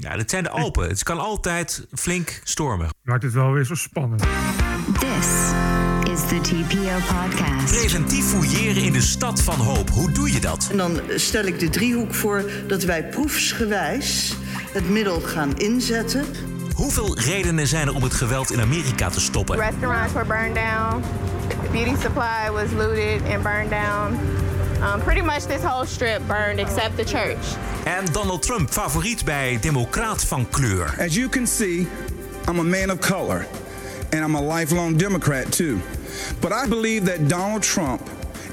Ja, 0.00 0.16
dit 0.16 0.30
zijn 0.30 0.42
de 0.42 0.50
Alpen. 0.50 0.88
Het 0.88 1.02
kan 1.02 1.18
altijd 1.18 1.86
flink 1.92 2.40
stormen. 2.44 2.88
Maakt 3.02 3.22
het 3.22 3.32
wel 3.32 3.52
weer 3.52 3.64
zo 3.64 3.74
spannend. 3.74 4.22
This 4.98 5.28
is 6.12 6.20
the 6.28 6.40
TPO 6.42 7.16
podcast. 7.18 7.78
Preventief 7.78 8.24
fouilleren 8.24 8.82
in 8.82 8.92
de 8.92 9.00
stad 9.00 9.42
van 9.42 9.54
hoop. 9.54 9.90
Hoe 9.90 10.12
doe 10.12 10.32
je 10.32 10.40
dat? 10.40 10.68
En 10.70 10.76
dan 10.76 11.00
stel 11.14 11.44
ik 11.44 11.58
de 11.58 11.70
driehoek 11.70 12.14
voor 12.14 12.50
dat 12.66 12.82
wij 12.82 13.04
proefsgewijs 13.04 14.36
het 14.72 14.88
middel 14.88 15.20
gaan 15.20 15.58
inzetten. 15.58 16.24
Hoeveel 16.74 17.18
redenen 17.18 17.66
zijn 17.66 17.86
er 17.86 17.94
om 17.94 18.02
het 18.02 18.14
geweld 18.14 18.50
in 18.50 18.60
Amerika 18.60 19.08
te 19.08 19.20
stoppen? 19.20 19.56
Restaurants 19.56 20.12
were 20.12 20.26
burned 20.26 20.54
down. 20.54 21.02
Beauty 21.72 22.00
supply 22.00 22.50
was 22.52 22.72
looted 22.76 23.20
and 23.34 23.42
burned 23.42 23.70
down. 23.70 24.18
Um, 24.82 25.00
pretty 25.00 25.22
much 25.22 25.46
this 25.46 25.62
whole 25.62 25.84
strip 25.84 26.26
burned 26.26 26.60
except 26.60 26.96
the 26.96 27.04
church. 27.04 27.56
En 27.84 28.04
Donald 28.12 28.42
Trump, 28.42 28.70
favoriet 28.70 29.24
bij 29.24 29.58
Democraat 29.60 30.24
van 30.24 30.48
kleur. 30.50 30.94
As 30.98 31.14
you 31.14 31.28
can 31.28 31.46
see, 31.46 31.88
I'm 32.48 32.58
a 32.58 32.62
man 32.62 32.90
of 32.90 32.98
color, 32.98 33.46
and 34.10 34.24
I'm 34.24 34.34
a 34.34 34.58
lifelong 34.58 34.98
Democrat 34.98 35.52
too. 35.52 35.78
But 36.40 36.52
I 36.52 36.68
believe 36.68 37.04
that 37.04 37.28
Donald 37.28 37.62
Trump 37.62 38.00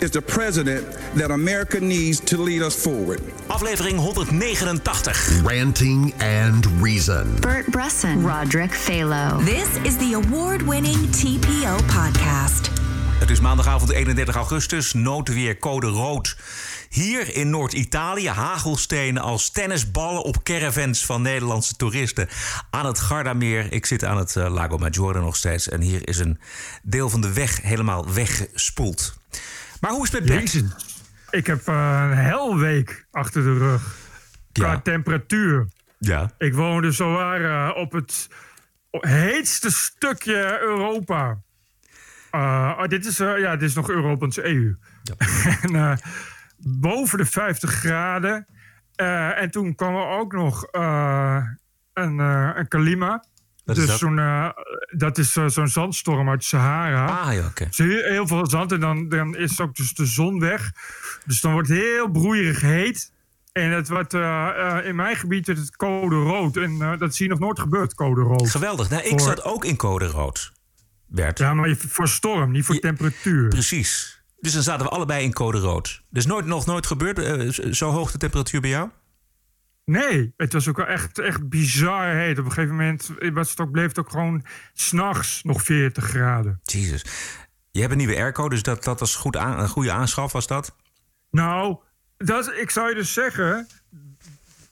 is 0.02 0.12
the 0.12 0.22
president 0.22 0.86
that 1.16 1.31
America 1.31 1.80
needs 1.80 2.20
to 2.20 2.38
lead 2.38 2.62
us 2.62 2.75
forward. 2.75 3.20
Aflevering 3.50 3.98
189. 3.98 5.44
Ranting 5.44 6.14
and 6.20 6.66
Reason. 6.81 7.36
Bert 7.41 7.66
Bresson, 7.72 8.23
Roderick 8.23 8.72
Phalo. 8.72 9.44
This 9.45 9.78
is 9.86 9.98
the 9.98 10.14
award 10.14 10.62
winning 10.62 11.08
TPO 11.12 11.80
podcast. 11.89 12.77
Het 13.20 13.30
is 13.30 13.39
maandagavond 13.39 13.91
31 13.91 14.35
augustus, 14.35 14.94
noodweer 14.94 15.58
code 15.58 15.88
rood. 15.88 16.38
Hier 16.89 17.35
in 17.35 17.49
Noord-Italië 17.49 18.30
hagelstenen 18.30 19.21
als 19.21 19.49
tennisballen 19.49 20.23
op 20.23 20.44
caravans 20.44 21.05
van 21.05 21.22
Nederlandse 21.22 21.75
toeristen 21.75 22.27
aan 22.70 22.85
het 22.85 22.99
Gardameer. 22.99 23.72
Ik 23.73 23.85
zit 23.85 24.03
aan 24.03 24.17
het 24.17 24.35
eh, 24.35 24.49
Lago 24.53 24.77
Maggiore 24.77 25.20
nog 25.20 25.36
steeds 25.36 25.69
en 25.69 25.81
hier 25.81 26.08
is 26.08 26.17
een 26.17 26.39
deel 26.83 27.09
van 27.09 27.22
de 27.22 27.33
weg 27.33 27.61
helemaal 27.61 28.14
weggespoeld. 28.14 29.17
Maar 29.81 29.92
hoe 29.92 30.03
is 30.05 30.11
het 30.11 30.25
met 30.25 30.36
Bert? 30.52 30.64
Ik 31.30 31.47
heb 31.47 31.67
eh, 31.67 32.08
een 32.09 32.17
helweek 32.17 33.05
achter 33.11 33.44
de 33.44 33.58
rug. 33.58 33.95
Qua 34.52 34.72
Ja. 34.72 34.80
temperatuur. 34.81 35.67
Ja. 35.99 36.31
Ik 36.38 36.53
woonde 36.53 36.92
zowaar 36.92 37.70
eh, 37.70 37.77
op 37.77 37.92
het 37.92 38.27
heetste 38.92 39.72
stukje 39.72 40.59
Europa. 40.61 41.38
Eh, 42.38 42.77
oh, 42.77 42.88
dit, 42.88 43.05
is, 43.05 43.19
eh, 43.19 43.39
ja, 43.39 43.55
dit 43.55 43.69
is 43.69 43.75
nog 43.75 43.89
Europese 43.89 44.45
EU. 44.45 44.75
en, 45.61 45.75
eh, 45.75 45.97
boven 46.57 47.17
de 47.17 47.25
50 47.25 47.71
graden. 47.71 48.47
En 49.35 49.52
toen 49.52 49.75
kwam 49.75 49.95
er 49.95 50.07
ook 50.07 50.33
nog 50.33 50.67
een, 51.93 52.19
een 52.19 52.67
kalima. 52.67 53.23
Dus 53.63 53.85
dat? 53.85 53.97
zo'n, 53.97 54.19
eh, 54.19 54.49
dat 54.89 55.17
is 55.17 55.31
zo'n 55.31 55.67
zandstorm 55.67 56.30
uit 56.30 56.43
Sahara. 56.43 57.05
Ah 57.05 57.33
ja, 57.33 57.45
oké. 57.45 57.65
Dus 57.65 57.77
heel, 57.77 58.03
heel 58.03 58.27
veel 58.27 58.49
zand 58.49 58.71
en 58.71 58.80
dan, 58.80 59.09
dan 59.09 59.35
is 59.35 59.61
ook 59.61 59.75
dus 59.75 59.93
de 59.93 60.05
zon 60.05 60.39
weg. 60.39 60.71
Dus 61.25 61.41
dan 61.41 61.52
wordt 61.52 61.67
het 61.67 61.77
heel 61.77 62.09
broeierig 62.09 62.61
heet. 62.61 63.11
En 63.52 63.71
het 63.71 63.89
wordt, 63.89 64.13
in 64.83 64.95
mijn 64.95 65.15
gebied 65.15 65.47
het 65.47 65.75
code 65.75 66.15
rood. 66.15 66.58
En 66.58 66.97
dat 66.97 67.15
zie 67.15 67.25
je 67.25 67.31
nog 67.31 67.39
nooit 67.39 67.59
gebeurd, 67.59 67.93
code 67.93 68.21
rood. 68.21 68.49
Geweldig. 68.49 68.89
Nou, 68.89 69.03
ik 69.03 69.09
Voor- 69.09 69.19
zat 69.19 69.43
ook 69.43 69.65
in 69.65 69.75
code 69.75 70.05
rood. 70.05 70.52
Bert. 71.08 71.38
Ja, 71.39 71.53
maar 71.53 71.75
voor 71.75 72.08
storm, 72.08 72.52
niet 72.52 72.66
voor 72.66 72.80
temperatuur. 72.80 73.47
Precies. 73.47 74.22
Dus 74.39 74.53
dan 74.53 74.63
zaten 74.63 74.86
we 74.86 74.91
allebei 74.91 75.23
in 75.23 75.33
code 75.33 75.58
rood. 75.58 76.03
Dus 76.09 76.25
nooit, 76.25 76.45
nog 76.45 76.66
nooit 76.66 76.86
gebeurd, 76.86 77.19
eh, 77.19 77.72
zo 77.73 77.89
hoog 77.89 78.11
de 78.11 78.17
temperatuur 78.17 78.61
bij 78.61 78.69
jou? 78.69 78.89
Nee, 79.86 80.33
het 80.38 80.53
was 80.53 80.67
ook 80.67 80.77
wel 80.77 80.86
echt, 80.86 81.19
echt 81.19 81.49
bizar 81.49 82.16
heet. 82.16 82.39
Op 82.39 82.45
een 82.45 82.52
gegeven 82.52 82.75
moment 82.75 83.09
was 83.33 83.49
het 83.49 83.59
ook, 83.59 83.72
bleef 83.72 83.88
het 83.88 83.99
ook 83.99 84.09
gewoon 84.09 84.45
s'nachts 84.73 85.44
nog 85.44 85.61
40 85.61 86.03
graden. 86.03 86.59
Jezus. 86.64 87.05
Je 87.71 87.80
hebt 87.80 87.92
een 87.92 87.97
nieuwe 87.97 88.16
airco, 88.16 88.49
dus 88.49 88.64
dat, 88.64 88.83
dat 88.83 88.99
was 88.99 89.16
goed 89.16 89.37
aan, 89.37 89.59
een 89.59 89.70
goede 89.70 89.92
aanschaf, 89.92 90.32
was 90.32 90.48
dat? 90.48 90.76
Nou, 91.32 91.77
dat, 92.17 92.53
ik 92.53 92.70
zou 92.70 92.89
je 92.89 92.95
dus 92.95 93.14
zeggen. 93.14 93.67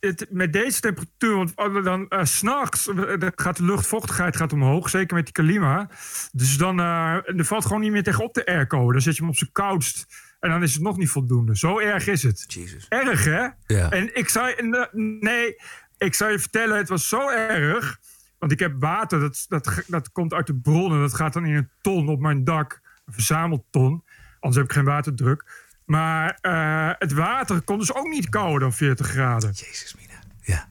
Het, 0.07 0.25
met 0.29 0.53
deze 0.53 0.79
temperatuur, 0.79 1.35
want 1.35 1.83
dan 1.83 2.07
eh, 2.09 2.23
s 2.23 2.37
s'nachts 2.37 2.89
gaat 3.35 3.57
de 3.57 3.63
luchtvochtigheid 3.63 4.35
gaat 4.35 4.53
omhoog, 4.53 4.89
zeker 4.89 5.15
met 5.15 5.25
die 5.25 5.33
kalima. 5.33 5.89
Dus 6.31 6.57
dan 6.57 6.79
eh, 6.79 7.37
er 7.37 7.45
valt 7.45 7.65
gewoon 7.65 7.81
niet 7.81 7.91
meer 7.91 8.03
tegen 8.03 8.23
op 8.23 8.33
de 8.33 8.45
airco. 8.45 8.91
Dan 8.91 9.01
zet 9.01 9.15
je 9.15 9.21
hem 9.21 9.29
op 9.29 9.37
zijn 9.37 9.51
koudst 9.51 10.05
en 10.39 10.49
dan 10.49 10.63
is 10.63 10.73
het 10.73 10.81
nog 10.81 10.97
niet 10.97 11.09
voldoende. 11.09 11.57
Zo 11.57 11.79
erg 11.79 12.07
is 12.07 12.23
het. 12.23 12.45
Jezus. 12.47 12.85
Erg, 12.89 13.23
hè? 13.23 13.47
Ja. 13.65 13.89
En 13.89 14.15
ik 14.15 14.29
zou 14.29 14.47
je, 14.47 14.87
nee, 15.19 15.55
ik 15.97 16.13
zou 16.13 16.31
je 16.31 16.39
vertellen, 16.39 16.77
het 16.77 16.89
was 16.89 17.07
zo 17.07 17.29
erg. 17.29 17.99
Want 18.39 18.51
ik 18.51 18.59
heb 18.59 18.73
water, 18.79 19.19
dat, 19.19 19.45
dat, 19.47 19.83
dat 19.87 20.11
komt 20.11 20.33
uit 20.33 20.47
de 20.47 20.55
bron 20.55 20.91
en 20.91 20.99
dat 20.99 21.13
gaat 21.13 21.33
dan 21.33 21.45
in 21.45 21.55
een 21.55 21.69
ton 21.81 22.09
op 22.09 22.19
mijn 22.19 22.43
dak. 22.43 22.81
Een 23.05 23.13
verzamelton. 23.13 24.03
Anders 24.39 24.55
heb 24.55 24.65
ik 24.65 24.71
geen 24.71 24.93
waterdruk. 24.93 25.64
Maar 25.85 26.37
eh, 26.41 26.91
het 26.99 27.11
water 27.13 27.61
kon 27.61 27.79
dus 27.79 27.93
ook 27.93 28.07
niet 28.07 28.29
kouder 28.29 28.59
dan 28.59 28.73
40 28.73 29.07
graden. 29.07 29.51
Jezus, 29.51 29.95
Mina. 29.95 30.19
Ja. 30.41 30.67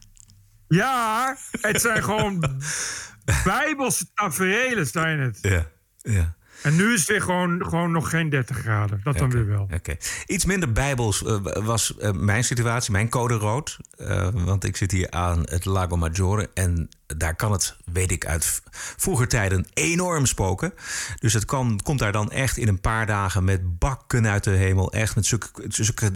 Ja, 0.67 1.37
het 1.61 1.81
zijn 1.81 2.03
gewoon 2.03 2.61
bijbelse 3.43 4.05
tafereelen 4.13 4.87
zijn 4.87 5.19
het. 5.19 5.37
Ja. 5.41 5.67
Ja. 6.01 6.35
En 6.65 6.75
nu 6.75 6.93
is 6.93 6.99
het 6.99 7.09
weer 7.09 7.21
gewoon, 7.21 7.65
gewoon 7.65 7.91
nog 7.91 8.09
geen 8.09 8.29
30 8.29 8.57
graden. 8.57 8.99
Dat 9.03 9.17
dan 9.17 9.29
weer 9.29 9.47
wel. 9.47 9.67
Oké. 9.73 9.95
Iets 10.25 10.45
minder 10.45 10.71
bijbels 10.71 11.23
eh, 11.23 11.37
was 11.63 11.97
eh, 11.97 12.11
mijn 12.11 12.43
situatie, 12.43 12.91
mijn 12.91 13.09
code 13.09 13.33
rood. 13.33 13.77
Eh, 13.97 14.29
want 14.33 14.63
ik 14.63 14.77
zit 14.77 14.91
hier 14.91 15.11
aan 15.11 15.39
het 15.49 15.65
Lago 15.65 15.97
Maggiore. 15.97 16.49
En 16.53 16.89
daar 17.17 17.35
kan 17.35 17.51
het, 17.51 17.75
weet 17.85 18.11
ik 18.11 18.25
uit 18.25 18.61
vroeger 18.97 19.27
tijden, 19.27 19.65
enorm 19.73 20.25
spoken. 20.25 20.73
Dus 21.19 21.33
het 21.33 21.45
kan, 21.45 21.79
komt 21.83 21.99
daar 21.99 22.11
dan 22.11 22.31
echt 22.31 22.57
in 22.57 22.67
een 22.67 22.81
paar 22.81 23.05
dagen 23.05 23.43
met 23.43 23.79
bakken 23.79 24.27
uit 24.27 24.43
de 24.43 24.49
hemel. 24.51 24.91
Echt 24.91 25.15
met 25.15 25.25
zulke, 25.25 25.49
zulke 25.67 26.11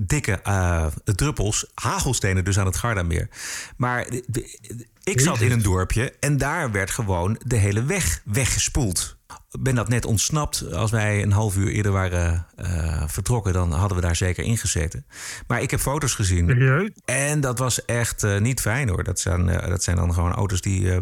dikke 0.00 0.40
druppels. 1.04 1.66
Hagelstenen 1.74 2.44
dus 2.44 2.58
aan 2.58 2.66
het 2.66 2.76
Gardameer. 2.76 3.28
Maar 3.76 4.10
de- 4.10 4.24
de- 4.26 4.86
ik 5.04 5.20
zat 5.20 5.40
in 5.40 5.50
een 5.52 5.62
dorpje 5.62 6.12
en 6.20 6.36
daar 6.36 6.72
werd 6.72 6.90
gewoon 6.90 7.40
de 7.44 7.56
hele 7.56 7.84
weg 7.84 8.20
weggespoeld 8.24 9.15
ben 9.60 9.74
dat 9.74 9.88
net 9.88 10.04
ontsnapt. 10.04 10.72
Als 10.72 10.90
wij 10.90 11.22
een 11.22 11.32
half 11.32 11.56
uur 11.56 11.68
eerder 11.68 11.92
waren 11.92 12.46
eh, 12.56 13.02
vertrokken, 13.06 13.52
dan 13.52 13.72
hadden 13.72 13.96
we 13.96 14.02
daar 14.02 14.16
zeker 14.16 14.44
ingezeten. 14.44 15.06
Maar 15.46 15.62
ik 15.62 15.70
heb 15.70 15.80
foto's 15.80 16.14
gezien. 16.14 16.48
Serieus? 16.48 16.90
En 17.04 17.40
dat 17.40 17.58
was 17.58 17.84
echt 17.84 18.22
eh, 18.22 18.40
niet 18.40 18.60
fijn 18.60 18.88
hoor. 18.88 19.04
Dat 19.04 19.20
zijn, 19.20 19.48
eh, 19.48 19.68
dat 19.68 19.82
zijn 19.82 19.96
dan 19.96 20.14
gewoon 20.14 20.32
auto's 20.32 20.60
die 20.60 21.00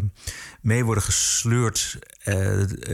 mee 0.61 0.85
worden 0.85 1.03
gesleurd 1.03 1.99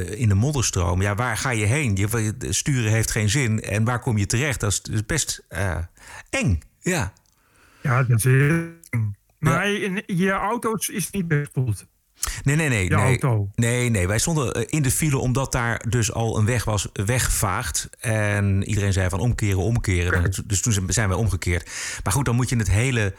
in 0.09 0.29
de 0.29 0.35
modderstroom. 0.35 1.01
Ja, 1.01 1.15
waar 1.15 1.37
ga 1.37 1.49
je 1.49 1.65
heen? 1.65 1.95
Je, 1.95 2.33
sturen 2.49 2.91
heeft 2.91 3.11
geen 3.11 3.29
zin. 3.29 3.61
En 3.61 3.83
waar 3.83 3.99
kom 3.99 4.17
je 4.17 4.25
terecht? 4.25 4.59
Dat 4.59 4.81
is, 4.91 5.05
best 5.05 5.45
eng. 6.29 6.61
Ja. 6.79 7.13
Ja, 7.81 8.03
dat 8.03 8.17
is 8.17 8.23
heel... 8.23 8.69
Maar 9.39 9.71
in 9.71 10.03
je 10.05 10.31
auto's 10.31 10.89
is 10.89 11.09
niet 11.09 11.27
bespoeld. 11.27 11.85
Nee, 12.43 12.55
nee, 12.55 12.69
nee. 12.69 12.89
Nee, 12.89 12.97
auto. 12.99 13.49
nee, 13.55 13.89
nee. 13.89 14.07
Wij 14.07 14.19
stonden 14.19 14.53
eh, 14.53 14.63
in 14.67 14.81
de 14.81 14.91
file 14.91 15.17
omdat 15.17 15.51
daar 15.51 15.85
dus 15.89 16.13
al 16.13 16.37
een 16.37 16.45
weg 16.45 16.63
was 16.63 16.87
weggevaagd. 16.93 17.89
En 17.99 18.63
iedereen 18.63 18.93
zei 18.93 19.09
van 19.09 19.19
omkeren, 19.19 19.57
omkeren. 19.57 20.23
En 20.23 20.31
Dus 20.45 20.61
toen 20.61 20.83
zijn 20.87 21.07
wij 21.09 21.17
omgekeerd. 21.17 21.69
Maar 22.03 22.13
goed, 22.13 22.25
dan 22.25 22.35
moet 22.35 22.49
je 22.49 22.55
het 22.55 22.69
hele 22.69 23.13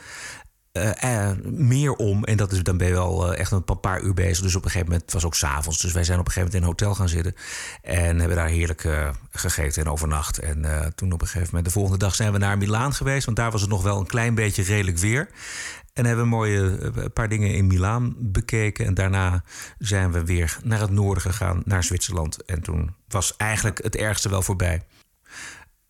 eh, 0.73 1.29
eh, 1.31 1.37
meer 1.45 1.93
om. 1.93 2.25
En 2.25 2.37
dat 2.37 2.53
is, 2.53 2.63
dan 2.63 2.77
ben 2.77 2.87
je 2.87 2.93
wel 2.93 3.35
echt 3.35 3.51
een 3.51 3.65
pa- 3.65 3.75
paar 3.75 4.01
uur 4.03 4.15
bezig. 4.15 4.43
Dus 4.43 4.55
op 4.55 4.65
een 4.65 4.71
gegeven 4.71 4.87
moment, 4.87 5.05
het 5.05 5.13
was 5.15 5.25
ook 5.25 5.35
s'avonds. 5.35 5.81
Dus 5.81 5.93
wij 5.93 6.05
zijn 6.05 6.19
op 6.19 6.27
een 6.27 6.33
gegeven 6.33 6.53
moment 6.55 6.79
in 6.79 6.85
een 6.85 6.87
hotel 6.87 7.01
gaan 7.01 7.09
zitten. 7.15 7.35
En 7.83 8.19
hebben 8.19 8.37
daar 8.37 8.49
heerlijk 8.49 8.89
gegeten 9.31 9.85
en 9.85 9.91
overnacht. 9.91 10.39
En 10.39 10.93
toen 10.95 11.13
op 11.13 11.21
een 11.21 11.27
gegeven 11.27 11.47
moment, 11.49 11.65
de 11.65 11.73
volgende 11.73 11.99
dag 11.99 12.15
zijn 12.15 12.33
we 12.33 12.39
naar 12.39 12.59
Milaan 12.59 12.95
geweest. 12.95 13.25
Want 13.25 13.37
daar 13.37 13.51
was 13.51 13.61
het 13.61 13.71
nog 13.71 13.83
wel 13.83 13.99
een 14.01 14.07
klein 14.07 14.35
beetje 14.35 14.63
redelijk 14.63 14.99
weer. 14.99 15.29
En 15.93 16.05
hebben 16.05 16.25
we 16.25 16.31
mooie 16.31 16.79
eh, 16.79 17.05
paar 17.13 17.29
dingen 17.29 17.55
in 17.55 17.67
Milaan 17.67 18.15
bekeken. 18.19 18.87
En 18.87 18.95
daarna 18.95 19.45
zijn 19.79 20.13
we 20.13 20.25
weer 20.25 20.59
naar 20.65 20.81
het 20.81 20.91
noorden 20.91 21.23
gegaan, 21.23 21.63
naar 21.65 21.85
Zwitserland. 21.85 22.45
En 22.45 22.63
toen 22.63 22.95
was 23.09 23.37
eigenlijk 23.37 23.83
het 23.83 23.97
ergste 23.97 24.29
wel 24.29 24.43
voorbij. 24.43 24.83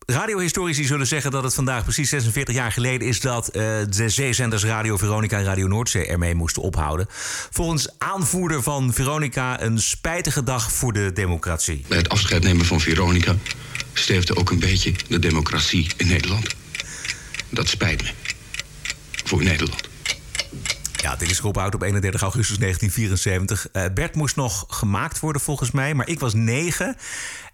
Radiohistorici 0.05 0.83
zullen 0.83 1.07
zeggen 1.07 1.31
dat 1.31 1.43
het 1.43 1.53
vandaag 1.53 1.83
precies 1.83 2.09
46 2.09 2.55
jaar 2.55 2.71
geleden 2.71 3.07
is 3.07 3.19
dat 3.19 3.47
eh, 3.47 3.61
de 3.89 4.09
zeezenders 4.09 4.63
Radio 4.63 4.97
Veronica 4.97 5.37
en 5.37 5.43
Radio 5.43 5.67
Noordzee 5.67 6.05
ermee 6.05 6.35
moesten 6.35 6.61
ophouden. 6.61 7.07
Volgens 7.49 7.89
aanvoerder 7.97 8.63
van 8.63 8.93
Veronica 8.93 9.61
een 9.61 9.79
spijtige 9.79 10.43
dag 10.43 10.71
voor 10.71 10.93
de 10.93 11.11
democratie. 11.13 11.85
Bij 11.87 11.97
het 11.97 12.09
afscheid 12.09 12.43
nemen 12.43 12.65
van 12.65 12.79
Veronica 12.79 13.35
sterfde 13.93 14.35
ook 14.35 14.49
een 14.49 14.59
beetje 14.59 14.93
de 15.07 15.19
democratie 15.19 15.91
in 15.97 16.07
Nederland. 16.07 16.55
Dat 17.49 17.67
spijt 17.67 18.03
me. 18.03 18.09
Voor 19.23 19.43
Nederland. 19.43 19.92
Ja, 21.03 21.15
dit 21.15 21.29
is 21.29 21.39
Rob 21.39 21.57
Oud 21.57 21.75
op 21.75 21.81
31 21.81 22.21
augustus 22.21 22.57
1974. 22.57 23.67
Uh, 23.73 23.93
Bert 23.93 24.15
moest 24.15 24.35
nog 24.35 24.65
gemaakt 24.67 25.19
worden 25.19 25.41
volgens 25.41 25.71
mij, 25.71 25.93
maar 25.93 26.07
ik 26.07 26.19
was 26.19 26.33
negen. 26.33 26.95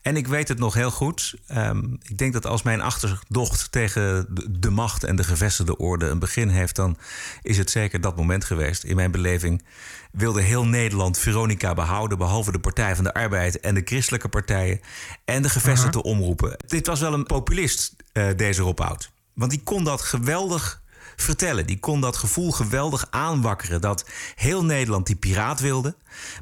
En 0.02 0.18
ik 0.18 0.28
weet 0.28 0.48
het 0.48 0.60
nog 0.60 0.74
heel 0.74 0.92
goed. 0.92 1.36
Um, 1.52 2.00
ik 2.04 2.18
denk 2.18 2.34
dat 2.34 2.46
als 2.46 2.62
mijn 2.62 2.82
achterdocht 2.82 3.72
tegen 3.72 4.28
de, 4.50 4.70
macht 4.70 5.04
en 5.04 5.16
de 5.16 5.24
gevestigde 5.24 5.78
orde 5.78 6.06
een 6.06 6.20
begin 6.20 6.50
heeft, 6.50 6.76
dan 6.76 6.98
is 7.42 7.58
het 7.58 7.70
zeker 7.70 8.02
dat 8.02 8.16
moment 8.16 8.44
geweest. 8.44 8.84
In 8.84 8.96
mijn 8.96 9.12
beleving 9.12 9.64
wilde 10.12 10.42
heel 10.42 10.66
Nederland 10.66 11.18
Veronica 11.18 11.74
behouden, 11.74 12.18
behalve 12.18 12.52
de 12.52 12.60
Partij 12.60 12.96
van 12.96 13.04
de 13.04 13.14
Arbeid 13.14 13.60
en 13.60 13.76
de 13.76 13.82
christelijke 13.86 14.28
partijen 14.28 14.80
en 15.26 15.42
de 15.42 15.50
gevestigde 15.50 16.04
omroepen. 16.04 16.56
Dit 16.68 16.88
was 16.88 17.00
wel 17.00 17.14
een 17.14 17.26
populist, 17.26 17.96
uh, 18.14 18.28
deze 18.36 18.62
Rob 18.62 18.80
Oud. 18.80 19.12
Want 19.34 19.52
die 19.52 19.64
kon 19.64 19.84
dat 19.84 20.02
geweldig 20.02 20.82
vertellen. 21.22 21.66
Die 21.66 21.80
kon 21.80 22.02
dat 22.02 22.18
gevoel 22.18 22.52
geweldig 22.52 23.08
aanwakkeren. 23.10 23.82
Dat 23.82 24.10
heel 24.36 24.66
Nederland 24.66 25.08
die 25.08 25.16
piraat 25.16 25.60
wilde. 25.60 25.96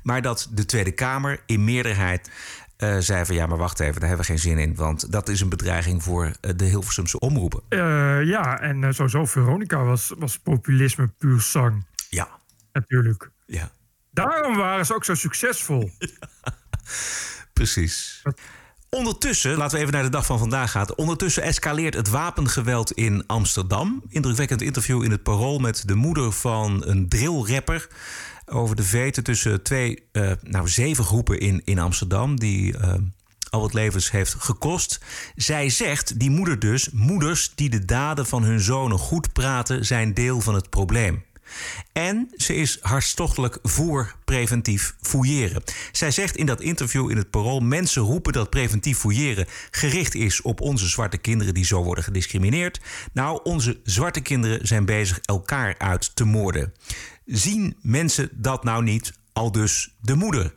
Maar 0.04 0.22
dat 0.22 0.50
de 0.52 0.66
Tweede 0.66 0.92
Kamer 0.92 1.40
in 1.46 1.64
meerderheid 1.64 2.30
uh, 2.78 2.98
zei 3.00 3.26
van 3.26 3.36
ja, 3.36 3.46
maar 3.46 3.58
wacht 3.58 3.80
even, 3.80 4.00
daar 4.00 4.10
hebben 4.10 4.26
we 4.26 4.32
geen 4.32 4.42
zin 4.42 4.58
in. 4.58 4.76
Want 4.76 5.12
dat 5.12 5.30
is 5.30 5.42
een 5.42 5.50
bedreiging 5.50 6.04
voor 6.04 6.26
uh, 6.26 6.52
de 6.56 6.66
Hilversumse 6.66 7.20
omroepen. 7.20 7.62
Uh, 7.70 8.24
ja, 8.24 8.60
en 8.60 8.94
sowieso 8.94 9.26
Veronica 9.26 9.84
was, 9.84 10.14
was 10.18 10.40
populisme 10.40 11.08
puur 11.08 11.42
zang. 11.42 11.86
Ja. 12.10 12.28
Natuurlijk. 12.72 13.30
Ja. 13.46 13.72
Daarom 14.12 14.56
waren 14.56 14.86
ze 14.86 14.96
ook 14.96 15.06
zo 15.06 15.14
succesvol. 15.14 15.92
Ja. 16.00 16.54
Precies. 17.54 18.22
Ondertussen, 18.90 19.58
laten 19.58 19.76
we 19.76 19.82
even 19.82 19.94
naar 19.94 20.04
de 20.04 20.10
dag 20.10 20.26
van 20.26 20.40
vandaag 20.40 20.72
gaan. 20.72 20.96
Ondertussen 20.96 21.44
escaleert 21.44 21.94
het 21.94 22.10
wapengeweld 22.10 22.92
in 22.92 23.24
Amsterdam. 23.26 24.04
Indrukwekkend 24.10 24.62
interview 24.62 25.04
in 25.04 25.12
het 25.12 25.24
Parool 25.24 25.60
met 25.60 25.84
de 25.86 25.96
moeder 25.96 26.32
van 26.32 26.84
een 26.86 27.10
drillrapper 27.10 27.88
over 28.46 28.76
de 28.76 28.84
veten 28.84 29.24
tussen 29.24 29.64
twee, 29.64 30.04
uh, 30.12 30.32
nou 30.42 30.68
zeven 30.70 31.04
groepen 31.04 31.40
in, 31.40 31.62
in 31.64 31.80
Amsterdam 31.80 32.40
die 32.40 32.78
uh, 32.78 32.94
al 33.50 33.62
wat 33.62 33.74
levens 33.74 34.12
heeft 34.12 34.36
gekost. 34.40 35.00
Zij 35.36 35.70
zegt, 35.70 36.20
die 36.20 36.30
moeder 36.30 36.60
dus, 36.60 36.90
moeders 36.90 37.52
die 37.56 37.70
de 37.70 37.86
daden 37.86 38.26
van 38.26 38.44
hun 38.44 38.60
zonen 38.60 38.98
goed 38.98 39.34
praten, 39.34 39.86
zijn 39.86 40.14
deel 40.14 40.42
van 40.42 40.56
het 40.56 40.70
probleem. 40.70 41.24
En 41.92 42.32
ze 42.36 42.56
is 42.56 42.78
hartstochtelijk 42.82 43.60
voor 43.64 44.16
preventief 44.26 44.96
fouilleren. 45.02 45.64
Zij 45.92 46.12
zegt 46.12 46.36
in 46.36 46.46
dat 46.46 46.62
interview 46.62 47.10
in 47.10 47.18
het 47.18 47.30
Parool: 47.30 47.60
mensen 47.60 48.02
roepen 48.02 48.34
dat 48.34 48.50
preventief 48.50 48.98
fouilleren 48.98 49.46
gericht 49.72 50.16
is 50.16 50.42
op 50.42 50.62
onze 50.62 50.88
zwarte 50.88 51.18
kinderen 51.18 51.54
die 51.54 51.66
zo 51.66 51.84
worden 51.84 52.04
gediscrimineerd. 52.04 52.80
Nou, 53.14 53.40
onze 53.44 53.80
zwarte 53.84 54.22
kinderen 54.22 54.68
zijn 54.68 54.86
bezig 54.86 55.20
elkaar 55.20 55.76
uit 55.78 56.16
te 56.16 56.24
moorden. 56.24 56.74
Zien 57.26 57.78
mensen 57.82 58.30
dat 58.32 58.64
nou 58.64 58.84
niet? 58.84 59.14
Al 59.34 59.52
dus 59.52 59.96
de 60.02 60.16
moeder. 60.16 60.54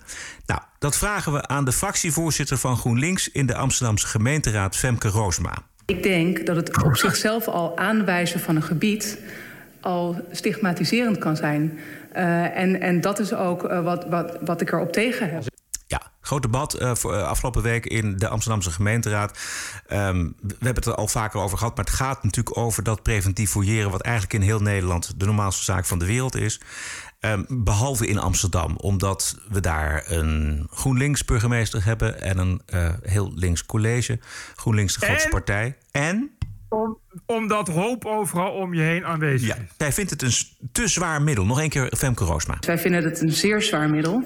Nou, 0.46 0.60
dat 0.78 0.96
vragen 0.96 1.32
we 1.32 1.46
aan 1.46 1.64
de 1.64 1.72
fractievoorzitter 1.72 2.58
van 2.58 2.76
GroenLinks 2.76 3.28
in 3.30 3.46
de 3.46 3.54
Amsterdamse 3.54 4.06
gemeenteraad, 4.06 4.76
Femke 4.76 5.08
Roosma. 5.08 5.62
Ik 5.86 6.02
denk 6.02 6.46
dat 6.46 6.56
het 6.56 6.82
op 6.82 6.96
zichzelf 6.96 7.48
al 7.48 7.78
aanwijzen 7.78 8.40
van 8.40 8.56
een 8.56 8.62
gebied 8.62 9.18
al 9.80 10.16
stigmatiserend 10.30 11.18
kan 11.18 11.36
zijn. 11.36 11.78
Uh, 12.16 12.56
en, 12.56 12.80
en 12.80 13.00
dat 13.00 13.18
is 13.18 13.34
ook 13.34 13.64
uh, 13.64 13.82
wat, 13.84 14.06
wat, 14.08 14.38
wat 14.40 14.60
ik 14.60 14.72
erop 14.72 14.92
tegen 14.92 15.30
heb. 15.30 15.42
Ja, 15.86 16.02
groot 16.20 16.42
debat 16.42 16.80
uh, 16.80 16.94
voor, 16.94 17.14
afgelopen 17.14 17.62
week 17.62 17.86
in 17.86 18.16
de 18.16 18.28
Amsterdamse 18.28 18.70
gemeenteraad. 18.70 19.38
Um, 19.92 20.34
we 20.40 20.48
hebben 20.48 20.74
het 20.74 20.86
er 20.86 20.94
al 20.94 21.08
vaker 21.08 21.40
over 21.40 21.58
gehad, 21.58 21.76
maar 21.76 21.84
het 21.84 21.94
gaat 21.94 22.22
natuurlijk 22.22 22.56
over 22.56 22.82
dat 22.82 23.02
preventief 23.02 23.50
fouilleren, 23.50 23.90
wat 23.90 24.00
eigenlijk 24.00 24.34
in 24.34 24.40
heel 24.40 24.60
Nederland 24.60 25.20
de 25.20 25.26
normaalste 25.26 25.64
zaak 25.64 25.86
van 25.86 25.98
de 25.98 26.06
wereld 26.06 26.36
is. 26.36 26.60
Um, 27.20 27.46
behalve 27.48 28.06
in 28.06 28.18
Amsterdam, 28.18 28.76
omdat 28.76 29.36
we 29.48 29.60
daar 29.60 30.04
een 30.06 30.66
GroenLinks-burgemeester 30.70 31.84
hebben 31.84 32.20
en 32.20 32.38
een 32.38 32.62
heel 33.02 33.32
links 33.34 33.66
college. 33.66 34.18
GroenLinks 34.56 34.94
de 34.94 35.06
grootste 35.06 35.24
en? 35.24 35.30
partij. 35.30 35.76
En 35.90 36.30
om, 36.70 36.98
omdat 37.26 37.68
hoop 37.68 38.04
overal 38.04 38.50
om 38.50 38.74
je 38.74 38.82
heen 38.82 39.06
aanwezig 39.06 39.48
ja. 39.48 39.54
is. 39.54 39.70
Zij 39.78 39.92
vindt 39.92 40.10
het 40.10 40.22
een 40.22 40.32
te 40.72 40.88
zwaar 40.88 41.22
middel. 41.22 41.44
Nog 41.44 41.62
een 41.62 41.68
keer 41.68 41.92
Femke 41.96 42.24
Roosma. 42.24 42.56
Wij 42.60 42.78
vinden 42.78 43.04
het 43.04 43.20
een 43.20 43.32
zeer 43.32 43.62
zwaar 43.62 43.90
middel. 43.90 44.22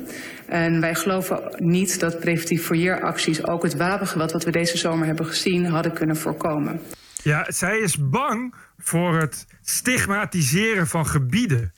En 0.46 0.80
wij 0.80 0.94
geloven 0.94 1.54
niet 1.56 2.00
dat 2.00 2.20
preventief 2.20 2.64
fouilleeracties 2.64 3.46
ook 3.46 3.62
het 3.62 3.76
wapengeweld 3.76 4.32
wat 4.32 4.44
we 4.44 4.50
deze 4.50 4.76
zomer 4.76 5.06
hebben 5.06 5.26
gezien 5.26 5.66
hadden 5.66 5.92
kunnen 5.92 6.16
voorkomen. 6.16 6.80
Ja, 7.22 7.44
zij 7.48 7.78
is 7.78 8.08
bang 8.08 8.54
voor 8.78 9.18
het 9.18 9.46
stigmatiseren 9.62 10.86
van 10.86 11.06
gebieden. 11.06 11.72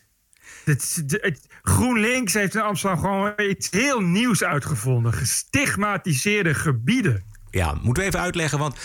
Het, 0.64 1.04
het, 1.06 1.46
GroenLinks 1.62 2.34
heeft 2.34 2.54
in 2.54 2.60
Amsterdam 2.60 3.00
gewoon 3.00 3.32
iets 3.36 3.70
heel 3.70 4.00
nieuws 4.00 4.44
uitgevonden. 4.44 5.12
Gestigmatiseerde 5.12 6.54
gebieden. 6.54 7.24
Ja, 7.56 7.74
moeten 7.82 8.02
we 8.02 8.08
even 8.08 8.20
uitleggen, 8.20 8.58
want 8.58 8.76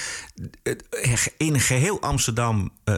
in 1.37 1.59
geheel 1.59 2.01
Amsterdam 2.01 2.69
uh, 2.85 2.95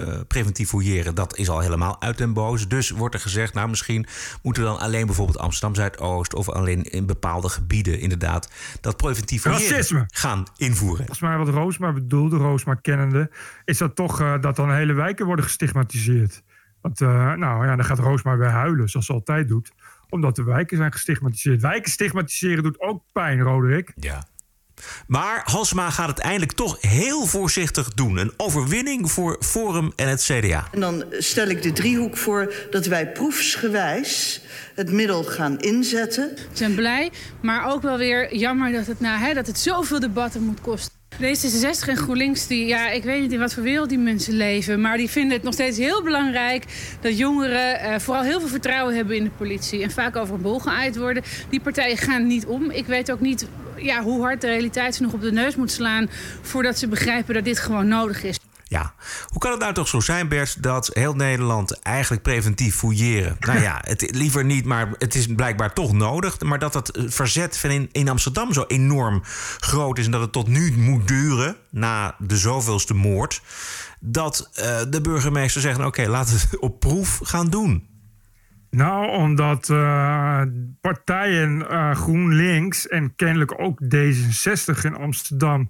uh, 0.00 0.20
preventief 0.28 0.68
fouilleren, 0.68 1.14
dat 1.14 1.36
is 1.36 1.48
al 1.48 1.60
helemaal 1.60 2.00
uit 2.02 2.18
den 2.18 2.32
boos. 2.32 2.68
Dus 2.68 2.90
wordt 2.90 3.14
er 3.14 3.20
gezegd, 3.20 3.54
nou 3.54 3.68
misschien 3.68 4.06
moeten 4.42 4.62
we 4.62 4.68
dan 4.68 4.78
alleen 4.78 5.06
bijvoorbeeld 5.06 5.38
Amsterdam 5.38 5.74
Zuidoost 5.74 6.34
of 6.34 6.48
alleen 6.48 6.82
in 6.82 7.06
bepaalde 7.06 7.48
gebieden 7.48 8.00
inderdaad 8.00 8.50
dat 8.80 8.96
preventief 8.96 9.42
fouilleren 9.42 10.06
gaan 10.08 10.46
invoeren. 10.56 10.96
Volgens 10.96 11.20
mij 11.20 11.36
wat 11.36 11.48
Roosma 11.48 11.92
bedoelde, 11.92 12.36
Roosma 12.36 12.74
kennende, 12.74 13.30
is 13.64 13.78
dat 13.78 13.96
toch 13.96 14.20
uh, 14.20 14.40
dat 14.40 14.56
dan 14.56 14.74
hele 14.74 14.92
wijken 14.92 15.26
worden 15.26 15.44
gestigmatiseerd. 15.44 16.42
Want 16.80 17.00
nou 17.00 17.66
ja, 17.66 17.76
dan 17.76 17.84
gaat 17.84 17.98
Roosma 17.98 18.36
weer 18.36 18.48
huilen, 18.48 18.88
zoals 18.88 19.06
ze 19.06 19.12
altijd 19.12 19.48
doet, 19.48 19.72
omdat 20.08 20.36
de 20.36 20.42
wijken 20.42 20.76
zijn 20.76 20.92
gestigmatiseerd. 20.92 21.60
Wijken 21.60 21.90
stigmatiseren 21.90 22.62
doet 22.62 22.80
ook 22.80 23.02
pijn, 23.12 23.40
Roderick. 23.40 23.92
Ja. 23.96 24.28
Maar 25.06 25.42
Halsema 25.44 25.90
gaat 25.90 26.08
het 26.08 26.18
eindelijk 26.18 26.52
toch 26.52 26.76
heel 26.80 27.26
voorzichtig 27.26 27.88
doen. 27.94 28.16
Een 28.16 28.32
overwinning 28.36 29.10
voor 29.10 29.36
Forum 29.40 29.92
en 29.96 30.08
het 30.08 30.22
CDA. 30.22 30.68
En 30.72 30.80
dan 30.80 31.04
stel 31.10 31.46
ik 31.46 31.62
de 31.62 31.72
driehoek 31.72 32.16
voor 32.16 32.54
dat 32.70 32.86
wij 32.86 33.12
proefsgewijs 33.12 34.40
het 34.74 34.92
middel 34.92 35.24
gaan 35.24 35.58
inzetten. 35.58 36.28
We 36.34 36.56
zijn 36.56 36.74
blij, 36.74 37.10
maar 37.42 37.72
ook 37.72 37.82
wel 37.82 37.98
weer 37.98 38.36
jammer 38.36 38.72
dat 38.72 38.86
het, 38.86 39.00
nou, 39.00 39.18
hè, 39.18 39.34
dat 39.34 39.46
het 39.46 39.58
zoveel 39.58 40.00
debatten 40.00 40.42
moet 40.42 40.60
kosten. 40.60 40.99
D66 41.16 41.88
en 41.88 41.96
GroenLinks, 41.96 42.46
die, 42.46 42.66
ja, 42.66 42.90
ik 42.90 43.02
weet 43.02 43.20
niet 43.20 43.32
in 43.32 43.38
wat 43.38 43.54
voor 43.54 43.62
wereld 43.62 43.88
die 43.88 43.98
mensen 43.98 44.32
leven... 44.32 44.80
maar 44.80 44.96
die 44.96 45.10
vinden 45.10 45.32
het 45.32 45.42
nog 45.42 45.52
steeds 45.52 45.78
heel 45.78 46.02
belangrijk 46.02 46.64
dat 47.00 47.18
jongeren 47.18 47.80
uh, 47.80 47.98
vooral 47.98 48.22
heel 48.22 48.40
veel 48.40 48.48
vertrouwen 48.48 48.94
hebben 48.94 49.16
in 49.16 49.24
de 49.24 49.30
politie... 49.30 49.82
en 49.82 49.90
vaak 49.90 50.16
over 50.16 50.34
een 50.34 50.42
bol 50.42 50.58
geaaid 50.58 50.96
worden. 50.96 51.22
Die 51.48 51.60
partijen 51.60 51.96
gaan 51.96 52.26
niet 52.26 52.46
om. 52.46 52.70
Ik 52.70 52.86
weet 52.86 53.12
ook 53.12 53.20
niet 53.20 53.46
ja, 53.76 54.02
hoe 54.02 54.20
hard 54.20 54.40
de 54.40 54.46
realiteit 54.46 54.94
ze 54.94 55.02
nog 55.02 55.12
op 55.12 55.20
de 55.20 55.32
neus 55.32 55.56
moet 55.56 55.70
slaan... 55.70 56.10
voordat 56.40 56.78
ze 56.78 56.88
begrijpen 56.88 57.34
dat 57.34 57.44
dit 57.44 57.58
gewoon 57.58 57.88
nodig 57.88 58.24
is. 58.24 58.39
Ja, 58.70 58.94
hoe 59.28 59.38
kan 59.38 59.50
het 59.50 59.60
nou 59.60 59.72
toch 59.72 59.88
zo 59.88 60.00
zijn, 60.00 60.28
Bert, 60.28 60.62
dat 60.62 60.90
heel 60.92 61.14
Nederland 61.14 61.80
eigenlijk 61.80 62.22
preventief 62.22 62.76
fouilleren? 62.76 63.36
Nou 63.40 63.60
ja, 63.60 63.80
het, 63.88 64.14
liever 64.14 64.44
niet, 64.44 64.64
maar 64.64 64.88
het 64.98 65.14
is 65.14 65.26
blijkbaar 65.26 65.72
toch 65.72 65.92
nodig. 65.92 66.40
Maar 66.40 66.58
dat 66.58 66.74
het 66.74 66.90
verzet 67.06 67.58
van 67.58 67.70
in, 67.70 67.88
in 67.92 68.08
Amsterdam 68.08 68.52
zo 68.52 68.64
enorm 68.66 69.20
groot 69.58 69.98
is 69.98 70.04
en 70.04 70.10
dat 70.10 70.20
het 70.20 70.32
tot 70.32 70.48
nu 70.48 70.72
moet 70.76 71.08
duren, 71.08 71.56
na 71.70 72.14
de 72.18 72.36
zoveelste 72.36 72.94
moord, 72.94 73.42
dat 74.00 74.50
uh, 74.58 74.80
de 74.90 75.00
burgemeester 75.00 75.60
zegt: 75.60 75.78
oké, 75.78 75.86
okay, 75.86 76.06
laten 76.06 76.34
we 76.34 76.40
het 76.40 76.58
op 76.58 76.80
proef 76.80 77.20
gaan 77.22 77.48
doen. 77.48 77.88
Nou, 78.70 79.10
omdat 79.10 79.68
uh, 79.68 80.42
partijen 80.80 81.66
uh, 81.70 81.94
GroenLinks 81.94 82.88
en 82.88 83.14
kennelijk 83.16 83.60
ook 83.60 83.80
D66 83.84 84.80
in 84.82 84.96
Amsterdam 84.96 85.68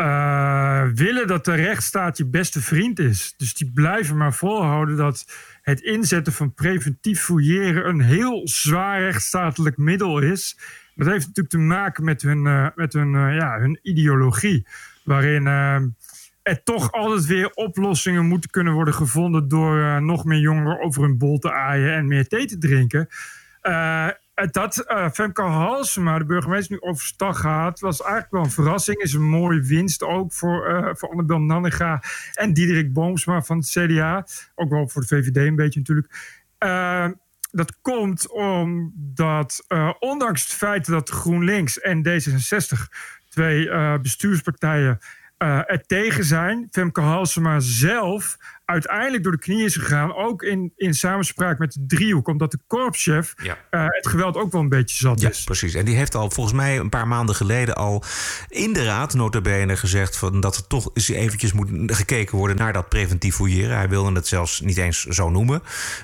uh, 0.00 0.82
willen 0.94 1.26
dat 1.26 1.44
de 1.44 1.54
rechtsstaat 1.54 2.18
je 2.18 2.26
beste 2.26 2.60
vriend 2.60 2.98
is. 2.98 3.34
Dus 3.36 3.54
die 3.54 3.72
blijven 3.74 4.16
maar 4.16 4.34
volhouden 4.34 4.96
dat 4.96 5.24
het 5.62 5.80
inzetten 5.80 6.32
van 6.32 6.54
preventief 6.54 7.22
fouilleren 7.22 7.88
een 7.88 8.00
heel 8.00 8.48
zwaar 8.48 9.00
rechtsstatelijk 9.00 9.76
middel 9.76 10.18
is. 10.18 10.58
Dat 10.94 11.06
heeft 11.06 11.26
natuurlijk 11.26 11.54
te 11.54 11.58
maken 11.58 12.04
met 12.04 12.22
hun, 12.22 12.44
uh, 12.44 12.66
met 12.74 12.92
hun, 12.92 13.14
uh, 13.14 13.36
ja, 13.36 13.58
hun 13.58 13.78
ideologie, 13.82 14.66
waarin 15.04 15.46
er 16.42 16.62
toch 16.64 16.92
altijd 16.92 17.26
weer 17.26 17.50
oplossingen 17.50 18.26
moeten 18.26 18.50
kunnen 18.50 18.72
worden 18.72 18.94
gevonden 18.94 19.48
door 19.48 20.02
nog 20.02 20.24
meer 20.24 20.40
jongeren 20.40 20.80
over 20.80 21.02
hun 21.02 21.18
bol 21.18 21.38
te 21.38 21.52
aaien 21.52 21.92
en 21.92 22.06
meer 22.06 22.28
thee 22.28 22.46
te 22.46 22.58
drinken 22.58 23.08
dat 24.46 24.84
uh, 24.88 25.10
Femke 25.10 25.42
Halsema, 25.42 26.18
de 26.18 26.24
burgemeester, 26.24 26.72
nu 26.72 26.80
overstag 26.80 27.40
gaat, 27.40 27.80
was 27.80 28.02
eigenlijk 28.02 28.32
wel 28.32 28.42
een 28.42 28.50
verrassing. 28.50 28.98
Is 28.98 29.12
een 29.12 29.28
mooie 29.28 29.62
winst 29.62 30.02
ook 30.02 30.32
voor, 30.32 30.70
uh, 30.70 30.88
voor 30.92 31.10
Annabel 31.10 31.38
Nanninga 31.38 32.02
en 32.34 32.52
Diederik 32.52 32.92
Boomsma 32.92 33.42
van 33.42 33.56
het 33.56 33.68
CDA. 33.68 34.26
Ook 34.54 34.70
wel 34.70 34.88
voor 34.88 35.02
de 35.02 35.08
VVD 35.08 35.36
een 35.36 35.56
beetje 35.56 35.78
natuurlijk. 35.78 36.36
Dat 37.50 37.78
komt 37.80 38.30
omdat, 38.30 39.64
ondanks 39.98 40.42
het 40.42 40.52
feit 40.52 40.86
dat 40.86 41.10
GroenLinks 41.10 41.80
en 41.80 42.08
D66, 42.08 42.88
twee 43.28 43.70
bestuurspartijen, 44.00 44.98
er 45.38 45.86
tegen 45.86 46.24
zijn, 46.24 46.68
Femke 46.70 47.00
Halsema 47.00 47.60
zelf 47.60 48.36
uiteindelijk 48.70 49.22
door 49.22 49.32
de 49.32 49.38
knie 49.38 49.64
is 49.64 49.76
gegaan. 49.76 50.14
Ook 50.14 50.42
in, 50.42 50.72
in 50.76 50.94
samenspraak 50.94 51.58
met 51.58 51.72
de 51.72 51.84
driehoek. 51.86 52.28
Omdat 52.28 52.50
de 52.50 52.58
korpschef 52.66 53.34
Ja. 53.42 53.58
eh, 53.70 53.84
het 53.86 54.06
geweld 54.08 54.36
ook 54.36 54.52
wel 54.52 54.60
een 54.60 54.68
beetje 54.68 54.96
zat 54.96 55.20
Ja, 55.20 55.28
is. 55.28 55.44
precies. 55.44 55.74
En 55.74 55.84
die 55.84 55.96
heeft 55.96 56.14
al 56.14 56.30
volgens 56.30 56.56
mij 56.56 56.78
een 56.78 56.88
paar 56.88 57.08
maanden 57.08 57.34
geleden 57.34 57.76
al 57.76 58.02
in 58.48 58.72
de 58.72 58.84
raad 58.84 59.14
notabene 59.14 59.76
gezegd 59.76 60.16
van 60.16 60.40
dat 60.40 60.56
er 60.56 60.66
toch 60.66 60.90
eens 60.94 61.08
eventjes 61.08 61.52
moet 61.52 61.70
gekeken 61.86 62.36
worden 62.38 62.56
naar 62.56 62.72
dat 62.72 62.88
preventief 62.88 63.34
fouilleren. 63.34 63.76
Hij 63.76 63.88
wilde 63.88 64.12
het 64.12 64.26
zelfs 64.26 64.60
niet 64.60 64.76
eens 64.76 65.04
zo 65.04 65.30
noemen, 65.30 65.62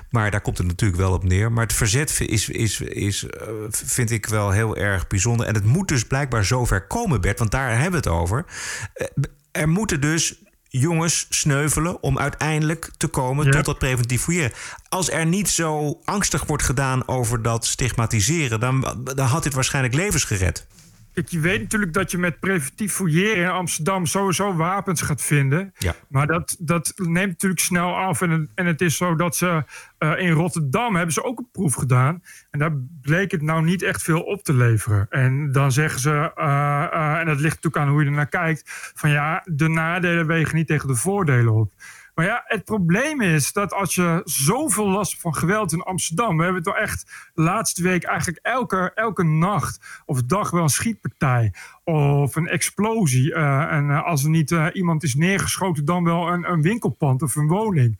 maar 0.09 0.31
daar 0.31 0.41
komt 0.41 0.57
het 0.57 0.67
natuurlijk 0.67 0.99
wel 1.01 1.13
op 1.13 1.23
neer. 1.23 1.51
Maar 1.51 1.63
het 1.63 1.73
verzet 1.73 2.19
is, 2.19 2.49
is, 2.49 2.79
is, 2.81 3.25
eh, 3.27 3.47
vind 3.69 4.11
ik 4.11 4.25
wel 4.25 4.51
heel 4.51 4.75
erg 4.77 5.07
bijzonder. 5.07 5.47
En 5.47 5.53
het 5.53 5.65
moet 5.65 5.87
dus 5.87 6.05
blijkbaar 6.05 6.45
zover 6.45 6.87
komen, 6.87 7.21
Bert, 7.21 7.39
want 7.39 7.51
daar 7.51 7.71
hebben 7.71 8.01
we 8.01 8.09
het 8.09 8.17
over. 8.19 8.45
Eh, 8.93 9.05
Er 9.51 9.69
moeten 9.69 10.01
dus 10.01 10.35
jongens 10.79 11.25
sneuvelen 11.29 12.03
om 12.03 12.19
uiteindelijk 12.19 12.89
te 12.97 13.07
komen 13.07 13.45
Ja. 13.45 13.51
tot 13.51 13.65
dat 13.65 13.77
preventief 13.77 14.21
fouilleren. 14.21 14.51
Als 14.89 15.11
er 15.11 15.25
niet 15.25 15.49
zo 15.49 15.99
angstig 16.05 16.45
wordt 16.45 16.63
gedaan 16.63 17.07
over 17.07 17.41
dat 17.41 17.65
stigmatiseren, 17.65 18.59
dan, 18.59 18.97
dan 19.15 19.27
had 19.27 19.43
dit 19.43 19.53
waarschijnlijk 19.53 19.95
levens 19.95 20.23
gered. 20.23 20.65
Kijk, 21.15 21.27
je 21.27 21.39
weet 21.39 21.61
natuurlijk 21.61 21.93
dat 21.93 22.11
je 22.11 22.17
met 22.17 22.39
preventief 22.39 22.93
fouilleren 22.93 23.43
in 23.43 23.49
Amsterdam 23.49 24.05
sowieso 24.05 24.55
wapens 24.55 25.01
gaat 25.01 25.21
vinden. 25.21 25.73
Ja. 25.77 25.93
Maar 26.09 26.27
dat, 26.27 26.55
dat 26.59 26.93
neemt 26.95 27.31
natuurlijk 27.31 27.61
snel 27.61 27.95
af. 27.95 28.21
En, 28.21 28.29
het- 28.29 28.49
en 28.55 28.65
het 28.65 28.81
is 28.81 28.97
zo 28.97 29.15
dat 29.15 29.35
ze 29.35 29.63
eh, 29.97 30.11
in 30.17 30.31
Rotterdam 30.31 30.95
hebben 30.95 31.13
ze 31.13 31.23
ook 31.23 31.39
een 31.39 31.49
proef 31.51 31.73
gedaan. 31.73 32.23
En 32.51 32.59
daar 32.59 32.71
bleek 33.01 33.31
het 33.31 33.41
nou 33.41 33.63
niet 33.63 33.81
echt 33.81 34.03
veel 34.03 34.21
op 34.21 34.43
te 34.43 34.53
leveren. 34.53 35.07
En 35.09 35.51
dan 35.51 35.71
zeggen 35.71 35.99
ze, 35.99 36.31
eh, 36.35 36.87
eh, 36.91 37.19
en 37.19 37.25
dat 37.25 37.39
ligt 37.39 37.55
natuurlijk 37.55 37.77
aan 37.77 37.89
hoe 37.89 38.01
je 38.03 38.07
er 38.09 38.15
naar 38.15 38.27
kijkt, 38.27 38.91
van 38.95 39.09
ja, 39.09 39.41
de 39.45 39.67
nadelen 39.67 40.27
wegen 40.27 40.55
niet 40.55 40.67
tegen 40.67 40.87
de 40.87 40.95
voordelen 40.95 41.53
op. 41.53 41.71
Maar 42.15 42.25
ja, 42.25 42.43
het 42.45 42.63
probleem 42.63 43.21
is 43.21 43.53
dat 43.53 43.73
als 43.73 43.95
je 43.95 44.21
zoveel 44.23 44.89
last 44.89 45.19
van 45.21 45.35
geweld 45.35 45.71
in 45.71 45.81
Amsterdam. 45.81 46.37
We 46.37 46.43
hebben 46.43 46.61
het 46.63 46.73
wel 46.73 46.81
echt 46.83 47.29
laatste 47.33 47.83
week 47.83 48.03
eigenlijk 48.03 48.39
elke, 48.41 48.91
elke 48.95 49.23
nacht 49.23 50.01
of 50.05 50.23
dag 50.23 50.49
wel 50.51 50.63
een 50.63 50.69
schietpartij 50.69 51.53
of 51.83 52.35
een 52.35 52.47
explosie. 52.47 53.33
eh, 53.33 53.71
en 53.71 53.89
eh, 53.89 54.03
als 54.05 54.23
er 54.23 54.29
niet 54.29 54.51
eh, 54.51 54.65
iemand 54.73 55.03
is 55.03 55.15
neergeschoten, 55.15 55.85
dan 55.85 56.03
wel 56.03 56.27
een, 56.27 56.51
een 56.51 56.61
winkelpand 56.61 57.21
of 57.21 57.35
een 57.35 57.47
woning. 57.47 57.99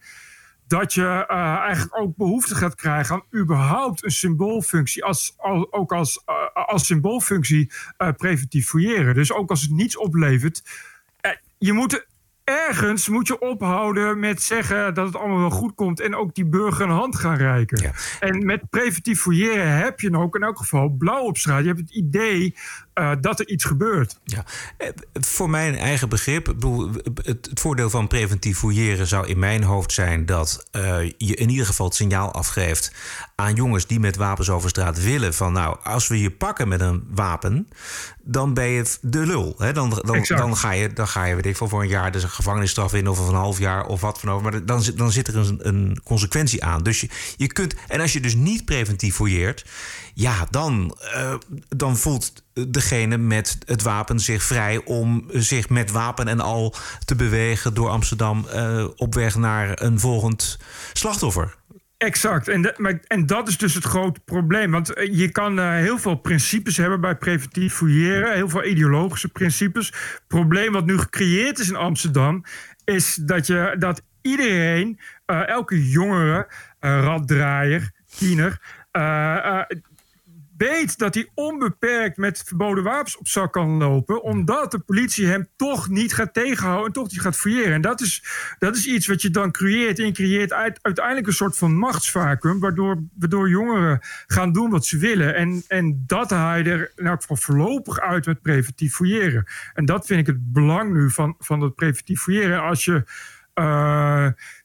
Dat 0.68 0.94
je 0.94 1.26
eigenlijk 1.28 1.98
ook 2.00 2.16
behoefte 2.16 2.56
gaat 2.56 2.76
krijgen 2.76 3.16
aan 3.16 3.40
überhaupt 3.42 4.04
een 4.04 4.12
symboolfunctie. 4.12 5.04
Als, 5.04 5.34
al- 5.38 5.74
ook 5.74 5.92
als, 5.94 6.24
als 6.54 6.86
symboolfunctie 6.86 7.72
eh, 7.98 8.10
preventief 8.18 8.68
fouilleren. 8.70 9.14
Dus 9.14 9.32
ook 9.32 9.50
als 9.50 9.62
het 9.62 9.72
niets 9.72 9.98
oplevert. 9.98 10.64
je 11.58 11.74
moet 11.74 12.06
ergens 12.46 13.10
moet 13.10 13.28
je 13.28 13.40
ophouden 13.40 14.20
met 14.20 14.44
zeggen 14.44 14.94
dat 14.94 15.06
het 15.06 15.16
allemaal 15.16 15.40
wel 15.40 15.50
goed 15.50 15.76
komt 15.76 16.00
en 16.00 16.16
ook 16.16 16.36
die 16.36 16.46
burger 16.46 16.86
een 16.86 16.92
hand 16.92 17.16
gaan 17.16 17.38
reiken. 17.38 17.94
En 18.20 18.46
met 18.46 18.70
preventief 18.70 19.22
fouilleren 19.22 19.78
heb 19.78 20.00
je 20.00 20.18
ook 20.18 20.36
in 20.36 20.44
elk 20.44 20.58
geval 20.58 20.90
blauw 20.90 21.24
op 21.24 21.38
straat. 21.38 21.62
Je 21.62 21.68
hebt 21.68 21.80
het 21.80 21.96
idee 21.96 22.56
eh, 22.96 23.12
dat 23.22 23.40
er 23.40 23.48
iets 23.50 23.64
gebeurt. 23.64 24.20
Ja. 24.24 24.46
Voor 25.14 25.50
mijn 25.50 25.78
eigen 25.78 26.10
begrip, 26.10 26.44
bedoel, 26.44 26.90
het, 27.24 27.46
het 27.50 27.60
voordeel 27.60 27.90
van 27.90 28.08
preventief 28.08 28.58
fouilleren 28.58 29.08
zou 29.08 29.28
in 29.28 29.40
mijn 29.40 29.64
hoofd 29.64 29.92
zijn 29.92 30.26
dat 30.26 30.68
eh, 30.72 31.04
je 31.18 31.36
in 31.36 31.50
ieder 31.50 31.66
geval 31.66 31.86
het 31.86 31.96
signaal 31.96 32.34
afgeeft 32.34 32.92
aan 33.36 33.54
jongens 33.56 33.88
die 33.88 34.00
met 34.00 34.16
wapens 34.16 34.50
over 34.50 34.70
straat 34.70 35.02
willen: 35.04 35.34
van 35.34 35.54
nou, 35.54 35.78
als 35.84 36.08
we 36.08 36.20
je 36.22 36.32
pakken 36.32 36.68
met 36.68 36.82
een 36.82 37.04
wapen, 37.10 37.68
dan 38.24 38.54
ben 38.54 38.66
je 38.68 38.86
de 39.02 39.26
lul. 39.26 39.56
Hè? 39.58 39.74
Dan, 39.74 39.90
dan, 39.90 40.16
Exact. 40.16 40.42
dan, 40.42 40.58
ga 40.58 40.72
je, 40.72 40.94
dan 40.94 41.08
ga 41.08 41.26
je, 41.26 41.36
weet 41.36 41.46
ik 41.46 41.58
veel, 41.58 41.70
voor 41.70 41.82
een 41.82 41.88
jaar 41.88 42.12
dus 42.12 42.24
een 42.24 42.30
gevangenisstraf 42.30 42.94
in 42.94 43.08
of 43.08 43.28
een 43.28 43.34
half 43.36 43.60
jaar 43.60 43.86
of 43.86 44.02
wat 44.02 44.20
van 44.20 44.30
over. 44.32 44.52
Maar 44.52 44.66
dan, 44.66 44.84
zit- 44.84 44.98
dan 44.98 45.12
zit 45.12 45.28
er 45.28 45.38
een, 45.38 45.60
een 45.68 46.02
consequentie 46.04 46.64
aan. 46.64 46.84
Dus 46.84 47.02
je, 47.02 47.10
je 47.38 47.48
kunt, 47.48 47.76
en 47.88 48.02
als 48.02 48.14
je 48.14 48.20
dus 48.20 48.36
niet 48.36 48.66
preventief 48.66 49.16
fouilleert, 49.16 49.66
ja, 50.18 50.48
dan, 50.50 50.98
eh, 51.14 51.36
dan 51.68 51.98
voelt 51.98 52.44
degene 52.68 53.18
met 53.18 53.58
het 53.66 53.82
wapen 53.82 54.20
zich 54.20 54.44
vrij 54.44 54.82
om 54.86 55.26
zich 55.32 55.70
met 55.70 55.92
wapen 55.92 56.28
en 56.28 56.40
al 56.40 56.74
te 57.06 57.16
bewegen 57.16 57.74
door 57.74 57.90
Amsterdam 57.90 58.48
eh, 58.48 58.88
op 58.96 59.14
weg 59.14 59.36
naar 59.36 59.82
een 59.82 60.00
volgend 60.00 60.60
slachtoffer. 60.94 61.56
Exact. 61.98 62.48
En, 62.48 62.62
de- 62.62 62.74
maar, 62.78 63.00
en 63.08 63.26
dat 63.26 63.48
is 63.48 63.58
dus 63.58 63.74
het 63.74 63.84
grote 63.84 64.20
probleem. 64.26 64.72
Want 64.72 64.94
eh, 64.94 65.18
je 65.18 65.32
kan 65.32 65.60
heel 65.60 65.98
veel 65.98 66.16
principes 66.16 66.78
hebben 66.78 67.02
bij 67.02 67.16
preventief 67.16 67.74
fouilleren. 67.74 68.34
Heel 68.34 68.50
veel 68.50 68.66
ideologische 68.66 69.28
principes. 69.30 69.88
Het 69.88 70.24
probleem 70.28 70.72
wat 70.72 70.86
nu 70.86 70.98
gecreëerd 70.98 71.60
is 71.60 71.70
in 71.70 71.76
Amsterdam... 71.76 72.44
is 72.84 73.16
dat, 73.16 73.48
je, 73.48 73.76
dat 73.80 74.02
iedereen, 74.22 75.00
elke 75.26 75.90
jongere, 75.90 76.52
eh, 76.80 77.00
raddraaier, 77.00 77.92
tiener... 78.18 78.84
weet 80.58 80.98
dat 80.98 81.14
hij 81.14 81.30
onbeperkt 81.34 82.18
met 82.18 82.44
verboden 82.46 82.84
wapens 82.84 83.18
op 83.18 83.28
zak 83.28 83.54
kan 83.54 83.78
lopen. 83.78 84.24
Omdat 84.24 84.72
de 84.72 84.80
politie 84.80 85.26
hem 85.26 85.48
toch 85.56 85.90
niet 85.90 86.14
gaat 86.14 86.34
tegenhouden 86.34 86.86
en 86.86 86.94
toch 86.94 87.12
niet 87.12 87.22
gaat 87.22 87.38
fouilleren. 87.38 87.74
En 87.74 87.82
dat 87.82 88.02
is, 88.02 88.24
dat 88.60 88.76
is 88.76 88.88
iets 88.88 89.08
wat 89.08 89.22
je 89.22 89.30
dan 89.30 89.52
creëert. 89.52 90.00
En 90.00 90.14
creëert 90.14 90.54
uit- 90.54 90.80
uiteindelijk 90.82 91.28
een 91.28 91.34
soort 91.34 91.58
van 91.58 91.78
machtsvacuum. 91.78 92.60
Waardoor, 92.60 93.04
waardoor 93.20 93.50
jongeren 93.50 94.00
gaan 94.28 94.52
doen 94.52 94.70
wat 94.70 94.86
ze 94.86 94.98
willen. 94.98 95.36
En, 95.36 95.64
en 95.68 96.04
dat 96.08 96.30
haal 96.30 96.58
je 96.58 96.64
er 96.96 97.18
geval 97.18 97.36
voorlopig 97.36 98.00
uit 98.00 98.26
met 98.26 98.42
preventief 98.42 98.96
fouilleren. 98.96 99.46
En 99.74 99.86
dat 99.86 100.06
vind 100.06 100.20
ik 100.20 100.28
het 100.28 100.54
belang 100.54 100.94
nu 100.94 101.10
van, 101.10 101.36
van 101.40 101.60
dat 101.60 101.76
preventief 101.76 102.22
fouilleren. 102.22 102.62
Als 102.62 102.86
je. 102.86 103.04
Eh, 103.56 103.66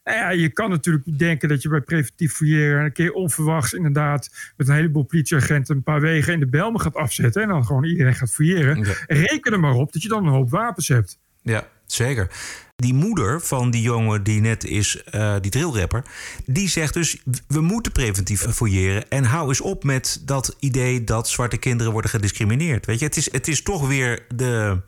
nou 0.05 0.19
ja, 0.19 0.31
je 0.31 0.49
kan 0.49 0.71
natuurlijk 0.71 1.19
denken 1.19 1.49
dat 1.49 1.63
je 1.63 1.69
bij 1.69 1.81
preventief 1.81 2.33
fouilleren 2.33 2.85
een 2.85 2.93
keer 2.93 3.13
onverwachts 3.13 3.73
inderdaad 3.73 4.53
met 4.57 4.69
een 4.69 4.75
heleboel 4.75 5.03
politieagenten 5.03 5.77
een 5.77 5.83
paar 5.83 6.01
wegen 6.01 6.33
in 6.33 6.41
de 6.41 6.47
Belmen 6.47 6.81
gaat 6.81 6.95
afzetten 6.95 7.43
en 7.43 7.49
dan 7.49 7.67
gewoon 7.67 7.85
iedereen 7.85 8.15
gaat 8.15 8.33
fouilleren. 8.33 8.87
Reken 9.07 9.53
er 9.53 9.61
maar 9.61 9.75
op 9.75 9.93
dat 9.93 10.03
je 10.03 10.09
dan 10.09 10.27
een 10.27 10.33
hoop 10.33 10.51
wapens 10.51 10.89
hebt. 10.89 11.19
Ja, 11.43 11.69
zeker. 11.87 12.31
Die 12.77 12.95
moeder 12.95 13.41
van 13.41 13.71
die 13.71 13.83
jongen 13.83 14.23
die 14.23 14.41
net 14.41 14.65
is, 14.65 15.03
eh, 15.03 15.37
die 15.41 15.51
drillrapper, 15.51 16.05
die 16.47 16.69
zegt 16.69 16.95
dus: 16.95 17.23
we 17.49 17.61
moeten 17.61 17.93
preventief 17.93 18.41
fouilleren. 18.41 19.09
En 19.09 19.25
hou 19.25 19.49
eens 19.49 19.61
op 19.61 19.85
met 19.85 20.23
dat 20.25 20.57
idee 20.59 21.05
dat 21.05 21.29
zwarte 21.29 21.57
kinderen 21.57 21.93
worden 21.93 22.11
gediscrimineerd. 22.11 22.87
Weet 22.87 22.99
je, 22.99 23.05
het 23.05 23.17
is, 23.17 23.33
het 23.33 23.49
is 23.49 23.63
toch 23.63 23.89
weer 23.89 24.27
de 24.35 24.81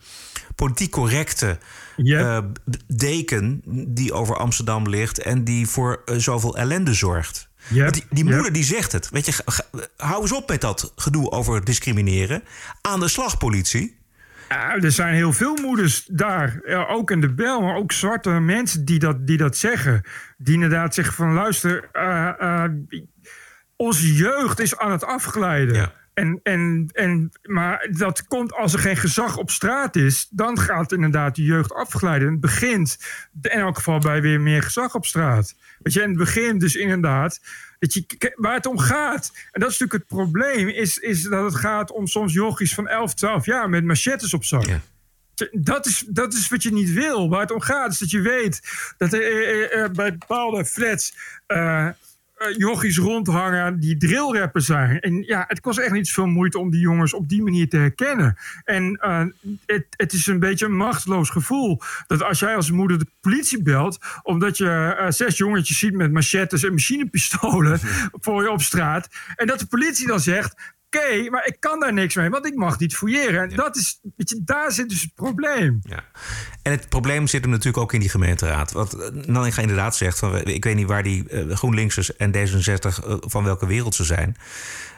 politiek 0.66 0.90
correcte 0.90 1.59
eh, 1.97 2.38
deken 2.87 3.62
die 3.88 4.12
over 4.12 4.37
Amsterdam 4.37 4.88
ligt 4.88 5.19
en 5.19 5.45
die 5.45 5.66
voor 5.66 6.02
eh, 6.04 6.16
zoveel 6.16 6.57
ellende 6.57 6.95
zorgt. 6.95 7.49
Die, 7.90 8.04
die 8.11 8.25
moeder 8.25 8.52
die 8.52 8.64
zegt 8.64 8.92
het. 8.92 9.09
Weet 9.11 9.26
je, 9.26 9.33
ga- 9.47 9.64
hou 9.97 10.23
eens 10.23 10.33
op 10.33 10.49
met 10.49 10.61
dat 10.61 10.92
gedoe 10.97 11.31
over 11.31 11.64
discrimineren. 11.64 12.42
Aan 12.81 13.00
de 13.00 13.09
slag, 13.09 13.38
politie. 13.38 14.00
Ja, 14.49 14.76
er 14.76 14.92
zijn 14.92 15.14
heel 15.14 15.33
veel 15.33 15.57
moeders 15.62 16.04
daar, 16.11 16.61
ja, 16.64 16.87
ook 16.87 17.11
in 17.11 17.21
de 17.21 17.35
bel, 17.35 17.61
maar 17.61 17.76
ook 17.76 17.92
zwarte 17.92 18.31
mensen 18.31 18.85
die 18.85 18.99
dat, 18.99 19.26
die 19.26 19.37
dat 19.37 19.57
zeggen. 19.57 20.02
Die 20.37 20.54
inderdaad 20.54 20.95
zeggen 20.95 21.14
van 21.14 21.33
luister, 21.33 21.88
eh, 21.92 22.28
eh, 22.64 22.71
onze 23.76 24.14
jeugd 24.14 24.59
is 24.61 24.78
aan 24.78 24.90
het 24.92 25.04
afglijden. 25.04 25.92
En, 26.14 26.40
en, 26.42 26.88
en, 26.92 27.33
maar 27.42 27.88
dat 27.90 28.26
komt 28.26 28.52
als 28.52 28.73
er 28.73 28.78
geen 28.78 28.97
gezag 28.97 29.37
op 29.37 29.50
straat 29.50 29.97
is, 29.97 30.26
dan 30.31 30.59
gaat 30.59 30.92
inderdaad 30.92 31.35
de 31.35 31.42
jeugd 31.42 31.73
afglijden. 31.73 32.26
En 32.26 32.33
het 32.33 32.40
begint 32.40 32.99
in 33.42 33.50
elk 33.50 33.76
geval 33.76 33.99
bij 33.99 34.23
weer 34.23 34.40
meer 34.40 34.62
gezag 34.62 34.95
op 34.95 35.07
straat. 35.07 35.54
Weet 35.78 35.92
je, 35.92 36.02
en 36.02 36.09
het 36.09 36.19
begint 36.19 36.61
dus 36.61 36.75
inderdaad 36.75 37.40
dat 37.78 37.92
je, 37.92 38.33
waar 38.37 38.54
het 38.54 38.66
om 38.66 38.78
gaat. 38.78 39.31
En 39.50 39.61
dat 39.61 39.71
is 39.71 39.78
natuurlijk 39.78 40.11
het 40.11 40.19
probleem, 40.19 40.69
is, 40.69 40.99
is 40.99 41.23
dat 41.23 41.45
het 41.45 41.54
gaat 41.54 41.92
om 41.92 42.07
soms 42.07 42.33
jochies 42.33 42.75
van 42.75 42.88
11, 42.88 43.14
12 43.14 43.47
jaar 43.47 43.69
met 43.69 43.85
machetes 43.85 44.35
op 44.35 44.45
zak. 44.45 44.66
Dat 45.50 45.87
is, 45.87 46.04
dat 46.09 46.33
is 46.33 46.49
wat 46.49 46.62
je 46.62 46.73
niet 46.73 46.92
wil. 46.92 47.28
Waar 47.28 47.40
het 47.40 47.50
om 47.50 47.61
gaat 47.61 47.92
is 47.92 47.99
dat 47.99 48.11
je 48.11 48.21
weet 48.21 48.61
dat 48.97 49.12
er 49.12 49.71
eh, 49.71 49.90
bij 49.90 50.16
bepaalde 50.19 50.64
flats 50.64 51.14
eh, 51.47 51.88
jochies 52.56 52.99
rondhangen 52.99 53.80
die 53.80 53.96
drillrapper 53.96 54.61
zijn. 54.61 55.00
En 55.00 55.22
ja, 55.22 55.44
het 55.49 55.61
kost 55.61 55.78
echt 55.78 55.92
niet 55.92 56.08
zoveel 56.08 56.26
moeite 56.26 56.58
om 56.58 56.70
die 56.70 56.80
jongens 56.80 57.14
op 57.14 57.28
die 57.28 57.42
manier 57.42 57.68
te 57.68 57.76
herkennen. 57.76 58.37
En 58.64 58.96
eh, 58.96 59.25
het, 59.66 59.87
het 59.90 60.12
is 60.12 60.26
een 60.26 60.38
beetje 60.38 60.66
een 60.66 60.76
machteloos 60.76 61.30
gevoel. 61.30 61.80
Dat 62.06 62.22
als 62.22 62.38
jij 62.38 62.56
als 62.56 62.70
moeder 62.70 62.99
de 62.99 63.06
politie 63.20 63.62
belt, 63.62 63.99
omdat 64.22 64.56
je 64.56 64.94
eh, 64.99 65.11
zes 65.11 65.37
jongetjes 65.37 65.78
ziet 65.78 65.94
met 65.94 66.12
machetes 66.12 66.62
en 66.62 66.72
machinepistolen 66.72 67.80
voor 68.25 68.42
je 68.42 68.50
op 68.50 68.62
straat. 68.62 69.08
En 69.37 69.46
dat 69.46 69.58
de 69.58 69.66
politie 69.66 70.06
dan 70.06 70.20
zegt. 70.20 70.54
Oké, 70.96 71.30
maar 71.30 71.46
ik 71.46 71.56
kan 71.61 71.80
daar 71.80 71.92
niks 71.92 72.14
mee, 72.14 72.30
want 72.30 72.46
ik 72.46 72.54
mag 72.54 72.78
niet 72.78 72.96
fouilleren. 72.96 73.50
En 73.50 73.56
dat 73.56 73.76
is, 73.76 73.99
weet 74.16 74.28
je, 74.28 74.40
daar 74.44 74.72
zit 74.72 74.88
dus 74.88 75.00
het 75.00 75.14
probleem. 75.14 75.80
Ja. 75.82 76.04
En 76.62 76.72
het 76.72 76.88
probleem 76.88 77.26
zit 77.26 77.40
hem 77.40 77.50
natuurlijk 77.50 77.82
ook 77.82 77.92
in 77.92 78.00
die 78.00 78.08
gemeenteraad. 78.08 78.72
Wat 78.72 79.12
Nanninga 79.26 79.61
inderdaad 79.61 79.96
zegt, 79.96 80.18
van, 80.18 80.44
ik 80.44 80.64
weet 80.64 80.76
niet 80.76 80.87
waar 80.87 81.02
die 81.02 81.25
uh, 81.30 81.56
GroenLinksers 81.56 82.16
en 82.16 82.32
D66 82.37 83.06
uh, 83.06 83.16
van 83.20 83.44
welke 83.44 83.66
wereld 83.66 83.94
ze 83.94 84.04
zijn. 84.04 84.37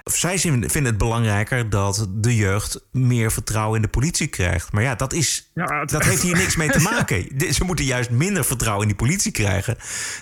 Zij 0.05 0.39
vinden 0.39 0.85
het 0.85 0.99
belangrijker 0.99 1.71
dat 1.71 2.09
de 2.11 2.37
jeugd 2.37 2.85
meer 2.93 3.33
vertrouwen 3.33 3.77
in 3.77 3.83
de 3.83 3.89
politie 3.89 4.27
krijgt. 4.27 4.73
Maar 4.73 4.83
ja, 4.83 4.95
dat, 4.95 5.13
is, 5.13 5.51
ja, 5.55 5.81
het... 5.81 5.91
dat 5.91 6.05
heeft 6.05 6.23
hier 6.23 6.37
niks 6.37 6.57
mee 6.57 6.71
te 6.71 6.81
maken. 6.93 7.53
Ze 7.53 7.65
moeten 7.65 7.85
juist 7.85 8.11
minder 8.11 8.45
vertrouwen 8.45 8.83
in 8.83 8.89
die 8.89 9.07
politie 9.07 9.33
krijgen. 9.33 9.77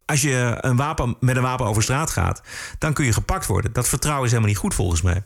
Als 0.06 0.22
je 0.22 0.56
een 0.60 0.76
wapen, 0.76 1.16
met 1.20 1.36
een 1.36 1.42
wapen 1.42 1.66
over 1.66 1.82
straat 1.82 2.10
gaat, 2.10 2.42
dan 2.78 2.92
kun 2.92 3.04
je 3.04 3.12
gepakt 3.12 3.46
worden. 3.46 3.72
Dat 3.72 3.88
vertrouwen 3.88 4.24
is 4.24 4.30
helemaal 4.30 4.52
niet 4.52 4.62
goed 4.62 4.74
volgens 4.74 5.02
mij. 5.02 5.22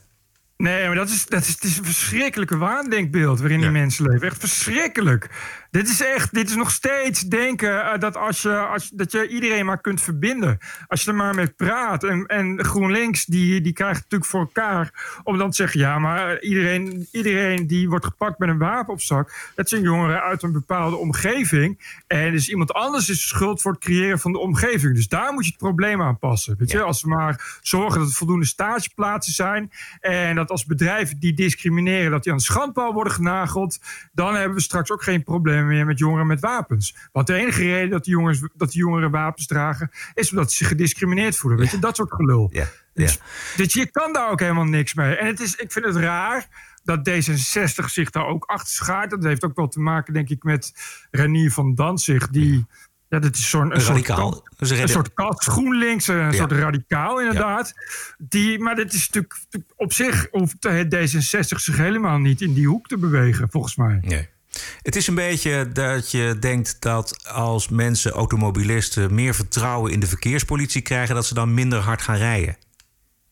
Nee, 0.57 0.87
maar 0.87 0.95
dat 0.97 1.09
is, 1.09 1.27
dat 1.27 1.43
is, 1.43 1.49
het 1.49 1.65
is 1.65 1.79
een 1.79 1.85
verschrikkelijke 1.85 2.57
waandenkbeeld 2.57 3.41
waarin 3.41 3.61
die 3.61 3.71
mensen 3.71 4.07
leven. 4.11 4.27
Echt 4.27 4.39
verschrikkelijk. 4.39 5.29
Dit 5.77 5.89
is 5.89 6.03
echt, 6.03 6.35
dit 6.35 6.49
is 6.49 6.57
nog 6.57 6.71
steeds 6.71 7.21
denken 7.21 7.71
uh, 7.71 7.99
dat, 7.99 8.17
als 8.17 8.43
je, 8.43 8.59
als, 8.59 8.91
dat 8.91 9.13
je 9.13 9.29
iedereen 9.29 9.67
maar 9.67 9.81
kunt 9.81 10.03
verbinden. 10.03 10.59
Als 10.87 11.03
je 11.03 11.11
er 11.11 11.17
maar 11.17 11.35
mee 11.35 11.49
praat. 11.49 12.05
En, 12.05 12.27
en 12.27 12.65
GroenLinks, 12.65 13.25
die, 13.25 13.61
die 13.61 13.73
krijgt 13.73 13.95
het 13.95 14.03
natuurlijk 14.03 14.31
voor 14.31 14.41
elkaar 14.41 15.21
om 15.25 15.39
dan 15.39 15.51
te 15.51 15.57
zeggen: 15.57 15.81
ja, 15.81 15.99
maar 15.99 16.41
iedereen, 16.41 17.07
iedereen 17.13 17.67
die 17.67 17.89
wordt 17.89 18.05
gepakt 18.05 18.39
met 18.39 18.49
een 18.49 18.59
wapen 18.59 18.93
op 18.93 19.01
zak, 19.01 19.53
dat 19.55 19.69
zijn 19.69 19.83
jongeren 19.83 20.23
uit 20.23 20.43
een 20.43 20.53
bepaalde 20.53 20.97
omgeving. 20.97 22.01
En 22.07 22.33
dus 22.33 22.49
iemand 22.49 22.73
anders 22.73 23.09
is 23.09 23.29
schuld 23.29 23.63
voor 23.63 23.73
het 23.73 23.81
creëren 23.81 24.19
van 24.19 24.33
de 24.33 24.39
omgeving. 24.39 24.95
Dus 24.95 25.09
daar 25.09 25.33
moet 25.33 25.45
je 25.45 25.51
het 25.51 25.61
probleem 25.61 26.03
aan 26.03 26.19
passen. 26.19 26.57
Weet 26.59 26.71
je? 26.71 26.83
Als 26.83 27.03
we 27.03 27.09
maar 27.09 27.59
zorgen 27.63 28.01
dat 28.01 28.09
er 28.09 28.15
voldoende 28.15 28.47
stageplaatsen 28.47 29.33
zijn. 29.33 29.71
En 30.01 30.35
dat 30.35 30.51
als 30.51 30.65
bedrijven 30.65 31.19
die 31.19 31.35
discrimineren, 31.35 32.11
dat 32.11 32.23
die 32.23 32.33
aan 32.33 32.39
de 32.39 32.45
schandpaal 32.45 32.93
worden 32.93 33.13
genageld. 33.13 33.79
Dan 34.13 34.35
hebben 34.35 34.57
we 34.57 34.63
straks 34.63 34.91
ook 34.91 35.03
geen 35.03 35.23
probleem 35.23 35.65
meer 35.67 35.87
met 35.87 35.99
jongeren 35.99 36.27
met 36.27 36.41
wapens. 36.41 36.97
Want 37.13 37.27
de 37.27 37.35
enige 37.35 37.63
reden 37.63 37.91
dat 37.91 38.05
die, 38.05 38.13
jongens, 38.13 38.41
dat 38.55 38.71
die 38.71 38.81
jongeren 38.81 39.11
wapens 39.11 39.47
dragen, 39.47 39.91
is 40.15 40.31
omdat 40.31 40.51
ze 40.51 40.57
zich 40.57 40.69
gediscrimineerd 40.69 41.37
voelen. 41.37 41.59
Weet 41.59 41.71
je, 41.71 41.79
dat 41.79 41.97
soort 41.97 42.13
gelul. 42.13 42.49
Ja. 42.53 42.67
Dus, 42.95 43.19
dus 43.57 43.73
je 43.73 43.91
kan 43.91 44.13
daar 44.13 44.31
ook 44.31 44.41
helemaal 44.41 44.65
niks 44.65 44.95
mee. 44.95 45.17
En 45.17 45.27
het 45.27 45.41
is, 45.41 45.55
ik 45.55 45.73
vind 45.73 45.85
het 45.85 45.97
raar 45.97 46.47
dat 46.85 47.11
D66 47.11 47.85
zich 47.85 48.11
daar 48.11 48.27
ook 48.27 48.45
achter 48.45 48.75
schaart. 48.75 49.11
Dat 49.11 49.25
heeft 49.25 49.45
ook 49.45 49.57
wel 49.57 49.69
te 49.69 49.81
maken, 49.81 50.13
denk 50.13 50.29
ik, 50.29 50.43
met 50.43 50.73
Renier 51.11 51.53
van 51.53 51.75
Danzig, 51.75 52.29
die. 52.29 52.67
Ja, 53.09 53.19
dat 53.19 53.35
is 53.35 53.51
zo'n 53.51 53.75
een, 53.75 53.81
radicaal. 53.81 54.45
Soort, 54.59 54.81
een 54.81 54.89
soort 54.89 55.15
kat, 55.15 55.45
GroenLinks, 55.45 56.09
een 56.09 56.35
soort 56.35 56.53
radicaal 56.53 57.21
inderdaad. 57.21 57.73
Die, 58.19 58.59
maar 58.59 58.75
dit 58.75 58.93
is 58.93 59.07
natuurlijk 59.11 59.35
op 59.77 59.93
zich 59.93 60.29
hoeft 60.31 60.65
het 60.65 60.95
D66 60.95 61.57
zich 61.57 61.77
helemaal 61.77 62.19
niet 62.19 62.41
in 62.41 62.55
die 62.55 62.67
hoek 62.67 62.87
te 62.89 62.99
bewegen, 62.99 63.51
volgens 63.51 63.77
mij. 63.77 63.99
Nee. 64.03 64.29
Het 64.83 64.97
is 64.97 65.07
een 65.07 65.15
beetje 65.15 65.73
dat 65.73 66.11
je 66.11 66.37
denkt 66.41 66.77
dat 66.81 67.29
als 67.29 67.69
mensen, 67.69 68.11
automobilisten, 68.11 69.15
meer 69.15 69.35
vertrouwen 69.35 69.93
in 69.93 70.01
de 70.01 70.07
verkeerspolitie 70.07 70.83
krijgen, 70.83 71.15
dat 71.15 71.27
ze 71.27 71.35
dan 71.35 71.55
minder 71.55 71.79
hard 71.79 72.03
gaan 72.03 72.17
rijden. 72.17 72.57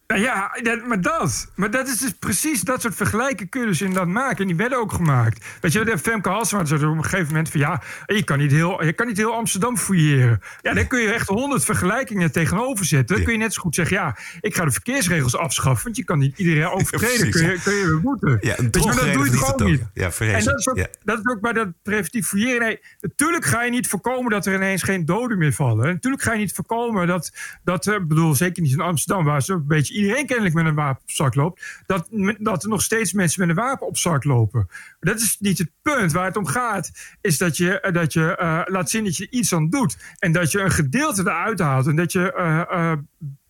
Nou 0.06 0.20
ja, 0.20 0.56
maar 0.86 1.00
dat. 1.00 1.50
Maar 1.54 1.70
dat 1.70 1.88
is 1.88 1.98
dus 1.98 2.10
precies 2.10 2.60
dat 2.60 2.80
soort 2.80 2.94
vergelijken 2.94 3.48
kun 3.48 3.60
je 3.60 3.66
dus 3.66 3.80
inderdaad 3.80 4.08
maken. 4.08 4.38
En 4.38 4.46
die 4.46 4.56
werden 4.56 4.78
ook 4.78 4.92
gemaakt. 4.92 5.44
Weet 5.60 5.72
je, 5.72 5.84
de 5.84 5.98
Femke 5.98 6.28
Halsema 6.28 6.64
zei 6.64 6.86
op 6.86 6.96
een 6.96 7.02
gegeven 7.04 7.26
moment 7.26 7.50
van... 7.50 7.60
ja, 7.60 7.82
je 8.06 8.24
kan 8.24 8.38
niet 8.38 8.50
heel, 8.50 8.84
je 8.84 8.92
kan 8.92 9.06
niet 9.06 9.16
heel 9.16 9.34
Amsterdam 9.34 9.76
fouilleren. 9.76 10.40
Ja, 10.60 10.74
dan 10.74 10.86
kun 10.86 11.00
je 11.00 11.12
echt 11.12 11.28
honderd 11.28 11.64
vergelijkingen 11.64 12.32
tegenover 12.32 12.84
zetten. 12.84 13.16
Dan 13.16 13.24
kun 13.24 13.34
je 13.34 13.38
net 13.38 13.52
zo 13.54 13.60
goed 13.60 13.74
zeggen... 13.74 13.96
ja, 13.96 14.16
ik 14.40 14.54
ga 14.54 14.64
de 14.64 14.70
verkeersregels 14.70 15.36
afschaffen... 15.36 15.84
want 15.84 15.96
je 15.96 16.04
kan 16.04 16.18
niet 16.18 16.38
iedereen 16.38 16.68
overtreden. 16.78 17.26
Ja, 17.26 17.32
kun, 17.32 17.50
je, 17.50 17.60
kun 17.62 17.74
je 17.74 18.00
boeten. 18.02 18.38
Ja, 18.40 18.58
een 18.58 18.70
dat 18.70 18.82
doe 18.82 19.24
je 19.24 19.30
toch 19.30 19.52
ook 19.52 19.64
niet? 19.64 19.82
Ja, 19.94 20.10
en 20.18 20.44
dat 20.44 20.58
is, 20.58 20.68
ook, 20.68 20.86
dat 21.04 21.18
is 21.18 21.26
ook 21.26 21.40
bij 21.40 21.52
dat 21.52 21.68
preventief 21.82 22.26
fouilleren. 22.26 22.60
Nee, 22.60 22.80
natuurlijk 23.00 23.44
ga 23.44 23.62
je 23.62 23.70
niet 23.70 23.88
voorkomen 23.88 24.30
dat 24.30 24.46
er 24.46 24.54
ineens 24.54 24.82
geen 24.82 25.04
doden 25.04 25.38
meer 25.38 25.52
vallen. 25.52 25.86
natuurlijk 25.86 26.22
ga 26.22 26.32
je 26.32 26.38
niet 26.38 26.52
voorkomen 26.52 27.06
dat... 27.06 27.32
dat 27.64 27.86
ik 27.86 28.08
bedoel, 28.08 28.34
zeker 28.34 28.62
niet 28.62 28.72
in 28.72 28.80
Amsterdam... 28.80 29.24
waar 29.24 29.42
ze 29.42 29.52
een 29.52 29.66
beetje 29.66 29.93
iedereen 29.94 30.26
kennelijk 30.26 30.54
met 30.54 30.66
een 30.66 30.74
wapen 30.74 31.02
op 31.02 31.10
zak 31.10 31.34
loopt, 31.34 31.82
dat, 31.86 32.08
dat 32.38 32.62
er 32.62 32.68
nog 32.68 32.82
steeds 32.82 33.12
mensen 33.12 33.40
met 33.40 33.56
een 33.56 33.64
wapen 33.64 33.86
op 33.86 33.96
zak 33.96 34.24
lopen. 34.24 34.68
Dat 35.00 35.20
is 35.20 35.36
niet 35.40 35.58
het 35.58 35.70
punt. 35.82 36.12
Waar 36.12 36.24
het 36.24 36.36
om 36.36 36.46
gaat, 36.46 36.90
is 37.20 37.38
dat 37.38 37.56
je, 37.56 37.88
dat 37.92 38.12
je 38.12 38.38
uh, 38.40 38.60
laat 38.64 38.90
zien 38.90 39.04
dat 39.04 39.16
je 39.16 39.30
iets 39.30 39.54
aan 39.54 39.70
doet. 39.70 39.96
En 40.18 40.32
dat 40.32 40.52
je 40.52 40.60
een 40.60 40.70
gedeelte 40.70 41.20
eruit 41.20 41.58
haalt. 41.58 41.86
En 41.86 41.96
dat 41.96 42.12
je 42.12 42.34
uh, 42.36 42.92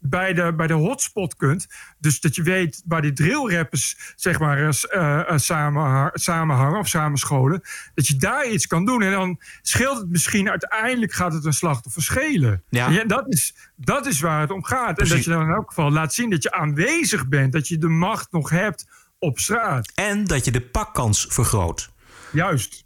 bij 0.07 0.33
de, 0.33 0.55
bij 0.55 0.67
de 0.67 0.75
hotspot 0.75 1.37
kunt. 1.37 1.67
Dus 1.99 2.21
dat 2.21 2.35
je 2.35 2.43
weet 2.43 2.83
waar 2.87 3.03
die 3.03 3.13
drillrappers 3.13 4.13
zeg 4.17 4.39
maar, 4.39 4.59
uh, 4.59 4.69
uh, 4.95 5.33
samen, 5.37 6.11
samenhangen 6.15 6.79
of 6.79 6.89
samenscholen. 6.89 7.63
Dat 7.95 8.07
je 8.07 8.17
daar 8.17 8.49
iets 8.49 8.67
kan 8.67 8.85
doen. 8.85 9.03
En 9.03 9.11
dan 9.11 9.41
scheelt 9.63 9.99
het 9.99 10.09
misschien 10.09 10.51
uiteindelijk 10.51 11.13
gaat 11.13 11.33
het 11.33 11.45
een 11.45 11.53
slachtoffer 11.53 12.03
schelen. 12.03 12.63
Ja. 12.69 12.89
ja 12.89 13.05
dat, 13.05 13.33
is, 13.33 13.55
dat 13.77 14.07
is 14.07 14.21
waar 14.21 14.41
het 14.41 14.51
om 14.51 14.65
gaat. 14.65 14.95
Precies. 14.95 15.11
En 15.11 15.17
dat 15.17 15.25
je 15.25 15.31
dan 15.31 15.43
in 15.43 15.55
elk 15.55 15.69
geval 15.69 15.91
laat 15.91 16.15
zien 16.15 16.31
dat 16.31 16.43
je 16.43 16.53
aanwezig 16.53 17.29
bent. 17.29 17.53
Dat 17.53 17.69
je 17.69 17.79
de 17.79 17.89
macht 17.89 18.33
nog 18.33 18.51
hebt 18.51 18.87
op 19.19 19.39
straat. 19.39 19.93
En 19.95 20.25
dat 20.25 20.45
je 20.45 20.51
de 20.51 20.61
pakkans 20.61 21.27
vergroot. 21.29 21.93
Juist. 22.33 22.84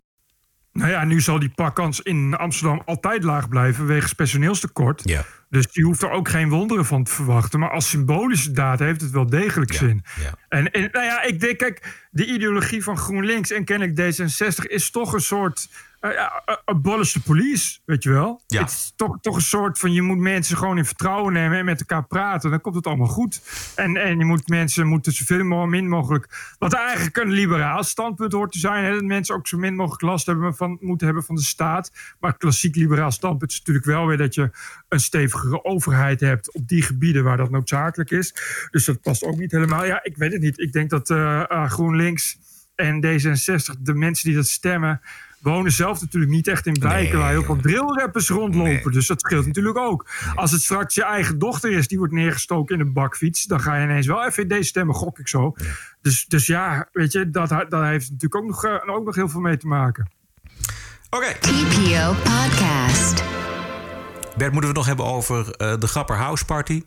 Nou 0.79 0.91
ja, 0.91 1.05
nu 1.05 1.21
zal 1.21 1.39
die 1.39 1.53
pakkans 1.55 2.01
in 2.01 2.35
Amsterdam 2.35 2.83
altijd 2.85 3.23
laag 3.23 3.49
blijven 3.49 3.87
wegens 3.87 4.13
personeelstekort. 4.13 5.03
Ja. 5.05 5.25
Dus 5.51 5.67
je 5.71 5.83
hoeft 5.83 6.03
er 6.03 6.11
ook 6.11 6.29
geen 6.29 6.49
wonderen 6.49 6.85
van 6.85 7.05
te 7.05 7.11
verwachten. 7.11 7.61
Maar 7.61 7.71
als 7.71 7.89
symbolische 7.89 8.51
daad 8.51 8.79
heeft 8.79 9.01
het 9.01 9.11
wel 9.11 9.27
degelijk 9.27 9.73
zin. 9.73 10.05
Ja. 10.23 10.35
En, 10.49 10.71
en 10.71 10.89
nou 10.93 11.05
ja, 11.05 11.23
ik 11.23 11.41
denk, 11.41 11.59
kijk, 11.59 12.07
de 12.11 12.27
ideologie 12.27 12.83
van 12.83 12.99
GroenLinks 12.99 13.51
en 13.51 13.65
kennelijk 13.65 14.01
D66 14.01 14.65
is 14.67 14.91
toch 14.91 15.13
een 15.13 15.21
soort 15.21 15.69
abolish 16.65 17.13
the 17.13 17.23
police, 17.23 17.79
weet 17.85 18.03
je 18.03 18.11
wel. 18.11 18.43
Ja. 18.47 18.61
Het 18.61 18.71
is 18.71 18.93
toch, 18.97 19.19
toch 19.21 19.35
een 19.35 19.43
soort 19.43 19.79
van, 19.79 19.93
je 19.93 20.03
moet 20.03 20.19
mensen 20.19 20.57
gewoon 20.57 20.79
in 20.79 20.85
vertrouwen 20.85 21.33
nemen 21.33 21.59
en 21.59 21.65
met 21.65 21.81
elkaar 21.81 22.07
praten. 22.07 22.51
Dan 22.51 22.61
komt 22.61 22.75
het 22.75 22.87
allemaal 22.87 23.07
goed. 23.07 23.41
En, 23.75 23.97
en 23.97 24.19
je 24.19 24.25
moet 24.25 24.49
mensen 24.49 24.87
moeten 24.87 25.13
zoveel 25.13 25.67
min 25.67 25.89
mogelijk, 25.89 26.55
wat 26.59 26.73
eigenlijk 26.73 27.17
een 27.17 27.31
liberaal 27.31 27.85
standpunt 27.85 28.33
hoort 28.33 28.53
te 28.53 28.59
zijn. 28.59 28.85
Hè, 28.85 28.93
dat 28.93 29.03
mensen 29.03 29.35
ook 29.35 29.47
zo 29.47 29.59
min 29.59 29.75
mogelijk 29.75 30.03
last 30.03 30.27
hebben 30.27 30.57
van, 30.57 30.79
moeten 30.81 31.07
hebben 31.07 31.25
van 31.25 31.35
de 31.35 31.43
staat. 31.43 31.93
Maar 32.21 32.37
klassiek 32.37 32.77
liberaal 32.77 33.11
standpunt 33.11 33.51
is 33.51 33.59
natuurlijk 33.59 33.87
wel 33.87 34.07
weer 34.07 34.17
dat 34.17 34.35
je 34.35 34.51
een 34.89 35.01
stevigere 35.01 35.65
overheid 35.65 36.21
hebt 36.21 36.55
op 36.55 36.69
die 36.69 36.83
gebieden 36.83 37.25
waar 37.25 37.37
dat 37.37 37.51
noodzakelijk 37.51 38.11
is. 38.11 38.35
Dus 38.71 38.85
dat 38.85 39.01
past 39.01 39.25
ook 39.25 39.37
niet 39.37 39.53
helemaal. 39.53 39.85
Ja, 39.85 40.05
ik 40.05 40.17
weet 40.17 40.33
het 40.33 40.43
niet. 40.43 40.59
Ik 40.59 40.73
denk 40.73 40.91
dat 40.91 41.11
uh, 41.11 41.45
uh, 41.49 41.71
GroenLinks 41.71 42.39
en 42.75 43.05
D66, 43.07 43.81
de 43.81 43.95
mensen 43.95 44.29
die 44.29 44.37
dat 44.37 44.47
stemmen 44.47 45.01
wonen 45.41 45.73
zelf 45.73 46.01
natuurlijk 46.01 46.33
niet 46.33 46.49
echt 46.49 46.67
in 46.67 46.81
wijken 46.81 47.19
waar 47.19 47.31
heel 47.31 47.43
veel 47.43 47.57
drillrappers 47.57 48.29
rondlopen. 48.29 48.93
Dus 48.93 49.07
dat 49.07 49.21
scheelt 49.21 49.47
natuurlijk 49.47 49.79
ook. 49.79 50.11
Als 50.35 50.53
het 50.53 50.63
straks 50.63 50.95
je 50.95 51.05
eigen 51.05 51.39
dochter 51.39 51.71
is 51.73 51.89
die 51.89 51.99
wordt 51.99 52.13
neergestoken 52.13 52.75
in 52.75 52.81
een 52.81 52.93
bakfiets, 52.93 53.45
dan 53.45 53.61
ga 53.61 53.77
je 53.77 53.85
ineens 53.85 54.07
wel 54.07 54.31
FVD 54.31 54.67
stemmen, 54.67 54.95
gok 54.95 55.19
ik 55.19 55.29
zo. 55.29 55.55
Dus, 56.03 56.27
dus 56.27 56.47
ja, 56.47 56.89
weet 56.93 57.13
je, 57.13 57.31
dat, 57.31 57.49
dat 57.49 57.83
heeft 57.83 58.11
natuurlijk 58.11 58.35
ook 58.35 58.47
nog, 58.47 58.65
uh, 58.65 58.97
ook 58.97 59.05
nog 59.05 59.15
heel 59.15 59.29
veel 59.29 59.41
mee 59.41 59.57
te 59.57 59.67
maken. 59.67 60.11
Oké. 61.11 61.17
Okay. 61.17 61.35
TPO 61.35 62.13
Podcast. 62.13 63.23
Bert, 64.37 64.53
moeten 64.53 64.61
we 64.61 64.67
het 64.67 64.77
nog 64.77 64.87
hebben 64.87 65.05
over 65.05 65.39
uh, 65.39 65.79
de 65.79 65.87
Grapper 65.87 66.17
House 66.17 66.45
Party? 66.45 66.83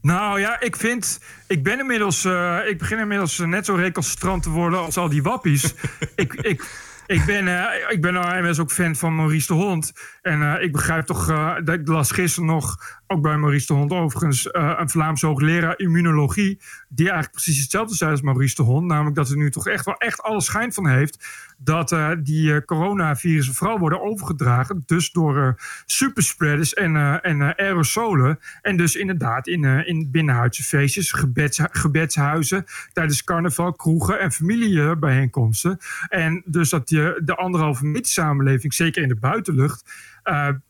Nou 0.00 0.40
ja, 0.40 0.60
ik 0.60 0.76
vind. 0.76 1.20
Ik 1.46 1.62
ben 1.62 1.78
inmiddels. 1.78 2.24
Uh, 2.24 2.68
ik 2.68 2.78
begin 2.78 2.98
inmiddels 2.98 3.38
net 3.38 3.64
zo 3.64 3.74
recalcitrant 3.74 4.42
te 4.42 4.50
worden 4.50 4.78
als 4.78 4.96
al 4.96 5.08
die 5.08 5.22
wappies. 5.22 5.74
ik, 6.14 6.32
ik, 6.32 6.64
ik 7.06 7.24
ben, 7.26 7.46
uh, 7.46 7.64
ik 7.88 8.00
ben 8.00 8.14
inmiddels 8.14 8.58
ook 8.58 8.72
fan 8.72 8.96
van 8.96 9.14
Maurice 9.16 9.46
de 9.46 9.52
Hond. 9.52 9.92
En 10.22 10.40
uh, 10.40 10.54
ik 10.60 10.72
begrijp 10.72 11.04
toch, 11.04 11.30
uh, 11.30 11.54
dat 11.64 11.74
ik 11.74 11.88
las 11.88 12.10
gisteren 12.10 12.48
nog, 12.48 12.76
ook 13.06 13.22
bij 13.22 13.36
Maurice 13.36 13.66
de 13.66 13.72
Hond 13.72 13.92
overigens, 13.92 14.48
een 14.52 14.90
Vlaamse 14.90 15.26
hoogleraar 15.26 15.78
immunologie, 15.78 16.60
die 16.94 17.04
eigenlijk 17.04 17.32
precies 17.32 17.60
hetzelfde 17.60 17.94
zei 17.94 18.10
als 18.10 18.22
Maurice 18.22 18.54
de 18.54 18.62
Hond. 18.62 18.86
Namelijk 18.86 19.16
dat 19.16 19.30
er 19.30 19.36
nu 19.36 19.50
toch 19.50 19.68
echt 19.68 19.84
wel 19.84 19.96
echt 19.96 20.22
alles 20.22 20.44
schijn 20.44 20.72
van 20.72 20.88
heeft 20.88 21.28
dat 21.58 21.92
uh, 21.92 22.10
die 22.18 22.48
uh, 22.48 22.60
coronavirussen 22.64 23.54
vooral 23.54 23.78
worden 23.78 24.02
overgedragen. 24.02 24.82
Dus 24.86 25.12
door 25.12 25.36
uh, 25.36 25.48
superspreaders 25.86 26.74
en, 26.74 27.22
en 27.22 27.56
aerosolen. 27.58 28.38
En 28.62 28.76
dus 28.76 28.94
inderdaad 28.94 29.46
in, 29.46 29.64
in 29.64 30.10
binnenhuidse 30.10 30.62
feestjes, 30.62 31.12
gebeds, 31.12 31.60
gebedshuizen, 31.70 32.64
tijdens 32.92 33.24
carnaval, 33.24 33.72
kroegen 33.72 34.20
en 34.20 34.32
familiebijeenkomsten. 34.32 35.78
En 36.08 36.42
dus 36.46 36.70
dat 36.70 36.88
die, 36.88 37.24
de 37.24 37.34
anderhalve 37.36 37.86
meter 37.86 38.12
samenleving, 38.12 38.74
zeker 38.74 39.02
in 39.02 39.08
de 39.08 39.14
buitenlucht, 39.14 39.92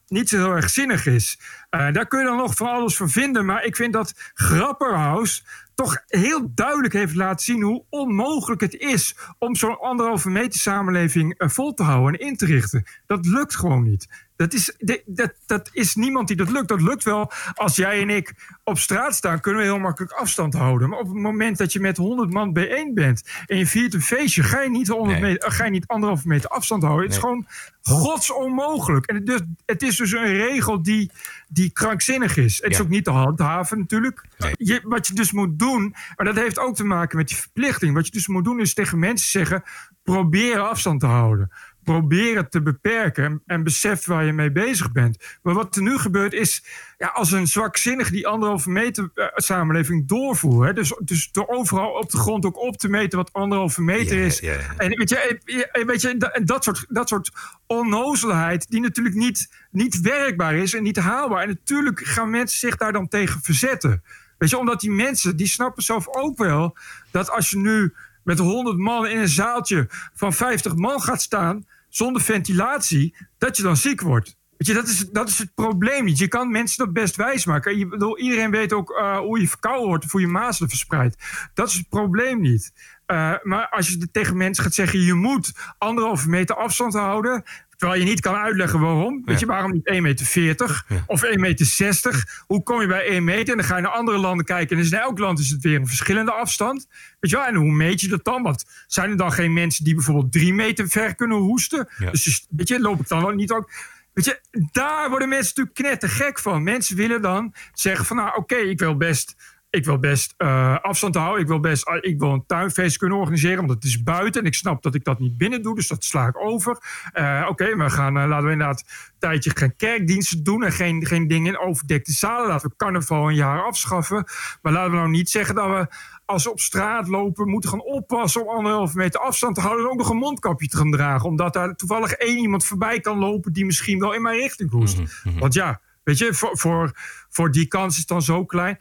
niet 0.07 0.29
zo 0.29 0.37
heel 0.37 0.55
erg 0.55 0.71
zinnig 0.71 1.07
is. 1.07 1.39
daar 1.71 2.07
kun 2.07 2.19
je 2.19 2.27
dan 2.27 2.37
nog 2.37 2.55
van 2.55 2.69
alles 2.69 2.97
van 2.97 3.09
vinden. 3.09 3.45
Maar 3.45 3.65
ik 3.65 3.77
vind 3.77 3.93
dat 3.93 4.31
Grapperhaus 4.35 5.45
toch 5.75 6.03
heel 6.07 6.51
duidelijk 6.55 6.93
heeft 6.93 7.15
laten 7.15 7.45
zien 7.45 7.63
hoe 7.63 7.85
onmogelijk 7.91 8.61
het 8.61 8.75
is 8.75 9.17
om 9.39 9.57
zo'n 9.57 9.79
anderhalve 9.79 10.31
meter 10.31 10.61
samenleving 10.61 11.43
uh, 11.43 11.49
vol 11.49 11.75
te 11.75 11.83
houden 11.83 12.21
en 12.21 12.27
in 12.27 12.37
te 12.37 12.47
richten. 12.47 12.85
Dat 13.07 13.27
lukt 13.27 13.57
gewoon 13.57 13.83
niet. 13.83 14.24
Dat 14.37 14.53
is, 14.53 14.77
dat, 15.07 15.33
dat 15.47 15.71
is 15.73 15.95
niemand 15.95 16.29
die 16.29 16.37
dat 16.37 16.51
lukt. 16.51 16.69
Dat 16.69 16.81
lukt 16.81 17.05
wel 17.05 17.33
als 17.55 17.77
jij 17.77 18.01
en 18.01 18.11
ik 18.11 18.35
op 18.65 18.79
straat 18.79 19.15
staan, 19.15 19.41
kunnen 19.41 19.61
we 19.61 19.67
heel 19.67 19.79
makkelijk 19.79 20.13
afstand 20.13 20.55
houden. 20.55 20.89
Maar 20.89 20.99
op 20.99 21.07
het 21.07 21.17
moment 21.17 21.59
dat 21.59 21.73
je 21.73 21.81
met 21.81 21.97
100 21.97 22.33
man 22.33 22.53
bijeen 22.53 22.95
bent 22.95 23.29
en 23.47 23.59
je 23.59 23.67
viert 23.67 23.95
een 23.95 24.03
feestje, 24.03 24.43
ga 24.43 24.61
je 24.61 24.71
niet, 24.71 24.89
100 24.89 25.21
meter, 25.21 25.53
ga 25.53 25.65
je 25.65 25.71
niet 25.71 25.87
anderhalve 25.87 26.29
meter 26.29 26.51
afstand 26.51 26.83
houden. 26.83 27.05
Het 27.05 27.15
is 27.15 27.21
gewoon 27.21 27.47
gods 27.83 28.33
onmogelijk. 28.33 29.07
En 29.07 29.15
het, 29.15 29.27
dus, 29.27 29.41
het 29.67 29.83
is 29.83 29.97
dus 29.97 30.13
een 30.13 30.35
regel 30.35 30.83
die, 30.83 31.11
die 31.49 31.71
krankzinnig 31.71 32.37
is. 32.37 32.63
Het 32.63 32.73
is 32.73 32.81
ook 32.81 32.89
niet 32.89 33.05
te 33.05 33.11
handhaven 33.11 33.79
natuurlijk. 33.79 34.25
Je, 34.57 34.81
wat 34.85 35.07
je 35.07 35.15
dus 35.15 35.33
moet 35.33 35.59
doen, 35.59 35.95
maar 36.17 36.27
dat 36.27 36.37
heeft 36.37 36.59
ook 36.59 36.75
te 36.75 36.85
maken 36.85 37.17
met 37.17 37.29
die 37.29 37.37
verplichting. 37.37 37.95
Wat 37.95 38.07
je 38.07 38.13
dus 38.13 38.27
moet 38.27 38.45
doen 38.45 38.61
is 38.61 38.75
tegen 38.75 38.99
mensen 38.99 39.29
zeggen: 39.29 39.63
probeer 40.03 40.59
afstand 40.59 41.01
te 41.01 41.07
houden 41.07 41.51
proberen 41.85 42.51
te 42.51 42.63
beperken 42.63 43.43
en 43.47 43.63
besef 43.63 44.07
waar 44.07 44.25
je 44.25 44.33
mee 44.33 44.53
bezig 44.53 44.93
bent. 44.93 45.39
Maar 45.43 45.55
wat 45.55 45.77
er 45.77 45.83
nu 45.83 45.99
gebeurt 45.99 46.33
is, 46.33 46.65
ja, 46.99 47.07
als 47.07 47.33
een 47.33 47.47
zwakzinnige 47.47 48.11
die 48.11 48.27
anderhalve 48.27 48.71
meter 48.71 49.11
uh, 49.15 49.27
samenleving 49.35 50.09
doorvoert. 50.09 50.67
Hè, 50.69 50.75
dus, 50.75 50.95
dus 50.99 51.33
door 51.33 51.49
overal 51.49 51.91
op 51.91 52.11
de 52.11 52.17
grond 52.17 52.45
ook 52.45 52.59
op 52.59 52.77
te 52.77 52.89
meten 52.89 53.19
wat 53.19 53.33
anderhalve 53.33 53.83
meter 53.83 54.19
is. 54.19 54.43
En 54.77 54.89
weet 54.89 55.09
je, 55.09 55.83
weet 55.87 56.01
je 56.01 56.17
dat, 56.17 56.41
dat, 56.45 56.65
soort, 56.65 56.85
dat 56.89 57.09
soort 57.09 57.33
onnozelheid 57.67 58.71
die 58.71 58.81
natuurlijk 58.81 59.17
niet, 59.17 59.49
niet 59.71 60.01
werkbaar 60.01 60.55
is 60.55 60.75
en 60.75 60.83
niet 60.83 60.99
haalbaar. 60.99 61.43
En 61.43 61.49
natuurlijk 61.49 62.01
gaan 62.01 62.31
mensen 62.31 62.59
zich 62.59 62.77
daar 62.77 62.93
dan 62.93 63.09
tegen 63.09 63.41
verzetten. 63.43 64.03
Weet 64.39 64.51
je, 64.51 64.59
omdat 64.59 64.81
die 64.81 64.91
mensen, 64.91 65.37
die 65.37 65.47
snappen 65.47 65.83
zelf 65.83 66.09
ook 66.09 66.39
wel 66.39 66.77
dat 67.11 67.31
als 67.31 67.51
je 67.51 67.59
nu 67.59 67.93
met 68.23 68.39
100 68.39 68.77
man 68.79 69.07
in 69.07 69.19
een 69.19 69.29
zaaltje 69.29 69.87
van 70.15 70.33
50 70.33 70.75
man 70.75 71.01
gaat 71.01 71.23
staan 71.23 71.67
zonder 71.97 72.23
ventilatie, 72.23 73.17
dat 73.39 73.57
je 73.57 73.63
dan 73.63 73.77
ziek 73.77 74.01
wordt. 74.01 74.37
Weet 74.57 74.69
je, 74.69 74.75
dat 74.75 74.89
is, 74.89 75.11
dat 75.11 75.29
is 75.29 75.39
het 75.39 75.55
probleem 75.55 76.05
niet. 76.05 76.19
Je 76.19 76.29
kan 76.29 76.51
mensen 76.51 76.85
dat 76.85 76.93
best 76.93 77.17
wijsmaken. 77.17 77.79
Je, 77.79 77.89
bedoel, 77.89 78.19
iedereen 78.19 78.51
weet 78.51 78.73
ook 78.73 78.91
uh, 78.91 79.19
hoe 79.19 79.41
je 79.41 79.49
verkouden 79.49 79.89
wordt 79.89 80.05
of 80.05 80.13
hoe 80.13 80.21
je 80.21 80.27
mazelen 80.27 80.69
verspreidt. 80.69 81.17
Dat 81.55 81.69
is 81.69 81.75
het 81.75 81.89
probleem 81.89 82.41
niet. 82.41 82.73
Uh, 83.07 83.35
maar 83.43 83.69
als 83.69 83.89
je 83.89 84.11
tegen 84.11 84.37
mensen 84.37 84.65
gaat 84.65 84.75
zeggen: 84.75 85.01
je 85.01 85.15
moet 85.15 85.53
anderhalve 85.79 86.29
meter 86.29 86.57
afstand 86.57 86.95
houden. 86.95 87.43
Terwijl 87.85 88.05
je 88.05 88.11
niet 88.11 88.21
kan 88.21 88.35
uitleggen 88.35 88.81
waarom. 88.81 89.23
Weet 89.25 89.41
je, 89.41 89.47
waarom 89.47 89.73
niet 89.73 89.91
1,40 89.93 90.01
meter 90.01 90.85
of 91.07 91.25
1,60 91.25 91.37
meter? 91.37 92.43
Hoe 92.47 92.63
kom 92.63 92.81
je 92.81 92.87
bij 92.87 93.07
1 93.07 93.25
meter? 93.25 93.49
En 93.49 93.57
dan 93.57 93.65
ga 93.67 93.77
je 93.77 93.83
naar 93.83 93.91
andere 93.91 94.19
landen 94.19 94.45
kijken. 94.45 94.77
En 94.77 94.83
dus 94.83 94.93
in 94.93 94.99
elk 94.99 95.19
land 95.19 95.39
is 95.39 95.51
het 95.51 95.63
weer 95.63 95.81
een 95.81 95.87
verschillende 95.87 96.33
afstand. 96.33 96.87
Weet 97.21 97.31
je 97.31 97.37
wel? 97.37 97.47
En 97.47 97.55
hoe 97.55 97.73
meet 97.73 98.01
je 98.01 98.09
dat 98.09 98.25
dan? 98.25 98.43
Want 98.43 98.65
zijn 98.87 99.11
er 99.11 99.17
dan 99.17 99.33
geen 99.33 99.53
mensen 99.53 99.85
die 99.85 99.95
bijvoorbeeld 99.95 100.33
3 100.33 100.55
meter 100.55 100.89
ver 100.89 101.15
kunnen 101.15 101.37
hoesten? 101.37 101.89
Dus 102.11 102.47
weet 102.51 102.69
je, 102.69 102.81
loop 102.81 103.01
ik 103.01 103.09
dan 103.09 103.27
ook 103.27 103.35
niet 103.35 103.53
ook. 103.53 103.71
Weet 104.13 104.25
je, 104.25 104.41
daar 104.73 105.09
worden 105.09 105.29
mensen 105.29 105.53
natuurlijk 105.57 105.77
knettergek 105.77 106.39
van. 106.39 106.63
Mensen 106.63 106.97
willen 106.97 107.23
dan 107.23 107.55
zeggen 107.73 108.05
van 108.05 108.17
nou 108.17 108.37
oké, 108.37 108.57
ik 108.57 108.79
wil 108.79 108.97
best 108.97 109.37
ik 109.75 109.85
wil 109.85 109.99
best 109.99 110.35
uh, 110.39 110.79
afstand 110.81 111.15
houden. 111.15 111.43
Ik 111.43 111.49
wil 111.49 111.61
best 111.61 111.89
uh, 111.89 111.95
ik 112.01 112.19
wil 112.19 112.33
een 112.33 112.47
tuinfeest 112.47 112.97
kunnen 112.97 113.19
organiseren, 113.19 113.59
want 113.59 113.71
het 113.71 113.85
is 113.85 114.03
buiten. 114.03 114.41
En 114.41 114.47
ik 114.47 114.55
snap 114.55 114.83
dat 114.83 114.95
ik 114.95 115.05
dat 115.05 115.19
niet 115.19 115.37
binnen 115.37 115.63
doe, 115.63 115.75
dus 115.75 115.89
dat 115.89 116.05
sla 116.05 116.27
ik 116.27 116.39
over. 116.39 116.79
Uh, 117.15 117.47
Oké, 117.49 117.77
we 117.77 117.91
gaan, 117.91 118.13
laten 118.13 118.47
we 118.47 118.53
inderdaad 118.53 118.81
een 118.81 119.19
tijdje 119.19 119.51
geen 119.55 119.77
kerkdiensten 119.77 120.43
doen 120.43 120.65
en 120.65 120.73
geen, 120.73 121.07
geen 121.07 121.29
dingen 121.29 121.53
in 121.53 121.59
overdekte 121.59 122.13
zalen. 122.13 122.49
Laten 122.49 122.69
we 122.69 122.77
carnaval 122.77 123.29
een 123.29 123.35
jaar 123.35 123.63
afschaffen. 123.63 124.25
Maar 124.63 124.73
laten 124.73 124.91
we 124.91 124.97
nou 124.97 125.11
niet 125.11 125.31
zeggen 125.31 125.55
dat 125.55 125.67
we 125.67 125.87
als 126.25 126.45
we 126.45 126.51
op 126.51 126.61
straat 126.61 127.09
lopen 127.09 127.49
moeten 127.49 127.71
gaan 127.71 127.83
oppassen 127.83 128.43
om 128.43 128.57
anderhalve 128.57 128.97
meter 128.97 129.21
afstand 129.21 129.55
te 129.55 129.61
houden 129.61 129.85
en 129.85 129.91
ook 129.91 129.99
nog 129.99 130.11
een 130.11 130.17
mondkapje 130.17 130.69
te 130.69 130.77
gaan 130.77 130.91
dragen. 130.91 131.29
Omdat 131.29 131.53
daar 131.53 131.75
toevallig 131.75 132.13
één 132.13 132.39
iemand 132.39 132.65
voorbij 132.65 133.01
kan 133.01 133.19
lopen 133.19 133.53
die 133.53 133.65
misschien 133.65 133.99
wel 133.99 134.13
in 134.13 134.23
mijn 134.23 134.39
richting 134.39 134.71
hoest. 134.71 134.99
Mm 134.99 135.07
-hmm. 135.23 135.39
Want 135.39 135.55
ja, 135.55 135.81
weet 136.03 136.19
je, 136.19 136.35
voor, 136.35 136.59
voor, 136.59 136.93
voor 137.29 137.51
die 137.51 137.67
kans 137.67 137.93
is 137.93 137.99
het 137.99 138.09
dan 138.09 138.23
zo 138.23 138.45
klein. 138.45 138.79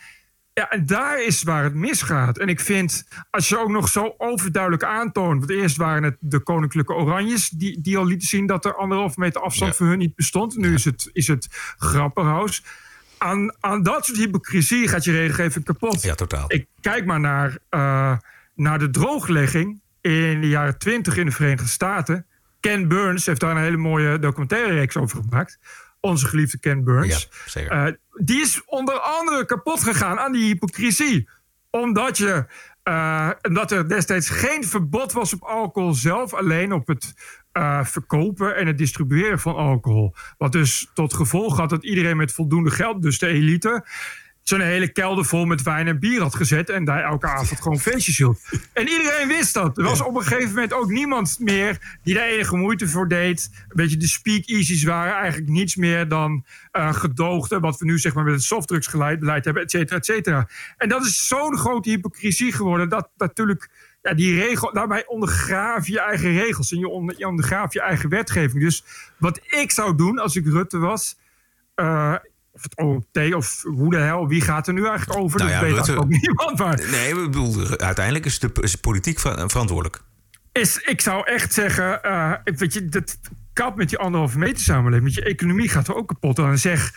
Ja, 0.53 0.69
en 0.69 0.85
daar 0.85 1.23
is 1.23 1.43
waar 1.43 1.63
het 1.63 1.73
misgaat. 1.73 2.37
En 2.37 2.47
ik 2.47 2.59
vind, 2.59 3.07
als 3.29 3.49
je 3.49 3.57
ook 3.57 3.69
nog 3.69 3.89
zo 3.89 4.15
overduidelijk 4.17 4.83
aantoont. 4.83 5.39
Want 5.39 5.51
eerst 5.51 5.77
waren 5.77 6.03
het 6.03 6.17
de 6.19 6.39
Koninklijke 6.39 6.93
Oranjes. 6.93 7.49
die, 7.49 7.81
die 7.81 7.97
al 7.97 8.05
lieten 8.05 8.27
zien 8.27 8.45
dat 8.45 8.65
er 8.65 8.75
anderhalf 8.75 9.17
meter 9.17 9.41
afstand 9.41 9.71
ja. 9.71 9.77
voor 9.77 9.87
hun 9.87 9.97
niet 9.97 10.15
bestond. 10.15 10.57
Nu 10.57 10.73
is 10.73 10.85
het, 10.85 11.09
is 11.13 11.27
het 11.27 11.47
Grapperhaus. 11.77 12.63
Aan, 13.17 13.55
aan 13.59 13.83
dat 13.83 14.05
soort 14.05 14.17
hypocrisie 14.17 14.87
gaat 14.87 15.03
je 15.03 15.11
regelgeving 15.11 15.65
kapot. 15.65 16.01
Ja, 16.01 16.15
totaal. 16.15 16.45
Ik 16.47 16.67
kijk 16.81 17.05
maar 17.05 17.19
naar, 17.19 17.57
uh, 17.69 18.17
naar 18.55 18.79
de 18.79 18.89
drooglegging 18.89 19.81
in 20.01 20.41
de 20.41 20.49
jaren 20.49 20.77
twintig 20.77 21.17
in 21.17 21.25
de 21.25 21.31
Verenigde 21.31 21.67
Staten. 21.67 22.25
Ken 22.59 22.87
Burns 22.87 23.25
heeft 23.25 23.39
daar 23.39 23.55
een 23.55 23.63
hele 23.63 23.77
mooie 23.77 24.19
documentaire 24.19 24.73
reeks 24.73 24.97
over 24.97 25.21
gemaakt 25.23 25.59
onze 26.03 26.27
geliefde 26.27 26.59
Ken 26.59 26.83
Burns. 26.83 27.29
Ja, 27.53 27.87
uh, 27.87 27.93
die 28.11 28.41
is 28.41 28.61
onder 28.65 28.99
andere 28.99 29.45
kapot 29.45 29.83
gegaan 29.83 30.19
aan 30.19 30.31
die 30.31 30.45
hypocrisie. 30.45 31.29
Omdat, 31.69 32.17
je, 32.17 32.45
uh, 32.83 33.29
omdat 33.41 33.71
er 33.71 33.89
destijds 33.89 34.29
geen 34.29 34.63
verbod 34.63 35.11
was 35.11 35.33
op 35.33 35.41
alcohol 35.41 35.93
zelf, 35.93 36.33
alleen 36.33 36.73
op 36.73 36.87
het 36.87 37.13
uh, 37.53 37.85
verkopen 37.85 38.55
en 38.55 38.67
het 38.67 38.77
distribueren 38.77 39.39
van 39.39 39.55
alcohol. 39.55 40.15
Wat 40.37 40.51
dus 40.51 40.89
tot 40.93 41.13
gevolg 41.13 41.57
had 41.57 41.69
dat 41.69 41.83
iedereen 41.83 42.17
met 42.17 42.31
voldoende 42.31 42.71
geld, 42.71 43.01
dus 43.01 43.19
de 43.19 43.27
elite, 43.27 43.85
zo'n 44.43 44.61
hele 44.61 44.91
kelder 44.91 45.25
vol 45.25 45.45
met 45.45 45.61
wijn 45.61 45.87
en 45.87 45.99
bier 45.99 46.21
had 46.21 46.35
gezet. 46.35 46.69
En 46.69 46.83
daar 46.83 47.03
elke 47.03 47.27
avond 47.27 47.61
gewoon 47.61 47.79
feestjes 47.79 48.17
hield. 48.17 48.39
En 48.73 48.87
iedereen 48.87 49.27
wist 49.27 49.53
dat. 49.53 49.77
Er 49.77 49.83
was 49.83 50.01
op 50.01 50.15
een 50.15 50.23
gegeven 50.23 50.49
moment 50.49 50.73
ook 50.73 50.89
niemand 50.89 51.37
meer 51.39 51.97
die 52.03 52.13
daar 52.13 52.27
enige 52.27 52.55
moeite 52.55 52.87
voor 52.87 53.07
deed. 53.07 53.49
Een 53.53 53.75
beetje 53.75 53.97
de 53.97 54.07
speakeasies 54.07 54.83
waren 54.83 55.13
eigenlijk 55.13 55.51
niets 55.51 55.75
meer 55.75 56.07
dan 56.07 56.45
uh, 56.73 56.93
gedoogde. 56.93 57.59
Wat 57.59 57.79
we 57.79 57.85
nu 57.85 57.99
zeg 57.99 58.13
maar 58.13 58.23
met 58.23 58.33
het 58.33 58.43
softdrugsbeleid 58.43 59.45
hebben, 59.45 59.63
et 59.63 59.71
cetera, 59.71 59.97
et 59.97 60.05
cetera. 60.05 60.47
En 60.77 60.89
dat 60.89 61.05
is 61.05 61.27
zo'n 61.27 61.57
grote 61.57 61.89
hypocrisie 61.89 62.51
geworden. 62.51 62.89
Dat 62.89 63.09
natuurlijk 63.17 63.69
ja, 64.01 64.13
die 64.13 64.39
regel, 64.39 64.73
daarbij 64.73 65.05
ondergraaf 65.07 65.87
je 65.87 65.99
eigen 65.99 66.33
regels 66.33 66.71
en 66.71 66.79
je, 66.79 66.87
onder, 66.87 67.15
je 67.17 67.27
ondergraaf 67.27 67.73
je 67.73 67.81
eigen 67.81 68.09
wetgeving. 68.09 68.63
Dus 68.63 68.83
wat 69.17 69.39
ik 69.49 69.71
zou 69.71 69.95
doen 69.95 70.19
als 70.19 70.35
ik 70.35 70.45
Rutte 70.45 70.77
was. 70.77 71.15
Uh, 71.75 72.15
of 72.53 72.63
het 72.63 72.77
OMT 72.77 73.33
of 73.33 73.61
hoe 73.61 73.89
de 73.89 73.97
hel, 73.97 74.27
wie 74.27 74.41
gaat 74.41 74.67
er 74.67 74.73
nu 74.73 74.87
eigenlijk 74.87 75.19
over? 75.19 75.39
Nou 75.39 75.51
ja, 75.51 75.59
dat 75.59 75.69
weet 75.69 75.77
Rutte, 75.77 76.01
ook 76.01 76.09
niemand. 76.09 76.57
Maar... 76.57 76.89
Nee, 76.91 77.09
ik 77.09 77.15
bedoel, 77.15 77.77
uiteindelijk 77.77 78.25
is 78.25 78.39
de, 78.39 78.51
is 78.61 78.71
de 78.71 78.77
politiek 78.77 79.19
verantwoordelijk. 79.19 80.01
Is, 80.51 80.77
ik 80.77 81.01
zou 81.01 81.27
echt 81.27 81.53
zeggen, 81.53 81.99
uh, 82.05 82.33
weet 82.43 82.73
je, 82.73 82.89
dat 82.89 83.19
kap 83.53 83.75
met 83.75 83.89
die 83.89 83.97
anderhalve 83.97 84.37
meter 84.37 84.63
samenleving. 84.63 85.03
Met 85.03 85.13
je 85.13 85.23
economie 85.23 85.69
gaat 85.69 85.87
er 85.87 85.95
ook 85.95 86.07
kapot. 86.07 86.39
En 86.39 86.59
zeg, 86.59 86.93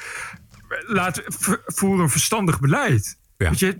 laat 0.86 1.22
voer 1.66 2.00
een 2.00 2.10
verstandig 2.10 2.60
beleid. 2.60 3.18
Ja. 3.36 3.48
Weet 3.48 3.58
je, 3.58 3.78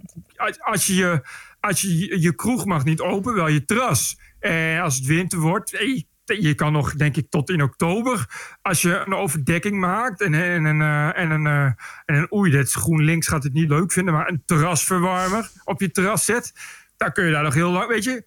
als 0.58 0.86
je 0.86 0.94
je, 0.94 1.22
als 1.60 1.80
je 1.80 2.20
je 2.20 2.34
kroeg 2.34 2.64
mag 2.64 2.84
niet 2.84 3.00
open, 3.00 3.34
wel 3.34 3.48
je 3.48 3.64
terras. 3.64 4.18
En 4.40 4.80
als 4.80 4.96
het 4.96 5.06
winter 5.06 5.38
wordt, 5.38 5.70
hey, 5.70 6.06
je 6.26 6.54
kan 6.54 6.72
nog, 6.72 6.94
denk 6.94 7.16
ik, 7.16 7.30
tot 7.30 7.50
in 7.50 7.62
oktober. 7.62 8.26
Als 8.62 8.82
je 8.82 9.02
een 9.06 9.14
overdekking 9.14 9.80
maakt 9.80 10.20
en, 10.20 10.34
en, 10.34 10.66
en, 10.66 10.80
en, 11.14 11.30
een, 11.30 11.44
uh, 11.44 11.64
en 12.04 12.14
een 12.14 12.32
oei, 12.32 12.50
dit 12.50 12.72
GroenLinks 12.72 13.28
gaat 13.28 13.42
het 13.42 13.52
niet 13.52 13.68
leuk 13.68 13.92
vinden, 13.92 14.14
maar 14.14 14.28
een 14.28 14.42
terrasverwarmer 14.46 15.50
op 15.64 15.80
je 15.80 15.90
terras 15.90 16.24
zet, 16.24 16.52
dan 16.96 17.12
kun 17.12 17.24
je 17.24 17.32
daar 17.32 17.42
nog 17.42 17.54
heel 17.54 17.70
lang, 17.70 17.88
weet 17.88 18.04
je, 18.04 18.24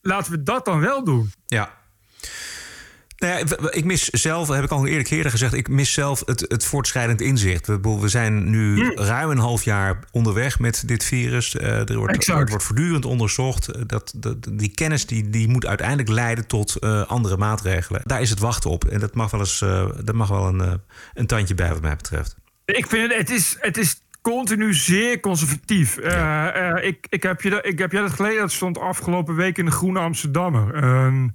laten 0.00 0.32
we 0.32 0.42
dat 0.42 0.64
dan 0.64 0.80
wel 0.80 1.04
doen. 1.04 1.32
Ja. 1.46 1.79
Nou 3.20 3.46
ja, 3.48 3.70
ik 3.70 3.84
mis 3.84 4.04
zelf, 4.04 4.48
heb 4.48 4.64
ik 4.64 4.70
al 4.70 4.86
eerlijk 4.86 5.10
eerder 5.10 5.30
gezegd, 5.30 5.54
ik 5.54 5.68
mis 5.68 5.92
zelf 5.92 6.22
het, 6.26 6.44
het 6.48 6.64
voortschrijdend 6.64 7.20
inzicht. 7.20 7.66
We, 7.66 7.98
we 8.00 8.08
zijn 8.08 8.50
nu 8.50 8.84
hm. 8.84 9.00
ruim 9.00 9.30
een 9.30 9.38
half 9.38 9.64
jaar 9.64 9.98
onderweg 10.10 10.58
met 10.58 10.82
dit 10.86 11.04
virus. 11.04 11.54
Uh, 11.54 11.88
er, 11.88 11.96
wordt, 11.96 12.28
er 12.28 12.46
wordt 12.48 12.64
voortdurend 12.64 13.04
onderzocht. 13.04 13.88
Dat, 13.88 14.12
dat, 14.16 14.36
die 14.52 14.70
kennis 14.70 15.06
die, 15.06 15.30
die 15.30 15.48
moet 15.48 15.66
uiteindelijk 15.66 16.08
leiden 16.08 16.46
tot 16.46 16.76
uh, 16.80 17.06
andere 17.06 17.36
maatregelen. 17.36 18.00
Daar 18.04 18.20
is 18.20 18.30
het 18.30 18.38
wachten 18.38 18.70
op. 18.70 18.84
En 18.84 19.00
dat 19.00 19.14
mag 19.14 19.30
wel 19.30 19.40
eens 19.40 19.60
uh, 19.60 19.88
dat 20.04 20.14
mag 20.14 20.28
wel 20.28 20.46
een, 20.46 20.80
een 21.14 21.26
tandje 21.26 21.54
bij, 21.54 21.68
wat 21.68 21.82
mij 21.82 21.96
betreft. 21.96 22.36
Ik 22.64 22.86
vind 22.86 23.08
het, 23.08 23.18
het 23.18 23.30
is, 23.30 23.56
het 23.60 23.76
is 23.76 24.00
continu 24.22 24.74
zeer 24.74 25.20
conservatief. 25.20 26.02
Ja. 26.02 26.56
Uh, 26.56 26.76
uh, 26.76 26.86
ik, 26.86 27.06
ik, 27.08 27.22
heb 27.22 27.40
je 27.40 27.50
dat, 27.50 27.66
ik 27.66 27.78
heb 27.78 27.92
je 27.92 27.98
dat 27.98 28.10
geleden, 28.10 28.40
dat 28.40 28.52
stond 28.52 28.78
afgelopen 28.78 29.34
week 29.34 29.58
in 29.58 29.64
de 29.64 29.70
Groene 29.70 29.98
Amsterdammer. 29.98 30.74
Een 30.84 31.34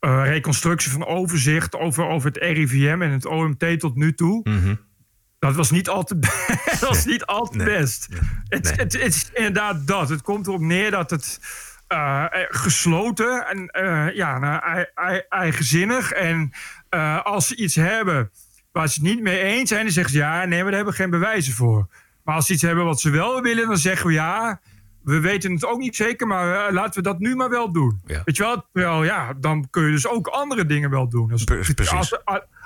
uh, 0.00 0.22
reconstructie 0.24 0.92
van 0.92 1.06
overzicht 1.06 1.76
over, 1.76 2.06
over 2.06 2.28
het 2.28 2.36
RIVM 2.36 3.02
en 3.02 3.10
het 3.10 3.26
OMT 3.26 3.80
tot 3.80 3.94
nu 3.94 4.14
toe. 4.14 4.40
Mm 4.48 4.62
-hmm. 4.62 4.78
Dat 5.38 5.54
was 5.54 5.70
niet 5.70 5.88
al 5.88 6.04
te, 6.04 6.18
dat 6.70 6.88
was 6.88 7.04
niet 7.04 7.24
al 7.24 7.46
te 7.46 7.56
nee. 7.56 7.66
best. 7.66 8.08
Nee. 8.10 8.20
Het, 8.48 8.62
nee. 8.62 8.72
Het, 8.72 8.92
het, 8.92 9.14
is 9.14 9.30
inderdaad 9.32 9.86
dat. 9.86 10.08
Het 10.08 10.22
komt 10.22 10.46
erop 10.46 10.60
neer 10.60 10.90
dat 10.90 11.10
het 11.10 11.38
gesloten 12.48 13.46
en 13.46 13.70
ja, 14.14 14.38
nou, 14.38 14.84
eigenzinnig. 15.28 16.12
En 16.12 16.52
als 17.22 17.46
ze 17.46 17.56
iets 17.56 17.74
hebben 17.74 18.30
waar 18.72 18.88
ze 18.88 19.00
het 19.00 19.08
niet 19.08 19.22
mee 19.22 19.40
eens 19.40 19.68
zijn, 19.68 19.82
dan 19.82 19.92
zeggen 19.92 20.12
ze 20.12 20.18
ja, 20.18 20.44
nee, 20.44 20.48
maar 20.48 20.58
daar 20.58 20.74
hebben 20.74 20.92
we 20.92 21.00
geen 21.00 21.10
bewijzen 21.10 21.52
voor. 21.52 21.88
Maar 22.24 22.34
als 22.34 22.46
ze 22.46 22.52
iets 22.52 22.62
hebben 22.62 22.84
wat 22.84 23.00
ze 23.00 23.10
wel 23.10 23.42
willen, 23.42 23.66
dan 23.66 23.76
zeggen 23.76 24.06
we 24.06 24.12
ja. 24.12 24.60
we 25.02 25.20
weten 25.20 25.52
het 25.52 25.66
ook 25.66 25.78
niet 25.78 25.96
zeker, 25.96 26.26
maar 26.26 26.66
eh, 26.66 26.72
laten 26.72 27.02
we 27.02 27.08
dat 27.08 27.18
nu 27.18 27.36
maar 27.36 27.50
wel 27.50 27.72
doen. 27.72 28.00
Weet 28.24 28.36
je 28.36 28.62
wel? 28.72 29.04
Ja, 29.04 29.32
dan 29.32 29.70
kun 29.70 29.84
je 29.84 29.90
dus 29.90 30.06
ook 30.06 30.26
andere 30.26 30.66
dingen 30.66 30.90
wel 30.90 31.08
doen. 31.08 31.30
Als, 31.32 31.46
als, 31.88 32.18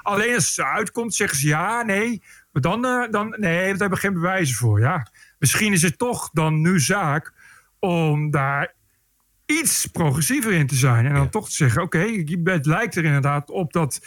alleen 0.02 0.34
als 0.34 0.56
het 0.56 0.66
uitkomt, 0.66 1.14
zeggen 1.14 1.38
ze 1.38 1.46
ja, 1.46 1.82
nee. 1.82 2.22
Maar 2.52 2.62
dan, 2.62 2.86
uh, 2.86 3.10
dan 3.10 3.28
nee, 3.28 3.58
daar 3.58 3.66
hebben 3.66 3.90
we 3.90 3.96
geen 3.96 4.12
bewijzen 4.12 4.56
voor. 4.56 4.80
Ja. 4.80 5.06
Misschien 5.38 5.72
is 5.72 5.82
het 5.82 5.98
toch 5.98 6.30
dan 6.32 6.60
nu 6.60 6.80
zaak 6.80 7.32
om 7.78 8.30
daar 8.30 8.74
iets 9.46 9.86
progressiever 9.86 10.52
in 10.52 10.66
te 10.66 10.74
zijn. 10.74 11.06
En 11.06 11.14
dan 11.14 11.28
toch 11.28 11.48
te 11.48 11.54
zeggen, 11.54 11.82
oké, 11.82 12.24
het 12.44 12.66
lijkt 12.66 12.96
er 12.96 13.04
inderdaad 13.04 13.50
op 13.50 13.72
dat, 13.72 14.00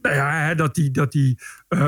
nou 0.00 0.14
ja, 0.14 0.54
dat 0.54 0.74
die, 0.74 0.90
dat 0.90 1.12
die, 1.12 1.38
uh, 1.68 1.86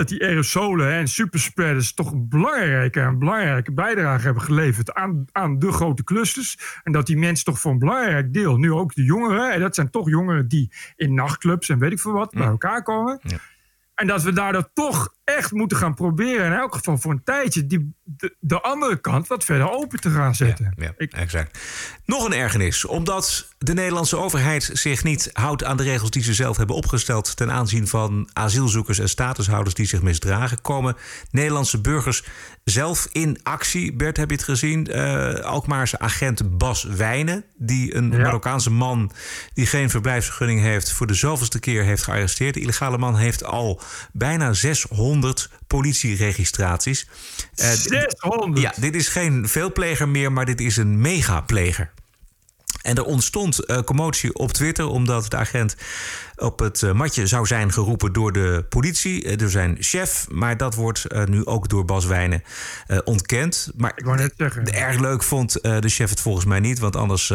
dat 0.00 0.08
die 0.08 0.22
aerosolen 0.22 0.92
en 0.92 1.08
superspreaders 1.08 1.94
toch 1.94 2.12
een 2.12 2.28
belangrijke, 2.28 3.00
een 3.00 3.18
belangrijke 3.18 3.72
bijdrage 3.72 4.24
hebben 4.24 4.42
geleverd 4.42 4.94
aan, 4.94 5.24
aan 5.32 5.58
de 5.58 5.72
grote 5.72 6.04
clusters. 6.04 6.80
En 6.82 6.92
dat 6.92 7.06
die 7.06 7.16
mensen 7.16 7.44
toch 7.44 7.58
voor 7.58 7.72
een 7.72 7.78
belangrijk 7.78 8.32
deel, 8.32 8.56
nu 8.56 8.72
ook 8.72 8.94
de 8.94 9.02
jongeren, 9.02 9.52
en 9.52 9.60
dat 9.60 9.74
zijn 9.74 9.90
toch 9.90 10.08
jongeren 10.08 10.48
die 10.48 10.72
in 10.96 11.14
nachtclubs 11.14 11.68
en 11.68 11.78
weet 11.78 11.92
ik 11.92 12.00
veel 12.00 12.12
wat, 12.12 12.30
bij 12.30 12.46
elkaar 12.46 12.82
komen. 12.82 13.20
Ja. 13.22 13.38
En 13.94 14.06
dat 14.06 14.22
we 14.22 14.32
daardoor 14.32 14.70
toch 14.72 15.14
echt 15.36 15.52
moeten 15.52 15.76
gaan 15.76 15.94
proberen, 15.94 16.46
in 16.46 16.52
elk 16.52 16.74
geval 16.74 16.98
voor 16.98 17.12
een 17.12 17.24
tijdje, 17.24 17.66
die, 17.66 17.94
de, 18.04 18.36
de 18.40 18.60
andere 18.60 19.00
kant 19.00 19.26
wat 19.26 19.44
verder 19.44 19.70
open 19.70 20.00
te 20.00 20.10
gaan 20.10 20.34
zetten. 20.34 20.74
Ja, 20.76 20.92
exact. 20.96 21.58
Nog 22.04 22.24
een 22.24 22.32
ergernis, 22.32 22.84
omdat 22.84 23.48
de 23.58 23.74
Nederlandse 23.74 24.16
overheid 24.16 24.70
zich 24.72 25.04
niet 25.04 25.30
houdt 25.32 25.64
aan 25.64 25.76
de 25.76 25.82
regels 25.82 26.10
die 26.10 26.22
ze 26.22 26.34
zelf 26.34 26.56
hebben 26.56 26.76
opgesteld 26.76 27.36
ten 27.36 27.52
aanzien 27.52 27.86
van 27.86 28.28
asielzoekers 28.32 28.98
en 28.98 29.08
statushouders 29.08 29.74
die 29.74 29.86
zich 29.86 30.02
misdragen, 30.02 30.60
komen 30.60 30.96
Nederlandse 31.30 31.80
burgers 31.80 32.24
zelf 32.64 33.08
in 33.12 33.38
actie. 33.42 33.92
Bert, 33.92 34.16
heb 34.16 34.30
je 34.30 34.36
het 34.36 34.44
gezien? 34.44 34.88
Uh, 34.90 35.34
Alkmaarse 35.34 35.98
agent 35.98 36.58
Bas 36.58 36.82
Wijnen, 36.82 37.44
die 37.56 37.94
een 37.94 38.08
Marokkaanse 38.08 38.70
man 38.70 39.12
die 39.54 39.66
geen 39.66 39.90
verblijfsvergunning 39.90 40.60
heeft, 40.60 40.92
voor 40.92 41.06
de 41.06 41.14
zoveelste 41.14 41.60
keer 41.60 41.84
heeft 41.84 42.02
gearresteerd. 42.02 42.54
De 42.54 42.60
illegale 42.60 42.98
man 42.98 43.16
heeft 43.16 43.44
al 43.44 43.80
bijna 44.12 44.52
600 44.52 45.19
politieregistraties. 45.66 47.08
600? 47.54 48.56
Eh, 48.56 48.62
ja, 48.62 48.72
dit 48.76 48.94
is 48.94 49.08
geen 49.08 49.48
veelpleger 49.48 50.08
meer, 50.08 50.32
maar 50.32 50.44
dit 50.46 50.60
is 50.60 50.76
een 50.76 51.00
megapleger. 51.00 51.90
En 52.82 52.96
er 52.96 53.04
ontstond 53.04 53.70
uh, 53.70 53.78
commotie 53.78 54.34
op 54.34 54.52
Twitter 54.52 54.86
omdat 54.86 55.30
de 55.30 55.36
agent 55.36 55.76
op 56.36 56.58
het 56.58 56.82
uh, 56.82 56.92
matje 56.92 57.26
zou 57.26 57.46
zijn 57.46 57.72
geroepen 57.72 58.12
door 58.12 58.32
de 58.32 58.64
politie, 58.68 59.24
uh, 59.24 59.36
door 59.36 59.50
zijn 59.50 59.76
chef. 59.80 60.26
Maar 60.30 60.56
dat 60.56 60.74
wordt 60.74 61.06
nu 61.28 61.44
ook 61.44 61.68
door 61.68 61.84
Bas 61.84 62.04
Wijnen 62.04 62.42
ontkend. 63.04 63.72
Maar 63.76 63.92
Ik 63.96 64.04
wou 64.04 64.16
net 64.16 64.34
zeggen. 64.36 64.64
erg 64.64 64.98
leuk 64.98 65.22
vond 65.22 65.52
de 65.62 65.88
chef 65.88 66.10
het 66.10 66.20
volgens 66.20 66.44
mij 66.44 66.60
niet, 66.60 66.78
want 66.78 66.96
anders 66.96 67.28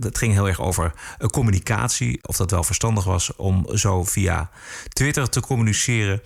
het 0.00 0.18
ging 0.18 0.32
heel 0.32 0.48
erg 0.48 0.60
over 0.60 0.92
communicatie. 1.30 2.18
Of 2.22 2.36
dat 2.36 2.50
wel 2.50 2.64
verstandig 2.64 3.04
was 3.04 3.36
om 3.36 3.66
zo 3.74 4.04
via 4.04 4.50
Twitter 4.88 5.28
te 5.28 5.40
communiceren. 5.40 6.22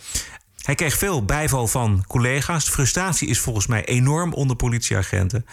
Hij 0.61 0.75
kreeg 0.75 0.95
veel 0.95 1.25
bijval 1.25 1.67
van 1.67 2.05
collega's. 2.07 2.69
Frustratie 2.69 3.29
is 3.29 3.39
volgens 3.39 3.67
mij 3.67 3.85
enorm 3.85 4.33
onder 4.33 4.57
politieagenten. 4.57 5.47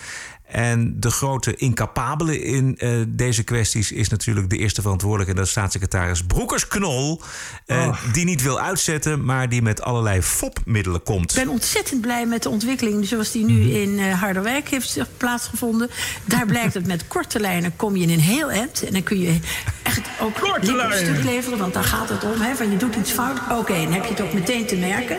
En 0.47 0.99
de 0.99 1.11
grote 1.11 1.55
incapabele 1.55 2.41
in 2.41 2.75
uh, 2.77 3.03
deze 3.07 3.43
kwesties 3.43 3.91
is 3.91 4.09
natuurlijk 4.09 4.49
de 4.49 4.57
eerste 4.57 4.81
verantwoordelijke, 4.81 5.31
en 5.31 5.37
dat 5.37 5.45
is 5.45 5.51
staatssecretaris 5.51 6.23
Broekers-Knol. 6.23 7.21
Uh, 7.65 7.77
oh. 7.77 8.13
Die 8.13 8.25
niet 8.25 8.41
wil 8.41 8.59
uitzetten, 8.59 9.25
maar 9.25 9.49
die 9.49 9.61
met 9.61 9.81
allerlei 9.81 10.21
fopmiddelen 10.21 11.03
komt. 11.03 11.31
Ik 11.35 11.43
ben 11.43 11.53
ontzettend 11.53 12.01
blij 12.01 12.25
met 12.25 12.43
de 12.43 12.49
ontwikkeling 12.49 13.05
zoals 13.05 13.31
die 13.31 13.45
nu 13.45 13.53
mm 13.53 13.61
-hmm. 13.61 13.81
in 13.81 13.89
uh, 13.89 14.21
Harderwijk 14.21 14.69
heeft 14.69 14.99
plaatsgevonden. 15.17 15.89
Daar 16.25 16.45
blijkt 16.53 16.73
dat 16.73 16.85
met 16.85 17.07
korte 17.07 17.39
lijnen 17.39 17.75
kom 17.75 17.95
je 17.95 18.03
in 18.03 18.09
een 18.09 18.19
heel 18.19 18.51
eind. 18.51 18.83
En 18.83 18.93
dan 18.93 19.03
kun 19.03 19.19
je 19.19 19.39
echt 19.83 20.01
ook 20.21 20.37
een 20.61 20.93
stuk 20.93 21.23
leveren, 21.23 21.57
want 21.57 21.73
daar 21.73 21.83
gaat 21.83 22.09
het 22.09 22.23
om. 22.23 22.41
Hè, 22.41 22.55
van 22.55 22.71
je 22.71 22.77
doet 22.77 22.95
iets 22.95 23.11
fout. 23.11 23.39
Oké, 23.39 23.53
okay, 23.53 23.83
dan 23.83 23.93
heb 23.93 24.03
je 24.03 24.09
het 24.09 24.21
ook 24.21 24.33
meteen 24.33 24.65
te 24.65 24.75
merken. 24.75 25.17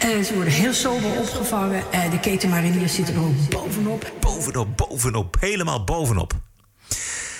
ze 0.00 0.30
worden 0.34 0.52
heel 0.52 0.72
sober 0.72 1.10
opgevangen. 1.10 1.82
de 2.10 2.20
ketenmariniers 2.20 2.94
zitten 2.94 3.14
er 3.14 3.20
ook 3.20 3.48
bovenop. 3.48 4.12
Bovenop 4.20 4.65
bovenop, 4.74 5.36
helemaal 5.40 5.84
bovenop. 5.84 6.32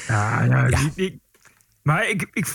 Ja, 0.08 0.42
ja, 0.42 0.66
ja. 0.66 0.90
Ik, 0.94 1.18
maar 1.82 2.08
ik, 2.08 2.26
ik, 2.32 2.46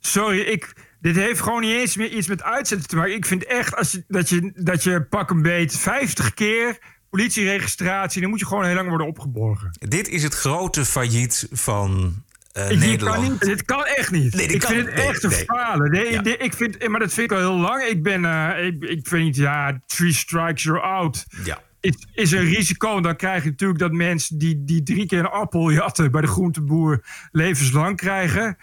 sorry, 0.00 0.40
ik, 0.40 0.72
dit 1.00 1.16
heeft 1.16 1.40
gewoon 1.40 1.60
niet 1.60 1.72
eens 1.72 1.96
meer 1.96 2.10
iets 2.10 2.26
met 2.26 2.42
uitzetten 2.42 2.88
te 2.88 2.96
maken. 2.96 3.14
Ik 3.14 3.26
vind 3.26 3.44
echt 3.44 3.76
als 3.76 3.92
je, 3.92 4.04
dat, 4.08 4.28
je, 4.28 4.52
dat 4.54 4.82
je 4.82 5.02
pak 5.02 5.30
een 5.30 5.42
beet 5.42 5.76
50 5.78 6.34
keer 6.34 6.78
politieregistratie, 7.10 8.20
dan 8.20 8.30
moet 8.30 8.38
je 8.38 8.46
gewoon 8.46 8.64
heel 8.64 8.74
lang 8.74 8.88
worden 8.88 9.06
opgeborgen. 9.06 9.70
Dit 9.88 10.08
is 10.08 10.22
het 10.22 10.34
grote 10.34 10.84
failliet 10.84 11.48
van 11.50 12.22
uh, 12.52 12.68
dit 12.68 12.78
Nederland. 12.78 13.16
Kan 13.16 13.30
niet, 13.30 13.40
dit 13.40 13.64
kan 13.64 13.84
echt 13.84 14.10
niet. 14.10 14.34
Nee, 14.34 14.46
ik 14.46 14.60
kan, 14.60 14.70
vind 14.70 14.86
het 14.86 14.94
nee, 14.94 15.06
echt 15.06 15.22
een 15.22 15.30
nee. 15.30 15.44
falen. 15.44 16.10
Ja. 16.10 16.38
ik 16.38 16.54
vind, 16.54 16.88
maar 16.88 17.00
dat 17.00 17.12
vind 17.12 17.30
ik 17.30 17.36
al 17.36 17.42
heel 17.42 17.60
lang. 17.60 17.82
Ik 17.82 18.02
ben, 18.02 18.24
uh, 18.24 18.64
ik, 18.66 18.82
ik 18.82 19.06
vind 19.08 19.24
niet, 19.24 19.36
ja, 19.36 19.82
three 19.86 20.12
strikes 20.12 20.62
you're 20.62 20.80
out. 20.80 21.26
Ja 21.44 21.64
is, 21.86 22.06
is 22.12 22.32
een 22.32 22.44
risico. 22.44 22.96
En 22.96 23.02
dan 23.02 23.16
krijg 23.16 23.42
je 23.42 23.50
natuurlijk 23.50 23.78
dat 23.78 23.92
mensen 23.92 24.38
die, 24.38 24.64
die 24.64 24.82
drie 24.82 25.06
keer 25.06 25.18
een 25.18 25.26
appel 25.26 25.70
jatten 25.70 26.10
bij 26.10 26.20
de 26.20 26.26
groenteboer 26.26 27.04
levenslang 27.32 27.96
krijgen. 27.96 28.56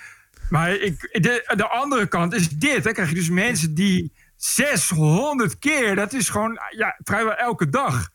Maar 0.50 0.76
ik, 0.76 1.10
de, 1.12 1.54
de 1.56 1.68
andere 1.68 2.08
kant 2.08 2.34
is 2.34 2.50
dit. 2.50 2.84
Dan 2.84 2.94
krijg 2.94 3.10
je 3.10 3.16
dus 3.16 3.30
mensen 3.30 3.74
die 3.74 4.12
600 4.36 5.60
keer, 5.60 5.96
dat 5.96 6.14
is 6.14 6.30
gewoon 6.30 6.60
ja, 6.78 7.00
vrijwel 7.04 7.36
elke 7.36 7.70
dag. 7.70 8.10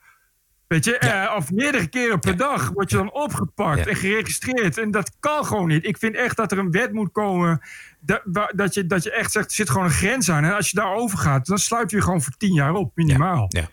Weet 0.66 0.85
je, 0.85 0.97
ja. 1.01 1.31
uh, 1.31 1.37
of 1.37 1.53
meerdere 1.53 1.87
keren 1.87 2.18
per 2.18 2.31
ja. 2.31 2.37
dag 2.37 2.68
word 2.68 2.90
je 2.90 2.97
dan 2.97 3.12
opgepakt 3.12 3.79
ja. 3.79 3.87
en 3.87 3.97
geregistreerd. 3.97 4.79
En 4.79 4.90
dat 4.90 5.11
kan 5.21 5.44
gewoon 5.44 5.68
niet. 5.68 5.87
Ik 5.87 5.99
vind 5.99 6.14
echt 6.14 6.37
dat 6.37 6.53
er 6.53 6.59
een 6.59 6.71
wet 6.71 6.92
moet 6.92 7.12
komen. 7.12 7.61
Dat, 8.01 8.23
dat, 8.55 8.75
je, 8.75 8.87
dat 8.87 9.03
je 9.03 9.12
echt 9.12 9.33
zegt, 9.33 9.47
er 9.47 9.55
zit 9.55 9.71
gewoon 9.71 9.85
een 9.85 9.90
grens 9.90 10.31
aan. 10.31 10.44
En 10.44 10.55
als 10.55 10.71
je 10.71 10.77
daarover 10.77 11.18
gaat, 11.18 11.47
dan 11.47 11.59
sluit 11.59 11.90
je 11.90 12.03
gewoon 12.03 12.23
voor 12.23 12.33
tien 12.37 12.55
jaar 12.55 12.75
op, 12.75 12.90
minimaal. 12.94 13.47
Ja. 13.49 13.68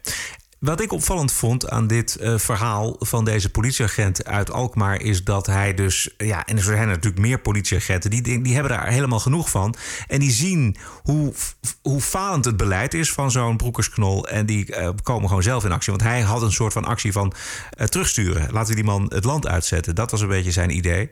Wat 0.66 0.82
ik 0.82 0.92
opvallend 0.92 1.32
vond 1.32 1.70
aan 1.70 1.88
dit 1.88 2.18
uh, 2.22 2.38
verhaal 2.38 2.96
van 3.00 3.26
deze 3.26 3.50
politieagent 3.50 4.26
uit 4.26 4.52
Alkmaar 4.52 5.02
is 5.02 5.24
dat 5.24 5.46
hij 5.46 5.74
dus, 5.74 6.10
ja, 6.18 6.46
en 6.46 6.58
er 6.58 6.64
zijn 6.64 6.88
natuurlijk 6.88 7.22
meer 7.22 7.40
politieagenten, 7.40 8.10
die, 8.10 8.22
die 8.42 8.54
hebben 8.54 8.72
daar 8.72 8.88
helemaal 8.88 9.20
genoeg 9.20 9.50
van. 9.50 9.76
En 10.08 10.20
die 10.20 10.32
zien 10.32 10.78
hoe, 11.04 11.34
hoe 11.82 12.02
falend 12.02 12.46
het 12.46 12.58
beleid 12.58 12.94
is 12.94 13.12
van 13.12 13.32
zo'n 13.32 13.58
broekersknol. 13.58 14.28
En 14.28 14.46
die 14.46 14.78
uh, 14.78 14.90
komen 15.04 15.28
gewoon 15.28 15.44
zelf 15.44 15.64
in 15.64 15.72
actie. 15.72 15.94
Want 15.94 16.04
hij 16.04 16.22
had 16.22 16.42
een 16.42 16.52
soort 16.52 16.74
van 16.74 16.86
actie 16.86 17.12
van 17.12 17.34
uh, 17.78 17.86
terugsturen. 17.86 18.52
Laten 18.52 18.70
we 18.70 18.76
die 18.76 18.84
man 18.84 19.06
het 19.10 19.24
land 19.24 19.48
uitzetten. 19.48 19.96
Dat 19.96 20.12
was 20.12 20.22
een 20.22 20.28
beetje 20.28 20.52
zijn 20.52 20.76
idee. 20.76 21.12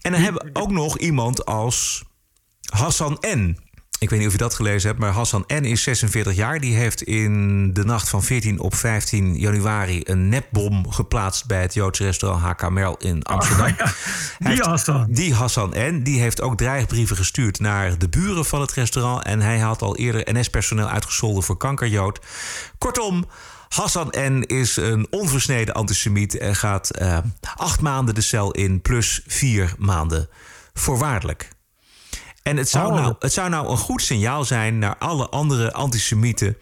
En 0.00 0.12
dan 0.12 0.20
hebben 0.20 0.44
we 0.44 0.60
ook 0.60 0.70
nog 0.70 0.98
iemand 0.98 1.44
als 1.44 2.04
Hassan 2.72 3.24
N. 3.26 3.58
Ik 4.02 4.10
weet 4.10 4.18
niet 4.18 4.28
of 4.28 4.34
je 4.34 4.38
dat 4.38 4.54
gelezen 4.54 4.88
hebt, 4.88 5.00
maar 5.00 5.10
Hassan 5.10 5.44
N. 5.46 5.64
is 5.64 5.82
46 5.82 6.34
jaar. 6.34 6.60
Die 6.60 6.74
heeft 6.74 7.02
in 7.02 7.72
de 7.72 7.84
nacht 7.84 8.08
van 8.08 8.22
14 8.22 8.60
op 8.60 8.74
15 8.74 9.38
januari 9.38 10.00
een 10.04 10.28
nepbom 10.28 10.90
geplaatst 10.90 11.46
bij 11.46 11.60
het 11.60 11.74
Joodse 11.74 12.04
restaurant 12.04 12.42
HK 12.42 12.70
Merl 12.70 12.96
in 12.98 13.22
Amsterdam. 13.22 13.66
Oh, 13.66 13.76
ja. 13.76 13.84
Die 14.38 14.48
heeft, 14.48 14.66
Hassan. 14.66 15.06
Die 15.08 15.34
Hassan 15.34 15.74
N. 15.76 16.02
Die 16.02 16.20
heeft 16.20 16.40
ook 16.40 16.56
dreigbrieven 16.56 17.16
gestuurd 17.16 17.60
naar 17.60 17.98
de 17.98 18.08
buren 18.08 18.44
van 18.44 18.60
het 18.60 18.72
restaurant. 18.72 19.24
En 19.24 19.40
hij 19.40 19.58
had 19.58 19.82
al 19.82 19.96
eerder 19.96 20.38
NS-personeel 20.38 20.88
uitgescholden 20.88 21.42
voor 21.42 21.56
kankerjood. 21.56 22.20
Kortom. 22.78 23.24
Hassan 23.68 24.14
N. 24.18 24.44
is 24.46 24.76
een 24.76 25.06
onversneden 25.10 25.74
antisemiet 25.74 26.38
en 26.38 26.56
gaat 26.56 26.90
uh, 27.02 27.18
acht 27.56 27.80
maanden 27.80 28.14
de 28.14 28.20
cel 28.20 28.50
in, 28.50 28.80
plus 28.80 29.22
vier 29.26 29.74
maanden 29.78 30.28
voorwaardelijk. 30.74 31.50
En 32.42 32.56
het 32.56 32.68
zou, 32.68 32.92
oh. 32.92 32.94
nou, 32.94 33.14
het 33.18 33.32
zou 33.32 33.48
nou 33.48 33.70
een 33.70 33.76
goed 33.76 34.02
signaal 34.02 34.44
zijn 34.44 34.78
naar 34.78 34.96
alle 34.98 35.28
andere 35.28 35.72
antisemieten 35.72 36.56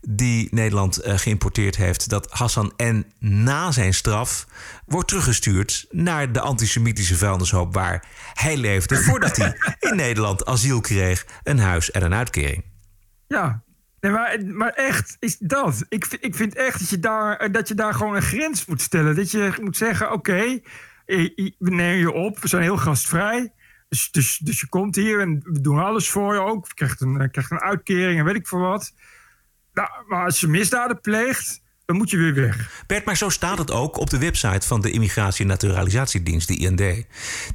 die 0.00 0.48
Nederland 0.50 1.06
uh, 1.06 1.18
geïmporteerd 1.18 1.76
heeft, 1.76 2.08
dat 2.08 2.30
Hassan 2.30 2.72
N. 2.82 3.12
na 3.18 3.70
zijn 3.70 3.94
straf 3.94 4.46
wordt 4.86 5.08
teruggestuurd 5.08 5.86
naar 5.90 6.32
de 6.32 6.40
antisemitische 6.40 7.16
vuilnishoop 7.16 7.74
waar 7.74 8.04
hij 8.34 8.56
leefde 8.56 9.02
voordat 9.02 9.36
hij 9.36 9.56
in 9.90 9.96
Nederland 9.96 10.44
asiel 10.44 10.80
kreeg, 10.80 11.26
een 11.42 11.58
huis 11.58 11.90
en 11.90 12.02
een 12.02 12.14
uitkering. 12.14 12.64
Ja, 13.26 13.62
Nee, 14.02 14.12
maar, 14.12 14.44
maar 14.44 14.72
echt, 14.72 15.16
is 15.20 15.38
dat. 15.38 15.84
Ik, 15.88 16.06
ik 16.20 16.34
vind 16.34 16.54
echt 16.54 16.78
dat 16.78 16.88
je, 16.88 16.98
daar, 16.98 17.52
dat 17.52 17.68
je 17.68 17.74
daar 17.74 17.94
gewoon 17.94 18.14
een 18.14 18.22
grens 18.22 18.64
moet 18.64 18.80
stellen. 18.80 19.16
Dat 19.16 19.30
je 19.30 19.54
moet 19.60 19.76
zeggen: 19.76 20.12
oké, 20.12 20.30
okay, 20.30 20.62
we 21.58 21.70
nemen 21.70 21.98
je 21.98 22.12
op, 22.12 22.38
we 22.38 22.48
zijn 22.48 22.62
heel 22.62 22.76
gastvrij. 22.76 23.52
Dus, 23.92 24.10
dus, 24.10 24.38
dus 24.38 24.60
je 24.60 24.68
komt 24.68 24.94
hier 24.94 25.20
en 25.20 25.40
we 25.44 25.60
doen 25.60 25.78
alles 25.78 26.10
voor 26.10 26.34
je 26.34 26.40
ook. 26.40 26.66
Je 26.66 26.74
krijgt 26.74 27.00
een, 27.00 27.30
krijgt 27.30 27.50
een 27.50 27.60
uitkering 27.60 28.18
en 28.18 28.24
weet 28.24 28.34
ik 28.34 28.46
veel 28.46 28.58
wat. 28.58 28.94
Nou, 29.72 29.88
maar 30.08 30.24
als 30.24 30.40
je 30.40 30.46
misdaden 30.46 31.00
pleegt, 31.00 31.62
dan 31.84 31.96
moet 31.96 32.10
je 32.10 32.16
weer 32.16 32.34
weg. 32.34 32.84
Bert, 32.86 33.04
maar 33.04 33.16
zo 33.16 33.28
staat 33.28 33.58
het 33.58 33.70
ook 33.70 33.96
op 33.96 34.10
de 34.10 34.18
website 34.18 34.66
van 34.66 34.80
de 34.80 34.90
Immigratie- 34.90 35.42
en 35.42 35.50
Naturalisatiedienst, 35.50 36.48
de 36.48 36.56
IND. 36.56 37.06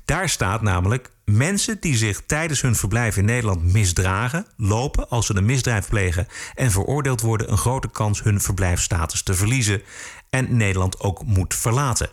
Daar 0.05 0.29
staat 0.29 0.61
namelijk: 0.61 1.09
mensen 1.25 1.77
die 1.79 1.95
zich 1.95 2.21
tijdens 2.25 2.61
hun 2.61 2.75
verblijf 2.75 3.17
in 3.17 3.25
Nederland 3.25 3.73
misdragen, 3.73 4.45
lopen 4.57 5.09
als 5.09 5.25
ze 5.25 5.35
een 5.35 5.45
misdrijf 5.45 5.89
plegen 5.89 6.27
en 6.55 6.71
veroordeeld 6.71 7.21
worden, 7.21 7.51
een 7.51 7.57
grote 7.57 7.89
kans 7.91 8.23
hun 8.23 8.41
verblijfsstatus 8.41 9.23
te 9.23 9.33
verliezen 9.33 9.81
en 10.29 10.57
Nederland 10.57 10.99
ook 10.99 11.25
moet 11.25 11.55
verlaten. 11.55 12.09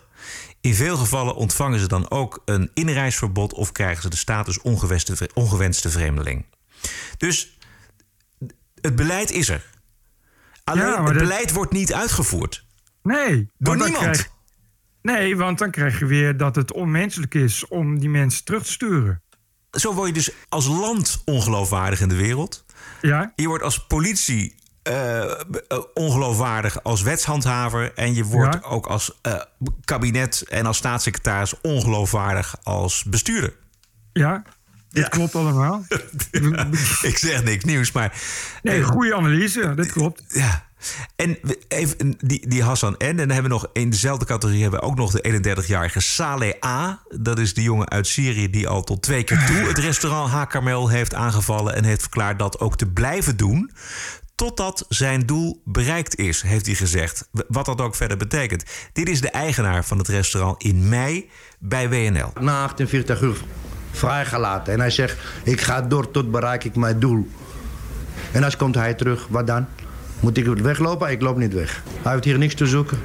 In 0.65 0.73
veel 0.75 0.97
gevallen 0.97 1.35
ontvangen 1.35 1.79
ze 1.79 1.87
dan 1.87 2.09
ook 2.11 2.41
een 2.45 2.71
inreisverbod 2.73 3.53
of 3.53 3.71
krijgen 3.71 4.01
ze 4.01 4.09
de 4.09 4.15
status 4.15 4.61
ongewenste, 4.61 5.29
ongewenste 5.33 5.89
vreemdeling. 5.89 6.45
Dus 7.17 7.57
het 8.81 8.95
beleid 8.95 9.31
is 9.31 9.49
er. 9.49 9.69
Alleen 10.63 10.85
Ja, 10.85 10.97
het 10.97 11.05
dat- 11.13 11.17
beleid 11.17 11.51
wordt 11.51 11.71
niet 11.71 11.93
uitgevoerd. 11.93 12.65
Nee. 13.03 13.49
Door 13.57 13.75
niemand. 13.75 13.97
krijg- 13.97 14.29
nee, 15.01 15.37
want 15.37 15.57
dan 15.59 15.71
krijg 15.71 15.99
je 15.99 16.05
weer 16.05 16.37
dat 16.37 16.55
het 16.55 16.73
onmenselijk 16.73 17.33
is 17.33 17.67
om 17.67 17.99
die 17.99 18.09
mensen 18.09 18.43
terug 18.45 18.63
te 18.63 18.71
sturen. 18.71 19.21
Zo 19.71 19.93
word 19.93 20.07
je 20.07 20.13
dus 20.13 20.29
als 20.49 20.67
land 20.67 21.21
ongeloofwaardig 21.25 21.99
in 22.01 22.09
de 22.09 22.15
wereld. 22.15 22.65
Ja. 23.01 23.33
Je 23.35 23.47
wordt 23.47 23.63
als 23.63 23.85
politie 23.87 24.55
eh, 24.85 25.79
ongeloofwaardig 25.93 26.83
als 26.83 27.01
wetshandhaver. 27.01 27.93
En 27.95 28.13
je 28.13 28.23
wordt 28.23 28.57
Ja. 28.61 28.69
ook 28.69 28.85
als 28.85 29.19
eh, 29.21 29.33
kabinet 29.85 30.43
en 30.49 30.65
als 30.65 30.77
staatssecretaris 30.77 31.53
ongeloofwaardig 31.61 32.55
als 32.63 33.03
bestuurder. 33.03 33.53
Ja, 34.13 34.43
dit 34.89 35.09
klopt 35.09 35.35
allemaal. 35.35 35.85
Ik 37.01 37.17
zeg 37.17 37.43
niks 37.43 37.63
nieuws, 37.63 37.91
maar. 37.91 38.21
Nee, 38.61 38.79
eh, 38.79 38.87
goede 38.87 39.15
analyse, 39.15 39.73
dat 39.75 39.91
klopt. 39.91 40.23
Ja. 40.27 40.63
En 41.15 41.37
even 41.67 42.15
die, 42.17 42.47
die 42.49 42.63
Hassan 42.63 42.95
N. 42.97 43.03
En 43.03 43.17
dan 43.17 43.29
hebben 43.29 43.43
we 43.51 43.57
nog 43.57 43.67
in 43.73 43.89
dezelfde 43.89 44.25
categorie 44.25 44.61
hebben 44.61 44.79
we 44.79 44.85
ook 44.85 44.95
nog 44.95 45.11
de 45.11 45.21
31-jarige 45.63 45.99
Saleh 45.99 46.53
A. 46.65 47.01
Dat 47.19 47.39
is 47.39 47.53
de 47.53 47.61
jongen 47.61 47.89
uit 47.89 48.07
Syrië 48.07 48.49
die 48.49 48.67
al 48.67 48.83
tot 48.83 49.01
twee 49.01 49.23
keer 49.23 49.45
toe 49.45 49.55
het 49.55 49.77
restaurant 49.77 50.31
Hakarmel 50.31 50.87
heeft 50.89 51.13
aangevallen. 51.13 51.75
En 51.75 51.83
heeft 51.83 52.01
verklaard 52.01 52.39
dat 52.39 52.59
ook 52.59 52.77
te 52.77 52.85
blijven 52.85 53.37
doen. 53.37 53.71
Totdat 54.35 54.85
zijn 54.89 55.25
doel 55.25 55.61
bereikt 55.65 56.15
is, 56.15 56.41
heeft 56.41 56.65
hij 56.65 56.75
gezegd. 56.75 57.29
Wat 57.47 57.65
dat 57.65 57.81
ook 57.81 57.95
verder 57.95 58.17
betekent. 58.17 58.63
Dit 58.93 59.09
is 59.09 59.21
de 59.21 59.29
eigenaar 59.29 59.85
van 59.85 59.97
het 59.97 60.07
restaurant 60.07 60.63
in 60.63 60.89
mei 60.89 61.29
bij 61.59 61.89
WNL. 61.89 62.31
Na 62.39 62.63
48 62.63 63.21
uur 63.21 63.37
vrijgelaten. 63.91 64.73
En 64.73 64.79
hij 64.79 64.89
zegt, 64.89 65.17
ik 65.43 65.61
ga 65.61 65.81
door 65.81 66.11
tot 66.11 66.31
bereik 66.31 66.63
ik 66.63 66.75
mijn 66.75 66.99
doel. 66.99 67.27
En 68.31 68.43
als 68.43 68.57
komt 68.57 68.75
hij 68.75 68.93
terug, 68.93 69.27
wat 69.29 69.47
dan? 69.47 69.67
Moet 70.19 70.37
ik 70.37 70.45
weglopen? 70.45 71.11
Ik 71.11 71.21
loop 71.21 71.37
niet 71.37 71.53
weg. 71.53 71.83
Hij 72.01 72.11
heeft 72.11 72.23
hier 72.23 72.37
niks 72.37 72.55
te 72.55 72.65
zoeken. 72.65 72.99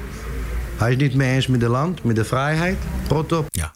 Hij 0.77 0.91
is 0.91 0.97
niet 0.97 1.15
mee 1.15 1.33
eens 1.33 1.47
met 1.47 1.61
het 1.61 1.69
land, 1.71 2.03
met 2.03 2.15
de 2.15 2.25
vrijheid. 2.25 2.77
Rot 3.07 3.31
op. 3.31 3.47
Ja, 3.49 3.73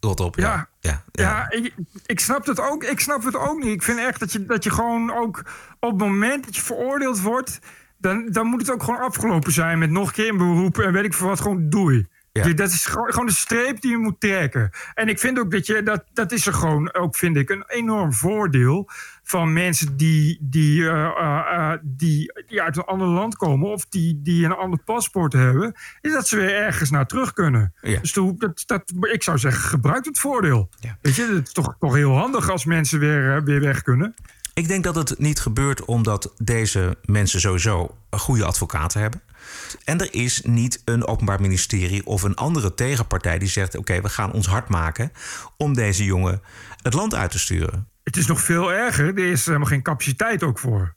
rot 0.00 0.20
op. 0.20 0.36
Ja. 0.36 0.42
Ja, 0.42 0.68
Ja, 1.12 1.50
ik, 1.50 1.74
ik 2.06 2.20
snap 2.20 2.46
het 2.46 2.60
ook. 2.60 2.84
Ik 2.84 3.00
snap 3.00 3.24
het 3.24 3.36
ook 3.36 3.62
niet. 3.62 3.72
Ik 3.72 3.82
vind 3.82 3.98
echt 3.98 4.20
dat 4.20 4.32
je, 4.32 4.46
dat 4.46 4.64
je 4.64 4.70
gewoon 4.70 5.12
ook 5.12 5.42
op 5.80 5.90
het 5.90 5.98
moment 5.98 6.44
dat 6.44 6.56
je 6.56 6.62
veroordeeld 6.62 7.20
wordt, 7.20 7.58
dan, 7.98 8.28
dan 8.30 8.46
moet 8.46 8.60
het 8.60 8.70
ook 8.70 8.82
gewoon 8.82 9.00
afgelopen 9.00 9.52
zijn 9.52 9.78
met 9.78 9.90
nog 9.90 10.06
een 10.06 10.14
keer 10.14 10.28
een 10.28 10.36
beroep 10.36 10.78
en 10.78 10.92
weet 10.92 11.04
ik 11.04 11.14
veel 11.14 11.26
wat. 11.26 11.40
Gewoon 11.40 11.68
doei. 11.68 12.06
Ja. 12.32 12.52
Dat 12.52 12.70
is 12.70 12.86
gewoon, 12.86 13.10
gewoon 13.10 13.26
de 13.26 13.32
streep 13.32 13.80
die 13.80 13.90
je 13.90 13.98
moet 13.98 14.20
trekken. 14.20 14.70
En 14.94 15.08
ik 15.08 15.18
vind 15.18 15.38
ook 15.38 15.50
dat 15.50 15.66
je, 15.66 15.82
dat, 15.82 16.04
dat 16.12 16.32
is 16.32 16.46
er 16.46 16.54
gewoon 16.54 16.94
ook, 16.94 17.16
vind 17.16 17.36
ik, 17.36 17.50
een 17.50 17.64
enorm 17.66 18.12
voordeel 18.12 18.90
van 19.22 19.52
mensen 19.52 19.96
die, 19.96 20.38
die, 20.40 20.88
eh, 20.88 21.04
eh, 21.04 21.72
eh, 21.72 21.78
die, 21.82 22.32
die 22.48 22.62
uit 22.62 22.76
een 22.76 22.84
ander 22.84 23.08
land 23.08 23.36
komen 23.36 23.70
of 23.72 23.86
die, 23.86 24.20
die 24.22 24.44
een 24.44 24.54
ander 24.54 24.78
paspoort 24.78 25.32
hebben, 25.32 25.74
is 26.00 26.12
dat 26.12 26.28
ze 26.28 26.36
weer 26.36 26.54
ergens 26.54 26.90
naar 26.90 27.06
terug 27.06 27.32
kunnen. 27.32 27.74
Ja. 27.80 28.00
Dus 28.00 28.12
toen- 28.12 28.34
dat, 28.38 28.62
dat, 28.66 28.82
ik 29.12 29.22
zou 29.22 29.38
zeggen, 29.38 29.62
gebruik 29.62 30.04
het 30.04 30.18
voordeel. 30.18 30.68
Weet 31.00 31.14
je, 31.14 31.34
het 31.34 31.46
is 31.46 31.52
toch, 31.52 31.76
toch 31.78 31.94
heel 31.94 32.16
handig 32.16 32.50
als 32.50 32.64
mensen 32.64 32.98
weer, 32.98 33.44
weer 33.44 33.60
weg 33.60 33.82
kunnen. 33.82 34.14
Ik 34.54 34.68
denk 34.68 34.84
dat 34.84 34.94
het 34.94 35.18
niet 35.18 35.40
gebeurt 35.40 35.84
omdat 35.84 36.32
deze 36.38 36.96
mensen 37.04 37.40
sowieso 37.40 37.96
goede 38.10 38.44
advocaten 38.44 39.00
hebben. 39.00 39.22
En 39.84 40.00
er 40.00 40.14
is 40.14 40.42
niet 40.42 40.82
een 40.84 41.06
openbaar 41.06 41.40
ministerie 41.40 42.06
of 42.06 42.22
een 42.22 42.34
andere 42.34 42.74
tegenpartij 42.74 43.38
die 43.38 43.48
zegt: 43.48 43.76
oké, 43.76 44.00
we 44.00 44.08
gaan 44.08 44.32
ons 44.32 44.46
hard 44.46 44.68
maken 44.68 45.12
om 45.56 45.74
deze 45.74 46.04
jongen 46.04 46.40
het 46.82 46.94
land 46.94 47.14
uit 47.14 47.30
te 47.30 47.38
sturen. 47.38 47.88
Het 48.02 48.16
is 48.16 48.26
nog 48.26 48.40
veel 48.40 48.72
erger. 48.72 49.06
Er 49.06 49.30
is 49.30 49.46
helemaal 49.46 49.66
geen 49.66 49.82
capaciteit 49.82 50.42
ook 50.42 50.58
voor. 50.58 50.94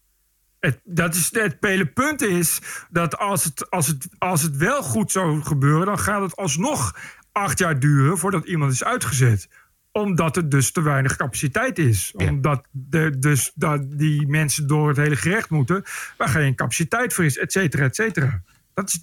Het, 0.60 0.80
dat 0.84 1.16
is, 1.16 1.32
het 1.34 1.58
hele 1.60 1.86
punt 1.86 2.22
is 2.22 2.62
dat 2.90 3.18
als 3.18 3.44
het, 3.44 3.70
als, 3.70 3.88
het, 3.88 4.08
als 4.18 4.42
het 4.42 4.58
wel 4.58 4.84
goed 4.84 5.12
zou 5.12 5.42
gebeuren, 5.42 5.86
dan 5.86 6.00
gaat 6.00 6.22
het 6.22 6.36
alsnog 6.36 6.96
acht 7.32 7.60
jaar 7.60 7.80
duren 7.80 8.18
voordat 8.18 8.46
iemand 8.46 8.72
is 8.72 8.84
uitgezet. 8.84 9.50
Omdat 9.92 10.36
er 10.36 10.50
dus 10.50 10.72
te 10.72 10.82
weinig 10.82 11.16
capaciteit 11.16 11.80
is. 11.80 12.12
Omdat 12.16 12.68
de, 12.72 13.20
dus 13.20 13.52
dat 13.56 13.98
die 13.98 14.28
mensen 14.28 14.68
door 14.68 14.88
het 14.88 14.98
hele 14.98 15.16
gerecht 15.16 15.50
moeten, 15.50 15.84
waar 16.18 16.30
geen 16.30 16.56
capaciteit 16.56 17.14
voor 17.14 17.26
is, 17.26 17.38
et 17.38 17.52
cetera, 17.52 17.84
et 17.84 17.96
cetera. 17.96 18.42
Dat 18.74 18.90
is, 18.90 19.02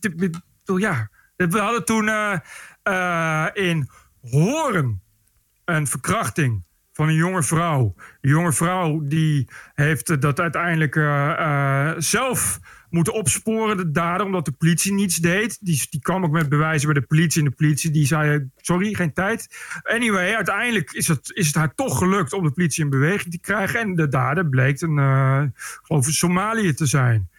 ja. 0.77 1.09
We 1.37 1.59
hadden 1.59 1.85
toen 1.85 2.09
eh, 2.09 2.39
eh, 2.83 3.47
in 3.53 3.91
Horen 4.21 5.03
een 5.65 5.87
verkrachting 5.87 6.65
van 6.93 7.09
een 7.09 7.15
jonge 7.15 7.43
vrouw. 7.43 7.95
Die 8.21 8.31
jonge 8.31 8.53
vrouw 8.53 9.01
die 9.05 9.49
heeft 9.75 10.11
eh, 10.11 10.21
dat 10.21 10.41
uiteindelijk 10.41 10.97
eh, 10.97 11.31
eh, 11.31 11.95
zelf 11.99 12.61
moeten 12.91 13.13
opsporen, 13.13 13.77
de 13.77 13.91
dader, 13.91 14.27
omdat 14.27 14.45
de 14.45 14.53
politie 14.53 14.93
niets 14.93 15.17
deed. 15.17 15.59
Die, 15.61 15.87
die 15.91 16.01
kwam 16.01 16.25
ook 16.25 16.31
met 16.31 16.49
bewijzen 16.49 16.93
bij 16.93 17.01
de 17.01 17.07
politie. 17.07 17.43
En 17.43 17.49
de 17.49 17.55
politie 17.55 17.91
die 17.91 18.07
zei, 18.07 18.49
sorry, 18.57 18.95
geen 18.95 19.13
tijd. 19.13 19.49
Anyway, 19.83 20.35
uiteindelijk 20.35 20.93
is 20.93 21.09
het, 21.09 21.31
is 21.35 21.47
het 21.47 21.55
haar 21.55 21.75
toch 21.75 21.99
gelukt 21.99 22.33
om 22.33 22.45
de 22.45 22.51
politie 22.51 22.85
in 22.85 22.91
beweging 22.91 23.33
te 23.33 23.41
krijgen. 23.41 23.81
En 23.81 23.95
de 23.95 24.09
dader 24.09 24.49
bleek 24.49 24.81
een, 24.81 24.97
een 24.97 26.03
Somalië 26.03 26.75
te 26.75 26.87
zijn. 26.87 27.31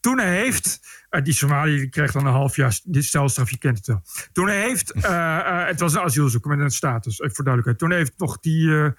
Toen 0.00 0.20
heeft, 0.20 0.80
die 1.24 1.34
Somalië 1.34 1.76
die 1.76 1.88
kreeg 1.88 2.12
dan 2.12 2.26
een 2.26 2.32
half 2.32 2.56
jaar 2.56 2.78
dit 2.84 3.04
stelstraf, 3.04 3.50
je 3.50 3.58
kent 3.58 3.76
het 3.76 3.86
wel. 3.86 4.02
Toen 4.32 4.48
heeft, 4.48 4.90
eh, 4.92 5.38
eh, 5.38 5.66
het 5.66 5.80
was 5.80 5.94
een 5.94 6.00
asielzoeker 6.00 6.50
met 6.50 6.60
een 6.60 6.70
status, 6.70 7.20
even 7.20 7.34
voor 7.34 7.44
duidelijkheid. 7.44 7.90
Toen 7.90 7.98
heeft 7.98 8.18
nog 8.18 8.40
die, 8.40 8.76
eh, 8.76 8.90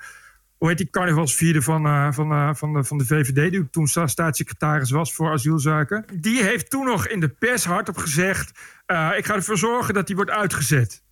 hoe 0.57 0.67
heet 0.67 0.77
die 0.77 0.89
carnavalsvierde 0.89 1.61
van, 1.61 2.13
van, 2.13 2.55
van, 2.55 2.73
de, 2.73 2.83
van 2.83 2.97
de 2.97 3.05
VVD, 3.05 3.51
die 3.51 3.69
toen 3.69 3.87
sta- 3.87 4.07
staatssecretaris 4.07 4.91
was 4.91 5.13
voor 5.13 5.31
asielzaken. 5.31 6.05
Die 6.13 6.43
heeft 6.43 6.69
toen 6.69 6.85
nog 6.85 7.07
in 7.07 7.19
de 7.19 7.29
pers 7.29 7.65
hardop 7.65 7.97
gezegd, 7.97 8.49
ik 9.17 9.25
ga 9.25 9.33
ervoor 9.33 9.57
zorgen 9.57 9.93
dat 9.93 10.07
die 10.07 10.15
wordt 10.15 10.31
uitgezet. 10.31 11.03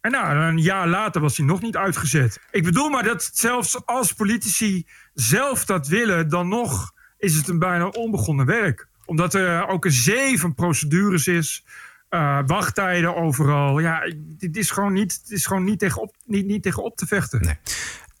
En 0.00 0.10
nou, 0.10 0.36
een 0.36 0.58
jaar 0.58 0.88
later 0.88 1.20
was 1.20 1.36
hij 1.36 1.46
nog 1.46 1.60
niet 1.60 1.76
uitgezet. 1.76 2.40
Ik 2.50 2.64
bedoel 2.64 2.88
maar 2.88 3.02
dat 3.02 3.30
zelfs 3.32 3.86
als 3.86 4.12
politici 4.12 4.86
zelf 5.14 5.64
dat 5.64 5.88
willen, 5.88 6.28
dan 6.28 6.48
nog 6.48 6.92
is 7.18 7.34
het 7.34 7.48
een 7.48 7.58
bijna 7.58 7.86
onbegonnen 7.86 8.46
werk. 8.46 8.88
Omdat 9.08 9.34
er 9.34 9.68
ook 9.68 9.84
een 9.84 9.92
zee 9.92 10.40
van 10.40 10.54
procedures 10.54 11.26
is, 11.26 11.64
eh, 12.08 12.38
wachttijden 12.46 13.16
overal. 13.16 13.78
Ja, 13.78 14.12
dit 14.16 14.56
is 14.56 14.70
gewoon 14.70 14.92
niet, 14.92 15.18
het 15.22 15.30
is 15.30 15.46
gewoon 15.46 15.64
niet, 15.64 15.78
tegen, 15.78 16.02
op, 16.02 16.16
niet, 16.24 16.46
niet 16.46 16.62
tegen 16.62 16.82
op 16.82 16.96
te 16.96 17.06
vechten. 17.06 17.58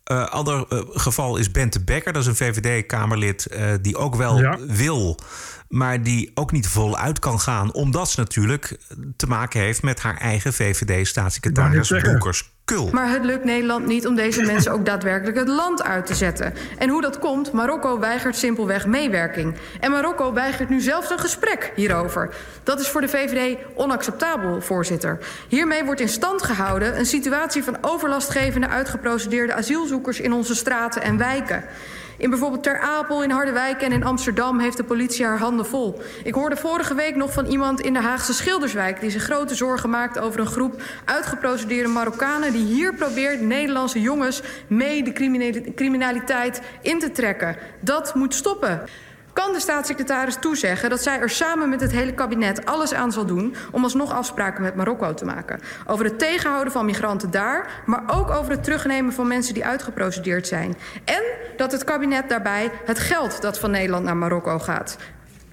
Eh 0.04 0.26
ander 0.26 0.66
eh, 0.68 0.80
geval 0.88 1.36
is 1.36 1.50
Bente 1.50 1.84
Becker, 1.84 2.12
dat 2.12 2.22
is 2.22 2.28
een 2.28 2.36
VVD-Kamerlid 2.36 3.56
die 3.82 3.96
ook 3.96 4.14
wel 4.14 4.40
Ja. 4.40 4.58
wil, 4.66 5.18
maar 5.68 6.02
die 6.02 6.30
ook 6.34 6.52
niet 6.52 6.68
voluit 6.68 7.18
kan 7.18 7.40
gaan, 7.40 7.72
omdat 7.72 8.10
ze 8.10 8.20
natuurlijk 8.20 8.78
te 9.16 9.26
maken 9.26 9.60
heeft 9.60 9.82
met 9.82 10.00
haar 10.00 10.16
eigen 10.16 10.52
VVD-staatssecretaris. 10.52 11.88
Broekers 11.88 12.56
Maar 12.92 13.10
het 13.10 13.24
lukt 13.24 13.44
Nederland 13.44 13.86
niet 13.86 14.06
om 14.06 14.14
deze 14.14 14.42
mensen 14.42 14.72
ook 14.72 14.84
daadwerkelijk 14.84 15.36
het 15.38 15.48
land 15.48 15.82
uit 15.82 16.06
te 16.06 16.14
zetten. 16.14 16.54
En 16.78 16.88
hoe 16.88 17.00
dat 17.00 17.18
komt, 17.18 17.52
Marokko 17.52 17.98
weigert 17.98 18.36
simpelweg 18.36 18.86
meewerking. 18.86 19.54
En 19.80 19.90
Marokko 19.90 20.32
weigert 20.32 20.68
nu 20.68 20.80
zelfs 20.80 21.10
een 21.10 21.18
gesprek 21.18 21.72
hierover. 21.74 22.34
Dat 22.62 22.80
is 22.80 22.88
voor 22.88 23.00
de 23.00 23.08
VVD 23.08 23.56
onacceptabel, 23.74 24.60
voorzitter. 24.60 25.18
Hiermee 25.48 25.84
wordt 25.84 26.00
in 26.00 26.08
stand 26.08 26.42
gehouden 26.42 26.98
een 26.98 27.06
situatie 27.06 27.64
van 27.64 27.76
overlastgevende 27.80 28.68
uitgeprocedeerde 28.68 29.54
asielzoekers 29.54 30.20
in 30.20 30.32
onze 30.32 30.54
straten 30.54 31.02
en 31.02 31.18
wijken. 31.18 31.64
In 32.18 32.30
bijvoorbeeld 32.30 32.62
Ter 32.62 32.80
Apel, 32.80 33.22
in 33.22 33.30
Harderwijk 33.30 33.82
en 33.82 33.92
in 33.92 34.04
Amsterdam 34.04 34.58
heeft 34.58 34.76
de 34.76 34.84
politie 34.84 35.24
haar 35.24 35.38
handen 35.38 35.66
vol. 35.66 36.00
Ik 36.24 36.34
hoorde 36.34 36.56
vorige 36.56 36.94
week 36.94 37.16
nog 37.16 37.32
van 37.32 37.46
iemand 37.46 37.80
in 37.80 37.92
de 37.92 38.00
Haagse 38.00 38.32
Schilderswijk... 38.32 39.00
die 39.00 39.10
zich 39.10 39.22
grote 39.22 39.54
zorgen 39.54 39.90
maakt 39.90 40.18
over 40.18 40.40
een 40.40 40.46
groep 40.46 40.82
uitgeprocedeerde 41.04 41.88
Marokkanen... 41.88 42.52
die 42.52 42.64
hier 42.64 42.94
probeert 42.94 43.40
Nederlandse 43.40 44.00
jongens 44.00 44.42
mee 44.66 45.02
de 45.02 45.12
criminaliteit 45.74 46.62
in 46.82 46.98
te 46.98 47.10
trekken. 47.10 47.56
Dat 47.80 48.14
moet 48.14 48.34
stoppen. 48.34 48.82
Kan 49.44 49.52
de 49.52 49.60
staatssecretaris 49.60 50.36
toezeggen 50.40 50.90
dat 50.90 51.02
zij 51.02 51.20
er 51.20 51.30
samen 51.30 51.68
met 51.68 51.80
het 51.80 51.90
hele 51.90 52.14
kabinet 52.14 52.64
alles 52.66 52.94
aan 52.94 53.12
zal 53.12 53.26
doen 53.26 53.54
om 53.70 53.82
alsnog 53.82 54.12
afspraken 54.12 54.62
met 54.62 54.74
Marokko 54.74 55.14
te 55.14 55.24
maken? 55.24 55.60
Over 55.86 56.04
het 56.04 56.18
tegenhouden 56.18 56.72
van 56.72 56.84
migranten 56.84 57.30
daar, 57.30 57.82
maar 57.86 58.02
ook 58.06 58.30
over 58.30 58.50
het 58.52 58.64
terugnemen 58.64 59.12
van 59.12 59.26
mensen 59.26 59.54
die 59.54 59.64
uitgeprocedeerd 59.64 60.46
zijn. 60.46 60.76
En 61.04 61.22
dat 61.56 61.72
het 61.72 61.84
kabinet 61.84 62.28
daarbij 62.28 62.70
het 62.84 62.98
geld 62.98 63.42
dat 63.42 63.58
van 63.58 63.70
Nederland 63.70 64.04
naar 64.04 64.16
Marokko 64.16 64.58
gaat, 64.58 64.96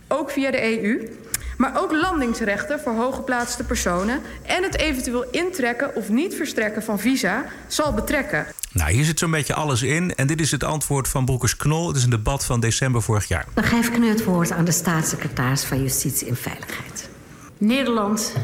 ook 0.07 0.29
via 0.29 0.51
de 0.51 0.81
EU, 0.81 1.09
Maar 1.57 1.81
ook 1.81 1.91
landingsrechten 1.91 2.79
voor 2.79 2.93
hooggeplaatste 2.93 3.63
personen 3.63 4.21
en 4.45 4.63
het 4.63 4.77
eventueel 4.77 5.25
intrekken 5.31 5.95
of 5.95 6.09
niet 6.09 6.35
verstrekken 6.35 6.83
van 6.83 6.99
visa 6.99 7.45
zal 7.67 7.93
betrekken. 7.93 8.45
Nou, 8.75 8.91
hier 8.91 9.05
zit 9.05 9.19
zo'n 9.19 9.31
beetje 9.31 9.53
alles 9.53 9.81
in. 9.81 10.15
En 10.15 10.27
dit 10.27 10.41
is 10.41 10.51
het 10.51 10.63
antwoord 10.63 11.07
van 11.07 11.25
Broekers 11.25 11.57
Knol. 11.57 11.87
Het 11.87 11.95
is 11.95 12.03
een 12.03 12.09
debat 12.09 12.45
van 12.45 12.59
december 12.59 13.01
vorig 13.01 13.27
jaar. 13.27 13.45
Dan 13.53 13.63
geef 13.63 13.87
ik 13.87 13.99
nu 13.99 14.09
het 14.09 14.23
woord 14.23 14.51
aan 14.51 14.65
de 14.65 14.71
staatssecretaris 14.71 15.63
van 15.63 15.81
Justitie 15.81 16.27
en 16.27 16.35
Veiligheid. 16.35 17.09
Nederland 17.57 18.35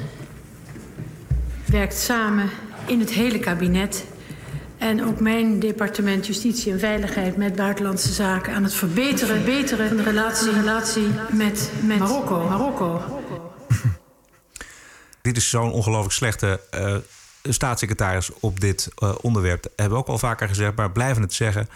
werkt 1.66 1.98
samen 1.98 2.50
in 2.86 3.00
het 3.00 3.10
hele 3.10 3.40
kabinet. 3.40 4.06
En 4.78 5.06
ook 5.06 5.20
mijn 5.20 5.60
departement 5.60 6.28
Justitie 6.28 6.72
en 6.72 6.80
Veiligheid 6.80 7.38
met 7.38 7.56
Buitenlandse 7.56 8.14
Zaken 8.14 8.54
aan 8.54 8.64
het 8.64 8.74
verbeteren, 8.74 9.36
verbeteren 9.36 9.88
van 9.88 9.98
de 9.98 10.04
relatie, 10.04 10.52
relatie 10.52 11.08
met, 11.32 11.72
met 11.84 12.00
Marokko. 12.00 12.48
Marokko. 12.50 13.22
Dit 15.22 15.38
is 15.38 15.50
zo'n 15.50 15.72
ongelooflijk 15.72 16.14
slechte 16.14 16.60
uh, 16.76 16.96
staatssecretaris 17.44 18.30
op 18.40 18.60
dit 18.60 18.90
uh, 19.04 19.14
onderwerp. 19.22 19.64
Dat 19.64 19.72
hebben 19.76 19.98
we 19.98 20.04
ook 20.04 20.10
al 20.10 20.18
vaker 20.18 20.48
gezegd, 20.48 20.76
maar 20.76 20.92
blijven 20.92 21.22
het 21.22 21.34
zeggen. 21.34 21.68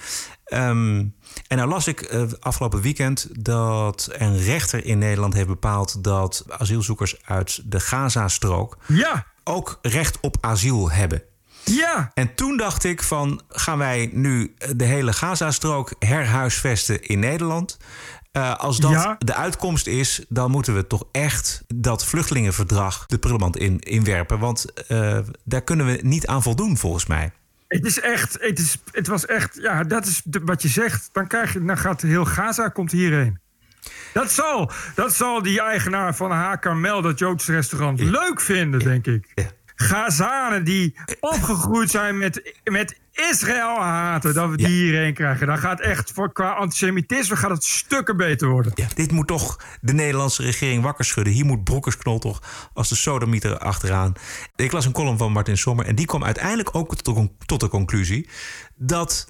Um, 0.53 1.15
en 1.47 1.57
nou 1.57 1.69
las 1.69 1.87
ik 1.87 2.13
uh, 2.13 2.23
afgelopen 2.39 2.81
weekend 2.81 3.27
dat 3.45 4.09
een 4.11 4.37
rechter 4.37 4.85
in 4.85 4.97
Nederland 4.97 5.33
heeft 5.33 5.47
bepaald 5.47 6.03
dat 6.03 6.45
asielzoekers 6.47 7.15
uit 7.25 7.61
de 7.65 7.79
Gaza-strook 7.79 8.77
ja. 8.85 9.25
ook 9.43 9.79
recht 9.81 10.19
op 10.19 10.37
asiel 10.41 10.91
hebben. 10.91 11.23
Ja. 11.63 12.11
En 12.13 12.35
toen 12.35 12.57
dacht 12.57 12.83
ik 12.83 13.03
van, 13.03 13.41
gaan 13.49 13.77
wij 13.77 14.09
nu 14.13 14.55
de 14.75 14.83
hele 14.83 15.13
Gaza-strook 15.13 15.93
herhuisvesten 15.99 17.03
in 17.03 17.19
Nederland? 17.19 17.77
Uh, 18.37 18.55
als 18.55 18.79
dat 18.79 18.91
Ja. 18.91 19.15
de 19.19 19.35
uitkomst 19.35 19.87
is, 19.87 20.25
dan 20.29 20.51
moeten 20.51 20.75
we 20.75 20.87
toch 20.87 21.03
echt 21.11 21.63
dat 21.75 22.05
vluchtelingenverdrag 22.05 23.05
de 23.05 23.17
prullenmand 23.17 23.57
in, 23.57 23.79
inwerpen. 23.79 24.39
Want 24.39 24.65
uh, 24.87 25.17
daar 25.43 25.61
kunnen 25.61 25.85
we 25.85 25.99
niet 26.01 26.27
aan 26.27 26.41
voldoen, 26.43 26.77
volgens 26.77 27.05
mij. 27.05 27.31
Het 27.67 27.85
is 27.85 27.99
echt, 27.99 28.37
het, 28.41 28.59
is, 28.59 28.77
het 28.91 29.07
was 29.07 29.25
echt, 29.25 29.57
ja, 29.61 29.83
dat 29.83 30.05
is 30.05 30.21
de- 30.23 30.41
wat 30.43 30.61
je 30.61 30.67
zegt. 30.67 31.09
Dan, 31.11 31.27
krijg 31.27 31.53
je, 31.53 31.65
dan 31.65 31.77
gaat 31.77 32.01
heel 32.01 32.25
Gaza 32.25 32.67
komt 32.67 32.91
hierheen. 32.91 33.39
Dat 34.13 34.31
zal, 34.31 34.71
dat 34.95 35.13
zal 35.13 35.41
die 35.41 35.61
eigenaar 35.61 36.15
van 36.15 36.31
H. 36.31 36.53
Carmel, 36.59 37.01
dat 37.01 37.19
Joodse 37.19 37.51
restaurant, 37.51 37.99
leuk 37.99 38.41
vinden, 38.41 38.79
denk 38.79 39.05
ik. 39.07 39.33
Gazanen 39.75 40.63
die 40.63 40.95
opgegroeid 41.19 41.89
zijn 41.89 42.17
met, 42.17 42.53
met 42.63 42.99
Israël 43.15 43.79
haten, 43.79 44.33
dat 44.33 44.49
we 44.49 44.57
die 44.57 44.67
hierheen 44.67 45.13
krijgen. 45.13 45.47
Dan 45.47 45.57
gaat 45.57 45.79
echt 45.79 46.11
voor, 46.11 46.31
qua 46.31 46.51
antisemitisme 46.51 47.35
gaat 47.35 47.49
het 47.49 47.63
stukken 47.63 48.17
beter 48.17 48.47
worden. 48.47 48.71
Ja, 48.75 48.87
dit 48.95 49.11
moet 49.11 49.27
toch 49.27 49.59
de 49.81 49.93
Nederlandse 49.93 50.41
regering 50.41 50.83
wakker 50.83 51.05
schudden. 51.05 51.33
Hier 51.33 51.45
moet 51.45 51.63
Broekersknol 51.63 52.19
toch 52.19 52.69
als 52.73 52.89
de 52.89 52.95
sodemieter 52.95 53.57
achteraan. 53.57 54.13
Ik 54.55 54.71
las 54.71 54.85
een 54.85 54.91
column 54.91 55.17
van 55.17 55.31
Martin 55.31 55.57
Sommer 55.57 55.85
en 55.85 55.95
die 55.95 56.05
kwam 56.05 56.23
uiteindelijk 56.23 56.75
ook 56.75 56.95
tot 56.95 57.15
de, 57.15 57.29
tot 57.45 57.59
de 57.59 57.67
conclusie 57.67 58.29
dat 58.75 59.27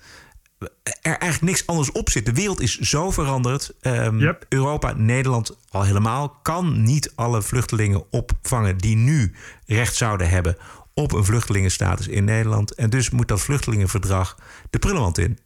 er 1.01 1.17
eigenlijk 1.17 1.41
niks 1.41 1.67
anders 1.67 1.91
op 1.91 2.09
zit. 2.09 2.25
De 2.25 2.33
wereld 2.33 2.61
is 2.61 2.79
zo 2.79 3.11
veranderd. 3.11 3.73
Ehm, 3.81 4.33
Europa, 4.49 4.93
Nederland 4.93 5.57
al 5.69 5.83
helemaal 5.83 6.29
kan 6.29 6.83
niet 6.83 7.11
alle 7.15 7.41
vluchtelingen 7.41 8.11
opvangen 8.11 8.77
die 8.77 8.95
nu 8.95 9.35
recht 9.65 9.95
zouden 9.95 10.29
hebben 10.29 10.57
op 10.95 11.11
een 11.13 11.25
vluchtelingenstatus 11.25 12.07
in 12.07 12.23
Nederland. 12.23 12.75
En 12.75 12.89
dus 12.89 13.09
moet 13.09 13.27
dat 13.27 13.41
vluchtelingenverdrag 13.41 14.37
de 14.69 14.79
prullenmand 14.79 15.17
in. 15.17 15.39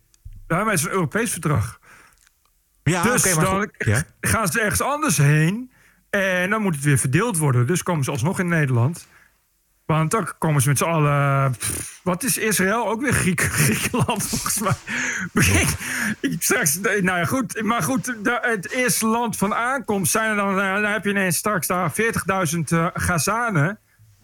Ja, 0.48 0.58
maar 0.58 0.66
het 0.66 0.80
is 0.80 0.86
een 0.86 0.92
Europees 0.92 1.32
verdrag. 1.32 1.80
Ja, 2.84 3.04
dus 3.04 3.26
oké, 3.26 3.36
maar 3.36 3.46
dan. 3.46 3.72
Ja. 3.78 4.04
gaan 4.22 4.48
ze 4.48 4.62
ergens 4.62 4.82
anders 4.82 5.18
heen. 5.18 5.72
En 6.10 6.50
dan 6.50 6.62
moet 6.62 6.76
het 6.76 6.84
weer 6.84 6.98
verdeeld 6.98 7.38
worden. 7.38 7.68
Dus 7.68 7.84
komen 7.84 8.04
ze 8.04 8.12
alsnog 8.12 8.40
in 8.40 8.48
Nederland. 8.48 9.08
Want 9.86 10.12
dan 10.12 10.32
komen 10.38 10.62
ze 10.62 10.68
met 10.68 10.78
z'n 10.78 10.84
allen... 10.84 11.52
pff, 11.52 12.00
Wat 12.04 12.24
is 12.24 12.38
Israël? 12.38 12.88
Ook 12.88 13.02
weer 13.02 13.14
Griek, 13.14 13.42
Griekenland, 13.62 14.24
volgens 14.28 14.60
mij. 14.60 14.76
Straks, 16.40 16.80
nou 16.80 17.04
ja, 17.04 17.26
goed. 17.26 17.62
Maar 17.62 17.84
goed, 17.84 18.16
het 18.42 18.70
eerste 18.72 19.06
land 19.08 19.38
van 19.38 19.54
aankomst 19.56 20.12
zijn 20.12 20.30
er 20.30 20.36
dan... 20.36 20.60
eh, 20.60 20.74
Dan 20.74 20.92
heb 20.92 21.04
je 21.04 21.10
ineens 21.10 21.38
straks 21.38 21.68
daar 21.68 21.92
40.000 21.92 22.60
eh 22.68 22.88
Gazanen. 22.94 23.80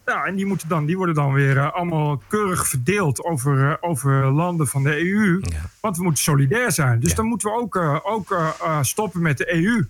Ja, 0.06 0.24
en 0.24 0.34
die, 0.34 0.46
moeten 0.46 0.68
dan, 0.68 0.86
die 0.86 0.96
worden 0.96 1.14
dan 1.14 1.32
weer 1.32 1.58
eh, 1.58 1.72
allemaal 1.72 2.22
keurig 2.28 2.68
verdeeld 2.68 3.24
over, 3.24 3.70
eh, 3.70 3.76
over 3.80 4.32
landen 4.32 4.66
van 4.66 4.82
de 4.82 4.98
EU. 4.98 5.40
Want 5.80 5.96
we 5.96 6.02
moeten 6.02 6.22
solidair 6.22 6.72
zijn. 6.72 7.00
Dus 7.00 7.14
dan 7.14 7.26
moeten 7.26 7.50
we 7.50 7.56
ook, 7.56 7.76
eh, 7.76 7.98
ook 8.02 8.36
stoppen 8.80 9.22
met 9.22 9.38
de 9.38 9.54
EU. 9.54 9.86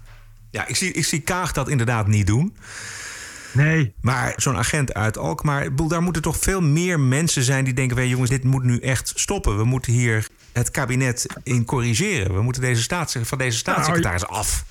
Ja, 0.50 0.66
ik 0.66 0.76
zie, 0.76 0.92
ik 0.92 1.04
zie 1.04 1.20
Kaag 1.20 1.52
dat 1.52 1.68
inderdaad 1.68 2.06
niet 2.06 2.26
doen. 2.26 2.56
Nee. 3.52 3.94
Maar 4.00 4.32
zo'n 4.36 4.56
agent 4.56 4.94
uit 4.94 5.18
Alkmaar, 5.18 5.76
daar 5.88 6.02
moeten 6.02 6.22
toch 6.22 6.36
veel 6.36 6.60
meer 6.60 7.00
mensen 7.00 7.42
zijn 7.42 7.64
die 7.64 7.74
denken: 7.74 7.96
"Wij 7.96 8.08
jongens, 8.08 8.30
dit 8.30 8.44
moet 8.44 8.62
nu 8.62 8.78
echt 8.78 9.12
stoppen. 9.14 9.56
We 9.56 9.64
moeten 9.64 9.92
hier 9.92 10.28
het 10.52 10.70
kabinet 10.70 11.26
in 11.42 11.64
corrigeren. 11.64 12.34
We 12.34 12.42
moeten 12.42 12.62
deze 12.62 12.82
staats, 12.82 13.16
van 13.22 13.38
deze 13.38 13.58
staatssecretaris 13.58 14.26
af. 14.26 14.64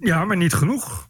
Ja, 0.00 0.24
maar 0.24 0.36
niet 0.36 0.54
genoeg. 0.54 1.08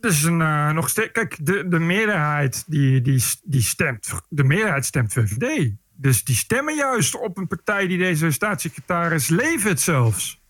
Dus 0.00 0.22
een, 0.22 0.40
eh, 0.40 0.70
nog 0.70 0.88
steeds. 0.88 1.12
Kijk, 1.12 1.36
de, 1.40 1.68
de 1.68 1.78
meerderheid 1.78 2.64
die, 2.66 3.00
die, 3.02 3.22
die 3.42 3.62
stemt. 3.62 4.12
De 4.28 4.44
meerderheid 4.44 4.84
stemt 4.86 5.12
VVD. 5.12 5.70
Dus 5.94 6.24
die 6.24 6.36
stemmen 6.36 6.74
juist 6.76 7.14
op 7.20 7.36
een 7.38 7.46
partij 7.46 7.86
die 7.86 7.98
deze 7.98 8.30
staatssecretaris 8.30 9.28
levert 9.28 9.80
zelfs. 9.80 10.40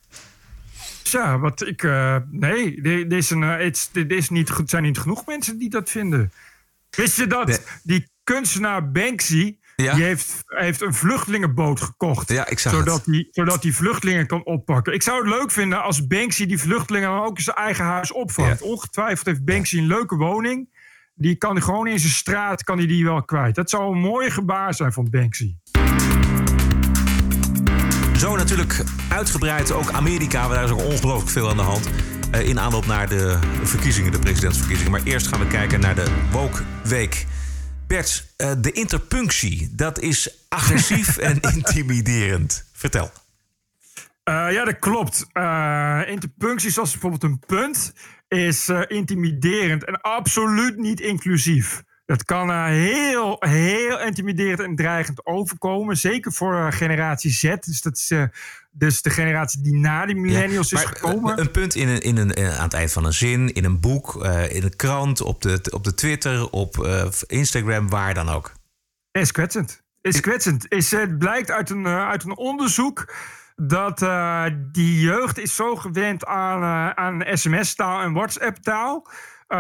Dus 1.03 1.12
ja, 1.12 1.38
wat 1.38 1.66
ik. 1.66 1.82
eh, 1.82 2.16
nee, 2.30 2.82
dit 2.82 3.12
is, 3.12 3.30
een, 3.30 3.42
eh, 3.42 3.57
het, 3.64 3.88
dit 3.92 4.11
is 4.12 4.28
niet, 4.28 4.51
goed- 4.51 4.70
zijn 4.70 4.82
niet 4.82 4.99
genoeg 4.99 5.26
mensen 5.26 5.59
die 5.59 5.70
dat 5.70 5.90
vinden. 5.90 6.32
Wist 6.90 7.16
je 7.16 7.26
dat 7.26 7.62
die 7.82 8.09
kunstenaar 8.24 8.90
Banksy. 8.90 9.57
Ja. 9.83 9.95
Die 9.95 10.05
heeft, 10.05 10.43
heeft 10.47 10.81
een 10.81 10.95
vluchtelingenboot 10.95 11.81
gekocht. 11.81 12.29
Ja, 12.29 12.47
ik 12.49 12.59
zag 12.59 12.72
zodat 12.72 13.05
die, 13.05 13.29
zodat 13.31 13.62
die 13.62 13.74
vluchtelingen 13.76 14.26
kan 14.26 14.45
oppakken. 14.45 14.93
Ik 14.95 15.03
zou 15.03 15.18
het 15.18 15.29
leuk 15.39 15.51
vinden 15.51 15.83
als 15.83 16.07
Banksy 16.07 16.47
die 16.47 16.59
vluchtelingen 16.59 17.09
dan 17.09 17.22
ook 17.24 17.37
in 17.37 17.43
zijn 17.45 17.57
eigen 17.57 17.85
huis 17.85 18.12
opvangt. 18.12 18.62
Ongetwijfeld 18.62 19.26
heeft 19.26 19.45
Banksy 19.45 19.79
een 19.79 19.87
leuke 19.87 20.16
woning. 20.16 20.68
Die 21.14 21.35
kan 21.37 21.53
hij 21.53 21.62
gewoon 21.62 21.87
in 21.87 21.99
zijn 21.99 22.12
straat 22.12 22.64
kan 22.64 22.79
hij 22.79 22.87
die 22.87 23.05
wel 23.05 23.22
kwijt. 23.22 23.55
Dat 23.55 23.70
zou 23.70 23.93
een 23.93 24.01
mooi 24.01 24.31
gebaar 24.31 24.74
zijn 24.74 24.93
van 24.93 25.11
Banksy. 25.11 25.55
Zo 28.16 28.37
natuurlijk 28.37 28.85
uitgebreid 29.09 29.72
ook 29.72 29.91
Amerika, 29.93 30.47
waar 30.49 30.57
daar 30.57 30.64
is 30.64 30.70
ook 30.70 30.85
ongelooflijk 30.85 31.31
veel 31.31 31.49
aan 31.51 31.57
de 31.57 31.62
hand. 31.62 31.89
eh, 32.31 32.49
in 32.49 32.61
aanloop 32.61 32.87
naar 32.87 33.09
de 33.09 33.39
verkiezingen, 33.62 34.12
de 34.12 34.18
presidentsverkiezingen. 34.18 34.93
Maar 34.93 35.01
eerst 35.05 35.26
gaan 35.26 35.41
we 35.41 35.47
kijken 35.47 35.81
naar 35.81 35.95
de 35.95 36.05
Woke 36.33 36.62
Week. 36.85 37.26
Bert, 37.89 38.32
eh, 38.36 38.53
de 38.59 38.72
interpunctie, 38.72 39.68
dat 39.72 40.01
is 40.01 40.45
agressief 40.49 41.16
en 41.16 41.41
intimiderend. 41.55 42.68
Vertel. 42.72 43.11
Eh, 44.24 44.53
ja, 44.53 44.64
dat 44.64 44.78
klopt. 44.78 45.26
Eh 45.32 46.03
interpunctie, 46.07 46.70
zoals 46.70 46.91
bijvoorbeeld 46.91 47.22
een 47.22 47.39
punt, 47.47 47.93
is 48.28 48.68
intimiderend 48.86 49.84
en 49.84 50.01
absoluut 50.01 50.76
niet 50.76 51.01
inclusief. 51.01 51.82
Dat 52.07 52.24
kan 52.24 52.64
heel, 52.64 53.36
heel 53.39 54.01
intimiderend 54.01 54.61
en 54.61 54.76
dreigend 54.76 55.26
overkomen. 55.26 55.97
Zeker 55.97 56.32
voor 56.32 56.72
generatie 56.72 57.30
Z. 57.30 57.55
Dus 57.61 57.80
dat 57.80 57.97
is 57.97 58.12
dus 58.79 59.03
de 59.03 59.11
generatie 59.11 59.62
die 59.62 59.74
na 59.74 60.07
die 60.07 60.16
millennials 60.16 60.72
is 60.72 60.85
gekomen. 60.85 61.41
Een 61.41 61.51
punt 61.51 61.74
in 61.74 61.89
een, 61.89 62.01
in 62.01 62.16
een, 62.16 62.35
eh, 62.35 62.59
aan 62.59 62.64
het 62.64 62.74
eind 62.74 62.93
van 62.93 63.05
een 63.05 63.12
zin, 63.12 63.53
in 63.53 63.64
een 63.64 63.81
boek, 63.81 64.24
eh, 64.24 64.55
in 64.55 64.62
een 64.62 64.76
krant, 64.76 65.20
op 65.20 65.43
de, 65.43 65.61
op 65.70 65.85
de 65.85 65.95
Twitter, 65.95 66.51
op 66.51 66.85
eh, 66.85 67.09
Instagram, 67.26 67.89
waar 67.89 68.14
dan 68.14 68.29
ook. 68.29 68.53
Is 69.12 69.33
kwetsend. 69.33 69.83
Is 70.01 70.20
kwetsend. 70.20 70.72
Is, 70.72 70.91
het 70.91 71.18
blijkt 71.18 71.51
uit 71.51 71.70
een, 71.70 71.87
uit 71.87 72.24
een 72.24 72.37
onderzoek 72.37 73.14
dat 73.57 73.99
die 74.72 75.01
jeugd 75.01 75.39
is 75.39 75.55
zo 75.55 75.76
gewend 75.76 76.24
aan, 76.24 76.62
aan 76.97 77.22
sms-taal 77.39 78.01
en 78.01 78.12
WhatsApp-taal. 78.12 79.09
Eh, 79.49 79.59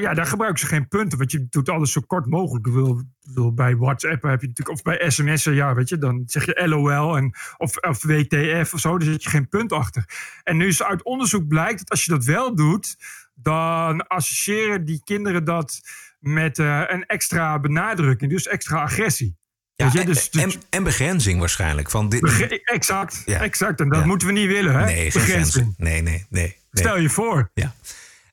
ja, 0.00 0.14
daar 0.14 0.26
gebruiken 0.26 0.60
ze 0.60 0.66
geen 0.66 0.88
punten, 0.88 1.18
want 1.18 1.30
je 1.30 1.46
doet 1.50 1.68
alles 1.68 1.92
zo 1.92 2.00
kort 2.00 2.26
mogelijk. 2.26 2.66
Wil, 2.66 3.02
wil 3.34 3.54
bij 3.54 3.76
WhatsApp 3.76 4.22
heb 4.22 4.40
je 4.40 4.46
natuurlijk, 4.46 4.78
of 4.78 4.82
bij 4.82 5.10
sms'en, 5.10 5.54
ja, 5.54 5.74
weet 5.74 5.88
je, 5.88 5.98
dan 5.98 6.22
zeg 6.26 6.44
je 6.46 6.68
LOL 6.68 7.16
en, 7.16 7.34
of, 7.56 7.76
of 7.76 8.02
WTF 8.04 8.74
of 8.74 8.80
zo, 8.80 8.98
daar 8.98 9.08
zet 9.08 9.22
je 9.22 9.30
geen 9.30 9.48
punt 9.48 9.72
achter. 9.72 10.04
En 10.42 10.56
nu 10.56 10.66
is 10.66 10.82
uit 10.82 11.02
onderzoek 11.02 11.48
blijkt 11.48 11.78
dat 11.78 11.90
als 11.90 12.04
je 12.04 12.10
dat 12.10 12.24
wel 12.24 12.54
doet, 12.54 12.96
dan 13.34 14.06
associëren 14.06 14.84
die 14.84 15.00
kinderen 15.04 15.44
dat 15.44 15.80
met 16.18 16.58
eh, 16.58 16.82
een 16.86 17.06
extra 17.06 17.58
benadrukking, 17.60 18.30
dus 18.30 18.46
extra 18.46 18.80
agressie. 18.82 19.36
Ja, 19.74 19.90
je, 19.92 20.00
en, 20.00 20.06
dus- 20.06 20.30
en, 20.30 20.50
en 20.70 20.82
begrenzing 20.82 21.38
waarschijnlijk. 21.40 21.90
Van 21.90 22.08
dit, 22.08 22.20
Begre- 22.20 22.60
exact, 22.64 23.22
Ja. 23.24 23.40
exact. 23.40 23.80
En 23.80 23.88
dat 23.88 24.00
Ja. 24.00 24.06
moeten 24.06 24.26
we 24.26 24.32
niet 24.34 24.46
willen, 24.48 24.74
hè? 24.78 24.84
Nee, 24.84 25.12
Begrenzing. 25.12 25.74
Nee, 25.76 26.02
nee, 26.02 26.02
nee. 26.02 26.26
nee. 26.30 26.56
Stel 26.72 26.98
je 26.98 27.10
voor. 27.10 27.50
Ja. 27.54 27.74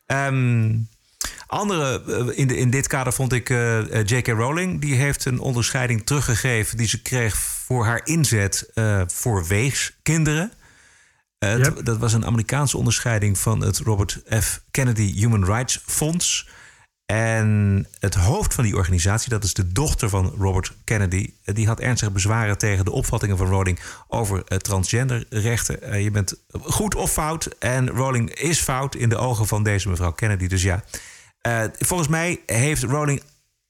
Ehm, 0.05 0.77
andere, 1.55 2.03
eh, 2.07 2.37
in, 2.37 2.47
de, 2.47 2.57
in 2.57 2.69
dit 2.69 2.87
kader 2.87 3.13
vond 3.13 3.33
ik 3.33 3.49
eh, 3.49 3.99
eh, 3.99 4.05
J.K. 4.05 4.27
Rowling. 4.27 4.81
Die 4.81 4.95
heeft 4.95 5.25
een 5.25 5.39
onderscheiding 5.39 6.05
teruggegeven 6.05 6.77
die 6.77 6.87
ze 6.87 7.01
kreeg 7.01 7.37
voor 7.37 7.85
haar 7.85 8.01
inzet 8.03 8.71
voor 9.07 9.47
weegskinderen. 9.47 10.51
Uh, 11.39 11.65
Dat 11.83 11.97
was 11.97 12.13
een 12.13 12.25
Amerikaanse 12.25 12.77
onderscheiding 12.77 13.37
van 13.37 13.61
het 13.61 13.77
Robert 13.77 14.21
F. 14.39 14.61
Kennedy 14.71 15.13
Human 15.13 15.45
Rights 15.45 15.81
Fonds. 15.85 16.49
En 17.05 17.87
het 17.99 18.15
hoofd 18.15 18.53
van 18.53 18.63
die 18.63 18.75
organisatie, 18.75 19.29
dat 19.29 19.43
is 19.43 19.53
de 19.53 19.71
dochter 19.71 20.09
van 20.09 20.33
Robert 20.37 20.73
Kennedy, 20.83 21.33
die 21.43 21.67
had 21.67 21.79
ernstige 21.79 22.11
bezwaren 22.11 22.57
tegen 22.57 22.85
de 22.85 22.91
opvattingen 22.91 23.37
van 23.37 23.47
Rowling 23.47 23.79
over 24.07 24.37
uh, 24.37 24.57
transgenderrechten. 24.57 26.03
je 26.03 26.11
bent 26.11 26.35
goed 26.61 26.95
of 26.95 27.11
fout. 27.11 27.45
En 27.59 27.89
Rowling 27.89 28.33
is 28.33 28.59
fout 28.59 28.95
in 28.95 29.09
de 29.09 29.17
ogen 29.17 29.47
van 29.47 29.63
deze 29.63 29.89
mevrouw 29.89 30.11
Kennedy. 30.11 30.47
Dus 30.47 30.61
ja, 30.61 30.83
volgens 31.71 32.09
mij 32.09 32.41
heeft 32.45 32.83
Rowling 32.83 33.21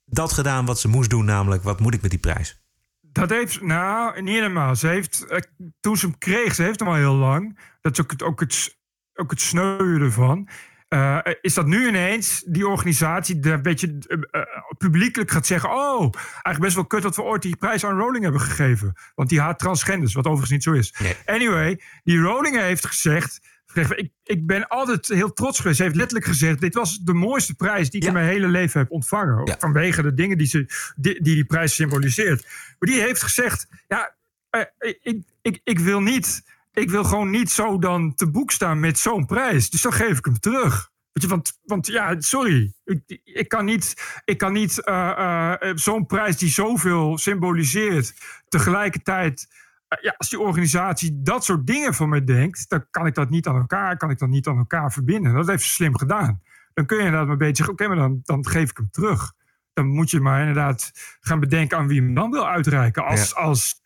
dat 0.05 0.33
gedaan 0.33 0.65
wat 0.65 0.79
ze 0.79 0.87
moest 0.87 1.09
doen, 1.09 1.25
namelijk 1.25 1.63
wat 1.63 1.79
moet 1.79 1.93
ik 1.93 2.01
met 2.01 2.11
die 2.11 2.19
prijs? 2.19 2.63
Dat 3.01 3.29
heeft, 3.29 3.61
nou, 3.61 4.21
niet 4.21 4.33
helemaal. 4.33 4.75
Ze 4.75 4.87
heeft, 4.87 5.25
eh, 5.25 5.39
toen 5.79 5.97
ze 5.97 6.05
hem 6.05 6.17
kreeg, 6.17 6.55
ze 6.55 6.63
heeft 6.63 6.79
hem 6.79 6.89
al 6.89 6.95
heel 6.95 7.15
lang. 7.15 7.59
Dat 7.81 7.91
is 7.91 8.01
ook 8.01 8.11
het, 8.11 8.23
ook 8.23 8.39
het, 8.39 8.77
ook 9.13 9.31
het 9.31 9.41
sneuwen 9.41 10.01
ervan. 10.01 10.49
Uh, 10.89 11.19
is 11.41 11.53
dat 11.53 11.65
nu 11.65 11.87
ineens 11.87 12.43
die 12.47 12.67
organisatie 12.67 13.39
die 13.39 13.51
een 13.51 13.61
beetje 13.61 13.97
uh, 14.07 14.41
publiekelijk 14.77 15.31
gaat 15.31 15.45
zeggen: 15.45 15.69
Oh, 15.69 16.13
eigenlijk 16.21 16.59
best 16.59 16.75
wel 16.75 16.85
kut 16.85 17.01
dat 17.01 17.15
we 17.15 17.21
ooit 17.21 17.41
die 17.41 17.55
prijs 17.55 17.85
aan 17.85 17.97
Rowling 17.97 18.23
hebben 18.23 18.41
gegeven. 18.41 18.93
Want 19.15 19.29
die 19.29 19.39
haat 19.39 19.59
transgenders, 19.59 20.13
wat 20.13 20.25
overigens 20.25 20.51
niet 20.51 20.63
zo 20.63 20.71
is. 20.71 21.17
Anyway, 21.25 21.81
die 22.03 22.19
Rowling 22.19 22.59
heeft 22.59 22.85
gezegd: 22.85 23.54
ik, 23.75 24.09
ik 24.23 24.45
ben 24.45 24.67
altijd 24.67 25.07
heel 25.07 25.33
trots 25.33 25.59
geweest. 25.59 25.77
Ze 25.77 25.83
heeft 25.83 25.95
letterlijk 25.95 26.25
gezegd: 26.25 26.61
Dit 26.61 26.73
was 26.73 26.99
de 26.99 27.13
mooiste 27.13 27.55
prijs 27.55 27.89
die 27.89 28.01
ik 28.01 28.07
in 28.07 28.13
mijn 28.13 28.27
hele 28.27 28.47
leven 28.47 28.79
heb 28.79 28.91
ontvangen. 28.91 29.57
Vanwege 29.59 30.01
de 30.01 30.13
dingen 30.13 30.37
die, 30.37 30.47
ze, 30.47 30.65
die, 30.95 31.13
die, 31.21 31.35
die 31.35 31.45
prijs 31.45 31.75
symboliseert. 31.75 32.45
Maar 32.79 32.89
die 32.89 33.01
heeft 33.01 33.23
gezegd: 33.23 33.67
Ja, 33.87 34.15
eh, 34.49 34.61
ik, 35.01 35.23
ik, 35.41 35.61
ik 35.63 35.79
wil 35.79 36.01
niet. 36.01 36.43
Ik 36.73 36.89
wil 36.89 37.03
gewoon 37.03 37.29
niet 37.29 37.51
zo 37.51 37.79
dan 37.79 38.15
te 38.15 38.29
boek 38.29 38.51
staan 38.51 38.79
met 38.79 38.99
zo'n 38.99 39.25
prijs. 39.25 39.69
Dus 39.69 39.81
dan 39.81 39.93
geef 39.93 40.17
ik 40.17 40.25
hem 40.25 40.39
terug. 40.39 40.91
Want, 41.27 41.59
want 41.63 41.87
ja, 41.87 42.15
sorry. 42.19 42.73
Ik, 42.85 43.19
ik 43.23 43.47
kan 43.47 43.65
niet, 43.65 43.93
ik 44.25 44.37
kan 44.37 44.53
niet 44.53 44.81
uh, 44.85 45.55
uh, 45.61 45.71
zo'n 45.75 46.05
prijs 46.05 46.37
die 46.37 46.49
zoveel 46.49 47.17
symboliseert. 47.17 48.13
tegelijkertijd 48.49 49.47
eh, 49.49 49.57
ja, 50.01 50.13
als 50.17 50.29
die 50.29 50.39
organisatie 50.39 51.21
dat 51.21 51.43
soort 51.43 51.67
dingen 51.67 51.93
van 51.93 52.09
me 52.09 52.23
denkt, 52.23 52.69
dan 52.69 52.85
kan 52.91 53.05
ik 53.05 53.13
dat 53.13 53.29
niet 53.29 53.47
aan 53.47 53.55
elkaar, 53.55 53.97
kan 53.97 54.09
ik 54.09 54.19
dat 54.19 54.29
niet 54.29 54.47
aan 54.47 54.57
elkaar 54.57 54.91
verbinden. 54.91 55.33
Dat 55.33 55.47
heeft 55.47 55.63
ze 55.63 55.69
slim 55.69 55.97
gedaan. 55.97 56.41
Dan 56.73 56.85
kun 56.85 56.97
je 56.97 57.03
inderdaad 57.03 57.29
een 57.29 57.37
beetje 57.37 57.55
zeggen, 57.55 57.73
oké, 57.73 57.87
maar 57.87 57.97
dan, 57.97 58.19
dan 58.23 58.47
geef 58.47 58.69
ik 58.69 58.77
hem 58.77 58.89
terug. 58.91 59.33
Dan 59.73 59.87
moet 59.87 60.11
je 60.11 60.19
maar 60.19 60.39
inderdaad 60.39 60.91
gaan 61.19 61.39
bedenken 61.39 61.77
aan 61.77 61.87
wie 61.87 62.01
hem 62.01 62.13
dan 62.13 62.31
wil 62.31 62.47
uitreiken. 62.47 63.05
Als, 63.05 63.35
als, 63.35 63.81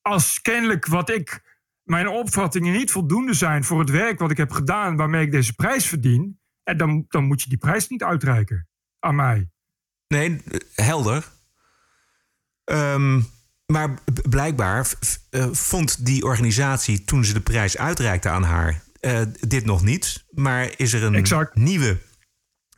als 0.00 0.40
kennelijk 0.40 0.86
wat 0.86 1.10
ik, 1.10 1.52
mijn 1.82 2.08
opvattingen 2.08 2.72
niet 2.72 2.90
voldoende 2.90 3.34
zijn 3.34 3.64
voor 3.64 3.80
het 3.80 3.90
werk 3.90 4.18
wat 4.18 4.30
ik 4.30 4.36
heb 4.36 4.50
gedaan, 4.50 4.96
waarmee 4.96 5.24
ik 5.24 5.30
deze 5.30 5.54
prijs 5.54 5.86
verdien, 5.86 6.40
en 6.62 6.76
dan, 6.76 7.04
dan 7.08 7.24
moet 7.24 7.42
je 7.42 7.48
die 7.48 7.58
prijs 7.58 7.88
niet 7.88 8.02
uitreiken 8.02 8.68
aan 8.98 9.14
mij. 9.14 9.50
Nee, 10.06 10.42
helder. 10.74 11.32
Um, 12.64 13.26
maar 13.66 13.94
blijkbaar 14.28 14.86
uh, 15.30 15.46
vond 15.52 16.06
die 16.06 16.24
organisatie 16.24 17.04
toen 17.04 17.24
ze 17.24 17.32
de 17.32 17.40
prijs 17.40 17.76
uitreikte 17.76 18.28
aan 18.28 18.42
haar 18.42 18.82
uh, 19.00 19.20
dit 19.40 19.64
nog 19.64 19.82
niet. 19.82 20.24
Maar 20.30 20.70
is 20.76 20.92
er 20.92 21.02
een 21.02 21.14
exact. 21.14 21.54
nieuwe 21.54 21.98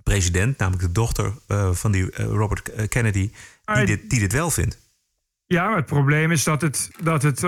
president, 0.03 0.59
namelijk 0.59 0.87
de 0.87 0.93
dochter 0.93 1.33
uh, 1.49 1.73
van 1.73 1.93
die 1.93 2.11
Robert 2.15 2.89
Kennedy, 2.89 3.31
die 3.75 3.87
dit, 3.87 4.11
die 4.11 4.21
dit 4.21 4.33
wel 4.33 4.51
vindt? 4.51 4.85
Ja, 5.47 5.69
maar 5.69 5.77
het 5.77 5.87
probleem 5.87 6.31
is 6.31 6.45
dat 6.45 6.61
het, 6.61 6.91
dat 7.03 7.23
het 7.23 7.45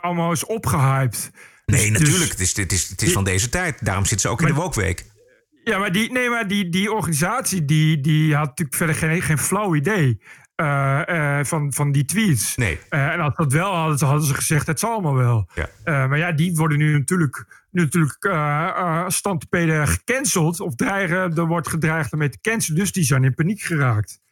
allemaal 0.00 0.32
is 0.32 0.44
opgehyped. 0.44 1.30
Nee, 1.66 1.90
dus, 1.90 1.98
natuurlijk. 1.98 2.30
het 2.30 2.40
is, 2.40 2.56
het 2.56 2.72
is, 2.72 2.88
het 2.88 3.02
is 3.02 3.12
van 3.12 3.24
deze 3.24 3.48
tijd. 3.48 3.84
Daarom 3.84 4.04
zit 4.04 4.20
ze 4.20 4.28
ook 4.28 4.40
in 4.40 4.46
de 4.46 4.54
Wokweek. 4.54 5.04
Ja, 5.64 5.78
maar 5.78 5.92
die, 5.92 6.12
nee, 6.12 6.28
maar 6.28 6.48
die, 6.48 6.68
die 6.68 6.92
organisatie 6.92 7.64
die, 7.64 8.00
die 8.00 8.34
had 8.34 8.46
natuurlijk 8.46 8.76
verder 8.76 8.96
geen, 8.96 9.22
geen 9.22 9.38
flauw 9.38 9.74
idee 9.74 10.20
uh, 10.56 11.44
van, 11.44 11.72
van 11.72 11.92
die 11.92 12.04
tweets. 12.04 12.56
Nee. 12.56 12.78
Uh, 12.90 13.12
en 13.12 13.20
als 13.20 13.36
dat 13.36 13.52
wel 13.52 13.74
hadden, 13.74 14.06
hadden 14.06 14.26
ze 14.26 14.34
gezegd, 14.34 14.66
het 14.66 14.78
zal 14.78 14.92
allemaal 14.92 15.14
wel. 15.14 15.48
Ja. 15.54 16.06
maar 16.06 16.18
ja, 16.18 16.32
die 16.32 16.56
worden 16.56 16.78
nu 16.78 16.98
natuurlijk, 16.98 17.66
nu 17.70 17.82
natuurlijk 17.82 18.28
standpeden 19.12 19.88
gecanceld. 19.88 20.60
Of 20.60 20.74
dreigen, 20.74 21.36
er 21.36 21.46
wordt 21.46 21.68
gedreigd 21.68 22.12
ermee 22.12 22.28
te 22.28 22.40
cancelen. 22.40 22.78
Dus 22.78 22.92
die 22.92 23.04
zijn 23.04 23.24
in 23.24 23.34
paniek 23.34 23.60
geraakt. 23.60 24.22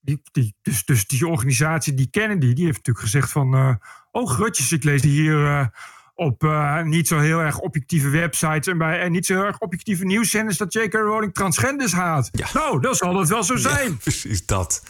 Die, 0.00 0.20
die, 0.32 0.56
dus, 0.62 0.84
dus 0.84 1.06
die 1.06 1.26
organisatie, 1.26 1.94
die 1.94 2.10
Kennedy, 2.10 2.52
die 2.52 2.64
heeft 2.64 2.76
natuurlijk 2.76 3.04
gezegd 3.04 3.30
van... 3.30 3.78
oh, 4.10 4.30
grutjes, 4.30 4.72
ik 4.72 4.84
lees 4.84 5.02
hier 5.02 5.70
op 6.14 6.42
niet 6.84 7.08
zo 7.08 7.18
heel 7.18 7.40
erg 7.40 7.58
objectieve 7.58 8.08
websites... 8.08 8.66
en 8.66 8.78
bij 8.78 9.00
en 9.00 9.12
niet 9.12 9.26
zo 9.26 9.42
erg 9.42 9.58
objectieve 9.58 10.04
nieuwszenders... 10.04 10.56
dat 10.56 10.72
J.K. 10.72 10.94
Rowling 10.94 11.34
transgenders 11.34 11.92
haat. 11.92 12.28
Ja. 12.32 12.46
Nou, 12.52 12.80
dat 12.80 12.96
zal 12.96 13.18
het 13.18 13.28
wel 13.28 13.42
zo 13.42 13.56
zijn. 13.56 13.90
Ja, 13.90 13.96
precies 14.02 14.46
dat. 14.46 14.82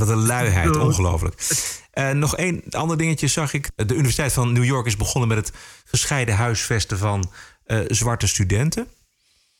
Wat 0.00 0.08
een 0.08 0.26
luiheid, 0.26 0.76
ongelooflijk. 0.76 1.34
Uh, 1.94 2.10
nog 2.10 2.36
één 2.36 2.62
ander 2.70 2.96
dingetje 2.96 3.26
zag 3.26 3.52
ik. 3.52 3.70
De 3.76 3.94
Universiteit 3.94 4.32
van 4.32 4.52
New 4.52 4.64
York 4.64 4.86
is 4.86 4.96
begonnen 4.96 5.28
met 5.28 5.38
het 5.38 5.56
gescheiden 5.84 6.34
huisvesten 6.34 6.98
van 6.98 7.30
uh, 7.66 7.80
zwarte 7.88 8.26
studenten. 8.26 8.86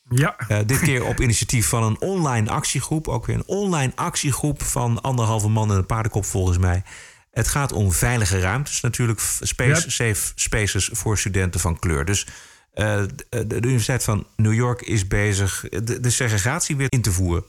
Ja. 0.09 0.37
Uh, 0.49 0.59
dit 0.67 0.81
keer 0.81 1.05
op 1.05 1.21
initiatief 1.21 1.69
van 1.69 1.83
een 1.83 2.01
online 2.01 2.51
actiegroep. 2.51 3.09
Ook 3.09 3.27
weer 3.27 3.37
een 3.37 3.47
online 3.47 3.93
actiegroep 3.95 4.63
van 4.63 5.01
anderhalve 5.01 5.49
man 5.49 5.71
en 5.71 5.77
een 5.77 5.87
paardenkop 5.87 6.25
volgens 6.25 6.59
mij. 6.59 6.83
Het 7.31 7.49
gaat 7.49 7.73
om 7.73 7.93
veilige 7.93 8.41
ruimtes 8.41 8.81
natuurlijk. 8.81 9.21
Space, 9.41 9.91
Safe 9.91 10.33
spaces 10.35 10.91
voor 10.93 11.19
studenten 11.19 11.61
van 11.61 11.79
kleur. 11.79 12.05
Dus 12.05 12.27
de, 12.73 13.07
de, 13.29 13.57
Universiteit 13.57 14.05
van 14.05 14.27
New 14.37 14.55
York 14.55 14.83
is 14.83 15.07
bezig 15.07 15.65
de, 15.69 16.01
de 16.01 16.11
segregatie 16.11 16.77
weer 16.77 16.91
in 16.91 17.03
te 17.03 17.13
voeren. 17.13 17.45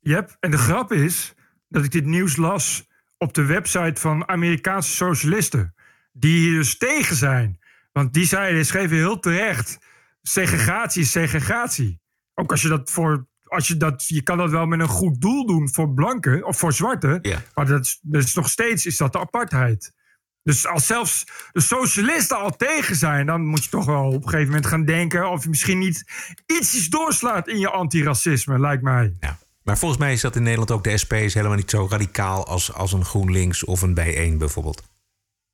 Yep. 0.00 0.36
En 0.40 0.50
de 0.50 0.58
grap 0.58 0.92
is 0.92 1.33
dat 1.74 1.84
ik 1.84 1.90
dit 1.90 2.04
nieuws 2.04 2.36
las 2.36 2.88
op 3.18 3.34
de 3.34 3.44
website 3.44 4.00
van 4.00 4.28
Amerikaanse 4.28 4.90
socialisten. 4.90 5.74
Die 6.12 6.48
hier 6.48 6.58
dus 6.58 6.78
tegen 6.78 7.16
zijn. 7.16 7.60
Want 7.92 8.12
die 8.12 8.26
zeiden, 8.26 8.66
schreven 8.66 8.96
heel 8.96 9.20
terecht: 9.20 9.78
segregatie 10.22 11.02
is 11.02 11.10
segregatie. 11.10 12.00
Ook 12.34 12.50
als 12.50 12.62
je 12.62 12.68
dat 12.68 12.90
voor. 12.90 13.26
Als 13.44 13.68
je, 13.68 13.76
dat, 13.76 14.08
je 14.08 14.22
kan 14.22 14.38
dat 14.38 14.50
wel 14.50 14.66
met 14.66 14.80
een 14.80 14.88
goed 14.88 15.20
doel 15.20 15.46
doen 15.46 15.72
voor 15.72 15.94
blanken 15.94 16.46
of 16.46 16.58
voor 16.58 16.72
zwarte. 16.72 17.18
Ja. 17.22 17.42
Maar 17.54 17.66
dat 17.66 17.84
is, 17.84 17.98
dat 18.02 18.22
is 18.22 18.34
nog 18.34 18.48
steeds 18.48 18.86
is 18.86 18.96
dat 18.96 19.12
de 19.12 19.18
apartheid. 19.18 19.92
Dus 20.42 20.66
als 20.66 20.86
zelfs 20.86 21.26
de 21.52 21.60
socialisten 21.60 22.38
al 22.38 22.56
tegen 22.56 22.96
zijn, 22.96 23.26
dan 23.26 23.46
moet 23.46 23.64
je 23.64 23.70
toch 23.70 23.84
wel 23.84 24.06
op 24.06 24.22
een 24.22 24.28
gegeven 24.28 24.46
moment 24.46 24.66
gaan 24.66 24.84
denken 24.84 25.30
of 25.30 25.42
je 25.42 25.48
misschien 25.48 25.78
niet 25.78 26.04
ietsjes 26.46 26.88
doorslaat 26.88 27.48
in 27.48 27.58
je 27.58 27.70
antiracisme, 27.70 28.60
lijkt 28.60 28.82
mij. 28.82 29.16
Ja. 29.20 29.38
Maar 29.64 29.78
volgens 29.78 30.00
mij 30.00 30.12
is 30.12 30.20
dat 30.20 30.36
in 30.36 30.42
Nederland 30.42 30.70
ook 30.70 30.84
de 30.84 30.98
SP 31.02 31.12
is 31.12 31.34
helemaal 31.34 31.56
niet 31.56 31.70
zo 31.70 31.86
radicaal 31.90 32.46
als, 32.46 32.72
als 32.72 32.92
een 32.92 33.04
GroenLinks 33.04 33.64
of 33.64 33.82
een 33.82 33.98
B1 34.00 34.38
bijvoorbeeld. 34.38 34.82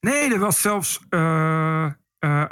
Nee, 0.00 0.32
er 0.32 0.38
was 0.38 0.60
zelfs. 0.60 1.00
Uh, 1.10 1.86
uh, 2.20 2.44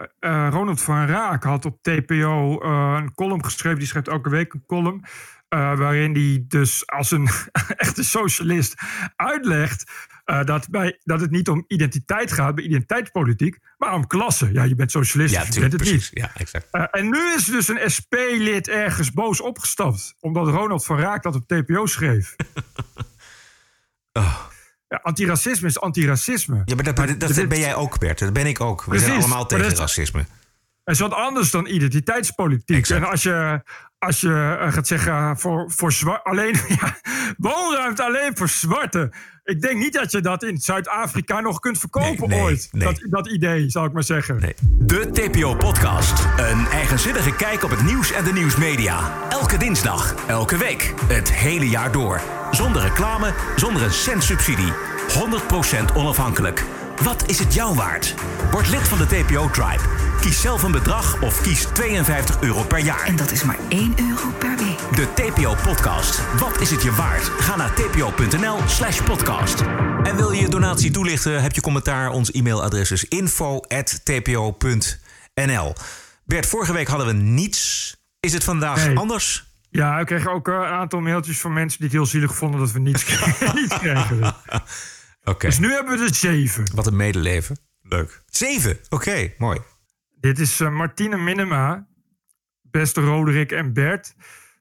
Ronald 0.51 0.83
van 0.83 1.07
Raak 1.07 1.43
had 1.45 1.65
op 1.65 1.83
TPO 1.83 2.63
een 2.97 3.15
column 3.15 3.45
geschreven. 3.45 3.79
Die 3.79 3.89
schrijft 3.89 4.09
elke 4.09 4.31
week 4.31 4.53
een 4.53 4.65
column. 4.67 5.05
waarin 5.49 6.15
hij 6.15 6.45
dus 6.49 6.87
als 6.87 7.11
een 7.11 7.29
echte 7.77 8.05
socialist 8.05 8.75
uitlegt 9.17 9.91
uh, 10.31 10.45
dat, 10.45 10.69
bij, 10.71 11.01
dat 11.05 11.21
het 11.21 11.31
niet 11.31 11.49
om 11.49 11.65
identiteit 11.67 12.33
gaat, 12.33 12.55
bij 12.55 12.65
identiteitspolitiek, 12.65 13.59
maar 13.79 13.95
om 13.95 14.07
klasse. 14.07 14.53
Ja, 14.53 14.63
je 14.63 14.75
bent 14.75 14.91
socialist, 14.91 15.35
ja, 15.35 15.45
je 15.51 15.61
bent 15.61 15.73
het 15.73 15.83
precies. 15.83 16.11
niet. 16.11 16.25
Ja, 16.25 16.31
exact. 16.35 16.69
Uh, 16.73 16.85
en 16.91 17.11
nu 17.11 17.35
is 17.37 17.45
dus 17.45 17.69
een 17.69 17.91
SP-lid 17.91 18.69
ergens 18.69 19.13
boos 19.13 19.41
opgestapt, 19.41 20.15
omdat 20.21 20.49
Ronald 20.49 20.85
van 20.85 20.99
Raak 20.99 21.23
dat 21.23 21.35
op 21.35 21.47
TPO 21.47 21.87
schreef. 21.87 22.37
oh. 24.13 24.47
Ja, 24.89 25.01
antiracisme 25.03 25.69
is 25.69 25.81
antiracisme. 25.81 26.63
Ja, 26.65 26.75
maar 26.75 26.85
dat, 26.85 26.97
dat, 26.97 27.21
dat 27.21 27.49
ben 27.49 27.59
jij 27.59 27.75
ook, 27.75 27.99
Bert. 27.99 28.19
Dat 28.19 28.33
ben 28.33 28.47
ik 28.47 28.61
ook. 28.61 28.85
We 28.85 28.99
zijn 28.99 29.19
allemaal 29.19 29.47
tegen 29.47 29.77
racisme. 29.77 30.27
Het 30.85 30.97
is 30.97 31.03
wat 31.03 31.13
anders 31.13 31.51
dan 31.51 31.67
identiteitspolitiek. 31.67 32.77
Exact. 32.77 33.03
En 33.03 33.11
als 33.11 33.23
je, 33.23 33.63
als 33.99 34.21
je 34.21 34.59
uh, 34.61 34.73
gaat 34.73 34.87
zeggen 34.87 35.39
voor, 35.39 35.65
voor 35.71 35.93
zwart, 35.93 36.25
alleen 36.25 36.57
ja, 36.81 36.97
woonruimte 37.37 38.03
alleen 38.03 38.37
voor 38.37 38.49
zwarte. 38.49 39.13
Ik 39.45 39.61
denk 39.61 39.79
niet 39.79 39.93
dat 39.93 40.13
je 40.13 40.21
dat 40.21 40.43
in 40.43 40.59
Zuid-Afrika 40.59 41.41
nog 41.41 41.59
kunt 41.59 41.79
verkopen 41.79 42.29
nee, 42.29 42.39
nee, 42.39 42.41
ooit. 42.41 42.69
Nee. 42.73 42.85
Dat, 42.85 43.07
dat 43.11 43.29
idee, 43.29 43.71
zal 43.71 43.85
ik 43.85 43.93
maar 43.93 44.03
zeggen. 44.03 44.55
De 44.63 45.11
TPO-podcast. 45.11 46.27
Een 46.37 46.67
eigenzinnige 46.67 47.35
kijk 47.35 47.63
op 47.63 47.71
het 47.71 47.83
nieuws 47.83 48.13
en 48.13 48.25
de 48.25 48.33
nieuwsmedia. 48.33 49.29
Elke 49.29 49.57
dinsdag, 49.57 50.15
elke 50.27 50.57
week, 50.57 50.95
het 51.07 51.33
hele 51.33 51.69
jaar 51.69 51.93
door. 51.93 52.21
Zonder 52.51 52.83
reclame, 52.83 53.33
zonder 53.57 53.83
een 53.83 53.93
cent 53.93 54.25
subsidie. 54.25 54.73
100% 55.91 55.95
onafhankelijk. 55.95 56.65
Wat 57.03 57.29
is 57.29 57.39
het 57.39 57.55
jou 57.55 57.75
waard? 57.75 58.15
Word 58.51 58.69
lid 58.69 58.89
van 58.89 58.99
de 58.99 59.07
TPO-tribe. 59.07 60.08
Kies 60.21 60.41
zelf 60.41 60.63
een 60.63 60.73
bedrag 60.73 61.23
of 61.23 61.41
kies 61.43 61.63
52 61.75 62.41
euro 62.41 62.63
per 62.63 62.79
jaar. 62.79 63.05
En 63.05 63.17
dat 63.17 63.31
is 63.31 63.43
maar 63.43 63.59
1 63.69 63.95
euro 63.99 64.31
per 64.39 64.57
week. 64.57 64.79
De 64.97 65.07
TPO-podcast. 65.15 66.21
Wat 66.39 66.61
is 66.61 66.71
het 66.71 66.83
je 66.83 66.93
waard? 66.93 67.23
Ga 67.23 67.57
naar 67.57 67.75
tpo.nl 67.75 68.59
slash 68.67 69.03
podcast. 69.03 69.61
En 70.03 70.17
wil 70.17 70.31
je 70.33 70.41
je 70.41 70.49
donatie 70.49 70.91
toelichten? 70.91 71.43
Heb 71.43 71.53
je 71.55 71.61
commentaar? 71.61 72.11
Ons 72.11 72.31
e-mailadres 72.31 72.91
is 72.91 73.05
info.tpo.nl 73.05 74.77
NL. 75.47 75.75
Bert, 76.25 76.47
vorige 76.47 76.73
week 76.73 76.89
hadden 76.89 77.07
we 77.07 77.13
niets. 77.13 77.97
Is 78.21 78.33
het 78.33 78.45
vandaag 78.45 78.87
Nee. 78.87 78.97
anders? 78.99 79.47
Ja, 79.71 79.99
ik 79.99 80.07
kreeg 80.07 80.27
ook 80.29 80.49
eh, 80.49 80.55
een 80.55 80.61
aantal 80.65 81.01
mailtjes 81.01 81.39
van 81.41 81.53
mensen 81.53 81.79
die 81.79 81.87
het 81.89 81.97
heel 81.97 82.07
zielig 82.07 82.35
vonden 82.35 82.61
dat 82.61 82.73
we 82.73 82.79
niets, 82.79 83.05
niets 83.55 83.79
kregen. 83.79 84.35
Oké. 85.25 85.47
Dus 85.47 85.59
nu 85.59 85.73
hebben 85.73 85.99
we 85.99 86.05
er 86.05 86.15
zeven. 86.15 86.65
Wat 86.75 86.87
een 86.87 86.97
medeleven. 86.97 87.59
Leuk. 87.83 88.23
Zeven. 88.27 88.79
Oké, 88.89 89.33
mooi. 89.39 89.59
Dit 90.21 90.39
is 90.39 90.61
eh, 90.61 90.71
Martine 90.71 91.17
Minema, 91.17 91.87
beste 92.63 93.01
Roderick 93.01 93.53
en 93.53 93.73
Bert. 93.73 94.15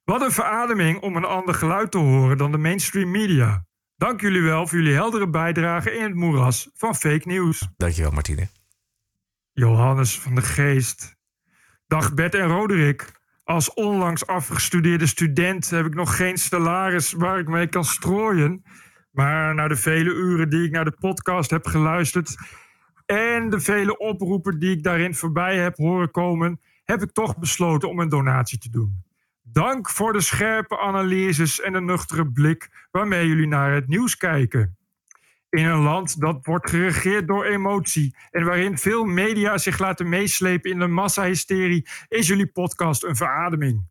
Wat 0.03 0.21
een 0.21 0.31
verademing 0.31 1.01
om 1.01 1.15
een 1.15 1.25
ander 1.25 1.53
geluid 1.53 1.91
te 1.91 1.97
horen 1.97 2.37
dan 2.37 2.51
de 2.51 2.57
mainstream 2.57 3.11
media. 3.11 3.65
Dank 3.95 4.21
jullie 4.21 4.41
wel 4.41 4.67
voor 4.67 4.77
jullie 4.77 4.93
heldere 4.93 5.29
bijdrage 5.29 5.91
in 5.91 6.03
het 6.03 6.13
moeras 6.13 6.69
van 6.73 6.95
fake 6.95 7.27
news. 7.27 7.67
Dankjewel, 7.77 8.11
Martine. 8.11 8.47
Johannes 9.51 10.19
van 10.19 10.35
de 10.35 10.41
Geest. 10.41 11.15
Dag 11.87 12.13
Bert 12.13 12.35
en 12.35 12.47
Roderick. 12.47 13.11
Als 13.43 13.73
onlangs 13.73 14.27
afgestudeerde 14.27 15.05
student 15.05 15.69
heb 15.69 15.85
ik 15.85 15.95
nog 15.95 16.15
geen 16.15 16.37
salaris 16.37 17.11
waar 17.11 17.39
ik 17.39 17.47
mee 17.47 17.67
kan 17.67 17.85
strooien. 17.85 18.63
Maar 19.11 19.55
na 19.55 19.67
de 19.67 19.75
vele 19.75 20.13
uren 20.13 20.49
die 20.49 20.65
ik 20.65 20.71
naar 20.71 20.85
de 20.85 20.97
podcast 20.99 21.49
heb 21.49 21.65
geluisterd 21.65 22.35
en 23.07 23.49
de 23.49 23.59
vele 23.59 23.97
oproepen 23.97 24.59
die 24.59 24.71
ik 24.71 24.83
daarin 24.83 25.15
voorbij 25.15 25.57
heb 25.57 25.77
horen 25.77 26.11
komen, 26.11 26.61
heb 26.83 27.01
ik 27.01 27.11
toch 27.11 27.37
besloten 27.37 27.89
om 27.89 27.99
een 27.99 28.09
donatie 28.09 28.57
te 28.57 28.69
doen. 28.69 29.03
Dank 29.41 29.89
voor 29.89 30.13
de 30.13 30.21
scherpe 30.21 30.79
analyses 30.79 31.61
en 31.61 31.73
de 31.73 31.81
nuchtere 31.81 32.31
blik 32.31 32.87
waarmee 32.91 33.27
jullie 33.27 33.47
naar 33.47 33.73
het 33.73 33.87
nieuws 33.87 34.17
kijken. 34.17 34.77
In 35.49 35.65
een 35.65 35.81
land 35.81 36.19
dat 36.19 36.45
wordt 36.45 36.69
geregeerd 36.69 37.27
door 37.27 37.45
emotie 37.45 38.15
en 38.31 38.45
waarin 38.45 38.77
veel 38.77 39.03
media 39.03 39.57
zich 39.57 39.79
laten 39.79 40.09
meeslepen 40.09 40.71
in 40.71 40.79
de 40.79 40.87
massahysterie, 40.87 41.87
is 42.07 42.27
jullie 42.27 42.51
podcast 42.51 43.03
een 43.03 43.15
verademing. 43.15 43.89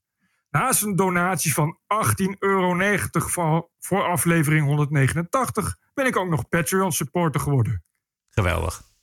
Naast 0.51 0.83
een 0.83 0.97
donatie 0.97 1.55
van 1.55 1.79
18,90 1.79 2.39
euro 2.39 3.69
voor, 3.79 4.03
aflevering 4.03 4.67
189 4.67 5.79
ben 5.95 6.07
ik 6.07 6.17
ook 6.17 6.29
nog 6.29 6.49
Patreon 6.49 6.93
supporter 6.93 7.41
geworden. 7.41 7.85
Geweldig. 8.31 8.96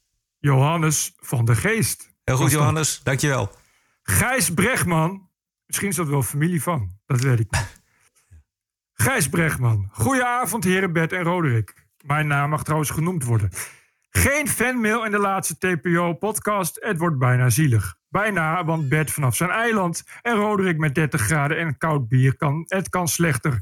Johannes 0.43 1.13
van 1.19 1.45
de 1.45 1.55
Geest. 1.55 2.13
Heel 2.23 2.35
goed. 2.37 2.51
Johannes. 2.51 3.01
Dankjewel. 3.03 3.51
Gijs 4.03 4.53
Bregman. 4.53 5.29
Misschien 5.65 5.89
is 5.89 5.95
dat 5.95 6.07
wel 6.07 6.23
familie 6.23 6.61
van. 6.61 6.91
Dat 7.05 7.21
weet 7.21 7.39
ik 7.39 7.51
niet. 7.51 7.81
Gijs 9.05 9.29
Bregman. 9.29 9.89
Goedenavond, 9.91 10.63
heren 10.63 10.93
Bert 10.93 11.13
en 11.13 11.23
Roderick. 11.23 11.73
Mijn 12.05 12.27
naam 12.27 12.49
mag 12.49 12.63
trouwens 12.63 12.89
genoemd 12.91 13.23
worden. 13.23 13.49
Geen 14.09 14.47
fanmail 14.47 15.05
in 15.05 15.11
de 15.11 15.17
laatste 15.17 15.57
TPO-podcast. 15.57 16.77
Het 16.81 16.97
wordt 16.97 17.17
bijna 17.17 17.49
zielig. 17.49 17.95
Bijna, 18.09 18.65
want 18.65 18.89
Bert 18.89 19.11
vanaf 19.11 19.35
zijn 19.35 19.49
eiland 19.49 20.03
en 20.21 20.35
Roderick 20.35 20.77
met 20.77 20.95
30 20.95 21.21
graden 21.21 21.57
en 21.57 21.77
koud 21.77 22.07
bier 22.07 22.35
kan. 22.37 22.63
Het 22.67 22.89
kan 22.89 23.07
slechter. 23.07 23.61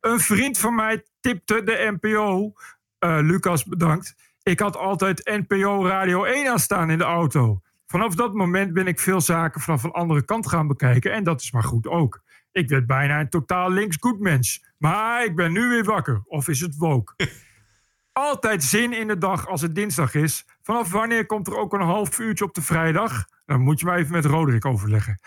Een 0.00 0.20
vriend 0.20 0.58
van 0.58 0.74
mij 0.74 1.04
tipte 1.20 1.62
de 1.62 1.96
NPO. 2.00 2.52
eh, 2.98 3.18
Lucas, 3.20 3.64
bedankt. 3.64 4.14
Ik 4.42 4.60
had 4.60 4.76
altijd 4.76 5.44
NPO 5.46 5.86
Radio 5.86 6.24
1 6.24 6.50
aanstaan 6.50 6.90
in 6.90 6.98
de 6.98 7.04
auto. 7.04 7.60
Vanaf 7.86 8.14
dat 8.14 8.34
moment 8.34 8.72
ben 8.72 8.86
ik 8.86 9.00
veel 9.00 9.20
zaken 9.20 9.60
vanaf 9.60 9.82
een 9.82 9.90
andere 9.90 10.24
kant 10.24 10.48
gaan 10.48 10.66
bekijken. 10.66 11.12
En 11.12 11.24
dat 11.24 11.40
is 11.40 11.52
maar 11.52 11.62
goed 11.62 11.86
ook. 11.86 12.22
Ik 12.52 12.68
werd 12.68 12.86
bijna 12.86 13.20
een 13.20 13.28
totaal 13.28 13.70
links 13.70 13.96
goed 14.00 14.20
mens. 14.20 14.64
Maar 14.76 15.24
ik 15.24 15.36
ben 15.36 15.52
nu 15.52 15.68
weer 15.68 15.84
wakker. 15.84 16.22
Of 16.24 16.48
is 16.48 16.60
het 16.60 16.76
woke? 16.76 17.14
Altijd 18.12 18.64
zin 18.64 18.92
in 18.92 19.06
de 19.06 19.18
dag 19.18 19.48
als 19.48 19.60
het 19.60 19.74
dinsdag 19.74 20.14
is. 20.14 20.46
Vanaf 20.62 20.90
wanneer 20.90 21.26
komt 21.26 21.46
er 21.46 21.56
ook 21.56 21.72
een 21.72 21.80
half 21.80 22.18
uurtje 22.18 22.44
op 22.44 22.54
de 22.54 22.62
vrijdag? 22.62 23.24
Dan 23.46 23.60
moet 23.60 23.80
je 23.80 23.86
maar 23.86 23.98
even 23.98 24.12
met 24.12 24.24
Roderick 24.24 24.64
overleggen. 24.64 25.20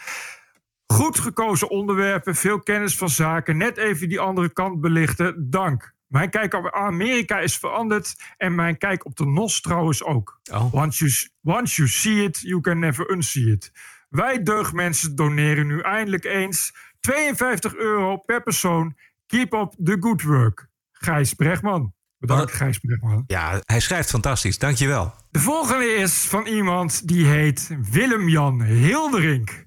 Goed 0.86 1.20
gekozen 1.20 1.70
onderwerpen, 1.70 2.36
veel 2.36 2.60
kennis 2.60 2.98
van 2.98 3.10
zaken, 3.10 3.58
net 3.58 3.78
even 3.78 4.10
die 4.10 4.20
andere 4.20 4.54
kant 4.54 4.82
belichten. 4.82 5.50
Dank. 5.50 5.94
Mijn 6.14 6.30
kijk 6.30 6.54
op 6.54 6.72
Amerika 6.72 7.40
is 7.40 7.58
veranderd 7.58 8.16
en 8.38 8.56
mijn 8.56 8.78
kijk 8.78 9.06
op 9.06 9.16
de 9.16 9.26
NOS 9.26 9.62
trouwens 9.62 10.04
ook. 10.04 10.40
Once, 10.72 11.06
you, 11.06 11.58
once 11.58 11.76
you 11.76 11.88
see 11.90 12.24
it, 12.24 12.40
you 12.40 12.62
can 12.62 12.80
never 12.80 13.12
unsee 13.12 13.52
it. 13.52 13.72
Wij 14.10 14.44
deugdmensen 14.44 15.16
doneren 15.16 15.68
nu 15.68 15.80
eindelijk 15.80 16.26
eens 16.26 16.76
52 17.00 17.76
euro 17.76 18.18
per 18.18 18.44
persoon. 18.44 18.98
Keep 19.26 19.54
up 19.54 19.74
the 19.84 19.98
good 20.00 20.22
work. 20.22 20.68
Gijs 20.92 21.34
Bregman. 21.34 21.94
Bedankt, 22.18 22.52
Gijs 22.52 22.78
Bregman. 22.78 23.24
Ja, 23.28 23.62
hij 23.66 23.80
schrijft 23.80 24.10
fantastisch. 24.10 24.58
Dankjewel. 24.58 25.14
De 25.30 25.40
volgende 25.40 25.86
is 25.86 26.26
van 26.26 26.46
iemand 26.46 27.08
die 27.08 27.26
heet 27.26 27.78
Willem-Jan 27.92 28.62
Hilderink. 28.62 29.66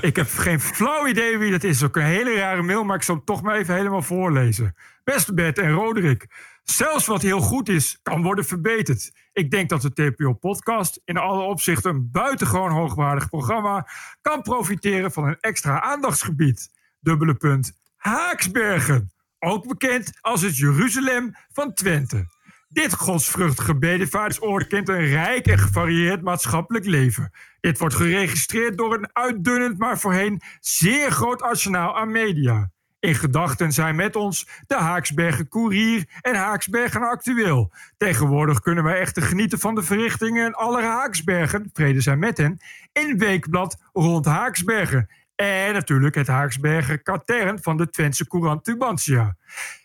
Ik 0.00 0.16
heb 0.16 0.28
geen 0.28 0.60
flauw 0.60 1.06
idee 1.06 1.38
wie 1.38 1.50
dat 1.50 1.64
is. 1.64 1.82
Ook 1.82 1.96
een 1.96 2.02
hele 2.02 2.34
rare 2.34 2.62
mail, 2.62 2.84
maar 2.84 2.96
ik 2.96 3.02
zal 3.02 3.14
hem 3.14 3.24
toch 3.24 3.42
maar 3.42 3.56
even 3.56 3.74
helemaal 3.74 4.02
voorlezen. 4.02 4.74
Beste 5.04 5.34
Bert 5.34 5.58
en 5.58 5.70
Roderick. 5.70 6.26
Zelfs 6.62 7.06
wat 7.06 7.22
heel 7.22 7.40
goed 7.40 7.68
is, 7.68 7.98
kan 8.02 8.22
worden 8.22 8.44
verbeterd. 8.44 9.12
Ik 9.32 9.50
denk 9.50 9.68
dat 9.68 9.82
de 9.82 9.92
TPO-podcast 9.92 11.00
in 11.04 11.16
alle 11.16 11.42
opzichten 11.42 11.90
een 11.90 12.10
buitengewoon 12.10 12.70
hoogwaardig 12.70 13.28
programma 13.28 13.88
kan 14.20 14.42
profiteren 14.42 15.12
van 15.12 15.24
een 15.24 15.40
extra 15.40 15.80
aandachtsgebied. 15.80 16.70
Dubbele 17.00 17.34
punt. 17.34 17.72
Haaksbergen. 17.96 19.12
Ook 19.38 19.68
bekend 19.68 20.12
als 20.20 20.42
het 20.42 20.56
Jeruzalem 20.56 21.34
van 21.52 21.74
Twente. 21.74 22.26
Dit 22.72 22.94
godsvruchtige 22.94 23.78
bedevaartsoord 23.78 24.66
kent 24.66 24.88
een 24.88 25.06
rijk 25.06 25.46
en 25.46 25.58
gevarieerd 25.58 26.22
maatschappelijk 26.22 26.86
leven. 26.86 27.30
Dit 27.60 27.78
wordt 27.78 27.94
geregistreerd 27.94 28.78
door 28.78 28.94
een 28.94 29.08
uitdunnend, 29.12 29.78
maar 29.78 29.98
voorheen 29.98 30.40
zeer 30.60 31.10
groot 31.10 31.42
arsenaal 31.42 31.96
aan 31.96 32.10
media. 32.10 32.70
In 33.00 33.14
gedachten 33.14 33.72
zijn 33.72 33.96
met 33.96 34.16
ons 34.16 34.48
de 34.66 34.74
Haaksbergen 34.74 35.48
Courier 35.48 36.04
en 36.20 36.34
Haaksbergen 36.34 37.02
Actueel. 37.02 37.72
Tegenwoordig 37.96 38.60
kunnen 38.60 38.84
wij 38.84 39.00
echter 39.00 39.22
genieten 39.22 39.58
van 39.58 39.74
de 39.74 39.82
verrichtingen 39.82 40.46
in 40.46 40.54
alle 40.54 40.82
Haaksbergen, 40.82 41.70
vrede 41.72 42.00
zijn 42.00 42.18
met 42.18 42.38
hen, 42.38 42.60
in 42.92 43.18
Weekblad 43.18 43.76
rond 43.92 44.24
Haaksbergen. 44.24 45.08
En 45.40 45.72
natuurlijk 45.72 46.14
het 46.14 46.26
Haaksbergen 46.26 47.02
katern 47.02 47.62
van 47.62 47.76
de 47.76 47.90
Twentse 47.90 48.26
Courant 48.26 48.64
Tubantia. 48.64 49.36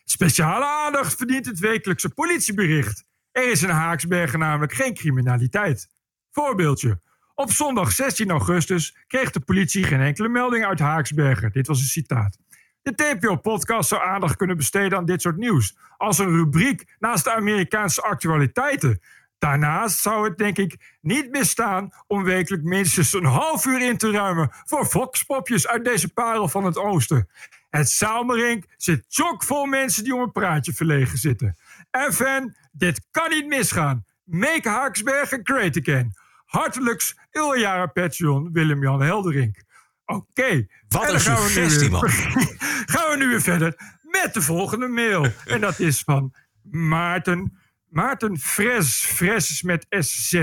Speciale 0.03 0.65
aandacht 0.65 1.15
verdient 1.15 1.45
het 1.45 1.59
wekelijkse 1.59 2.09
politiebericht. 2.09 3.03
Er 3.31 3.51
is 3.51 3.63
in 3.63 3.69
Haaksbergen 3.69 4.39
namelijk 4.39 4.73
geen 4.73 4.93
criminaliteit. 4.93 5.89
Voorbeeldje. 6.31 7.01
Op 7.35 7.51
zondag 7.51 7.91
16 7.91 8.29
augustus 8.29 8.97
kreeg 9.07 9.31
de 9.31 9.39
politie 9.39 9.83
geen 9.83 10.01
enkele 10.01 10.29
melding 10.29 10.65
uit 10.65 10.79
Haaksbergen. 10.79 11.51
Dit 11.51 11.67
was 11.67 11.79
een 11.79 11.85
citaat. 11.85 12.37
De 12.81 12.95
TPO-podcast 12.95 13.89
zou 13.89 14.01
aandacht 14.01 14.35
kunnen 14.35 14.57
besteden 14.57 14.97
aan 14.97 15.05
dit 15.05 15.21
soort 15.21 15.37
nieuws. 15.37 15.77
Als 15.97 16.17
een 16.17 16.35
rubriek 16.35 16.95
naast 16.99 17.23
de 17.23 17.33
Amerikaanse 17.33 18.01
actualiteiten. 18.01 18.99
Daarnaast 19.37 19.99
zou 19.99 20.27
het, 20.27 20.37
denk 20.37 20.57
ik, 20.57 20.97
niet 21.01 21.31
misstaan 21.31 21.89
om 22.07 22.23
wekelijk 22.23 22.63
minstens 22.63 23.13
een 23.13 23.25
half 23.25 23.65
uur 23.65 23.81
in 23.81 23.97
te 23.97 24.11
ruimen 24.11 24.51
voor 24.65 24.85
foxpopjes 24.85 25.67
uit 25.67 25.85
deze 25.85 26.13
parel 26.13 26.47
van 26.47 26.63
het 26.63 26.77
oosten. 26.77 27.29
Het 27.69 27.89
Zaalmerink 27.89 28.65
zit 28.77 29.05
chockvol 29.09 29.65
mensen 29.65 30.03
die 30.03 30.15
om 30.15 30.21
een 30.21 30.31
praatje 30.31 30.73
verlegen 30.73 31.17
zitten. 31.17 31.57
En 31.91 32.13
fan, 32.13 32.55
dit 32.71 33.05
kan 33.11 33.29
niet 33.29 33.47
misgaan. 33.47 34.05
Make 34.23 34.69
Haaksbergen 34.69 35.39
great 35.43 35.77
again. 35.79 36.13
Hartelijks, 36.45 37.15
Iljara 37.31 37.85
Patreon, 37.85 38.51
Willem-Jan 38.51 39.01
Helderink. 39.01 39.57
Oké. 40.05 40.65
Wat 40.87 41.03
en 41.03 41.13
een 41.13 41.19
gaan 41.19 41.35
we 41.35 41.41
nu 41.43 41.49
suggestie, 41.49 41.79
weer- 41.79 41.91
man. 41.91 42.09
gaan 42.93 43.09
we 43.11 43.15
nu 43.17 43.27
weer 43.27 43.41
verder 43.41 43.75
met 44.01 44.33
de 44.33 44.41
volgende 44.41 44.87
mail. 44.87 45.27
En 45.45 45.61
dat 45.61 45.79
is 45.79 46.01
van 46.01 46.33
Maarten. 46.71 47.57
Maarten 47.95 48.37
Fres. 48.37 49.05
Fres 49.05 49.61
met 49.61 49.85
SZ. 49.89 50.33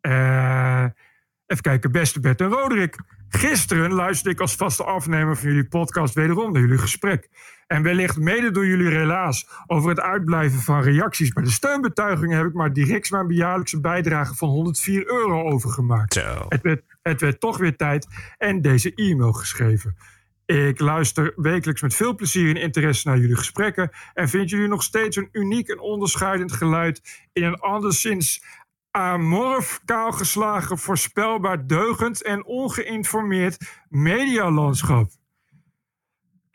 Eh, 0.00 0.84
even 1.46 1.62
kijken, 1.62 1.92
beste 1.92 2.20
Bert 2.20 2.40
en 2.40 2.48
Roderick. 2.48 2.98
Gisteren 3.28 3.92
luisterde 3.92 4.30
ik 4.30 4.40
als 4.40 4.54
vaste 4.54 4.84
afnemer 4.84 5.36
van 5.36 5.48
jullie 5.48 5.68
podcast 5.68 6.14
wederom 6.14 6.52
naar 6.52 6.62
jullie 6.62 6.78
gesprek. 6.78 7.28
En 7.66 7.82
wellicht 7.82 8.16
mede 8.18 8.50
door 8.50 8.66
jullie 8.66 8.88
relaas 8.88 9.48
over 9.66 9.90
het 9.90 10.00
uitblijven 10.00 10.60
van 10.60 10.82
reacties 10.82 11.32
bij 11.32 11.42
de 11.42 11.50
steunbetuigingen 11.50 12.36
heb 12.36 12.46
ik 12.46 12.54
maar 12.54 12.72
direct 12.72 13.10
mijn 13.10 13.32
jaarlijkse 13.32 13.80
bijdrage 13.80 14.34
van 14.34 14.48
104 14.48 15.10
euro 15.10 15.42
overgemaakt. 15.42 16.14
Het, 16.48 16.62
werd, 16.62 16.82
het 17.02 17.20
werd 17.20 17.40
toch 17.40 17.58
weer 17.58 17.76
tijd 17.76 18.06
en 18.38 18.62
deze 18.62 18.94
e-mail 18.94 19.32
geschreven. 19.32 19.96
Ik 20.48 20.80
luister 20.80 21.32
wekelijks 21.36 21.82
met 21.82 21.94
veel 21.94 22.14
plezier 22.14 22.48
en 22.48 22.62
interesse 22.62 23.08
naar 23.08 23.18
jullie 23.18 23.36
gesprekken 23.36 23.90
en 24.14 24.28
vind 24.28 24.50
jullie 24.50 24.68
nog 24.68 24.82
steeds 24.82 25.16
een 25.16 25.28
uniek 25.32 25.68
en 25.68 25.80
onderscheidend 25.80 26.52
geluid 26.52 27.26
in 27.32 27.42
een 27.42 27.60
anderszins 27.60 28.44
amorf, 28.90 29.80
kaalgeslagen, 29.84 30.78
voorspelbaar 30.78 31.66
deugend 31.66 32.22
en 32.22 32.44
ongeïnformeerd 32.44 33.84
medialandschap. 33.88 35.10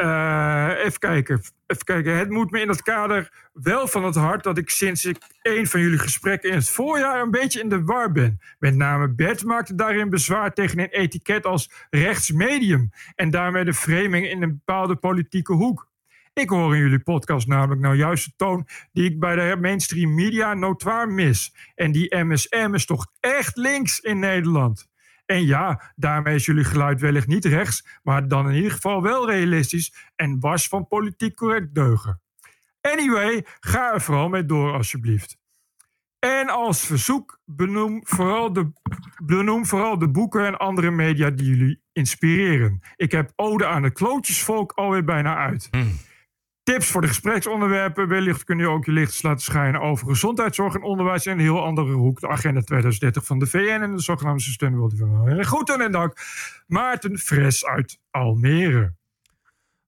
Eh, 0.04 0.86
even 0.86 1.00
kijken. 1.00 1.42
Even 1.68 1.84
kijken. 1.84 2.18
Het 2.18 2.30
moet 2.30 2.52
me 2.52 2.62
in 2.62 2.68
dat 2.68 2.82
kader 2.82 3.50
wel 3.54 3.88
van 3.88 4.04
het 4.04 4.16
hart 4.16 4.44
dat 4.44 4.58
ik 4.58 4.70
sinds 4.70 5.06
ik 5.06 5.18
een 5.42 5.68
van 5.68 5.80
jullie 5.80 5.98
gesprekken 5.98 6.50
in 6.50 6.56
het 6.56 6.70
voorjaar 6.70 7.22
een 7.22 7.32
beetje 7.32 7.62
in 7.62 7.70
de 7.70 7.84
war 7.84 8.12
ben. 8.12 8.40
Met 8.60 8.76
name 8.76 9.10
Bert 9.10 9.44
maakte 9.44 9.76
daarin 9.76 10.10
bezwaar 10.10 10.54
tegen 10.54 10.80
een 10.80 10.90
etiket 10.90 11.46
als 11.46 11.72
rechtsmedium 11.90 12.90
en 13.16 13.30
daarmee 13.30 13.64
de 13.64 13.74
framing 13.74 14.28
in 14.28 14.42
een 14.42 14.62
bepaalde 14.66 14.96
politieke 14.96 15.54
hoek. 15.54 15.88
Ik 16.34 16.50
hoor 16.50 16.76
in 16.76 16.82
jullie 16.82 17.04
podcast 17.04 17.48
namelijk 17.48 17.82
nou 17.82 17.96
juist 17.96 18.26
de 18.26 18.34
toon 18.36 18.68
die 18.92 19.10
ik 19.10 19.20
bij 19.20 19.36
de 19.36 19.58
mainstream 19.62 20.14
media 20.16 20.54
notoir 20.54 21.10
mis. 21.10 21.54
En 21.76 21.92
die 21.92 22.16
MSM 22.16 22.72
is 22.74 22.86
toch 22.86 23.08
echt 23.20 23.58
links 23.58 24.00
in 24.00 24.20
Nederland. 24.20 24.92
En 25.26 25.46
ja, 25.46 25.94
daarmee 25.96 26.36
is 26.36 26.46
jullie 26.46 26.64
geluid 26.64 27.02
wellicht 27.02 27.28
niet 27.28 27.46
rechts, 27.46 28.00
maar 28.04 28.28
dan 28.28 28.50
in 28.50 28.56
ieder 28.56 28.72
geval 28.72 29.02
wel 29.02 29.30
realistisch 29.30 29.94
en 30.16 30.40
was 30.40 30.68
van 30.68 30.88
politiek 30.88 31.36
correct 31.36 31.76
deugen. 31.76 32.22
Anyway, 32.82 33.46
ga 33.60 33.94
er 33.94 34.02
vooral 34.02 34.30
mee 34.30 34.46
door 34.46 34.74
alsjeblieft. 34.74 35.38
En 36.20 36.50
als 36.50 36.86
verzoek 36.86 37.40
benoem 37.46 38.02
vooral, 38.04 38.54
de, 38.54 38.72
benoem 39.24 39.66
vooral 39.66 39.98
de 39.98 40.10
boeken 40.10 40.46
en 40.46 40.58
andere 40.58 40.92
media 40.92 41.30
die 41.30 41.46
jullie 41.46 41.82
inspireren. 41.92 42.82
Ik 42.96 43.12
heb 43.12 43.32
Ode 43.36 43.66
aan 43.66 43.84
het 43.84 43.94
klootjesvolk 43.94 44.72
alweer 44.72 45.04
bijna 45.04 45.38
uit. 45.38 45.70
Tips 46.64 46.88
voor 46.88 47.02
de 47.02 47.08
gespreksonderwerpen. 47.08 48.08
Wellicht 48.08 48.44
kun 48.44 48.58
je 48.58 48.68
ook 48.68 48.86
je 48.86 48.92
licht 48.92 49.24
laten 49.24 49.42
schijnen 49.44 49.82
over 49.82 50.08
gezondheidszorg 50.08 50.76
en 50.76 50.84
onderwijs. 50.84 51.26
En 51.26 51.32
een 51.32 51.40
heel 51.40 51.64
andere 51.64 51.92
hoek. 51.94 52.20
De 52.20 52.28
agenda 52.28 52.62
2030 52.62 53.26
van 53.26 53.40
de 53.40 53.48
VN 53.48 53.80
en 53.82 53.96
de 53.96 54.02
zogenaamde 54.02 54.44
Sustainable 54.44 54.90
Development. 54.90 55.48
Goed 55.48 55.80
en 55.80 55.92
dank. 55.92 56.18
Maarten 56.68 57.18
Fres 57.20 57.66
uit 57.66 58.00
Almere. 58.12 58.94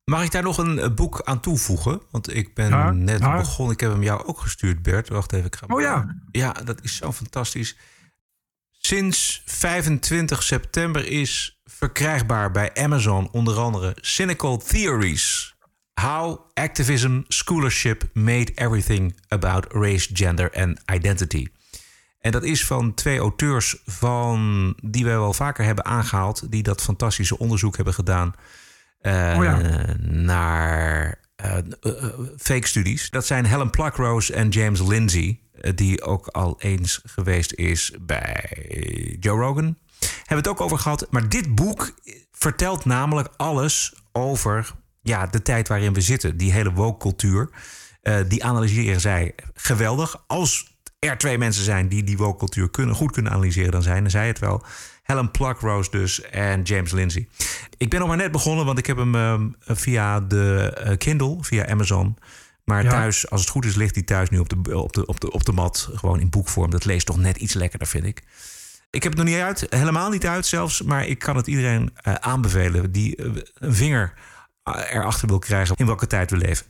Mag 0.06 0.24
ik 0.24 0.32
daar 0.32 0.44
nog 0.44 0.58
een 0.58 0.80
eh, 0.80 0.94
boek 0.94 1.22
aan 1.24 1.40
toevoegen? 1.40 2.02
Want 2.12 2.36
ik 2.36 2.54
ben 2.54 2.70
Ja, 2.70 2.92
net 2.92 3.20
ja. 3.20 3.38
begonnen. 3.38 3.74
Ik 3.74 3.80
heb 3.80 3.92
hem 3.92 4.04
jou 4.04 4.26
ook 4.26 4.40
gestuurd, 4.40 4.82
Bert. 4.82 5.10
Wacht 5.10 5.34
even. 5.34 5.46
Ik 5.46 5.56
ga 5.56 5.66
Oh 5.68 5.82
ja. 5.82 6.16
Ja, 6.32 6.52
dat 6.52 6.84
is 6.84 6.96
zo 6.96 7.12
fantastisch. 7.12 7.78
Sinds 8.72 9.42
25 9.46 10.44
september 10.44 11.08
is 11.08 11.62
verkrijgbaar 11.64 12.52
bij 12.52 12.74
Amazon 12.74 13.30
onder 13.32 13.58
andere 13.58 13.98
Cynical 14.02 14.58
Theories. 14.58 15.55
How 16.02 16.40
Activism 16.54 17.22
Scholarship 17.28 18.04
Made 18.14 18.52
Everything 18.56 19.16
About 19.28 19.66
Race, 19.74 20.10
Gender 20.14 20.52
and 20.54 20.80
Identity. 20.94 21.48
En 22.20 22.32
dat 22.32 22.44
is 22.44 22.66
van 22.66 22.94
twee 22.94 23.20
auteurs 23.20 23.82
van, 23.86 24.74
die 24.84 25.06
wij 25.06 25.18
wel 25.18 25.34
vaker 25.34 25.66
hebben 25.66 25.86
aangehaald... 25.86 26.52
die 26.52 26.64
dat 26.64 26.82
fantastische 26.82 27.38
onderzoek 27.38 27.76
hebben 27.76 27.94
gedaan 27.94 28.34
eh, 29.00 29.34
Oh 29.38 29.44
ja. 29.44 29.62
naar 30.00 31.20
eh, 31.36 31.58
eh, 31.58 31.64
fake 32.38 32.68
studies. 32.68 33.10
Dat 33.10 33.26
zijn 33.26 33.46
Helen 33.46 33.70
Pluckrose 33.70 34.34
en 34.34 34.50
James 34.50 34.82
Lindsay... 34.82 35.40
die 35.76 36.02
ook 36.02 36.28
al 36.28 36.56
eens 36.60 37.02
geweest 37.06 37.54
is 37.54 37.92
bij 38.02 39.18
Joe 39.20 39.40
Rogan. 39.40 39.78
Hebben 40.00 40.28
we 40.28 40.36
het 40.36 40.48
ook 40.48 40.62
over 40.62 40.78
gehad. 40.78 41.08
Maar 41.10 41.30
dit 41.30 41.56
boek 41.56 41.94
vertelt 42.32 42.86
namelijk 42.86 43.30
alles 43.38 43.94
over 44.12 44.74
ja, 45.06 45.28
de 45.28 45.42
tijd 45.42 45.68
waarin 45.68 45.94
we 45.94 46.02
zitten. 46.02 46.38
Die 46.38 46.52
hele 46.52 46.72
woke-cultuur. 46.74 47.50
Eh, 48.02 48.18
die 48.28 48.44
analyseren 48.44 49.02
zij 49.02 49.36
geweldig. 49.54 50.24
Als 50.28 50.78
er 51.00 51.18
twee 51.18 51.38
mensen 51.38 51.64
zijn 51.64 51.88
die 51.88 52.04
die 52.04 52.18
woke-cultuur 52.18 52.70
kunnen, 52.70 52.96
goed 52.96 53.12
kunnen 53.12 53.32
analyseren, 53.32 53.72
dan 53.72 53.82
zijn 53.84 54.10
zij 54.10 54.28
het 54.28 54.40
wel. 54.40 54.64
Helen 55.04 55.32
Pluckrose 55.32 55.92
dus 55.92 56.22
en 56.22 56.62
James 56.62 56.92
Lindsay. 56.92 57.28
Ik 57.78 57.90
ben 57.90 58.00
nog 58.00 58.08
maar 58.08 58.18
net 58.18 58.32
begonnen, 58.32 58.66
want 58.66 58.78
ik 58.78 58.86
heb 58.86 58.98
hem 58.98 59.16
ehm, 59.16 59.48
via 59.60 60.20
de 60.20 60.74
eh, 60.78 60.98
Kindle, 60.98 61.38
via 61.42 61.68
Amazon. 61.68 62.18
Maar 62.64 62.84
Ja. 62.84 62.90
thuis, 62.90 63.30
als 63.30 63.42
het 63.42 63.50
goed 63.50 63.66
is, 63.66 63.76
ligt 63.76 63.96
hij 63.96 64.04
thuis 64.04 64.30
nu 64.30 64.40
op 64.40 64.50
de, 64.50 64.78
op, 64.82 64.94
de, 64.94 65.06
op, 65.06 65.20
de, 65.20 65.32
op 65.32 65.46
de 65.46 65.52
mat. 65.52 65.90
Gewoon 65.94 66.20
in 66.20 66.30
boekvorm. 66.30 66.70
Dat 66.72 66.86
leest 66.86 67.06
toch 67.06 67.18
net 67.18 67.38
iets 67.38 67.54
lekkerder, 67.54 67.88
vind 67.88 68.06
ik. 68.06 68.24
Ik 68.90 69.04
heb 69.04 69.12
het 69.12 69.22
nog 69.22 69.34
niet 69.34 69.44
uit, 69.44 69.66
helemaal 69.70 70.10
niet 70.10 70.26
uit 70.28 70.46
zelfs. 70.46 70.82
Maar 70.82 71.08
ik 71.08 71.20
kan 71.20 71.36
het 71.36 71.48
iedereen 71.48 71.90
eh, 71.96 72.14
aanbevelen 72.14 72.92
die 72.92 73.22
een 73.24 73.76
vinger 73.76 74.14
erachter 74.74 75.28
wil 75.28 75.40
krijgen 75.40 75.76
in 75.76 75.86
welke 75.86 76.08
tijd 76.08 76.32
we 76.32 76.38
leven. 76.38 76.66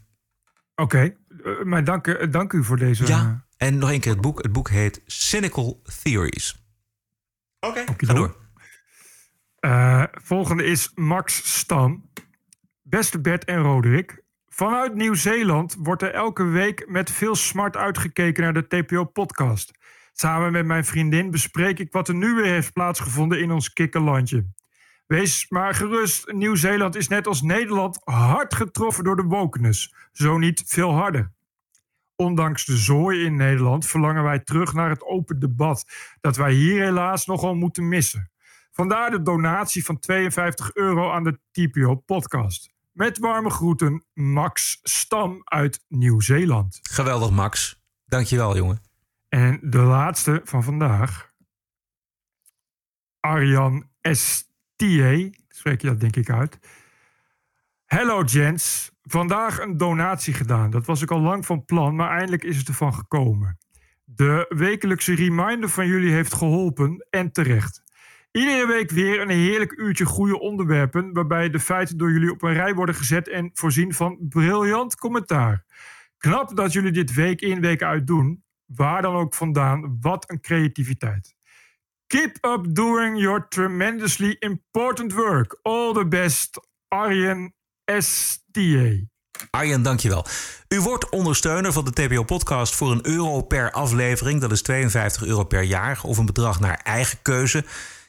Oké, 0.76 1.16
eh, 1.43 1.64
maar 1.64 1.84
dank, 1.84 2.08
eh, 2.08 2.32
dank 2.32 2.54
u 2.54 2.64
voor 2.64 2.78
deze... 2.78 3.08
Ja, 3.08 3.46
en 3.58 3.78
nog 3.78 3.89
één 3.89 4.00
keer 4.00 4.12
het 4.12 4.22
boek. 4.22 4.43
Het 4.43 4.52
boek 4.52 4.70
heet 4.70 5.02
Cynical 5.06 5.82
Theories. 6.04 6.64
Oké, 7.60 7.84
ga 7.98 8.14
door. 8.14 8.36
Eh, 9.60 10.04
volgende 10.12 10.64
is 10.64 10.91
Max 10.96 11.58
Stam. 11.58 12.10
Beste 12.82 13.22
Bert 13.22 13.46
en 13.46 13.62
Roderick. 13.62 14.24
Vanuit 14.48 14.96
Nieuw-Zeeland 14.96 15.76
wordt 15.80 16.02
er 16.02 16.14
elke 16.14 16.43
week 16.43 16.89
met 16.89 17.12
veel 17.12 17.36
smart 17.36 17.78
uitgekeken 17.78 18.43
naar 18.43 18.54
de 18.54 18.68
TPO-podcast. 18.68 19.72
Samen 20.12 20.52
met 20.52 20.66
mijn 20.66 20.86
vriendin 20.86 21.32
bespreek 21.32 21.80
ik 21.80 21.91
wat 21.91 22.08
er 22.08 22.16
nu 22.16 22.34
weer 22.34 22.46
heeft 22.46 22.74
plaatsgevonden 22.74 23.41
in 23.41 23.52
ons 23.52 23.74
kikkerlandje. 23.74 24.46
Wees 25.08 25.49
maar 25.49 25.74
gerust, 25.74 26.32
Nieuw-Zeeland 26.32 26.95
is 26.95 27.08
net 27.08 27.28
als 27.28 27.41
Nederland 27.41 28.01
hard 28.03 28.53
getroffen 28.56 29.03
door 29.03 29.16
de 29.16 29.24
wokeness. 29.24 29.93
Zo 30.12 30.38
niet 30.38 30.64
veel 30.66 30.91
harder. 30.91 31.34
Ondanks 32.16 32.66
de 32.66 32.78
zooi 32.78 33.26
in 33.26 33.36
Nederland 33.36 33.86
verlangen 33.86 34.24
wij 34.24 34.39
terug 34.39 34.74
naar 34.74 34.89
het 34.89 35.03
open 35.03 35.39
debat 35.39 35.86
dat 36.22 36.36
wij 36.36 36.53
hier 36.53 36.84
helaas 36.84 37.26
nogal 37.26 37.56
moeten 37.56 37.88
missen. 37.88 38.32
Vandaar 38.72 39.12
de 39.12 39.22
donatie 39.22 39.86
van 39.86 39.99
52 39.99 40.74
euro 40.74 41.12
aan 41.12 41.24
de 41.24 41.39
TPO-podcast. 41.51 42.74
Met 42.91 43.18
warme 43.18 43.49
groeten, 43.49 44.06
Max 44.14 44.80
Stam 44.84 45.41
uit 45.43 45.84
Nieuw-Zeeland. 45.88 46.80
Geweldig, 46.82 47.30
Max. 47.30 47.82
Dankjewel, 48.06 48.56
jongen. 48.58 48.82
En 49.30 49.60
de 49.62 49.82
laatste 49.82 50.41
van 50.43 50.64
vandaag. 50.64 51.32
Arjan 53.20 53.89
Estier. 54.78 55.34
Spreek 55.48 55.82
je 55.82 55.88
dat 55.88 56.00
denk 56.00 56.16
ik 56.16 56.30
uit. 56.30 56.60
Hello 57.86 58.22
gents. 58.26 58.92
Vandaag 59.02 59.60
een 59.60 59.78
donatie 59.78 60.34
gedaan. 60.34 60.72
Dat 60.72 60.86
was 60.86 61.02
ik 61.02 61.12
al 61.12 61.20
lang 61.20 61.46
van 61.46 61.66
plan, 61.66 61.96
maar 61.96 62.10
eindelijk 62.10 62.44
is 62.44 62.58
het 62.58 62.68
ervan 62.68 62.94
gekomen. 62.94 63.58
De 64.04 64.46
wekelijkse 64.50 65.16
reminder 65.16 65.70
van 65.70 65.88
jullie 65.88 66.12
heeft 66.12 66.34
geholpen 66.34 67.06
en 67.10 67.32
terecht. 67.32 67.84
Iedere 68.32 68.68
week 68.68 68.92
weer 68.92 69.22
een 69.22 69.30
heerlijk 69.30 69.72
uurtje 69.72 70.06
goede 70.06 70.40
onderwerpen, 70.40 71.14
waarbij 71.14 71.50
de 71.50 71.60
feiten 71.60 71.98
door 71.98 72.12
jullie 72.12 72.32
op 72.32 72.42
een 72.42 72.54
rij 72.54 72.74
worden 72.74 72.96
gezet 72.96 73.30
en 73.30 73.50
voorzien 73.54 73.94
van 73.94 74.18
briljant 74.30 74.96
commentaar. 74.96 75.66
Knap 76.18 76.56
dat 76.56 76.74
jullie 76.74 76.92
dit 76.92 77.14
week 77.14 77.42
in, 77.42 77.62
week 77.62 77.84
uit 77.84 78.08
doen. 78.08 78.44
Waar 78.66 79.02
dan 79.02 79.16
ook 79.16 79.34
vandaan, 79.34 79.98
wat 80.02 80.30
een 80.32 80.42
creativiteit. 80.42 81.35
Keep 82.08 82.38
up 82.45 82.76
doing 82.76 83.18
your 83.18 83.47
tremendously 83.47 84.36
important 84.39 85.14
work. 85.14 85.60
All 85.62 85.93
the 85.93 86.06
best, 86.06 86.60
Arjen 86.88 87.53
STA. 87.86 89.08
Arjen, 89.49 89.84
dankjewel. 89.84 90.26
U 90.68 90.82
wordt 90.82 91.10
ondersteuner 91.10 91.74
van 91.74 91.86
de 91.86 91.91
TPO-podcast 91.91 92.76
voor 92.76 92.91
een 92.91 93.08
euro 93.08 93.41
per 93.41 93.72
aflevering. 93.72 94.41
Dat 94.41 94.51
is 94.51 94.62
52 94.62 95.24
euro 95.24 95.43
per 95.43 95.62
jaar 95.62 95.99
of 96.03 96.18
een 96.18 96.26
bedrag 96.26 96.60
naar 96.60 96.80
eigen 96.84 97.22
keuze. 97.22 97.66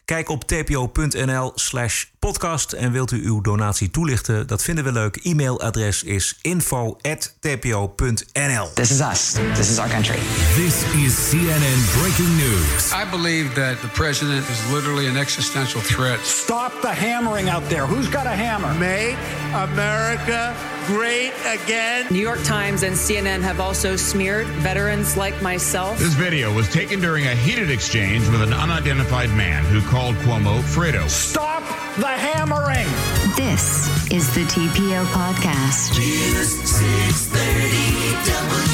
Kijk 0.07 0.29
op 0.29 0.45
tpo.nl 0.45 1.53
slash 1.55 2.05
podcast 2.19 2.73
en 2.73 2.93
wilt 2.93 3.13
u 3.13 3.25
uw 3.25 3.41
donatie 3.41 3.91
toelichten? 3.91 4.47
Dat 4.47 4.63
vinden 4.63 4.85
we 4.85 4.93
leuk. 4.93 5.19
E-mailadres 5.23 6.03
is 6.03 6.39
info.tpo.nl 6.43 8.71
This 8.75 8.91
is 8.91 9.01
us. 9.01 9.33
This 9.55 9.71
is 9.71 9.79
our 9.79 9.89
country. 9.89 10.19
This 10.55 10.83
is 10.95 11.29
CNN 11.31 12.01
breaking 12.01 12.37
news. 12.37 12.93
I 12.93 13.05
believe 13.11 13.55
that 13.55 13.81
the 13.81 13.89
president 13.93 14.49
is 14.49 14.59
literally 14.73 15.09
an 15.09 15.17
existential 15.17 15.81
threat. 15.81 16.19
Stop 16.27 16.73
the 16.81 16.93
hammering 16.93 17.49
out 17.49 17.69
there. 17.69 17.87
Who's 17.87 18.09
got 18.09 18.27
a 18.27 18.35
hammer? 18.37 18.75
Make 18.79 19.17
America 19.55 20.55
great 20.87 21.33
again. 21.47 22.07
New 22.11 22.23
York 22.23 22.43
Times 22.45 22.83
and 22.83 22.97
CNN 22.97 23.43
have 23.43 23.61
also 23.61 23.97
smeared 23.97 24.47
veterans 24.63 25.17
like 25.17 25.43
myself. 25.43 25.99
This 25.99 26.15
video 26.15 26.53
was 26.55 26.69
taken 26.69 27.01
during 27.01 27.27
a 27.27 27.35
heated 27.35 27.71
exchange 27.71 28.29
with 28.29 28.43
an 28.43 28.53
unidentified 28.53 29.31
man 29.31 29.65
who 29.65 29.81
called 29.81 29.96
Cuomo 29.97 30.61
Fredo. 30.61 31.09
Stop 31.09 31.63
the 31.97 32.07
hammering. 32.07 32.87
This 33.35 33.89
is 34.13 34.29
the 34.35 34.43
TPO 34.43 35.07
podcast. 35.07 35.99
News 35.99 36.53
630 36.69 38.66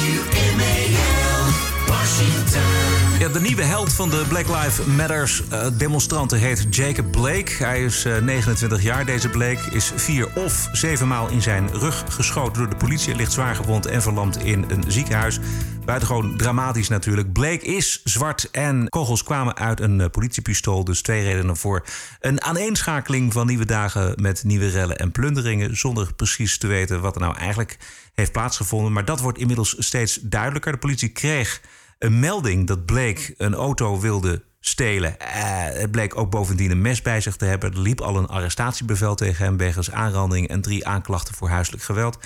De 3.31 3.41
nieuwe 3.41 3.63
held 3.63 3.93
van 3.93 4.09
de 4.09 4.25
Black 4.27 4.47
Lives 4.47 4.85
Matters 4.85 5.43
uh, 5.51 5.67
demonstranten 5.77 6.39
heet 6.39 6.67
Jacob 6.69 7.11
Blake. 7.11 7.51
Hij 7.63 7.83
is 7.83 8.05
uh, 8.05 8.17
29 8.17 8.81
jaar. 8.81 9.05
Deze 9.05 9.29
Blake 9.29 9.61
is 9.71 9.91
vier 9.95 10.27
of 10.35 10.69
zeven 10.71 11.07
maal 11.07 11.29
in 11.29 11.41
zijn 11.41 11.69
rug 11.73 12.03
geschoten 12.09 12.61
door 12.61 12.69
de 12.69 12.75
politie. 12.75 13.15
Ligt 13.15 13.31
zwaar 13.31 13.55
gewond 13.55 13.85
en 13.85 14.01
verlamd 14.01 14.37
in 14.37 14.65
een 14.67 14.83
ziekenhuis. 14.87 15.39
Buitengewoon 15.85 16.37
dramatisch 16.37 16.87
natuurlijk. 16.87 17.33
Blake 17.33 17.65
is 17.65 18.01
zwart 18.03 18.51
en 18.51 18.89
kogels 18.89 19.23
kwamen 19.23 19.55
uit 19.55 19.79
een 19.79 19.99
uh, 19.99 20.05
politiepistool. 20.11 20.83
Dus 20.83 21.01
twee 21.01 21.23
redenen 21.23 21.57
voor 21.57 21.83
een 22.19 22.41
aaneenschakeling 22.41 23.33
van 23.33 23.47
nieuwe 23.47 23.65
dagen 23.65 24.13
met 24.21 24.43
nieuwe 24.43 24.67
rellen 24.67 24.97
en 24.97 25.11
plunderingen. 25.11 25.77
Zonder 25.77 26.13
precies 26.13 26.57
te 26.57 26.67
weten 26.67 27.01
wat 27.01 27.15
er 27.15 27.21
nou 27.21 27.35
eigenlijk 27.37 27.77
heeft 28.13 28.31
plaatsgevonden. 28.31 28.93
Maar 28.93 29.05
dat 29.05 29.19
wordt 29.19 29.37
inmiddels 29.37 29.75
steeds 29.77 30.19
duidelijker. 30.21 30.71
De 30.71 30.77
politie 30.77 31.09
kreeg 31.09 31.61
een 32.03 32.19
melding 32.19 32.67
dat 32.67 32.85
Blake 32.85 33.33
een 33.37 33.53
auto 33.53 33.99
wilde 33.99 34.43
stelen. 34.59 35.15
Uh, 35.21 35.27
het 35.63 35.91
bleek 35.91 36.17
ook 36.17 36.29
bovendien 36.29 36.71
een 36.71 36.81
mes 36.81 37.01
bij 37.01 37.21
zich 37.21 37.35
te 37.35 37.45
hebben. 37.45 37.71
Er 37.71 37.79
liep 37.79 38.01
al 38.01 38.17
een 38.17 38.27
arrestatiebevel 38.27 39.15
tegen 39.15 39.45
hem 39.45 39.57
wegens 39.57 39.91
aanranding 39.91 40.47
en 40.47 40.61
drie 40.61 40.87
aanklachten 40.87 41.35
voor 41.35 41.49
huiselijk 41.49 41.83
geweld. 41.83 42.17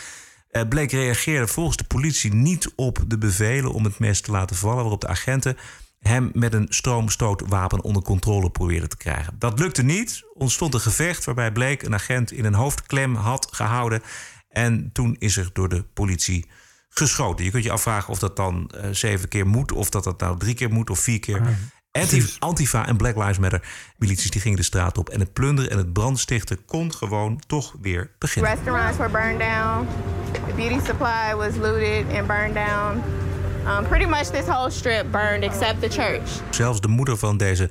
Uh, 0.51 0.61
Blake 0.69 0.97
reageerde 0.97 1.47
volgens 1.47 1.78
de 1.78 1.84
politie 1.84 2.34
niet 2.34 2.71
op 2.75 3.03
de 3.07 3.17
bevelen 3.17 3.71
om 3.71 3.84
het 3.84 3.99
mes 3.99 4.21
te 4.21 4.32
laten 4.32 4.55
vallen, 4.55 4.82
waarop 4.82 5.01
de 5.01 5.07
agenten 5.07 5.57
hem 5.99 6.30
met 6.34 6.53
een 6.53 6.67
stroomstootwapen 6.69 7.84
onder 7.84 8.01
controle 8.01 8.49
probeerden 8.49 8.89
te 8.89 8.97
krijgen. 8.97 9.36
Dat 9.39 9.59
lukte 9.59 9.84
niet. 9.84 10.23
Ontstond 10.34 10.73
een 10.73 10.80
gevecht 10.80 11.25
waarbij 11.25 11.51
Blake 11.51 11.86
een 11.86 11.93
agent 11.93 12.32
in 12.32 12.45
een 12.45 12.53
hoofdklem 12.53 13.15
had 13.15 13.47
gehouden. 13.51 14.01
En 14.49 14.89
toen 14.93 15.15
is 15.19 15.38
er 15.38 15.49
door 15.53 15.69
de 15.69 15.84
politie 15.84 16.45
geschoten. 16.97 17.45
Je 17.45 17.51
kunt 17.51 17.63
je 17.63 17.71
afvragen 17.71 18.09
of 18.09 18.19
dat 18.19 18.35
dan 18.35 18.71
uh, 18.75 18.81
zeven 18.91 19.27
keer 19.27 19.47
moet, 19.47 19.71
of 19.71 19.89
dat 19.89 20.03
dat 20.03 20.19
nou 20.19 20.37
drie 20.37 20.53
keer 20.53 20.69
moet 20.69 20.89
of 20.89 20.99
vier 20.99 21.19
keer. 21.19 21.41
Antif 21.91 22.35
Antifa 22.39 22.87
en 22.87 22.97
Black 22.97 23.15
Lives 23.15 23.37
Matter 23.37 23.61
milities 23.97 24.31
die 24.31 24.41
gingen 24.41 24.57
de 24.57 24.63
straat 24.63 24.97
op. 24.97 25.09
En 25.09 25.19
het 25.19 25.33
plunderen 25.33 25.71
en 25.71 25.77
het 25.77 25.93
brandstichten 25.93 26.65
kon 26.65 26.93
gewoon 26.93 27.41
toch 27.47 27.75
weer 27.81 28.11
beginnen. 28.17 28.51
Restaurants 28.51 28.97
were 28.97 29.09
burned 29.11 29.39
down. 29.39 29.87
The 30.47 30.53
beauty 30.55 30.85
supply 30.85 31.35
was 31.35 31.55
looted 31.55 32.05
and 32.17 32.27
burned 32.27 32.53
down. 32.53 33.03
Um, 33.67 33.87
pretty 33.87 34.05
much 34.05 34.23
this 34.23 34.45
whole 34.45 34.69
strip 34.69 35.11
burned 35.11 35.43
except 35.43 35.81
the 35.81 35.89
church. 35.89 36.29
Zelfs 36.49 36.81
de 36.81 36.87
moeder 36.87 37.17
van 37.17 37.37
deze 37.37 37.69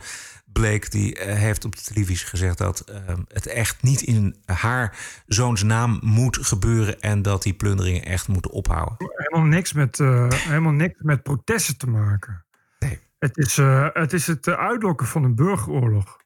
Blake 0.61 0.89
die 0.91 1.19
uh, 1.19 1.35
heeft 1.35 1.65
op 1.65 1.77
de 1.77 1.83
televisie 1.83 2.27
gezegd 2.27 2.59
dat 2.59 2.85
uh, 2.91 2.97
het 3.29 3.47
echt 3.47 3.83
niet 3.83 4.01
in 4.01 4.37
haar 4.45 4.97
zoons 5.27 5.63
naam 5.63 5.99
moet 6.03 6.39
gebeuren 6.41 7.01
en 7.01 7.23
dat 7.23 7.43
die 7.43 7.55
plunderingen 7.55 8.05
echt 8.05 8.29
moeten 8.29 8.51
ophouden. 8.51 8.97
Helemaal 8.99 9.49
niks 9.49 9.73
met, 9.73 9.99
uh, 9.99 10.29
helemaal 10.31 10.73
niks 10.73 10.95
met 10.99 11.23
protesten 11.23 11.79
te 11.79 11.89
maken. 11.89 12.45
Nee. 12.79 12.99
Het 13.19 13.37
is 13.37 13.57
het, 13.93 14.13
is 14.13 14.27
het 14.27 14.49
uitlokken 14.49 15.07
van 15.07 15.25
een 15.25 15.35
burgeroorlog. 15.35 16.17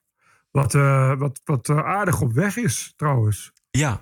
Wat, 0.51 0.72
wat, 1.18 1.41
wat 1.45 1.68
aardig 1.68 2.20
op 2.20 2.33
weg 2.33 2.57
is, 2.57 2.93
trouwens. 2.97 3.53
Ja. 3.70 3.99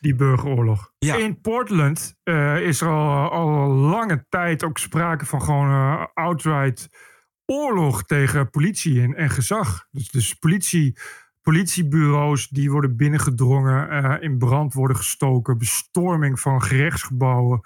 Die, 0.00 0.14
burgeroorlog. 0.14 0.92
Ja. 0.98 1.16
In 1.16 1.40
Portland 1.40 2.14
is 2.60 2.80
er 2.80 2.88
al, 2.88 3.30
al 3.30 3.68
lange 3.68 4.26
tijd 4.28 4.64
ook 4.64 4.78
sprake 4.78 5.26
van 5.26 5.42
gewoon 5.42 6.08
outright 6.14 6.88
oorlog 7.50 8.04
tegen 8.04 8.50
politie 8.50 9.02
en, 9.02 9.14
en 9.14 9.30
gezag. 9.30 9.86
Dus, 9.90 10.10
dus 10.10 10.34
politie, 10.34 10.96
politiebureaus 11.42 12.48
die 12.48 12.70
worden 12.70 12.96
binnengedrongen, 12.96 13.92
uh, 13.92 14.16
in 14.20 14.38
brand 14.38 14.74
worden 14.74 14.96
gestoken, 14.96 15.58
bestorming 15.58 16.40
van 16.40 16.62
gerechtsgebouwen. 16.62 17.60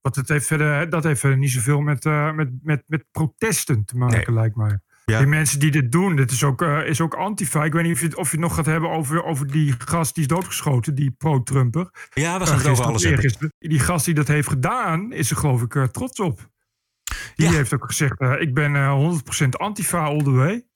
Wat 0.00 0.16
het 0.16 0.28
heeft 0.28 0.46
verder, 0.46 0.90
dat 0.90 1.04
heeft 1.04 1.20
verder 1.20 1.38
niet 1.38 1.50
zoveel 1.50 1.80
met, 1.80 2.04
uh, 2.04 2.32
met, 2.32 2.50
met, 2.62 2.82
met 2.86 3.04
protesten 3.10 3.84
te 3.84 3.96
maken, 3.96 4.16
nee. 4.26 4.34
lijkt 4.34 4.56
mij. 4.56 4.78
Ja. 5.04 5.18
Die 5.18 5.26
mensen 5.26 5.58
die 5.60 5.70
dit 5.70 5.92
doen, 5.92 6.16
dit 6.16 6.30
is 6.30 6.44
ook, 6.44 6.62
uh, 6.62 6.86
is 6.86 7.00
ook 7.00 7.14
antifa. 7.14 7.64
Ik 7.64 7.72
weet 7.72 7.82
niet 7.82 7.92
of 7.92 8.00
je, 8.00 8.16
of 8.16 8.30
je 8.30 8.36
het 8.36 8.46
nog 8.46 8.54
gaat 8.54 8.66
hebben 8.66 8.90
over, 8.90 9.24
over 9.24 9.46
die 9.46 9.74
gast 9.78 10.14
die 10.14 10.22
is 10.22 10.28
doodgeschoten, 10.28 10.94
die 10.94 11.10
pro-Trumper. 11.10 12.08
Ja, 12.10 12.38
we 12.38 12.46
gaan 12.46 12.56
het 12.56 12.66
over 12.66 12.84
alles 12.84 13.04
hebben. 13.04 13.52
Die 13.58 13.78
gast 13.78 14.04
die 14.04 14.14
dat 14.14 14.28
heeft 14.28 14.48
gedaan, 14.48 15.12
is 15.12 15.30
er 15.30 15.36
geloof 15.36 15.62
ik 15.62 15.92
trots 15.92 16.20
op. 16.20 16.52
Die 17.34 17.46
ja. 17.46 17.52
heeft 17.52 17.74
ook 17.74 17.86
gezegd: 17.86 18.20
uh, 18.20 18.40
Ik 18.40 18.54
ben 18.54 18.74
uh, 18.74 19.20
100% 19.44 19.48
antifa 19.48 20.04
all 20.04 20.22
the 20.22 20.30
way. 20.30 20.66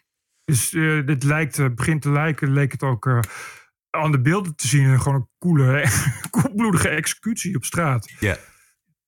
Dus 0.45 0.73
uh, 0.73 1.07
dit 1.07 1.23
lijkt, 1.23 1.75
begint 1.75 2.03
te 2.03 2.11
lijken, 2.11 2.53
leek 2.53 2.73
het 2.73 2.83
ook 2.83 3.07
aan 3.91 4.13
de 4.13 4.21
beelden 4.21 4.57
te 4.57 4.69
zien. 4.69 5.01
Gewoon 5.01 5.15
een 5.15 5.29
coole, 5.39 5.89
koelbloedige 6.31 6.89
executie 6.89 7.57
op 7.57 7.65
straat. 7.65 8.13
Ja. 8.21 8.37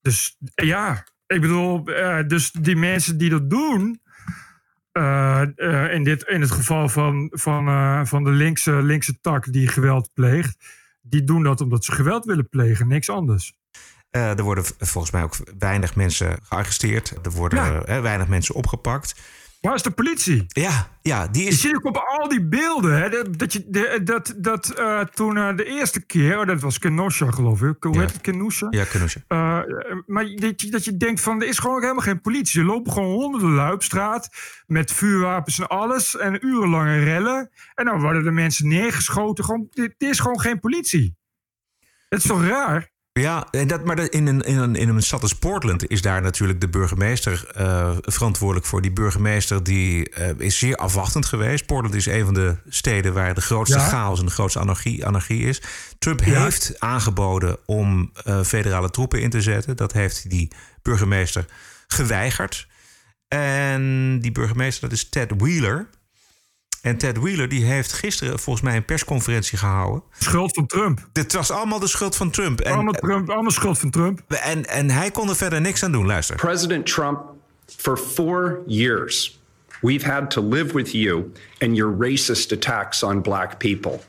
Dus 0.01 0.37
ja, 0.55 1.07
ik 1.27 1.41
bedoel, 1.41 1.83
dus 2.27 2.51
die 2.51 2.75
mensen 2.75 3.17
die 3.17 3.29
dat 3.29 3.49
doen. 3.49 4.01
in, 5.91 6.03
dit, 6.03 6.23
in 6.23 6.41
het 6.41 6.51
geval 6.51 6.89
van, 6.89 7.29
van, 7.31 8.07
van 8.07 8.23
de 8.23 8.29
linkse, 8.29 8.71
linkse 8.71 9.19
tak 9.19 9.51
die 9.53 9.67
geweld 9.67 10.09
pleegt. 10.13 10.55
Die 11.01 11.23
doen 11.23 11.43
dat 11.43 11.61
omdat 11.61 11.85
ze 11.85 11.91
geweld 11.91 12.25
willen 12.25 12.49
plegen, 12.49 12.87
niks 12.87 13.09
anders. 13.09 13.60
Uh, 14.11 14.37
er 14.37 14.43
worden 14.43 14.63
volgens 14.79 15.13
mij 15.13 15.23
ook 15.23 15.35
weinig 15.59 15.95
mensen 15.95 16.39
gearresteerd. 16.43 17.13
Er 17.23 17.31
worden 17.31 17.63
ja. 17.63 17.97
uh, 17.97 18.01
weinig 18.01 18.27
mensen 18.27 18.55
opgepakt. 18.55 19.15
Waar 19.61 19.75
is 19.75 19.81
de 19.81 19.91
politie? 19.91 20.45
Ja, 20.47 20.87
ja 21.01 21.27
die 21.27 21.47
is. 21.47 21.61
Je 21.61 21.67
ziet 21.67 21.75
ook 21.75 21.85
op 21.85 21.97
al 21.97 22.29
die 22.29 22.45
beelden 22.45 23.01
hè, 23.01 23.31
dat, 23.31 23.53
je, 23.53 23.63
de, 23.67 24.01
dat, 24.03 24.33
dat 24.37 24.73
uh, 24.79 24.99
toen 24.99 25.55
de 25.55 25.65
eerste 25.65 26.05
keer, 26.05 26.39
oh, 26.39 26.47
dat 26.47 26.61
was 26.61 26.79
Kenosha 26.79 27.31
geloof 27.31 27.61
ik. 27.61 27.83
Hoe 27.83 27.93
ja. 27.93 27.99
heet 27.99 28.11
het 28.11 28.21
Kenosha? 28.21 28.67
Ja, 28.69 28.83
Kenosha. 28.83 29.21
maar 30.05 30.25
dat 30.35 30.61
je, 30.61 30.71
dat 30.71 30.85
je 30.85 30.97
denkt 30.97 31.21
van 31.21 31.41
er 31.41 31.47
is 31.47 31.59
gewoon 31.59 31.81
helemaal 31.81 32.03
geen 32.03 32.21
politie. 32.21 32.59
Er 32.59 32.65
lopen 32.65 32.91
gewoon 32.91 33.11
honderden 33.11 33.53
lui 33.53 33.73
op 33.73 33.83
straat 33.83 34.29
met 34.67 34.91
vuurwapens 34.91 35.59
en 35.59 35.67
alles 35.67 36.17
en 36.17 36.45
urenlange 36.45 37.03
rellen. 37.03 37.49
En 37.75 37.85
dan 37.85 38.01
worden 38.01 38.23
de 38.23 38.31
mensen 38.31 38.67
neergeschoten. 38.67 39.43
Gewoon, 39.43 39.67
dit 39.69 39.93
is 39.97 40.19
gewoon 40.19 40.39
geen 40.39 40.59
politie. 40.59 41.15
Het 42.09 42.19
is 42.19 42.25
toch 42.25 42.45
raar? 42.45 42.90
Ja, 43.13 43.47
en 43.51 43.67
dat, 43.67 43.85
maar 43.85 44.11
in 44.11 44.27
een, 44.27 44.41
in, 44.41 44.57
een, 44.57 44.75
in 44.75 44.89
een 44.89 45.01
stad 45.01 45.21
als 45.21 45.35
Portland 45.35 45.89
is 45.89 46.01
daar 46.01 46.21
natuurlijk 46.21 46.61
de 46.61 46.69
burgemeester 46.69 47.51
uh, 47.57 47.91
verantwoordelijk 48.01 48.65
voor. 48.65 48.81
Die 48.81 48.91
burgemeester 48.91 49.63
die, 49.63 50.11
uh, 50.19 50.29
is 50.37 50.57
zeer 50.57 50.75
afwachtend 50.75 51.25
geweest. 51.25 51.65
Portland 51.65 51.95
is 51.95 52.05
een 52.05 52.25
van 52.25 52.33
de 52.33 52.55
steden 52.69 53.13
waar 53.13 53.33
de 53.33 53.41
grootste 53.41 53.77
ja. 53.77 53.87
chaos 53.87 54.19
en 54.19 54.25
de 54.25 54.31
grootste 54.31 54.59
anarchie, 54.59 55.05
anarchie 55.05 55.43
is. 55.43 55.61
Trump 55.99 56.23
ja. 56.23 56.43
heeft 56.43 56.79
aangeboden 56.79 57.57
om 57.65 58.11
uh, 58.27 58.43
federale 58.43 58.89
troepen 58.89 59.21
in 59.21 59.29
te 59.29 59.41
zetten. 59.41 59.75
Dat 59.75 59.93
heeft 59.93 60.29
die 60.29 60.51
burgemeester 60.81 61.45
geweigerd. 61.87 62.67
En 63.27 64.19
die 64.19 64.31
burgemeester, 64.31 64.89
dat 64.89 64.97
is 64.97 65.09
Ted 65.09 65.31
Wheeler. 65.37 65.87
En 66.81 66.97
Ted 66.97 67.17
Wheeler 67.17 67.49
die 67.49 67.65
heeft 67.65 67.93
gisteren 67.93 68.39
volgens 68.39 68.65
mij 68.65 68.75
een 68.75 68.85
persconferentie 68.85 69.57
gehouden. 69.57 70.03
Schuld 70.19 70.53
van 70.53 70.65
Trump. 70.65 71.07
Dit 71.11 71.33
was 71.33 71.51
allemaal 71.51 71.79
de 71.79 71.87
schuld 71.87 72.15
van 72.15 72.31
Trump. 72.31 72.59
En, 72.59 72.73
allemaal, 72.73 72.93
Trump, 72.93 73.29
allemaal 73.29 73.51
schuld 73.51 73.79
van 73.79 73.89
Trump. 73.89 74.21
En, 74.27 74.65
en 74.65 74.89
hij 74.89 75.11
kon 75.11 75.29
er 75.29 75.35
verder 75.35 75.61
niks 75.61 75.83
aan 75.83 75.91
doen. 75.91 76.05
Luister. 76.05 76.35
President 76.35 76.85
Trump, 76.85 77.21
for 77.77 77.97
four 77.97 78.59
years, 78.65 79.39
we've 79.81 80.09
had 80.09 80.31
to 80.31 80.47
live 80.47 80.73
with 80.73 80.91
you 80.91 81.31
and 81.59 81.75
your 81.75 81.95
racist 81.99 82.51
attacks 82.51 83.03
on 83.03 83.21
black 83.21 83.57
people. 83.57 83.99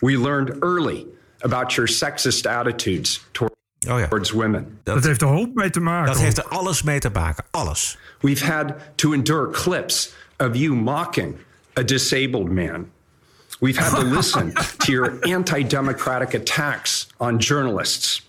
We 0.00 0.18
learned 0.18 0.62
early 0.62 1.06
about 1.38 1.72
your 1.72 1.88
sexist 1.88 2.46
attitudes 2.46 3.24
toward 3.32 3.54
Oh 3.88 3.98
ja. 3.98 4.08
towards 4.08 4.30
women. 4.30 4.78
Dat, 4.82 4.94
dat, 4.94 5.04
heeft 5.04 5.20
er 5.20 5.28
hoop 5.28 5.54
mee 5.54 5.70
te 5.70 5.80
maken. 5.80 6.12
Dat 6.12 6.22
heeft 6.22 6.38
er 6.38 6.44
alles 6.48 6.82
mee 6.82 6.98
te 6.98 7.10
maken. 7.10 7.44
Alles. 7.50 7.98
We've 8.20 8.44
had 8.44 8.72
to 8.94 9.12
endure 9.12 9.50
clips 9.50 10.14
of 10.38 10.56
you 10.56 10.74
mocking 10.74 11.36
a 11.76 11.84
disabled 11.84 12.50
man. 12.50 12.90
We've 13.60 13.78
had 13.78 13.94
to 14.00 14.02
listen 14.16 14.54
to 14.80 14.92
your 14.92 15.18
anti 15.26 15.62
democratic 15.62 16.34
attacks 16.34 17.06
on 17.18 17.38
journalists. 17.38 18.22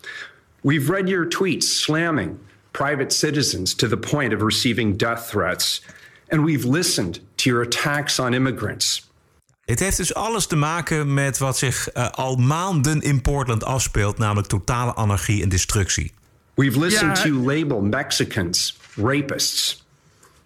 We've 0.62 0.88
read 0.90 1.08
your 1.08 1.26
tweets 1.26 1.64
slamming 1.64 2.38
private 2.72 3.12
citizens 3.12 3.74
to 3.74 3.88
the 3.88 3.96
point 3.96 4.32
of 4.32 4.42
receiving 4.42 4.96
death 4.96 5.30
threats. 5.30 5.80
And 6.30 6.44
we've 6.44 6.64
listened 6.64 7.20
to 7.38 7.50
your 7.50 7.62
attacks 7.62 8.18
on 8.18 8.34
immigrants. 8.34 9.06
Het 9.64 9.78
heeft 9.78 9.96
dus 9.96 10.14
alles 10.14 10.46
te 10.46 10.56
maken 10.56 11.14
met 11.14 11.38
wat 11.38 11.58
zich 11.58 11.94
uh, 11.94 12.10
al 12.10 12.36
maanden 12.36 13.00
in 13.00 13.22
Portland 13.22 13.64
afspeelt, 13.64 14.18
namelijk 14.18 14.48
totale 14.48 14.94
anarchie 14.94 15.42
en 15.42 15.48
destructie. 15.48 16.12
We've 16.54 16.78
listened 16.78 17.18
yeah. 17.18 17.26
to 17.26 17.44
label 17.44 17.80
Mexicans 17.80 18.76
rapists. 18.96 19.86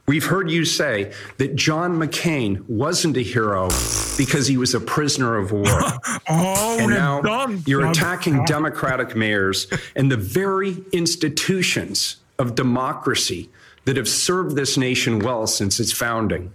We've 0.06 0.26
heard 0.26 0.50
you 0.50 0.64
say 0.64 1.12
that 1.36 1.54
John 1.54 1.96
McCain 1.96 2.68
wasn't 2.68 3.16
a 3.16 3.22
hero 3.22 3.68
because 4.16 4.48
he 4.48 4.56
was 4.56 4.74
a 4.74 4.80
prisoner 4.80 5.36
of 5.36 5.52
war. 5.52 5.64
oh, 6.28 6.76
and 6.80 6.90
now 6.90 7.20
done. 7.20 7.62
you're 7.66 7.88
attacking 7.88 8.44
Democratic 8.44 9.14
mayors 9.14 9.68
and 9.94 10.10
the 10.10 10.16
very 10.16 10.82
institutions 10.90 12.16
of 12.38 12.54
democracy 12.54 13.48
that 13.84 13.96
have 13.96 14.08
served 14.08 14.56
this 14.56 14.76
nation 14.76 15.20
well 15.20 15.46
since 15.46 15.78
its 15.78 15.92
founding. 15.92 16.52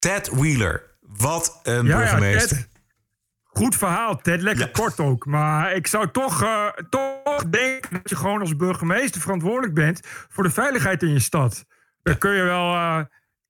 Ted 0.00 0.28
Wheeler, 0.28 0.82
wat 1.18 1.60
een 1.62 1.86
ja, 1.86 1.96
burgemeester. 1.96 2.56
Ja, 2.56 2.62
Ted. 2.62 2.68
Goed 3.44 3.76
verhaal, 3.76 4.16
Ted. 4.16 4.42
Lekker 4.42 4.64
ja. 4.64 4.70
kort 4.72 5.00
ook. 5.00 5.26
Maar 5.26 5.74
ik 5.74 5.86
zou 5.86 6.10
toch, 6.10 6.42
uh, 6.42 6.66
toch 6.90 7.44
denken 7.50 7.90
dat 7.90 8.10
je 8.10 8.16
gewoon 8.16 8.40
als 8.40 8.56
burgemeester 8.56 9.20
verantwoordelijk 9.20 9.74
bent 9.74 10.00
voor 10.04 10.42
de 10.42 10.50
veiligheid 10.50 11.02
in 11.02 11.12
je 11.12 11.18
stad. 11.18 11.64
Dan 12.08 12.18
kun 12.18 12.34
je 12.34 12.42
wel, 12.42 12.74
uh, 12.74 13.00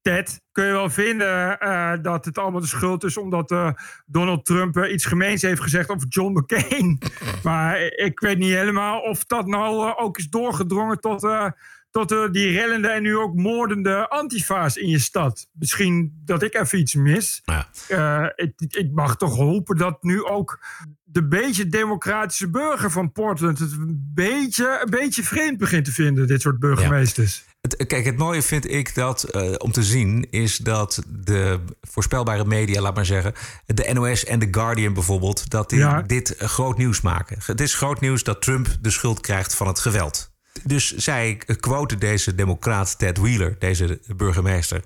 Ted, 0.02 0.40
kun 0.52 0.64
je 0.64 0.72
wel 0.72 0.90
vinden 0.90 1.58
eh, 1.58 1.92
dat 2.02 2.24
het 2.24 2.38
allemaal 2.38 2.60
de 2.60 2.66
schuld 2.66 3.04
is 3.04 3.16
omdat 3.16 3.50
eh, 3.50 3.70
Donald 4.06 4.44
Trump 4.44 4.76
eh, 4.76 4.92
iets 4.92 5.04
gemeens 5.04 5.42
heeft 5.42 5.60
gezegd 5.60 5.88
over 5.88 6.08
John 6.08 6.38
McCain. 6.38 6.98
maar 7.42 7.80
ik 7.80 8.20
weet 8.20 8.38
niet 8.38 8.52
helemaal 8.52 9.00
of 9.00 9.24
dat 9.24 9.46
nou 9.46 9.88
eh, 9.88 9.94
ook 10.04 10.18
is 10.18 10.28
doorgedrongen 10.28 11.00
tot, 11.00 11.24
eh, 11.24 11.50
tot 11.90 12.12
eh, 12.12 12.30
die 12.30 12.50
rellende 12.50 12.88
en 12.88 13.02
nu 13.02 13.16
ook 13.16 13.34
moordende 13.34 14.08
antifa's 14.08 14.76
in 14.76 14.88
je 14.88 14.98
stad. 14.98 15.46
Misschien 15.52 16.20
dat 16.24 16.42
ik 16.42 16.54
even 16.54 16.78
iets 16.78 16.94
mis. 16.94 17.42
Eh, 17.88 18.26
ik, 18.34 18.52
ik 18.58 18.90
mag 18.92 19.16
toch 19.16 19.36
hopen 19.36 19.76
dat 19.76 20.02
nu 20.02 20.24
ook 20.24 20.58
de 21.04 21.28
beetje 21.28 21.66
democratische 21.68 22.50
burger 22.50 22.90
van 22.90 23.12
Portland 23.12 23.58
het 23.58 23.72
een 23.72 24.10
beetje, 24.14 24.80
een 24.82 24.90
beetje 24.90 25.22
vreemd 25.22 25.58
begint 25.58 25.84
te 25.84 25.92
vinden, 25.92 26.26
dit 26.26 26.40
soort 26.40 26.58
burgemeesters. 26.58 27.44
Het, 27.76 27.86
kijk, 27.86 28.04
het 28.04 28.16
mooie 28.16 28.42
vind 28.42 28.70
ik 28.70 28.94
dat, 28.94 29.22
eh, 29.22 29.52
om 29.58 29.72
te 29.72 29.82
zien, 29.82 30.26
is 30.30 30.56
dat 30.56 31.02
de 31.08 31.60
voorspelbare 31.80 32.44
media, 32.44 32.80
laat 32.80 32.94
maar 32.94 33.06
zeggen, 33.06 33.32
de 33.66 33.90
NOS 33.92 34.24
en 34.24 34.38
The 34.38 34.48
Guardian 34.50 34.92
bijvoorbeeld, 34.94 35.50
dat 35.50 35.70
die 35.70 35.78
Ja. 35.78 36.02
dit 36.02 36.36
eh, 36.36 36.48
groot 36.48 36.78
nieuws 36.78 37.00
maken. 37.00 37.38
Het 37.46 37.60
is 37.60 37.74
groot 37.74 38.00
nieuws 38.00 38.22
dat 38.22 38.42
Trump 38.42 38.68
de 38.80 38.90
schuld 38.90 39.20
krijgt 39.20 39.54
van 39.54 39.66
het 39.66 39.78
geweld. 39.78 40.30
Dus 40.62 40.96
zij 40.96 41.36
quoten 41.60 41.98
deze 41.98 42.34
democraat 42.34 42.98
Ted 42.98 43.18
Wheeler, 43.18 43.56
deze 43.58 44.00
burgemeester, 44.16 44.82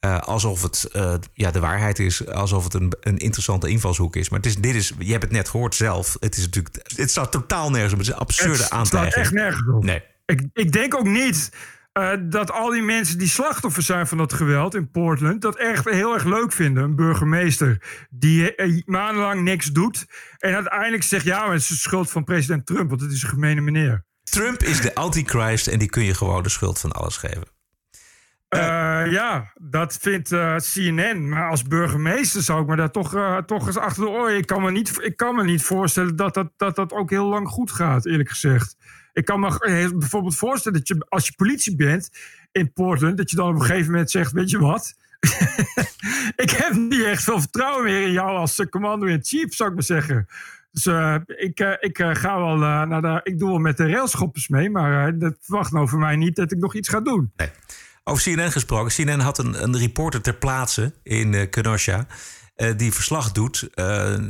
eh, 0.00 0.18
alsof 0.20 0.62
het 0.62 0.88
eh, 0.92 1.14
ja, 1.32 1.50
de 1.50 1.60
waarheid 1.60 1.98
is, 1.98 2.26
alsof 2.26 2.64
het 2.64 2.74
een, 2.74 2.92
een 3.00 3.16
interessante 3.18 3.68
invalshoek 3.68 4.16
is. 4.16 4.28
Maar 4.28 4.38
het 4.38 4.48
is, 4.48 4.56
dit 4.56 4.74
is, 4.74 4.92
je 4.98 5.10
hebt 5.10 5.22
het 5.22 5.32
net 5.32 5.48
gehoord 5.48 5.74
zelf, 5.74 6.16
het 6.20 6.36
is 6.36 6.44
natuurlijk, 6.44 6.76
het 6.96 7.10
staat 7.10 7.32
totaal 7.32 7.70
nergens 7.70 7.92
op. 7.92 7.98
Het 7.98 8.08
is 8.08 8.12
een 8.14 8.18
absurde 8.20 8.52
Het 8.52 8.66
slaat 8.66 8.72
aantijging. 8.80 9.14
echt 9.14 9.32
nergens 9.32 9.68
op. 9.74 9.84
Nee. 9.84 10.02
Ik, 10.26 10.42
ik 10.52 10.72
denk 10.72 10.94
ook 10.94 11.06
niet 11.06 11.50
eh, 11.92 12.12
dat 12.20 12.50
al 12.50 12.70
die 12.70 12.82
mensen 12.82 13.18
die 13.18 13.28
slachtoffer 13.28 13.82
zijn 13.82 14.06
van 14.06 14.18
dat 14.18 14.32
geweld 14.32 14.74
in 14.74 14.90
Portland... 14.90 15.42
dat 15.42 15.56
echt 15.56 15.84
heel 15.84 16.14
erg 16.14 16.24
leuk 16.24 16.52
vinden. 16.52 16.82
Een 16.82 16.96
burgemeester 16.96 17.82
die 18.10 18.54
eh, 18.54 18.82
maandenlang 18.84 19.42
niks 19.42 19.66
doet... 19.66 20.06
en 20.38 20.54
uiteindelijk 20.54 21.02
zegt, 21.02 21.24
ja, 21.24 21.40
maar 21.40 21.52
het 21.52 21.60
is 21.60 21.68
de 21.68 21.74
schuld 21.74 22.10
van 22.10 22.24
president 22.24 22.66
Trump... 22.66 22.88
want 22.88 23.00
het 23.00 23.12
is 23.12 23.22
een 23.22 23.28
gemene 23.28 23.60
meneer. 23.60 24.04
Trump 24.22 24.62
is 24.62 24.80
de 24.80 24.94
antichrist 24.94 25.66
en 25.66 25.78
die 25.78 25.88
kun 25.88 26.04
je 26.04 26.14
gewoon 26.14 26.42
de 26.42 26.48
schuld 26.48 26.78
van 26.78 26.92
alles 26.92 27.16
geven. 27.16 27.56
Eh, 28.48 28.60
ja, 29.10 29.52
dat 29.54 29.98
vindt 30.00 30.28
CNN. 30.72 31.28
Maar 31.28 31.50
als 31.50 31.62
burgemeester 31.62 32.42
zou 32.42 32.62
ik 32.62 32.66
me 32.66 32.76
daar 32.76 32.90
toch, 32.90 33.42
toch 33.46 33.66
eens 33.66 33.76
achter 33.76 34.02
de 34.02 34.08
oren... 34.08 34.36
Ik 34.36 34.46
kan 34.46 34.62
me 34.62 34.70
niet, 34.70 34.98
ik 35.02 35.16
kan 35.16 35.34
me 35.34 35.44
niet 35.44 35.62
voorstellen 35.62 36.16
dat 36.16 36.34
dat, 36.34 36.50
dat 36.56 36.76
dat 36.76 36.92
ook 36.92 37.10
heel 37.10 37.26
lang 37.26 37.48
goed 37.48 37.70
gaat, 37.70 38.06
eerlijk 38.06 38.28
gezegd. 38.28 38.76
Ik 39.12 39.24
kan 39.24 39.40
me 39.40 39.58
eh, 39.58 39.90
bijvoorbeeld 39.90 40.36
voorstellen 40.36 40.78
dat 40.78 40.88
je 40.88 41.06
als 41.08 41.26
je 41.26 41.32
politie 41.36 41.76
bent 41.76 42.10
in 42.52 42.72
Portland... 42.72 43.16
dat 43.16 43.30
je 43.30 43.36
dan 43.36 43.48
op 43.48 43.54
een 43.54 43.66
gegeven 43.66 43.90
moment 43.90 44.10
zegt, 44.10 44.32
weet 44.32 44.50
je 44.50 44.58
wat... 44.58 44.94
ik 46.44 46.50
heb 46.50 46.72
niet 46.72 47.04
echt 47.04 47.22
veel 47.22 47.40
vertrouwen 47.40 47.84
meer 47.84 48.02
in 48.02 48.12
jou 48.12 48.36
als 48.36 48.58
uh, 48.58 48.66
commander-in-chief, 48.66 49.54
zou 49.54 49.68
ik 49.68 49.74
maar 49.74 49.84
zeggen. 49.84 50.26
Dus 50.72 50.86
eh, 50.86 51.16
ik, 51.26 51.60
eh, 51.60 51.72
ik 51.80 51.98
eh, 51.98 52.14
ga 52.14 52.38
wel 52.38 52.54
eh, 52.54 52.82
naar 52.82 53.20
ik 53.22 53.38
doe 53.38 53.48
wel 53.48 53.58
met 53.58 53.76
de 53.76 53.90
railschoppers 53.90 54.48
mee, 54.48 54.70
maar 54.70 55.06
eh, 55.06 55.12
dat 55.18 55.36
verwacht 55.40 55.72
nou 55.72 55.88
voor 55.88 55.98
mij 55.98 56.16
niet 56.16 56.36
dat 56.36 56.52
ik 56.52 56.58
nog 56.58 56.74
iets 56.74 56.88
ga 56.88 57.00
doen. 57.00 57.32
Nee. 57.36 57.48
Over 58.04 58.22
CNN 58.22 58.52
gesproken. 58.52 58.92
CNN 58.94 59.20
had 59.20 59.38
een, 59.38 59.62
een 59.62 59.78
reporter 59.78 60.20
ter 60.20 60.34
plaatse 60.34 60.92
in 61.02 61.34
eh, 61.34 61.50
Kenosha. 61.50 62.06
Eh, 62.58 62.70
die 62.76 62.92
verslag 62.92 63.32
doet. 63.32 63.68
Eh, 63.74 64.14
eh, 64.14 64.20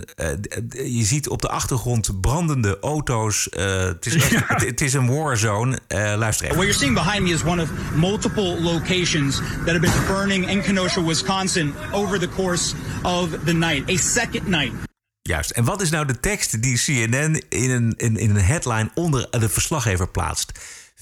je 0.73 1.05
ziet 1.05 1.29
op 1.29 1.43
de 1.43 1.49
achtergrond 1.49 2.21
brandende 2.21 2.79
auto's. 2.81 3.47
Het, 3.51 4.07
is 4.07 4.15
echt, 4.23 4.49
het, 4.49 4.61
het 4.61 4.81
is 4.81 4.95
een 4.95 5.07
warzone. 5.07 5.79
Luister 5.89 6.45
even. 6.45 6.57
What 6.57 6.67
you're 6.67 6.73
seeing 6.73 6.95
behind 6.95 7.23
me 7.23 7.31
is 7.31 7.43
one 7.43 7.63
of 7.63 7.69
multiple 7.95 8.63
locations 8.63 9.37
that 9.37 9.69
have 9.69 9.81
been 9.81 10.07
burning 10.07 10.49
in 10.49 10.63
Kenosha, 10.63 11.03
Wisconsin 11.03 11.75
over 11.93 12.19
the 12.19 12.29
course 12.29 12.75
of 13.03 13.29
the 13.45 13.53
night. 13.53 13.91
A 13.91 13.97
second 13.97 14.47
night. 14.47 14.73
Juist. 15.23 15.51
En 15.51 15.65
wat 15.65 15.83
is 15.83 15.91
nou 15.91 16.07
de 16.07 16.21
tekst 16.21 16.63
die 16.63 16.79
CNN 16.79 17.43
in 17.49 17.71
een, 17.71 17.95
in, 17.97 18.17
in 18.17 18.31
een 18.31 18.45
headline 18.45 18.91
onder 18.95 19.31
de 19.31 19.49
verslaggever 19.49 20.09
plaatst? 20.09 20.53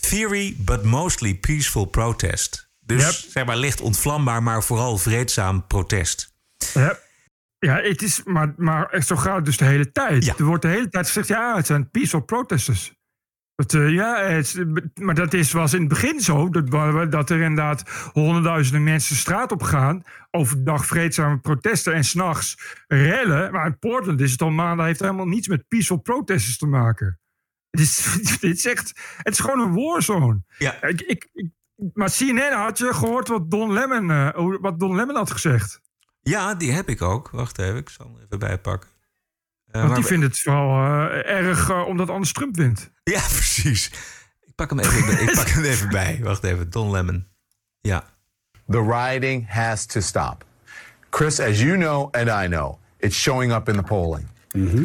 Theory, 0.01 0.55
but 0.59 0.83
mostly 0.83 1.35
peaceful 1.35 1.85
protest. 1.85 2.69
Dus 2.81 3.27
zeg 3.31 3.45
maar 3.45 3.57
licht 3.57 3.81
ontvlambaar, 3.81 4.43
maar 4.43 4.63
vooral 4.63 4.99
vreedzaam 4.99 5.67
protest. 5.67 6.35
Ja, 6.75 6.99
ja 7.59 7.81
het 7.81 8.03
is, 8.03 8.23
maar, 8.25 8.55
maar 8.57 8.91
echt 8.91 9.07
zo 9.07 9.17
gaat 9.17 9.37
het 9.37 9.45
dus 9.45 9.57
de 9.57 9.65
hele 9.65 9.93
tijd. 9.93 10.39
Er 10.39 10.45
wordt 10.45 10.63
de 10.63 10.69
hele 10.69 10.89
tijd 10.89 11.07
gezegd, 11.07 11.29
ja, 11.29 11.57
het 11.57 11.67
zijn 11.67 11.91
peaceful 11.91 12.21
protesters. 12.21 12.95
Dat, 13.57 13.75
eh, 13.75 13.91
ja, 13.91 14.25
het, 14.25 14.65
maar 14.95 15.15
dat 15.15 15.35
is, 15.35 15.53
was 15.53 15.73
in 15.73 15.81
het 15.81 15.89
begin 15.89 16.21
zo, 16.21 16.49
dat, 16.49 17.11
dat 17.11 17.31
er 17.31 17.41
inderdaad 17.41 18.11
honderdduizenden 18.13 18.85
mensen 18.85 19.15
de 19.15 19.21
straat 19.21 19.53
op 19.53 19.63
gaan. 19.63 20.03
Overdag 20.31 20.87
vreedzame 20.87 21.39
protesten 21.39 21.95
en 21.95 22.05
s'nachts 22.05 22.57
rellen. 22.87 23.53
Maar 23.53 23.67
in 23.67 23.79
Portland 23.79 24.21
is 24.21 24.33
het 24.33 24.43
al 24.43 24.51
maanden, 24.51 24.87
heeft 24.87 25.01
helemaal 25.01 25.27
niets 25.27 25.49
met 25.49 25.69
peaceful 25.69 25.97
protesters 25.97 26.59
te 26.59 26.67
maken. 26.67 27.21
Het 27.71 27.81
is, 27.81 28.05
het 28.41 28.43
is 28.43 28.67
echt, 28.67 29.17
het 29.17 29.33
is 29.33 29.41
gewoon 29.41 29.61
een 29.61 29.75
warzone. 29.75 30.43
Ja. 30.59 30.83
Ik, 30.83 31.01
ik, 31.01 31.29
maar 31.93 32.11
CNN 32.11 32.53
had 32.53 32.79
je 32.79 32.95
gehoord 32.95 33.29
wat 33.29 33.51
Don 33.51 33.73
Lemon, 33.73 34.11
eh, 34.11 34.57
wat 34.61 34.79
Don 34.79 34.97
Lemon 34.97 35.17
had 35.17 35.31
gezegd. 35.31 35.81
Ja, 36.29 36.55
die 36.55 36.73
heb 36.73 36.89
ik 36.89 37.03
ook. 37.03 37.31
Wacht 37.31 37.59
even, 37.59 37.77
ik 37.77 37.89
zal 37.89 38.07
hem 38.07 38.15
er 38.17 38.23
even 38.25 38.39
bijpakken. 38.39 38.89
Eh, 39.71 39.83
Want 39.83 39.95
die 39.95 40.05
vindt 40.05 40.25
het 40.25 40.41
vooral 40.41 40.85
eh, 41.11 41.31
erg 41.37 41.71
eh, 41.71 41.87
omdat 41.87 42.11
anders 42.11 42.33
Trump 42.33 42.57
wint. 42.57 42.91
Ja, 43.03 43.21
precies. 43.41 43.87
Ik 44.41 44.55
pak 44.55 44.71
hem 44.71 44.79
even, 44.79 45.23
ik 45.29 45.35
pak 45.35 45.49
hem 45.49 45.65
even 45.65 45.89
bij. 45.89 46.21
Wacht 46.23 46.45
even, 46.45 46.71
Don 46.71 46.91
Lemon. 46.91 47.27
Ja. 47.81 48.05
The 48.69 48.83
rioting 48.83 49.49
has 49.49 49.87
to 49.87 50.01
stop. 50.01 50.45
Chris, 51.11 51.41
as 51.41 51.61
you 51.61 51.77
know 51.77 52.15
and 52.15 52.45
I 52.45 52.47
know, 52.49 52.79
it's 52.99 53.17
showing 53.17 53.53
up 53.53 53.69
in 53.69 53.75
the 53.77 53.83
polling. 53.83 54.29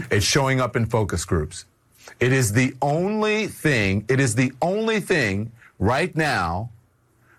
It's 0.09 0.25
showing 0.25 0.61
up 0.61 0.75
in 0.75 0.89
focus 0.89 1.25
groups. 1.25 1.65
It 2.17 2.31
is 2.31 2.51
the 2.51 2.75
only 2.79 3.47
thing, 3.61 4.03
it 4.07 4.19
is 4.19 4.33
the 4.33 4.51
only 4.59 5.01
thing 5.01 5.51
right 5.77 6.15
now 6.15 6.69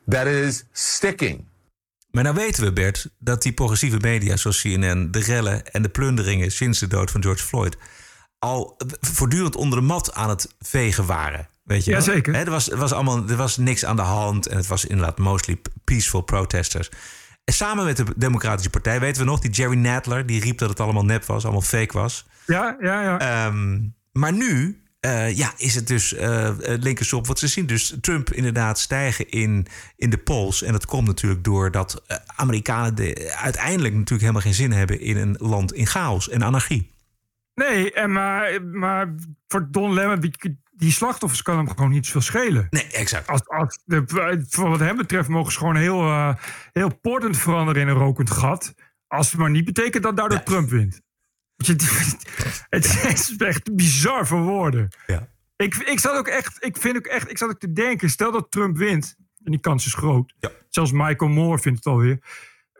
that 0.06 0.26
is 0.26 0.64
sticking. 0.72 1.46
Maar 2.12 2.22
nou 2.22 2.34
weten 2.34 2.64
we, 2.64 2.72
Bert, 2.72 3.10
dat 3.18 3.42
die 3.42 3.52
progressieve 3.52 3.98
media 4.00 4.36
zoals 4.36 4.60
CNN, 4.60 5.08
de 5.10 5.20
rellen 5.20 5.66
en 5.72 5.82
de 5.82 5.88
plunderingen 5.88 6.52
sinds 6.52 6.78
de 6.78 6.86
dood 6.86 7.10
van 7.10 7.22
George 7.22 7.44
Floyd 7.44 7.76
al 8.38 8.76
voortdurend 9.00 9.56
onder 9.56 9.78
de 9.78 9.84
mat 9.84 10.14
aan 10.14 10.28
het 10.28 10.54
vegen 10.60 11.06
waren. 11.06 11.48
Weet 11.62 11.84
je. 11.84 11.94
Hè, 11.94 12.32
Er 12.32 12.50
was, 12.50 12.70
er, 12.70 12.76
was 12.76 12.92
allemaal, 12.92 13.28
er 13.28 13.36
was 13.36 13.56
niks 13.56 13.84
aan 13.84 13.96
de 13.96 14.02
hand 14.02 14.46
en 14.46 14.56
het 14.56 14.66
was 14.66 14.84
inderdaad 14.84 15.18
mostly 15.18 15.60
peaceful 15.84 16.20
protesters. 16.20 16.90
En 17.44 17.54
samen 17.54 17.84
met 17.84 17.96
de 17.96 18.04
Democratische 18.16 18.70
Partij 18.70 19.00
weten 19.00 19.22
we 19.22 19.28
nog, 19.28 19.40
die 19.40 19.50
Jerry 19.50 19.76
Nadler, 19.76 20.26
die 20.26 20.40
riep 20.40 20.58
dat 20.58 20.68
het 20.68 20.80
allemaal 20.80 21.04
nep 21.04 21.24
was, 21.24 21.42
allemaal 21.42 21.60
fake 21.62 21.92
was. 21.92 22.26
Ja, 22.46 22.76
ja, 22.80 23.02
ja. 23.02 23.18
Ehm, 23.18 23.80
maar 24.12 24.32
nu 24.32 24.81
eh, 25.02 25.36
ja, 25.36 25.52
is 25.56 25.74
het 25.74 25.86
dus 25.86 26.12
uh, 26.12 26.50
linkersom 26.56 27.24
wat 27.26 27.38
ze 27.38 27.48
zien. 27.48 27.66
Dus 27.66 27.96
Trump 28.00 28.32
inderdaad 28.32 28.78
stijgen 28.78 29.30
in, 29.30 29.66
in 29.96 30.10
de 30.10 30.18
polls. 30.18 30.62
En 30.62 30.72
dat 30.72 30.86
komt 30.86 31.06
natuurlijk 31.06 31.44
doordat 31.44 32.02
Amerikanen 32.36 32.94
de, 32.94 33.34
uiteindelijk 33.36 33.94
natuurlijk 33.94 34.20
helemaal 34.20 34.42
geen 34.42 34.54
zin 34.54 34.72
hebben 34.72 35.00
in 35.00 35.16
een 35.16 35.36
land 35.38 35.72
in 35.72 35.86
chaos 35.86 36.28
en 36.28 36.42
anarchie. 36.42 36.90
Nee, 37.54 37.92
en 37.92 38.12
maar, 38.12 38.62
maar 38.64 39.14
voor 39.48 39.68
Don 39.70 39.92
Lemon, 39.92 40.20
die, 40.20 40.58
die 40.70 40.92
slachtoffers 40.92 41.42
kan 41.42 41.56
hem 41.56 41.68
gewoon 41.68 41.90
niet 41.90 42.06
zoveel 42.06 42.20
schelen. 42.20 42.66
Nee, 42.70 42.86
exact. 42.86 43.28
Als, 43.28 43.48
als 43.48 43.78
de, 43.84 44.04
wat 44.50 44.80
hem 44.80 44.96
betreft 44.96 45.28
mogen 45.28 45.52
ze 45.52 45.58
gewoon 45.58 45.76
heel, 45.76 46.02
uh, 46.02 46.34
heel 46.72 46.98
Portland 47.00 47.36
veranderen 47.36 47.82
in 47.82 47.88
een 47.88 47.94
rokend 47.94 48.30
gat. 48.30 48.74
Als 49.06 49.30
het 49.30 49.40
maar 49.40 49.50
niet 49.50 49.64
betekent 49.64 50.02
dat 50.02 50.16
daardoor. 50.16 50.42
Trump 50.42 50.70
wint. 50.70 51.00
Het 52.68 52.84
is 52.84 53.36
echt 53.36 53.74
bizar 53.74 54.26
voor 54.26 54.42
woorden. 54.42 54.88
Ja. 55.06 55.28
Ik, 55.56 55.74
ik 55.74 56.00
zat 56.00 56.16
ook 56.16 56.28
echt, 56.28 56.64
ik 56.64 56.76
vind 56.76 56.96
ook 56.96 57.06
echt, 57.06 57.30
ik 57.30 57.38
zat 57.38 57.50
ook 57.50 57.58
te 57.58 57.72
denken, 57.72 58.10
stel 58.10 58.32
dat 58.32 58.50
Trump 58.50 58.76
wint, 58.76 59.16
en 59.44 59.50
die 59.50 59.60
kans 59.60 59.86
is 59.86 59.94
groot. 59.94 60.34
Ja. 60.40 60.50
Zelfs 60.68 60.92
Michael 60.92 61.30
Moore 61.30 61.58
vindt 61.58 61.78
het 61.78 61.86
alweer. 61.86 62.18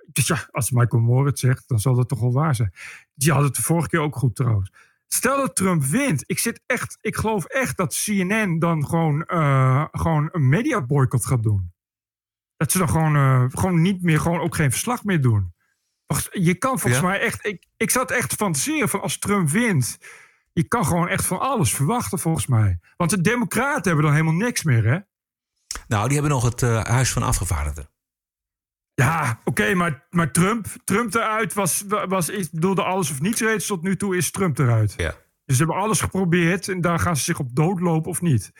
Dus 0.06 0.26
ja, 0.26 0.48
als 0.50 0.70
Michael 0.70 1.02
Moore 1.02 1.28
het 1.28 1.38
zegt, 1.38 1.68
dan 1.68 1.80
zal 1.80 1.94
dat 1.94 2.08
toch 2.08 2.20
wel 2.20 2.32
waar 2.32 2.54
zijn. 2.54 2.72
Die 3.14 3.32
had 3.32 3.42
het 3.42 3.54
de 3.54 3.62
vorige 3.62 3.88
keer 3.88 4.00
ook 4.00 4.16
goed 4.16 4.36
trouwens. 4.36 4.72
Stel 5.08 5.36
dat 5.36 5.56
Trump 5.56 5.84
wint, 5.84 6.24
ik 6.26 6.38
zit 6.38 6.60
echt, 6.66 6.98
ik 7.00 7.16
geloof 7.16 7.44
echt 7.44 7.76
dat 7.76 8.02
CNN 8.04 8.58
dan 8.58 8.86
gewoon, 8.86 9.24
uh, 9.26 9.84
gewoon 9.90 10.28
een 10.32 10.48
media 10.48 10.82
boycott 10.82 11.26
gaat 11.26 11.42
doen. 11.42 11.72
Dat 12.56 12.72
ze 12.72 12.78
dan 12.78 12.88
gewoon, 12.88 13.16
uh, 13.16 13.44
gewoon 13.48 13.80
niet 13.80 14.02
meer, 14.02 14.20
gewoon 14.20 14.40
ook 14.40 14.54
geen 14.54 14.70
verslag 14.70 15.04
meer 15.04 15.20
doen. 15.20 15.54
Je 16.30 16.54
kan 16.54 16.78
volgens 16.78 17.02
ja? 17.02 17.08
mij 17.08 17.20
echt. 17.20 17.46
Ik, 17.46 17.66
ik 17.76 17.90
zat 17.90 18.10
echt 18.10 18.28
te 18.28 18.36
fantaseren 18.36 18.88
van 18.88 19.00
als 19.00 19.18
Trump 19.18 19.48
wint. 19.48 19.98
Je 20.52 20.68
kan 20.68 20.86
gewoon 20.86 21.08
echt 21.08 21.26
van 21.26 21.40
alles 21.40 21.74
verwachten, 21.74 22.18
volgens 22.18 22.46
mij. 22.46 22.78
Want 22.96 23.10
de 23.10 23.20
Democraten 23.20 23.84
hebben 23.84 24.04
dan 24.04 24.12
helemaal 24.12 24.46
niks 24.46 24.62
meer, 24.62 24.84
hè? 24.84 24.98
Nou, 25.88 26.04
die 26.04 26.12
hebben 26.12 26.30
nog 26.30 26.44
het 26.44 26.62
uh, 26.62 26.84
Huis 26.84 27.12
van 27.12 27.22
Afgevaardigden. 27.22 27.90
Ja, 28.94 29.30
oké, 29.30 29.48
okay, 29.48 29.74
maar, 29.74 30.06
maar 30.10 30.32
Trump, 30.32 30.66
Trump 30.84 31.14
eruit 31.14 31.52
was, 31.54 31.84
was. 32.08 32.28
Ik 32.28 32.48
bedoelde 32.50 32.82
alles 32.82 33.10
of 33.10 33.20
niets 33.20 33.40
reeds 33.40 33.66
tot 33.66 33.82
nu 33.82 33.96
toe 33.96 34.16
is 34.16 34.30
Trump 34.30 34.58
eruit. 34.58 34.94
Ja. 34.96 35.14
Dus 35.44 35.56
ze 35.56 35.64
hebben 35.64 35.82
alles 35.82 36.00
geprobeerd 36.00 36.68
en 36.68 36.80
daar 36.80 36.98
gaan 36.98 37.16
ze 37.16 37.22
zich 37.22 37.38
op 37.38 37.56
doodlopen 37.56 38.10
of 38.10 38.20
niet. 38.20 38.52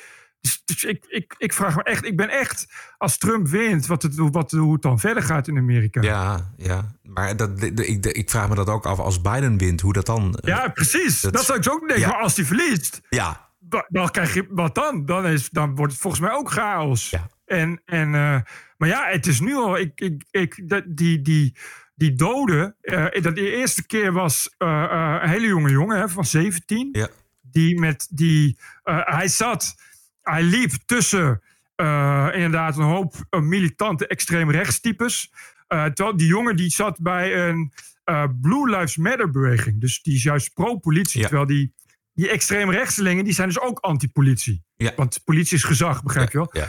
Dus, 0.43 0.62
dus 0.64 0.84
ik, 0.84 1.05
ik, 1.09 1.34
ik 1.38 1.53
vraag 1.53 1.76
me 1.76 1.82
echt, 1.82 2.05
ik 2.05 2.16
ben 2.16 2.28
echt, 2.28 2.66
als 2.99 3.18
Trump 3.18 3.49
wint, 3.49 3.86
wat 3.86 4.03
het, 4.03 4.14
wat, 4.16 4.51
hoe 4.51 4.72
het 4.72 4.82
dan 4.82 4.99
verder 5.01 5.22
gaat 5.22 5.49
in 5.49 5.57
Amerika. 5.59 6.01
Ja, 6.01 6.53
ja. 6.57 6.90
maar 7.03 7.36
dat, 7.36 7.59
de- 7.61 7.86
ik, 7.86 8.03
de- 8.03 8.12
ik 8.12 8.30
vraag 8.30 8.49
me 8.49 8.55
dat 8.55 8.68
ook 8.68 8.86
af 8.86 8.99
als 8.99 9.20
Biden 9.20 9.59
wint, 9.59 9.80
hoe 9.80 9.93
dat 9.93 10.07
dan. 10.07 10.34
eh, 10.34 10.49
Ja, 10.49 10.68
precies. 10.68 11.20
Dat, 11.20 11.32
dat- 11.32 11.45
zou 11.45 11.59
ik 11.59 11.64
zo 11.64 11.70
ook 11.70 11.78
denken. 11.88 12.01
Ja. 12.01 12.09
Maar 12.09 12.22
als 12.22 12.36
hij 12.36 12.45
verliest, 12.45 13.01
Ja, 13.09 13.49
dan 13.88 14.11
krijg 14.11 14.34
je 14.34 14.47
wat 14.51 14.74
dan? 14.74 15.05
Dan, 15.07 15.26
is, 15.26 15.51
dan 15.51 15.74
wordt 15.74 15.93
het 15.93 16.01
volgens 16.01 16.22
mij 16.22 16.32
ook 16.32 16.51
chaos. 16.51 17.14
En, 17.45 17.82
en, 17.84 18.14
eh, 18.14 18.40
maar 18.76 18.88
ja, 18.88 19.07
het 19.11 19.26
is 19.26 19.40
nu 19.40 19.55
al. 19.55 19.78
Ik, 19.78 20.01
ik, 20.01 20.24
ik, 20.30 20.68
dat, 20.68 20.82
die, 20.86 21.22
die, 21.22 21.57
die 21.95 22.14
doden. 22.14 22.76
eh, 22.80 23.22
dat 23.22 23.34
de 23.34 23.51
eerste 23.57 23.86
keer 23.86 24.12
was 24.12 24.55
een 24.59 25.28
hele 25.28 25.47
jonge 25.47 25.70
jongen 25.70 25.99
hè, 25.99 26.09
van 26.09 26.24
17. 26.24 26.88
Ja. 26.93 27.09
Die 27.40 27.80
met 27.80 28.07
die. 28.11 28.59
hij 28.84 29.28
zat. 29.28 29.74
Hij 30.23 30.43
liep 30.43 30.70
tussen. 30.87 31.43
eh, 31.75 32.29
inderdaad, 32.33 32.77
een 32.77 32.85
hoop 32.85 33.14
eh, 33.31 33.41
militante 33.41 34.07
extreemrechtstypes. 34.07 35.33
Eh 35.66 35.85
terwijl 35.85 36.16
die 36.16 36.27
jongen 36.27 36.57
die 36.57 36.70
zat 36.70 36.99
bij 37.01 37.49
een 37.49 37.73
eh, 38.05 38.25
Blue 38.41 38.70
Lives 38.70 38.97
Matter 38.97 39.31
beweging. 39.31 39.81
Dus 39.81 40.03
die 40.03 40.14
is 40.14 40.23
juist 40.23 40.55
pro-politie. 40.55 41.20
Ja. 41.20 41.27
Terwijl 41.27 41.47
die, 41.49 41.75
die 42.12 42.29
extreemrechtselingen, 42.29 43.25
die 43.25 43.33
zijn 43.33 43.49
dus 43.49 43.61
ook 43.61 43.79
anti-politie. 43.79 44.64
Ja. 44.77 44.93
Want 44.97 45.20
politie 45.25 45.57
is 45.57 45.64
gezag, 45.64 46.03
begrijp 46.03 46.31
je 46.33 46.39
wel? 46.39 46.51
ja. 46.53 46.68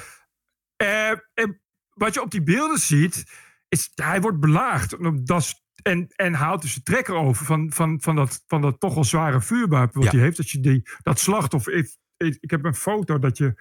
En 1.34 1.62
wat 1.93 2.14
je 2.14 2.22
op 2.22 2.32
die 2.32 2.43
beelden 2.43 2.78
ziet, 2.80 3.24
is 3.68 3.91
hij 3.95 4.22
wordt 4.22 4.39
belaagd. 4.39 4.93
En 4.97 5.26
Dat 5.26 5.62
en, 5.82 6.08
en 6.16 6.34
haalt 6.34 6.62
dus 6.62 6.74
de 6.74 6.82
trekker 6.84 7.16
over 7.16 7.45
van, 7.45 7.72
van, 7.74 8.01
van, 8.01 8.16
dat, 8.16 8.43
van 8.47 8.62
dat 8.62 8.80
toch 8.80 8.95
al 8.95 9.04
zware 9.04 9.41
vuurwapen 9.41 9.93
wat 10.01 10.04
Ja. 10.12 10.18
hij 10.18 10.20
heeft. 10.26 10.38
Dat 10.38 10.49
je 10.49 10.60
die, 10.60 10.82
dat 11.01 11.20
slachtoffer. 11.20 11.74
Ik, 12.39 12.51
heb 12.51 12.65
een 12.65 12.76
foto 12.76 13.19
dat 13.19 13.38
je. 13.38 13.53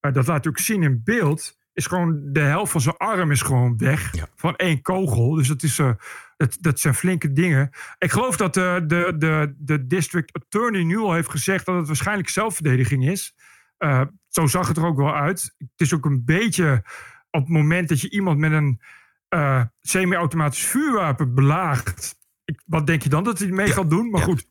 eh, 0.00 0.12
dat 0.12 0.26
laat 0.26 0.46
ook 0.48 0.58
zien 0.58 0.82
in 0.82 1.00
beeld. 1.04 1.56
Is 1.72 1.86
gewoon 1.86 2.20
de 2.32 2.40
helft 2.40 2.72
van 2.72 2.80
zijn 2.80 2.96
arm 2.96 3.30
is 3.30 3.42
gewoon 3.42 3.76
weg. 3.76 4.14
Van 4.34 4.56
één 4.56 4.82
kogel. 4.82 5.30
Dus 5.34 5.48
dat, 5.48 5.62
is, 5.62 5.78
eh, 5.78 5.90
dat, 6.36 6.56
dat 6.60 6.80
zijn 6.80 6.94
flinke 6.94 7.32
dingen. 7.32 7.70
Ik 7.98 8.10
geloof 8.10 8.36
dat 8.36 8.54
de, 8.54 8.84
de, 8.86 9.14
de, 9.18 9.54
de 9.58 9.86
district 9.86 10.32
attorney 10.32 10.82
nu 10.82 10.98
al 10.98 11.12
heeft 11.12 11.30
gezegd 11.30 11.66
dat 11.66 11.76
het 11.76 11.86
waarschijnlijk 11.86 12.28
zelfverdediging 12.28 13.08
is. 13.08 13.34
Eh, 13.78 14.02
zo 14.28 14.46
zag 14.46 14.68
het 14.68 14.76
er 14.76 14.86
ook 14.86 14.96
wel 14.96 15.14
uit. 15.14 15.54
Het 15.58 15.80
is 15.80 15.94
ook 15.94 16.04
een 16.04 16.24
beetje 16.24 16.82
op 17.30 17.40
het 17.40 17.48
moment 17.48 17.88
dat 17.88 18.00
je 18.00 18.10
iemand 18.10 18.38
met 18.38 18.52
een 18.52 18.80
eh, 19.28 19.62
semi-automatisch 19.80 20.66
vuurwapen 20.66 21.34
belaagt. 21.34 22.16
Ik, 22.44 22.62
wat 22.66 22.86
denk 22.86 23.02
je 23.02 23.08
dan 23.08 23.24
dat 23.24 23.38
hij 23.38 23.48
mee 23.48 23.68
gaat 23.70 23.90
doen? 23.90 24.10
Maar 24.10 24.22
goed, 24.22 24.46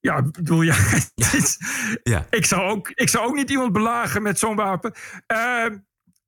ja, 0.00 0.16
ik 0.16 0.30
bedoel, 0.32 0.62
ja, 0.62 0.74
is- 1.14 1.58
Ja. 2.02 2.26
Ik, 2.30 2.44
zou 2.44 2.70
ook, 2.70 2.88
ik 2.88 3.08
zou 3.08 3.26
ook 3.26 3.34
niet 3.34 3.50
iemand 3.50 3.72
belagen 3.72 4.22
met 4.22 4.38
zo'n 4.38 4.56
wapen. 4.56 4.92
Eh, 5.26 5.66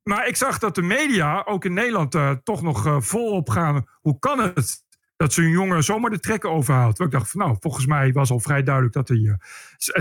maar 0.03 0.27
ik 0.29 0.37
zag 0.37 0.59
dat 0.59 0.75
de 0.75 0.83
media, 0.83 1.43
ook 1.45 1.65
in 1.65 1.73
Nederland, 1.73 2.15
eh, 2.15 2.31
toch 2.43 2.63
nog 2.63 2.87
eh, 2.87 3.01
volop 3.01 3.51
gaan. 3.51 3.85
Hoe 4.01 4.19
kan 4.19 4.39
het 4.41 4.85
dat 5.17 5.33
zo'n 5.33 5.49
jongen 5.49 5.85
zomaar 5.85 6.11
de 6.11 6.21
trekken 6.21 6.51
overhaalt? 6.51 6.99
Want 6.99 7.13
ik 7.13 7.19
dacht 7.19 7.31
van, 7.31 7.41
nou, 7.41 7.57
volgens 7.61 7.87
mij 7.87 8.13
was 8.13 8.31
al 8.31 8.41
vrij 8.41 8.63
duidelijk 8.63 8.95
dat 8.95 9.09
hij 9.09 9.19
eh, 9.19 9.35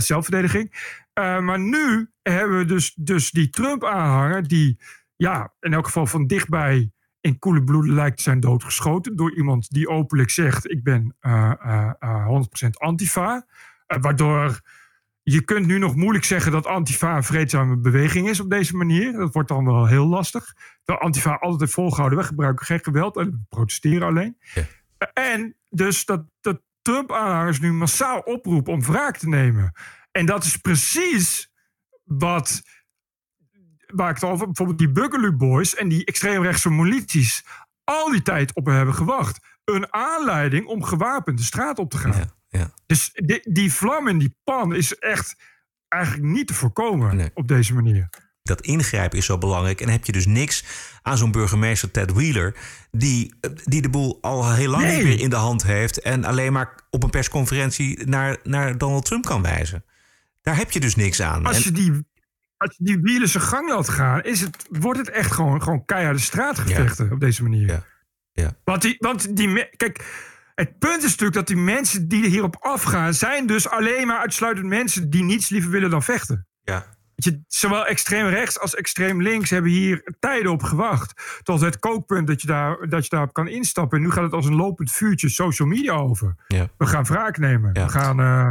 zelfverdediging. 0.02 0.90
Maar 1.14 1.60
nu 1.60 2.12
hebben 2.22 2.58
we 2.58 2.66
dus, 2.66 2.94
dus 2.96 3.32
die 3.32 3.50
Trump-aanhanger, 3.50 4.48
die 4.48 4.80
ja, 5.16 5.54
in 5.60 5.74
elk 5.74 5.86
geval 5.86 6.06
van 6.06 6.28
dichtbij 6.28 6.92
in 7.22 7.40
koele 7.40 7.64
bloeden 7.64 7.94
lijkt 7.94 8.18
te 8.18 8.24
zijn 8.24 8.40
doodgeschoten. 8.40 9.16
Door 9.16 9.36
iemand 9.36 9.70
die 9.70 9.90
openlijk 9.90 10.30
zegt: 10.30 10.72
Ik 10.72 10.84
ben 10.84 11.16
eh, 11.20 11.52
eh, 11.60 11.92
eh, 12.00 12.28
100% 12.66 12.70
antifa. 12.72 13.46
Eh, 13.88 14.02
waardoor 14.02 14.62
je 15.24 15.42
kunt 15.42 15.66
nu 15.68 15.78
nog 15.78 15.96
moeilijk 15.96 16.26
zeggen 16.26 16.52
dat 16.52 16.66
Antifa 16.66 17.16
een 17.16 17.24
vreedzame 17.24 17.78
beweging 17.78 18.30
is 18.30 18.40
op 18.40 18.50
deze 18.50 18.76
manier. 18.76 19.12
Dat 19.12 19.34
wordt 19.34 19.50
dan 19.50 19.66
wel 19.66 19.86
heel 19.86 20.08
lastig. 20.08 20.54
Terwijl 20.84 21.06
Antifa 21.06 21.34
altijd 21.34 21.60
heeft 21.60 21.74
volgehouden, 21.74 22.20
we 22.20 22.26
gebruiken 22.26 22.66
geen 22.66 22.84
geweld 22.84 23.18
en 23.18 23.32
we 23.32 23.40
protesteren 23.50 24.08
alleen. 24.08 24.38
En 25.14 25.56
dus 25.70 26.06
dat, 26.06 26.26
dat 26.42 26.62
Trump-aanhangers 26.82 27.60
nu 27.60 27.74
massaal 27.74 28.20
oproepen 28.20 28.74
om 28.74 28.82
wraak 28.82 29.18
te 29.18 29.28
nemen. 29.28 29.74
En 30.12 30.26
dat 30.26 30.44
is 30.44 30.58
precies 30.58 31.52
wat, 32.04 32.62
waar 33.94 34.10
ik 34.10 34.16
het 34.16 34.24
over 34.30 34.46
bijvoorbeeld 34.46 34.78
die 34.78 34.92
Buggerloo 34.92 35.34
Boys 35.34 35.76
en 35.76 35.88
die 35.88 36.06
extreemrechtse 36.06 36.70
milities 36.70 37.46
al 37.84 38.12
die 38.12 38.22
tijd 38.22 38.54
op 38.54 38.66
hebben 38.66 38.96
gewacht. 38.96 39.40
Een 39.64 39.94
aanleiding 39.94 40.66
om 40.66 40.84
gewapend 40.84 41.38
de 41.38 41.44
straat 41.44 41.80
op 41.80 41.90
te 41.90 41.98
gaan. 41.98 42.32
Dus 42.86 43.12
die, 43.14 43.52
die 43.52 43.74
vlam 43.74 44.08
in 44.08 44.18
die 44.18 44.36
pan 44.44 44.76
is 44.76 44.96
echt 44.96 45.36
eigenlijk 45.88 46.24
niet 46.24 46.48
te 46.48 46.54
voorkomen 46.54 47.32
op 47.34 47.48
deze 47.48 47.74
manier. 47.74 48.10
Dat 48.44 48.62
ingrijpen 48.62 49.18
is 49.18 49.26
zo 49.26 49.38
belangrijk. 49.38 49.82
En 49.82 49.90
heb 49.90 50.06
je 50.06 50.12
dus 50.12 50.26
niks 50.26 50.64
aan 51.02 51.18
zo'n 51.18 51.32
burgemeester 51.32 51.92
Ted 51.92 52.12
Wheeler... 52.12 52.56
die, 52.92 53.34
die 53.64 53.82
de 53.82 53.90
boel 53.90 54.18
al 54.22 54.54
heel 54.54 54.70
lang 54.70 54.84
Nee. 54.84 54.96
niet 54.96 55.06
meer 55.06 55.20
in 55.20 55.30
de 55.30 55.36
hand 55.36 55.64
heeft... 55.64 56.02
en 56.02 56.26
alleen 56.26 56.54
maar 56.54 56.76
op 56.90 57.04
een 57.04 57.10
persconferentie 57.10 58.06
naar, 58.06 58.38
naar 58.44 58.78
Donald 58.78 59.06
Trump 59.06 59.26
kan 59.26 59.42
wijzen. 59.42 59.86
Daar 60.42 60.58
heb 60.58 60.72
je 60.72 60.80
dus 60.80 60.96
niks 60.96 61.22
aan. 61.22 61.46
Als 61.46 61.64
je 61.64 61.72
die, 61.72 62.06
als 62.62 62.76
je 62.78 62.84
die 62.84 63.00
wielen 63.02 63.28
zijn 63.30 63.44
gang 63.44 63.70
laat 63.70 63.90
gaan, 63.90 64.22
is 64.24 64.42
het, 64.42 64.68
wordt 64.70 65.00
het 65.00 65.10
echt 65.10 65.32
gewoon, 65.32 65.64
gewoon 65.64 65.86
keiharde 65.86 66.20
straatgevechten 66.20 67.12
op 67.12 67.20
deze 67.20 67.44
manier. 67.44 67.84
Ja. 68.34 68.52
Want, 68.64 68.82
die, 68.82 68.96
want 69.00 69.36
die, 69.38 69.48
me- 69.48 69.74
kijk, 69.78 70.06
het 70.56 70.80
punt 70.80 70.98
is 71.04 71.10
natuurlijk 71.10 71.34
dat 71.34 71.48
die 71.48 71.58
mensen 71.58 72.08
die 72.08 72.26
hierop 72.26 72.58
afgaan, 72.60 73.14
zijn 73.14 73.46
dus 73.48 73.70
alleen 73.70 74.08
maar 74.08 74.20
uitsluitend 74.20 74.68
mensen 74.68 75.10
die 75.10 75.24
niets 75.24 75.50
liever 75.50 75.72
willen 75.72 75.90
dan 75.90 76.04
vechten. 76.04 76.48
Ja. 76.64 76.86
Je, 77.16 77.42
zowel 77.48 77.86
extreem 77.86 78.28
rechts 78.28 78.60
als 78.60 78.76
extreem 78.76 79.22
links 79.22 79.50
hebben 79.50 79.72
hier 79.72 80.16
tijden 80.20 80.52
op 80.52 80.64
gewacht. 80.64 81.40
Tot 81.44 81.62
het 81.62 81.80
kookpunt 81.80 82.28
dat 82.28 82.42
je, 82.42 82.48
daar, 82.48 82.90
dat 82.90 83.04
je 83.04 83.10
daarop 83.10 83.34
kan 83.34 83.48
instappen. 83.48 83.98
En 83.98 84.04
nu 84.04 84.12
gaat 84.12 84.24
het 84.24 84.34
als 84.34 84.46
een 84.46 84.56
lopend 84.56 84.92
vuurtje 84.92 85.30
social 85.30 85.68
media 85.68 85.94
over. 85.94 86.36
Ja. 86.48 86.70
We 86.78 86.86
gaan 86.86 87.04
wraak 87.04 87.38
nemen. 87.38 87.74
We 87.74 87.90
gaan 87.90 88.20
eh, 88.20 88.50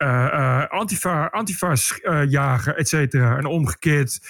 eh, 0.00 0.26
eh, 0.26 0.68
antifa, 0.68 1.26
antifa's 1.26 2.00
eh, 2.00 2.30
jagen, 2.30 2.76
et 2.76 2.88
cetera. 2.88 3.36
En 3.36 3.44
omgekeerd 3.46 4.20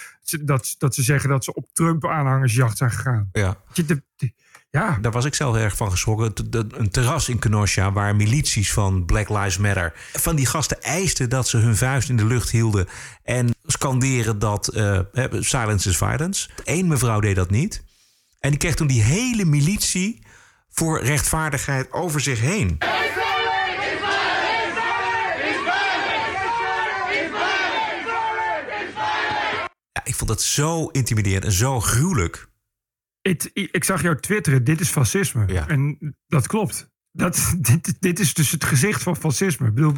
dat, 0.41 0.75
dat 0.79 0.95
ze 0.95 1.03
zeggen 1.03 1.29
dat 1.29 1.45
ze 1.45 1.55
op 1.55 1.67
Trump-aanhangersjacht 1.73 2.77
zijn 2.79 2.91
gegaan. 2.91 3.29
Ja. 3.33 3.57
Je, 3.73 3.85
de- 3.85 4.03
de- 4.17 4.33
ja. 4.71 4.99
Daar 5.01 5.13
was 5.13 5.25
ik 5.25 5.35
zelf 5.35 5.57
erg 5.57 5.77
van 5.77 5.91
geschrokken. 5.91 6.33
Een 6.77 6.91
terras 6.91 7.29
in 7.29 7.39
Kenosha 7.39 7.93
waar 7.93 8.17
milities 8.17 8.73
van 8.73 9.05
Black 9.05 9.29
Lives 9.29 9.59
Matter... 9.59 9.93
van 10.13 10.37
die 10.37 10.47
gasten 10.47 10.83
eisten 10.83 11.29
dat 11.29 11.49
ze 11.49 11.57
hun 11.57 11.77
vuist 11.77 12.09
in 12.09 12.17
de 12.17 12.27
lucht 12.27 12.51
hielden... 12.51 12.89
en 13.23 13.55
scanderen 13.67 14.39
dat 14.39 14.69
eh, 14.69 14.99
silence 15.41 15.89
is 15.89 15.97
violence. 15.97 16.49
Eén 16.65 16.89
mevrouw 16.89 17.21
deed 17.21 17.37
dat 17.37 17.51
niet. 17.51 17.83
En 18.41 18.51
die 18.51 18.59
kreeg 18.59 18.75
toen 18.75 18.87
die 18.87 19.03
hele 19.03 19.45
militie 19.45 20.27
voor 20.71 21.01
rechtvaardigheid 21.03 21.93
over 21.93 22.21
zich 22.21 22.41
heen. 22.41 22.79
Vond 30.21 30.31
dat 30.31 30.43
zo 30.43 30.87
intimiderend 30.87 31.45
en 31.45 31.53
zo 31.53 31.81
gruwelijk. 31.81 32.49
Ik 33.53 33.85
zag 33.85 34.03
jou 34.03 34.21
twitteren, 34.21 34.65
dit 34.65 34.81
is 34.81 34.91
fascisme. 34.91 35.47
En 35.67 36.17
dat 36.27 36.47
klopt. 36.47 36.91
Dat, 37.13 37.55
dit, 37.69 37.97
dit 38.01 38.19
is 38.19 38.35
dus 38.35 38.51
het 38.51 38.65
gezicht 38.65 39.03
van 39.03 39.17
fascisme. 39.17 39.67
Ik 39.67 39.75
bedoel, 39.75 39.95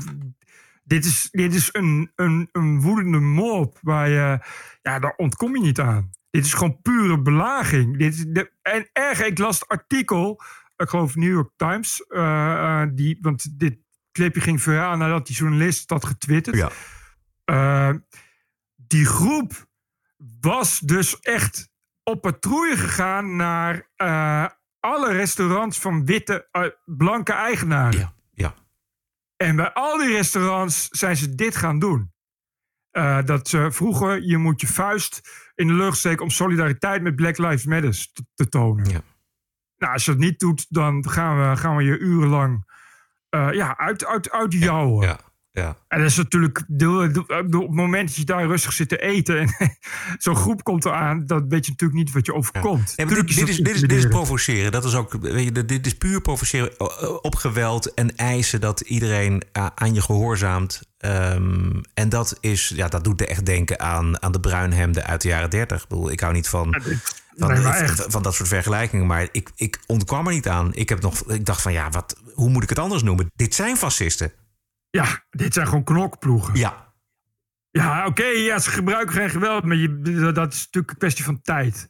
dit 0.85 1.05
is, 1.05 1.29
dit 1.31 1.55
is 1.55 1.68
een, 1.73 2.12
een, 2.14 2.49
een 2.53 2.81
woedende 2.81 3.18
mob 3.18 3.79
waar 3.81 4.09
je... 4.09 4.39
Ja, 4.83 4.99
daar 4.99 5.14
ontkom 5.16 5.57
je 5.57 5.62
niet 5.62 5.81
aan. 5.81 6.11
Dit 6.31 6.45
is 6.45 6.53
gewoon 6.55 6.81
pure 6.83 7.23
belaging. 7.23 7.99
Dit, 7.99 8.14
is 8.14 8.25
de- 8.29 8.53
en 8.62 8.89
erg, 8.93 9.25
ik 9.25 9.39
las 9.39 9.61
het 9.61 9.68
artikel, 9.68 10.43
ik 10.77 10.89
geloof 10.89 11.14
New 11.14 11.33
York 11.33 11.51
Times... 11.57 12.07
eh, 12.07 12.81
eh, 12.83 12.89
die, 12.95 13.18
want 13.20 13.59
dit 13.59 13.79
clipje 14.12 14.41
ging 14.41 14.62
viraal 14.62 14.97
nadat 14.97 15.27
die 15.27 15.37
journalist 15.37 15.91
had 15.91 16.05
getwitterd. 16.07 16.57
Eh, 17.45 17.91
die 18.77 19.07
groep 19.07 19.70
was 20.41 20.79
dus 20.79 21.20
echt 21.20 21.70
op 22.03 22.20
patrouille 22.20 22.77
gegaan 22.77 23.37
naar 23.37 23.91
eh, 23.97 24.47
alle 24.81 25.12
restaurants 25.12 25.79
van 25.79 26.05
witte, 26.05 26.49
eh, 26.51 26.64
blanke 26.85 27.33
eigenaren. 27.33 27.99
Ja, 27.99 28.12
ja. 28.33 28.55
En 29.37 29.57
bij 29.57 29.73
al 29.73 29.99
die 29.99 30.12
restaurants 30.12 30.89
zijn 30.89 31.16
ze 31.16 31.35
dit 31.35 31.57
gaan 31.57 31.79
doen. 31.79 32.12
Eh, 32.91 33.23
dat 33.25 33.49
ze 33.49 33.68
vroegen, 33.70 34.27
je 34.27 34.37
moet 34.37 34.61
je 34.61 34.66
vuist 34.66 35.20
in 35.55 35.66
de 35.66 35.73
lucht 35.73 35.99
steken 35.99 36.23
om 36.23 36.31
solidariteit 36.31 37.03
met 37.03 37.16
Black 37.16 37.39
Lives 37.39 37.64
Matter 37.64 38.09
te, 38.12 38.25
te 38.35 38.49
tonen. 38.49 39.05
Nou, 39.77 39.93
als 39.93 40.05
je 40.05 40.11
dat 40.11 40.20
niet 40.20 40.39
doet, 40.39 40.66
dan 40.68 41.11
gaan 41.11 41.51
we, 41.51 41.57
gaan 41.57 41.77
we 41.77 41.83
je 41.83 41.99
urenlang 41.99 42.70
ja, 43.31 43.79
uit, 43.79 44.05
uit, 44.05 44.31
uit. 44.31 44.53
Ja, 44.53 44.81
Ja. 45.01 45.32
En 45.88 45.98
dat 46.00 46.11
is 46.11 46.16
natuurlijk, 46.16 46.64
op 46.68 47.28
het 47.28 47.70
moment 47.70 48.09
dat 48.09 48.16
je 48.16 48.24
daar 48.24 48.46
rustig 48.46 48.72
zit 48.72 48.88
te 48.88 48.98
eten 49.03 49.38
en 49.38 49.55
zo'n 50.18 50.36
groep 50.36 50.62
komt 50.64 50.84
eraan, 50.84 51.26
dan 51.26 51.48
weet 51.48 51.64
je 51.64 51.70
natuurlijk 51.70 51.98
niet 51.98 52.12
wat 52.12 52.26
je 52.26 52.34
overkomt. 52.34 52.92
Dit, 53.26 53.28
is, 53.30 53.36
dat 53.36 53.46
dit, 53.64 53.74
is, 53.74 53.80
dit 53.80 53.98
is 53.98 54.09
provoceren. 54.09 54.72
Dat 54.72 54.84
is 54.84 54.94
ook, 54.94 55.12
weet 55.20 55.44
je, 55.44 55.64
dit 55.64 55.86
is 55.86 55.94
puur 55.94 56.20
provoceren 56.20 56.76
eh, 56.78 57.14
op 57.22 57.34
geweld 57.34 57.94
en 57.94 58.16
eisen 58.16 58.61
dat 58.61 58.80
iedereen 58.80 59.42
a- 59.59 59.72
aan 59.74 59.94
je 59.94 60.00
gehoorzaamt. 60.03 60.82
Ehm, 60.98 61.80
en 61.94 62.09
dat, 62.09 62.36
is, 62.40 62.72
ja, 62.74 62.88
dat 62.88 63.05
doet 63.05 63.20
me 63.20 63.26
echt 63.26 63.46
denken 63.46 63.80
aan, 63.80 64.22
aan 64.22 64.32
de 64.32 64.40
bruinhemden 64.40 65.05
uit 65.07 65.20
de 65.22 65.28
jaren 65.28 65.50
30. 65.50 65.82
Ik, 65.82 65.88
bedoel, 65.88 66.11
ik 66.11 66.20
hou 66.20 66.32
niet 66.32 66.48
van, 66.48 66.74
van, 67.36 67.48
nee, 67.48 67.62
van 68.09 68.22
dat 68.22 68.34
soort 68.34 68.48
vergelijkingen, 68.48 69.07
maar 69.07 69.28
ik, 69.32 69.50
ik 69.57 69.78
ontkwam 69.86 70.26
er 70.26 70.32
niet 70.32 70.48
aan. 70.48 70.74
Ik, 70.74 70.88
heb 70.88 71.00
nog, 71.00 71.30
ik 71.30 71.46
dacht 71.46 71.62
van 71.62 71.72
ja, 71.72 71.90
wat, 71.90 72.16
hoe 72.34 72.48
moet 72.50 72.62
ik 72.62 72.68
het 72.68 72.78
anders 72.78 73.03
noemen? 73.03 73.30
Dit 73.36 73.55
zijn 73.55 73.76
fascisten. 73.76 74.32
Ja, 74.93 75.24
dit 75.30 75.55
zijn 75.55 75.66
gewoon 75.66 75.84
knokploegen. 75.84 76.55
Ja. 76.59 76.90
Ja, 77.70 78.07
oké, 78.07 78.24
ja, 78.24 78.59
ze 78.59 78.70
gebruiken 78.70 79.14
geen 79.14 79.30
geweld, 79.30 79.64
maar 79.64 79.76
je, 79.76 80.01
dat 80.32 80.53
is 80.53 80.59
natuurlijk 80.64 80.93
een 80.93 80.99
kwestie 80.99 81.24
van 81.24 81.40
tijd. 81.43 81.88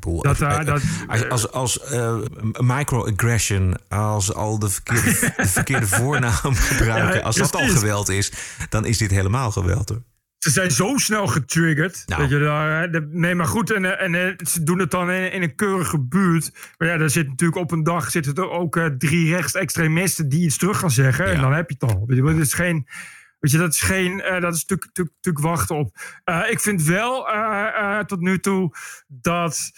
Boel, 0.00 0.22
Dat, 0.22 0.40
eh, 0.40 0.58
eh, 0.58 0.66
dat- 0.66 0.82
als 1.08 1.28
als, 1.28 1.50
als 1.50 1.80
eh, 1.80 2.16
microaggression, 2.58 3.76
als 3.88 4.34
al 4.34 4.58
de 4.58 4.70
verkeerde, 4.70 5.10
de 5.36 5.46
verkeerde 5.48 5.86
voornaam 5.86 6.54
gebruiken, 6.54 7.22
als 7.22 7.36
dat 7.36 7.54
al 7.54 7.68
geweld 7.68 8.08
is, 8.08 8.32
dan 8.68 8.84
is 8.84 8.98
dit 8.98 9.10
helemaal 9.10 9.50
geweld 9.50 9.88
hoor. 9.88 10.02
Ze 10.42 10.50
zijn 10.50 10.70
zo 10.70 10.96
snel 10.96 11.26
getriggerd. 11.26 12.02
Nou. 12.06 12.20
Dat 12.20 12.30
je 12.30 12.38
daar, 12.38 12.90
nee, 13.10 13.34
maar 13.34 13.46
goed, 13.46 13.70
en, 13.70 13.98
en 13.98 14.36
ze 14.48 14.62
doen 14.62 14.78
het 14.78 14.90
dan 14.90 15.10
in, 15.10 15.32
in 15.32 15.42
een 15.42 15.54
keurige 15.54 16.00
buurt. 16.00 16.50
Maar 16.78 16.88
ja, 16.88 16.96
daar 16.96 17.10
zit 17.10 17.28
natuurlijk 17.28 17.60
op 17.60 17.70
een 17.70 17.82
dag 17.82 18.10
zitten 18.10 18.34
er 18.34 18.50
ook 18.50 18.76
eh, 18.76 18.86
drie 18.86 19.34
rechtsextremisten 19.34 20.28
die 20.28 20.44
iets 20.44 20.56
terug 20.58 20.78
gaan 20.78 20.90
zeggen. 20.90 21.24
En 21.24 21.40
dan 21.40 21.52
heb 21.52 21.70
je 21.70 21.76
het 21.78 21.94
al. 21.94 22.04
Weet 22.06 22.16
je, 22.16 22.40
is 22.40 22.52
geen. 22.54 22.86
Weet 23.38 23.50
je, 23.50 23.58
dat 23.58 23.72
is 23.72 23.80
geen. 23.80 24.20
eh, 24.20 24.40
dat 24.40 24.54
is 24.54 24.60
natuurlijk, 24.60 24.86
natuurlijk, 24.86 25.16
natuurlijk 25.16 25.44
wachten 25.44 25.76
op. 25.76 25.96
Eh, 26.24 26.50
ik 26.50 26.60
vind 26.60 26.82
wel 26.82 27.26
tot 28.06 28.20
nu 28.20 28.38
toe 28.38 28.70
dat. 29.06 29.70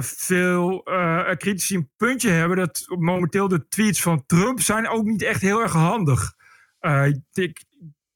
veel 0.00 0.82
eh 0.84 1.30
critici 1.36 1.74
een 1.74 1.90
puntje 1.96 2.30
hebben 2.30 2.56
dat 2.56 2.84
momenteel 2.98 3.48
de 3.48 3.68
tweets 3.68 4.02
van 4.02 4.26
Trump 4.26 4.60
zijn 4.60 4.88
ook 4.88 5.04
niet 5.04 5.22
echt 5.22 5.40
heel 5.40 5.62
erg 5.62 5.72
handig. 5.72 6.34
Eh, 6.84 7.06
ik, 7.32 7.64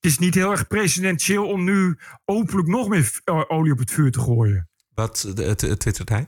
is 0.08 0.18
niet 0.18 0.34
heel 0.34 0.50
erg 0.50 0.66
presidentieel 0.66 1.46
om 1.46 1.64
nu 1.64 1.98
openlijk 2.24 2.68
nog 2.68 2.88
meer 2.88 3.20
eh, 3.24 3.42
olie 3.48 3.72
op 3.72 3.78
het 3.78 3.90
vuur 3.90 4.10
te 4.10 4.20
gooien. 4.20 4.68
Wat 4.94 5.32
twittert 5.78 6.08
hij? 6.08 6.26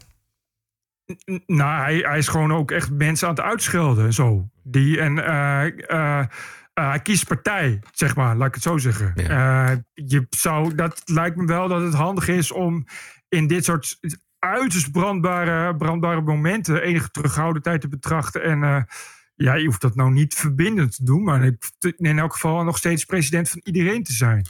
Nou, 1.46 1.82
hij, 1.82 1.96
hij 1.96 2.18
is 2.18 2.28
gewoon 2.28 2.52
ook 2.52 2.70
echt 2.70 2.90
mensen 2.90 3.28
aan 3.28 3.34
het 3.34 3.44
uitschelden 3.44 4.04
en 4.04 4.12
zo. 4.12 4.48
Die, 4.62 5.00
en 5.00 5.16
hij 6.74 7.00
kiest 7.02 7.26
partij, 7.26 7.82
zeg 7.92 8.16
maar, 8.16 8.36
laat 8.36 8.48
ik 8.48 8.54
het 8.54 8.62
zo 8.62 8.78
zeggen. 8.78 9.12
Je 9.94 10.26
zou, 10.30 10.74
dat 10.74 11.02
lijkt 11.04 11.36
me 11.36 11.46
wel 11.46 11.68
dat 11.68 11.82
het 11.82 11.94
handig 11.94 12.28
is 12.28 12.52
om 12.52 12.86
in 13.28 13.46
dit 13.46 13.64
soort 13.64 13.98
uiterst 14.38 14.92
brandbare, 14.92 15.76
brandbare 15.76 16.20
momenten 16.20 16.82
enige 16.82 17.10
terughoudendheid 17.10 17.80
te 17.80 17.88
betrachten. 17.88 18.42
En 18.42 18.86
ja, 19.44 19.54
je 19.54 19.66
hoeft 19.66 19.80
dat 19.80 19.94
nou 19.94 20.10
niet 20.12 20.34
verbindend 20.34 20.96
te 20.96 21.04
doen, 21.04 21.22
maar 21.22 21.50
in 21.96 22.18
elk 22.18 22.32
geval 22.32 22.64
nog 22.64 22.76
steeds 22.76 23.04
president 23.04 23.48
van 23.48 23.60
iedereen 23.64 24.02
te 24.02 24.12
zijn. 24.12 24.46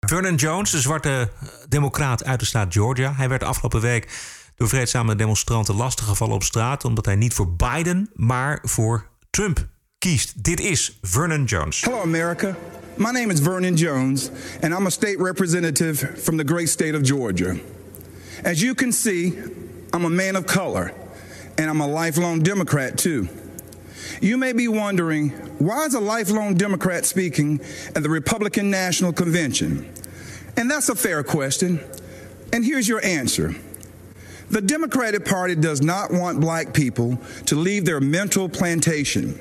Vernon 0.00 0.34
Jones, 0.34 0.70
de 0.70 0.80
zwarte 0.80 1.30
democraat 1.68 2.24
uit 2.24 2.40
de 2.40 2.46
staat 2.46 2.72
Georgia. 2.72 3.14
Hij 3.14 3.28
werd 3.28 3.42
afgelopen 3.42 3.80
week 3.80 4.08
door 4.54 4.68
vreedzame 4.68 5.16
demonstranten 5.16 5.74
lastiggevallen 5.74 6.34
op 6.34 6.42
straat... 6.42 6.84
omdat 6.84 7.04
hij 7.04 7.16
niet 7.16 7.34
voor 7.34 7.52
Biden, 7.52 8.10
maar 8.14 8.58
voor 8.62 9.06
Trump 9.30 9.66
kiest. 9.98 10.44
Dit 10.44 10.60
is 10.60 10.98
Vernon 11.02 11.44
Jones. 11.44 11.80
Hello, 11.80 12.02
America. 12.02 12.56
My 12.94 13.10
name 13.10 13.32
is 13.32 13.40
Vernon 13.40 13.74
Jones, 13.74 14.30
and 14.60 14.72
I'm 14.72 14.86
a 14.86 14.90
state 14.90 15.16
representative 15.18 16.12
from 16.16 16.36
the 16.36 16.44
great 16.46 16.68
state 16.68 16.96
of 16.96 17.06
Georgia. 17.06 17.56
As 18.42 18.60
you 18.60 18.74
can 18.74 18.92
see, 18.92 19.38
I'm 19.94 20.04
a 20.04 20.08
man 20.08 20.36
of 20.36 20.44
color, 20.44 20.92
and 21.54 21.70
I'm 21.70 21.80
a 21.80 22.04
lifelong 22.04 22.42
Democrat, 22.42 22.96
too. 22.96 23.28
You 24.20 24.36
may 24.36 24.52
be 24.52 24.68
wondering 24.68 25.30
why 25.58 25.86
is 25.86 25.94
a 25.94 26.00
lifelong 26.00 26.54
Democrat 26.54 27.04
speaking 27.04 27.60
at 27.94 28.02
the 28.02 28.08
Republican 28.08 28.70
National 28.70 29.12
Convention? 29.12 29.92
And 30.56 30.70
that's 30.70 30.88
a 30.88 30.94
fair 30.94 31.22
question. 31.22 31.80
And 32.52 32.64
here's 32.64 32.88
your 32.88 33.04
answer. 33.04 33.54
The 34.50 34.62
Democratic 34.62 35.24
Party 35.24 35.54
does 35.54 35.82
not 35.82 36.10
want 36.10 36.40
black 36.40 36.72
people 36.72 37.18
to 37.46 37.54
leave 37.54 37.84
their 37.84 38.00
mental 38.00 38.48
plantation. 38.48 39.38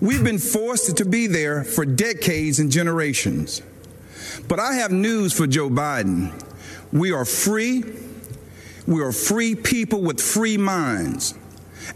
We've 0.00 0.24
been 0.24 0.38
forced 0.38 0.96
to 0.96 1.04
be 1.04 1.26
there 1.26 1.62
for 1.64 1.84
decades 1.84 2.58
and 2.58 2.70
generations. 2.70 3.62
But 4.48 4.60
I 4.60 4.74
have 4.74 4.92
news 4.92 5.32
for 5.32 5.46
Joe 5.46 5.68
Biden. 5.68 6.32
We 6.92 7.12
are 7.12 7.24
free. 7.24 7.84
We 8.86 9.02
are 9.02 9.12
free 9.12 9.54
people 9.54 10.00
with 10.00 10.20
free 10.20 10.56
minds. 10.56 11.34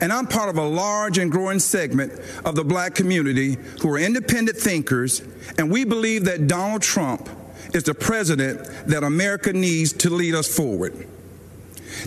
And 0.02 0.12
I'm 0.12 0.26
part 0.26 0.48
of 0.48 0.58
a 0.58 0.66
large 0.66 1.18
and 1.18 1.30
growing 1.30 1.60
segment 1.60 2.12
of 2.44 2.56
the 2.56 2.64
black 2.64 2.96
community 2.96 3.56
who 3.80 3.88
are 3.94 3.98
independent 3.98 4.58
thinkers, 4.58 5.22
and 5.58 5.70
we 5.70 5.84
believe 5.84 6.24
that 6.24 6.48
Donald 6.48 6.82
Trump 6.82 7.28
is 7.72 7.84
the 7.84 7.94
president 7.94 8.64
that 8.88 9.04
America 9.04 9.52
needs 9.52 9.92
to 9.92 10.10
lead 10.10 10.34
us 10.34 10.52
forward. 10.52 11.06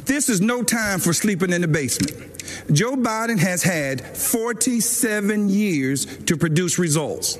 This 0.04 0.28
is 0.28 0.42
no 0.42 0.62
time 0.62 1.00
for 1.00 1.14
sleeping 1.14 1.54
in 1.54 1.62
the 1.62 1.70
basement. 1.70 2.12
Joe 2.74 2.98
Biden 2.98 3.40
has 3.40 3.64
had 3.64 4.06
47 4.06 5.48
years 5.48 6.06
to 6.26 6.36
produce 6.36 6.78
results. 6.78 7.40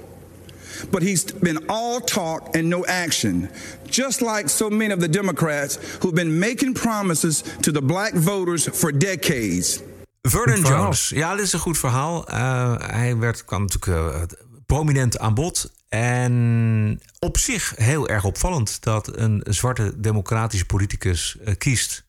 But 0.90 1.04
he's 1.04 1.26
been 1.26 1.66
all 1.68 2.00
talk 2.00 2.56
and 2.56 2.70
no 2.70 2.86
action, 2.86 3.50
just 3.88 4.22
like 4.22 4.48
so 4.48 4.70
many 4.70 4.94
of 4.94 5.02
the 5.02 5.08
Democrats 5.10 5.76
who've 6.02 6.16
been 6.16 6.40
making 6.40 6.76
promises 6.76 7.42
to 7.64 7.74
the 7.74 7.82
black 7.82 8.14
voters 8.14 8.68
for 8.80 8.94
decades. 8.94 9.84
Vernon 10.30 10.62
Jones. 10.62 11.10
Ja, 11.10 11.36
dit 11.36 11.46
is 11.46 11.54
een 11.54 11.60
goed 11.60 11.78
verhaal. 11.78 12.28
Eh, 12.28 12.76
hij 12.78 13.18
werd, 13.18 13.46
kwam 13.46 13.62
natuurlijk 13.62 14.16
eh, 14.16 14.38
prominent 14.66 15.20
aan 15.20 15.34
bod. 15.34 15.74
En 15.90 17.02
op 17.20 17.38
zich 17.38 17.74
heel 17.76 18.08
erg 18.08 18.24
opvallend 18.24 18.84
dat 18.84 19.18
een 19.18 19.42
zwarte 19.50 20.00
democratische 20.00 20.66
politicus 20.66 21.38
eh, 21.38 21.56
kiest. 21.58 22.06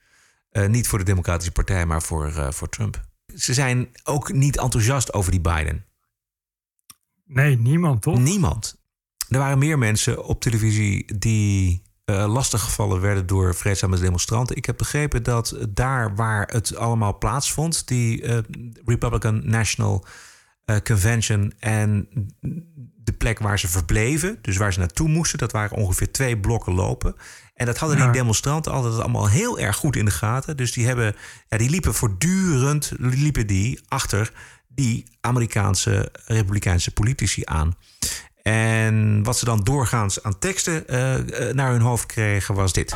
niet 0.69 0.89
voor 0.89 0.99
de 0.99 1.05
Democratische 1.05 1.53
Partij, 1.53 1.87
maar 1.87 2.03
voor, 2.03 2.53
voor 2.55 2.69
Trump. 2.69 3.05
Ze 3.35 3.55
zijn 3.55 3.89
ook 4.05 4.33
niet 4.33 4.59
enthousiast 4.59 5.13
over 5.13 5.31
die 5.31 5.41
Biden. 5.41 5.85
Nee, 7.25 7.59
niemand 7.59 8.03
toch? 8.03 8.19
Niemand. 8.19 8.77
Er 9.29 9.39
waren 9.39 9.59
meer 9.59 9.79
mensen 9.79 10.25
op 10.25 10.41
televisie 10.41 11.19
die 11.19 11.86
eh 12.07 12.33
lastiggevallen 12.33 13.01
werden 13.01 13.27
door 13.27 13.55
vreedzame 13.55 13.99
demonstranten. 13.99 14.57
Ik 14.57 14.65
heb 14.65 14.77
begrepen 14.77 15.23
dat 15.23 15.57
daar 15.69 16.15
waar 16.15 16.49
het 16.53 16.77
allemaal 16.77 17.19
plaatsvond, 17.19 17.89
die 17.89 18.23
eh, 18.23 18.39
Republican 18.85 19.43
National 19.45 20.05
eh, 20.65 20.77
Convention 20.77 21.53
en 21.59 22.09
de 22.97 23.13
plek 23.13 23.39
waar 23.39 23.59
ze 23.59 23.69
verbleven, 23.69 24.39
dus 24.43 24.57
waar 24.57 24.73
ze 24.73 24.79
naartoe 24.79 25.09
moesten, 25.09 25.39
dat 25.39 25.53
waren 25.53 25.77
ongeveer 25.77 26.13
twee 26.13 26.39
blokken 26.39 26.73
lopen. 26.73 27.15
En 27.55 27.67
dat 27.67 27.79
hadden 27.79 27.99
die 27.99 28.11
demonstranten 28.11 28.73
altijd 28.73 28.99
allemaal 28.99 29.29
heel 29.29 29.59
erg 29.59 29.77
goed 29.77 29.97
in 29.97 30.05
de 30.05 30.11
gaten. 30.11 30.57
Dus 30.57 30.73
die, 30.73 30.87
hebben, 30.87 31.15
ja, 31.49 31.59
die 31.59 31.71
liepen 31.71 31.95
voortdurend 31.95 32.93
liepen 32.99 33.47
die 33.47 33.81
achter 33.89 34.33
die 34.69 35.05
Amerikaanse 35.21 36.13
republikeinse 36.27 36.91
politici 36.91 37.43
aan. 37.45 37.75
En 38.47 39.23
wat 39.23 39.39
ze 39.39 39.45
dan 39.45 39.61
doorgaans 39.65 40.23
aan 40.23 40.39
teksten 40.39 40.89
eh, 40.89 41.49
eh, 41.49 41.55
naar 41.55 41.71
hun 41.71 41.81
hoofd 41.81 42.07
kregen 42.07 42.55
was 42.55 42.73
dit. 42.73 42.93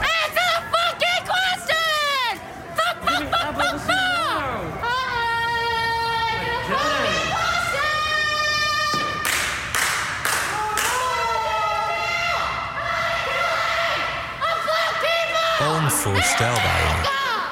Onvoorstelbaar. 15.58 17.10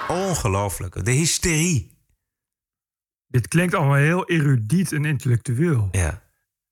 Ongelooflijk. 0.08 1.04
De 1.04 1.10
hysterie. 1.10 1.98
Dit 3.26 3.48
klinkt 3.48 3.74
allemaal 3.74 3.94
heel 3.94 4.28
erudiet 4.28 4.92
en 4.92 5.04
intellectueel. 5.04 5.88
Ja. 5.92 6.22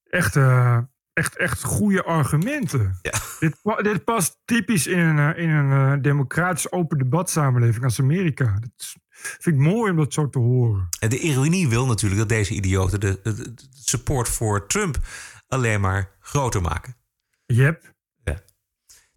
Echt, 0.04 0.36
eh, 0.36 0.78
echt, 1.16 1.36
echt 1.36 1.62
goede 1.62 2.02
argumenten. 2.04 2.98
Ja. 3.02 3.12
Dit, 3.38 3.56
dit 3.82 4.04
past 4.04 4.38
typisch 4.44 4.86
in 4.86 4.98
een, 4.98 5.34
eh, 5.34 5.42
in 5.42 5.50
een 5.50 5.92
eh, 5.96 6.02
democratisch 6.02 6.72
open 6.72 6.98
debatsamenleving 6.98 7.84
als 7.84 8.00
Amerika. 8.00 8.58
Dat 8.60 8.94
vind 9.12 9.56
ik 9.56 9.62
mooi 9.62 9.90
om 9.90 9.96
dat 9.96 10.12
zo 10.12 10.28
te 10.28 10.38
horen. 10.38 10.88
En 10.98 11.08
de 11.08 11.18
ironie 11.18 11.68
wil 11.68 11.86
natuurlijk 11.86 12.20
dat 12.20 12.28
deze 12.28 12.54
idioten 12.54 13.00
de, 13.00 13.20
de- 13.22 13.34
de 13.34 13.54
support 13.84 14.28
voor 14.28 14.66
Trump 14.66 14.98
alleen 15.48 15.80
maar 15.80 16.10
groter 16.20 16.60
maken. 16.62 16.96
Yep. 17.46 17.94
Ja. 18.24 18.40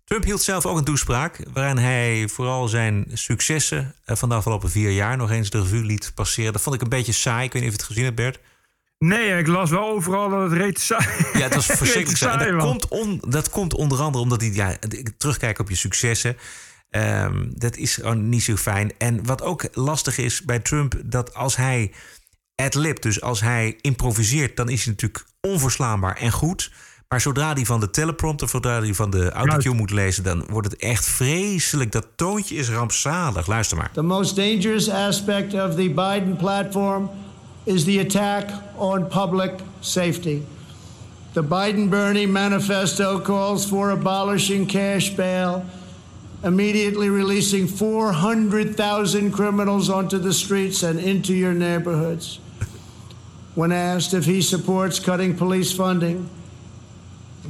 Trump 0.03 0.23
hield 0.23 0.41
zelf 0.41 0.65
ook 0.65 0.77
een 0.77 0.83
toespraak 0.83 1.45
waarin 1.53 1.77
hij 1.77 2.27
vooral 2.27 2.67
zijn 2.67 3.05
successen 3.13 3.95
eh, 4.05 4.15
van 4.15 4.29
de 4.29 4.35
afgelopen 4.35 4.69
vier 4.69 4.91
jaar 4.91 5.17
nog 5.17 5.31
eens 5.31 5.49
de 5.49 5.61
revue 5.61 5.83
liet 5.85 6.11
passeren. 6.15 6.53
Dat 6.53 6.61
vond 6.61 6.75
ik 6.75 6.81
een 6.81 6.89
beetje 6.89 7.11
saai. 7.11 7.45
Ik 7.45 7.53
weet 7.53 7.61
niet 7.61 7.71
of 7.71 7.77
je 7.77 7.81
het 7.81 7.91
gezien 7.91 8.03
hebt, 8.03 8.15
Bert. 8.15 8.39
Nee, 9.05 9.37
ik 9.37 9.47
las 9.47 9.69
wel 9.69 9.89
overal 9.89 10.29
dat 10.29 10.41
het 10.41 10.59
reet 10.59 10.79
saai 10.79 11.07
Ja, 11.33 11.39
het 11.39 11.55
was 11.55 11.65
verschrikkelijk 11.83 12.17
saai. 12.17 12.51
dat, 12.51 12.61
komt 12.61 12.87
on, 12.87 13.21
dat 13.27 13.49
komt 13.49 13.73
onder 13.73 13.99
andere 13.99 14.23
omdat 14.23 14.41
hij 14.41 14.51
ja, 14.51 14.77
terugkijkt 15.17 15.59
op 15.59 15.69
je 15.69 15.75
successen. 15.75 16.37
Ehm, 16.89 17.45
dat 17.49 17.75
is 17.77 17.95
gewoon 17.95 18.29
niet 18.29 18.43
zo 18.43 18.55
fijn. 18.55 18.91
En 18.97 19.25
wat 19.25 19.41
ook 19.41 19.67
lastig 19.73 20.17
is 20.17 20.41
bij 20.41 20.59
Trump, 20.59 21.01
dat 21.05 21.33
als 21.33 21.55
hij 21.55 21.91
ad-lib, 22.55 23.01
dus 23.01 23.21
als 23.21 23.41
hij 23.41 23.77
improviseert, 23.81 24.57
dan 24.57 24.69
is 24.69 24.83
hij 24.83 24.93
natuurlijk 24.93 25.25
onverslaanbaar 25.41 26.15
en 26.15 26.31
goed. 26.31 26.71
Maar 27.07 27.21
zodra 27.21 27.53
hij 27.53 27.65
van 27.65 27.79
de 27.79 27.89
teleprompter, 27.89 28.49
zodra 28.49 28.79
hij 28.79 28.93
van 28.93 29.09
de 29.09 29.31
autocue 29.31 29.73
moet 29.73 29.91
lezen, 29.91 30.23
dan 30.23 30.45
wordt 30.49 30.71
het 30.71 30.81
echt 30.81 31.05
vreselijk. 31.05 31.91
Dat 31.91 32.07
toontje 32.15 32.55
is 32.55 32.69
rampzalig. 32.69 33.47
Luister 33.47 33.77
maar. 33.77 33.91
The 33.91 34.01
most 34.01 34.35
dangerous 34.35 34.89
aspect 34.89 35.53
of 35.53 35.75
the 35.75 35.89
Biden 35.89 36.35
platform 36.35 37.09
is 37.69 37.85
the 37.85 37.99
attack 37.99 38.49
on 38.79 39.07
public 39.11 39.51
safety. 39.81 40.43
The 41.35 41.43
Biden 41.43 41.87
Bernie 41.87 42.25
manifesto 42.25 43.19
calls 43.19 43.69
for 43.69 43.91
abolishing 43.91 44.65
cash 44.65 45.11
bail, 45.11 45.63
immediately 46.43 47.11
releasing 47.11 47.67
400,000 47.67 49.31
criminals 49.31 49.87
onto 49.87 50.17
the 50.17 50.33
streets 50.33 50.81
and 50.81 50.99
into 50.99 51.35
your 51.35 51.53
neighborhoods. 51.53 52.39
When 53.53 53.71
asked 53.71 54.15
if 54.15 54.25
he 54.25 54.41
supports 54.41 54.99
cutting 54.99 55.37
police 55.37 55.71
funding, 55.71 56.27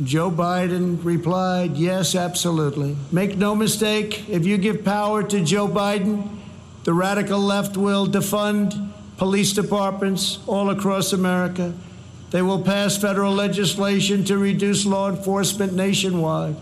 Joe 0.04 0.30
Biden 0.30 1.02
replied, 1.02 1.78
Yes, 1.78 2.14
absolutely. 2.14 2.98
Make 3.10 3.38
no 3.38 3.56
mistake, 3.56 4.28
if 4.28 4.46
you 4.46 4.58
give 4.58 4.84
power 4.84 5.24
to 5.24 5.40
Joe 5.46 5.70
Biden, 5.70 6.28
the 6.84 6.92
radical 6.92 7.40
left 7.40 7.78
will 7.78 8.06
defund 8.06 8.92
police 9.20 9.54
departments 9.54 10.40
all 10.48 10.70
across 10.70 11.14
America. 11.14 11.72
They 12.30 12.42
will 12.44 12.62
pass 12.62 12.98
federal 12.98 13.36
legislation 13.36 14.24
to 14.24 14.36
reduce 14.42 14.88
law 14.88 15.10
enforcement 15.10 15.76
nationwide. 15.76 16.56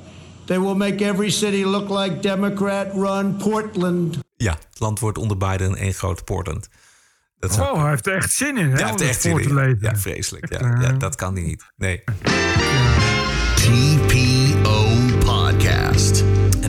They 0.46 0.58
will 0.60 0.76
make 0.76 1.06
every 1.06 1.30
city 1.30 1.64
look 1.66 1.90
like 1.90 2.20
Democrat 2.22 2.88
run 2.94 3.36
Portland. 3.38 4.18
Ja, 4.38 4.52
het 4.70 4.80
land 4.80 5.00
wordt 5.00 5.18
onder 5.18 5.38
Biden 5.38 5.76
één 5.76 5.94
groot 5.94 6.24
Portland. 6.26 6.68
Dat 7.40 7.54
zou- 7.54 7.72
Oh, 7.76 7.82
hij 7.82 7.90
heeft 7.90 8.08
er 8.08 8.16
echt 8.16 8.32
zin 8.34 8.58
in, 8.58 8.66
hè? 8.66 8.70
Ja, 8.72 8.76
hij 8.78 8.86
heeft 8.88 9.00
er 9.02 9.08
echt 9.08 9.22
zin 9.22 9.32
in. 9.40 9.78
Ja, 9.82 9.96
vreselijk. 9.96 10.54
Ja, 10.62 10.78
ja, 10.82 10.92
dat 10.92 11.16
kan 11.16 11.34
hij 11.34 11.44
niet. 11.44 11.64
Nee. 11.76 12.04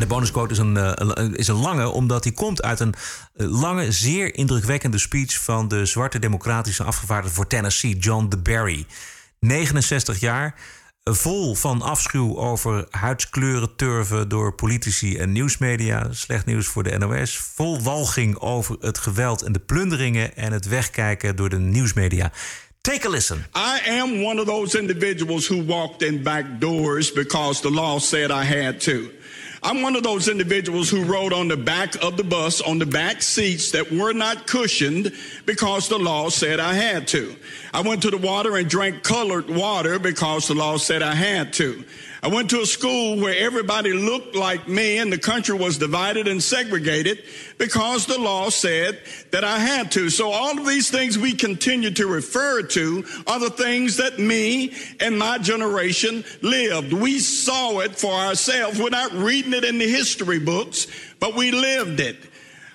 Bonusquote 0.09 0.53
is 0.53 0.59
een, 0.59 0.77
eh, 0.77 0.93
een- 0.95 1.35
is 1.37 1.49
een 1.49 1.61
lange, 1.61 1.89
omdat 1.89 2.23
die 2.23 2.33
komt 2.33 2.63
uit 2.63 2.81
een 2.81 2.95
eh, 3.35 3.47
lange, 3.61 3.93
zeer 3.93 4.35
indrukwekkende 4.35 4.99
speech 4.99 5.43
van 5.43 5.69
de 5.69 5.87
zwarte 5.87 6.19
democratische 6.19 6.85
afgevaardigde 6.85 7.35
voor 7.37 7.47
Tennessee, 7.47 7.97
John 7.97 8.29
DeBerry. 8.29 8.87
69 9.41 10.21
jaar, 10.21 10.55
vol 11.05 11.55
van 11.55 11.83
afschuw 11.83 12.37
over 12.37 12.87
huidskleuren 12.91 13.77
turven 13.77 14.29
door 14.29 14.55
politici 14.55 15.17
en 15.17 15.33
nieuwsmedia. 15.33 16.07
Slecht 16.11 16.47
nieuws 16.47 16.67
voor 16.67 16.83
de 16.83 16.99
NOS. 16.99 17.37
Vol 17.55 17.83
walging 17.83 18.39
over 18.39 18.77
het 18.81 18.99
geweld 18.99 19.43
en 19.43 19.53
de 19.53 19.59
plunderingen 19.59 20.37
en 20.37 20.53
het 20.53 20.67
wegkijken 20.69 21.37
door 21.37 21.49
de 21.49 21.59
nieuwsmedia. 21.59 22.33
Take 22.81 23.07
a 23.07 23.11
listen. 23.11 23.47
I 23.57 23.91
am 24.01 24.25
one 24.25 24.41
of 24.41 24.47
those 24.47 24.79
individuals 24.81 25.49
who 25.49 25.65
walked 25.65 26.03
in 26.03 26.23
back 26.23 26.45
doors 26.59 27.13
because 27.13 27.61
the 27.61 27.71
law 27.71 28.01
said 28.01 28.31
I 28.31 28.63
had 28.63 28.81
to. 28.81 29.11
I'm 29.69 29.83
one 29.83 29.97
of 29.97 30.03
those 30.03 30.29
individuals 30.29 30.89
who 30.89 31.05
rode 31.05 31.35
on 31.35 31.49
the 31.49 31.57
back 31.59 32.03
of 32.03 32.17
the 32.17 32.25
bus 32.25 32.63
on 32.63 32.79
the 32.79 32.87
back 32.87 33.21
seats 33.21 33.73
that 33.73 33.93
were 33.93 34.15
not 34.15 34.47
cushioned 34.47 35.13
because 35.45 35.91
the 35.91 35.99
law 35.99 36.31
said 36.31 36.59
I 36.59 36.73
had 36.73 37.07
to. 37.09 37.37
I 37.75 37.83
went 37.83 38.01
to 38.05 38.11
the 38.11 38.17
water 38.17 38.57
and 38.57 38.67
drank 38.67 39.03
colored 39.03 39.51
water 39.51 39.99
because 39.99 40.49
the 40.49 40.55
law 40.55 40.79
said 40.79 41.03
I 41.03 41.15
had 41.15 41.53
to. 41.55 41.85
I 42.21 42.29
went 42.29 42.51
to 42.51 42.61
a 42.61 42.67
school 42.67 43.21
where 43.21 43.37
everybody 43.37 43.93
looked 43.93 44.35
like 44.35 44.67
me 44.67 44.99
and 44.99 45.13
the 45.13 45.19
country 45.19 45.57
was 45.57 45.79
divided 45.79 46.27
and 46.27 46.43
segregated 46.43 47.23
because 47.59 48.07
the 48.07 48.19
law 48.19 48.49
said 48.51 49.01
that 49.31 49.45
I 49.45 49.61
had 49.61 49.93
to. 49.93 50.11
So 50.11 50.31
all 50.31 50.59
of 50.59 50.67
these 50.67 50.91
things 50.91 51.17
we 51.17 51.33
continue 51.35 51.93
to 51.93 52.09
refer 52.09 52.63
to 52.63 53.05
are 53.29 53.39
the 53.39 53.51
things 53.51 53.99
that 53.99 54.19
me 54.19 54.75
and 54.99 55.17
my 55.17 55.39
generation 55.39 56.25
lived. 56.43 56.93
We 56.93 57.21
saw 57.21 57.79
it 57.81 57.95
for 57.97 58.13
ourselves. 58.13 58.81
We're 58.81 58.91
not 58.91 59.13
reading 59.13 59.53
it 59.53 59.65
in 59.65 59.79
the 59.79 59.89
history 59.89 60.41
books, 60.41 60.89
but 61.21 61.37
we 61.37 61.53
lived 61.53 62.01
it. 62.01 62.17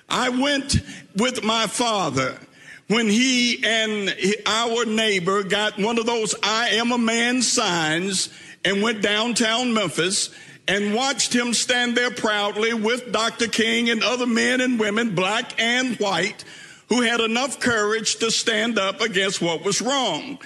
I 0.08 0.30
went 0.30 0.80
with 1.16 1.44
my 1.44 1.66
father 1.66 2.38
when 2.88 3.08
he 3.08 3.62
and 3.64 4.14
our 4.46 4.86
neighbor 4.86 5.42
got 5.42 5.78
one 5.78 5.98
of 5.98 6.06
those 6.06 6.34
I 6.42 6.70
am 6.70 6.92
a 6.92 6.98
man 6.98 7.42
signs 7.42 8.30
and 8.64 8.82
went 8.82 9.02
downtown 9.02 9.72
Memphis 9.74 10.30
and 10.66 10.94
watched 10.94 11.34
him 11.34 11.52
stand 11.52 11.96
there 11.96 12.10
proudly 12.10 12.72
with 12.72 13.12
Dr. 13.12 13.48
King 13.48 13.90
and 13.90 14.02
other 14.02 14.26
men 14.26 14.60
and 14.60 14.80
women, 14.80 15.14
black 15.14 15.60
and 15.60 15.96
white, 15.96 16.44
who 16.88 17.02
had 17.02 17.20
enough 17.20 17.60
courage 17.60 18.16
to 18.16 18.30
stand 18.30 18.78
up 18.78 19.00
against 19.00 19.42
what 19.42 19.64
was 19.64 19.82
wrong. 19.82 20.38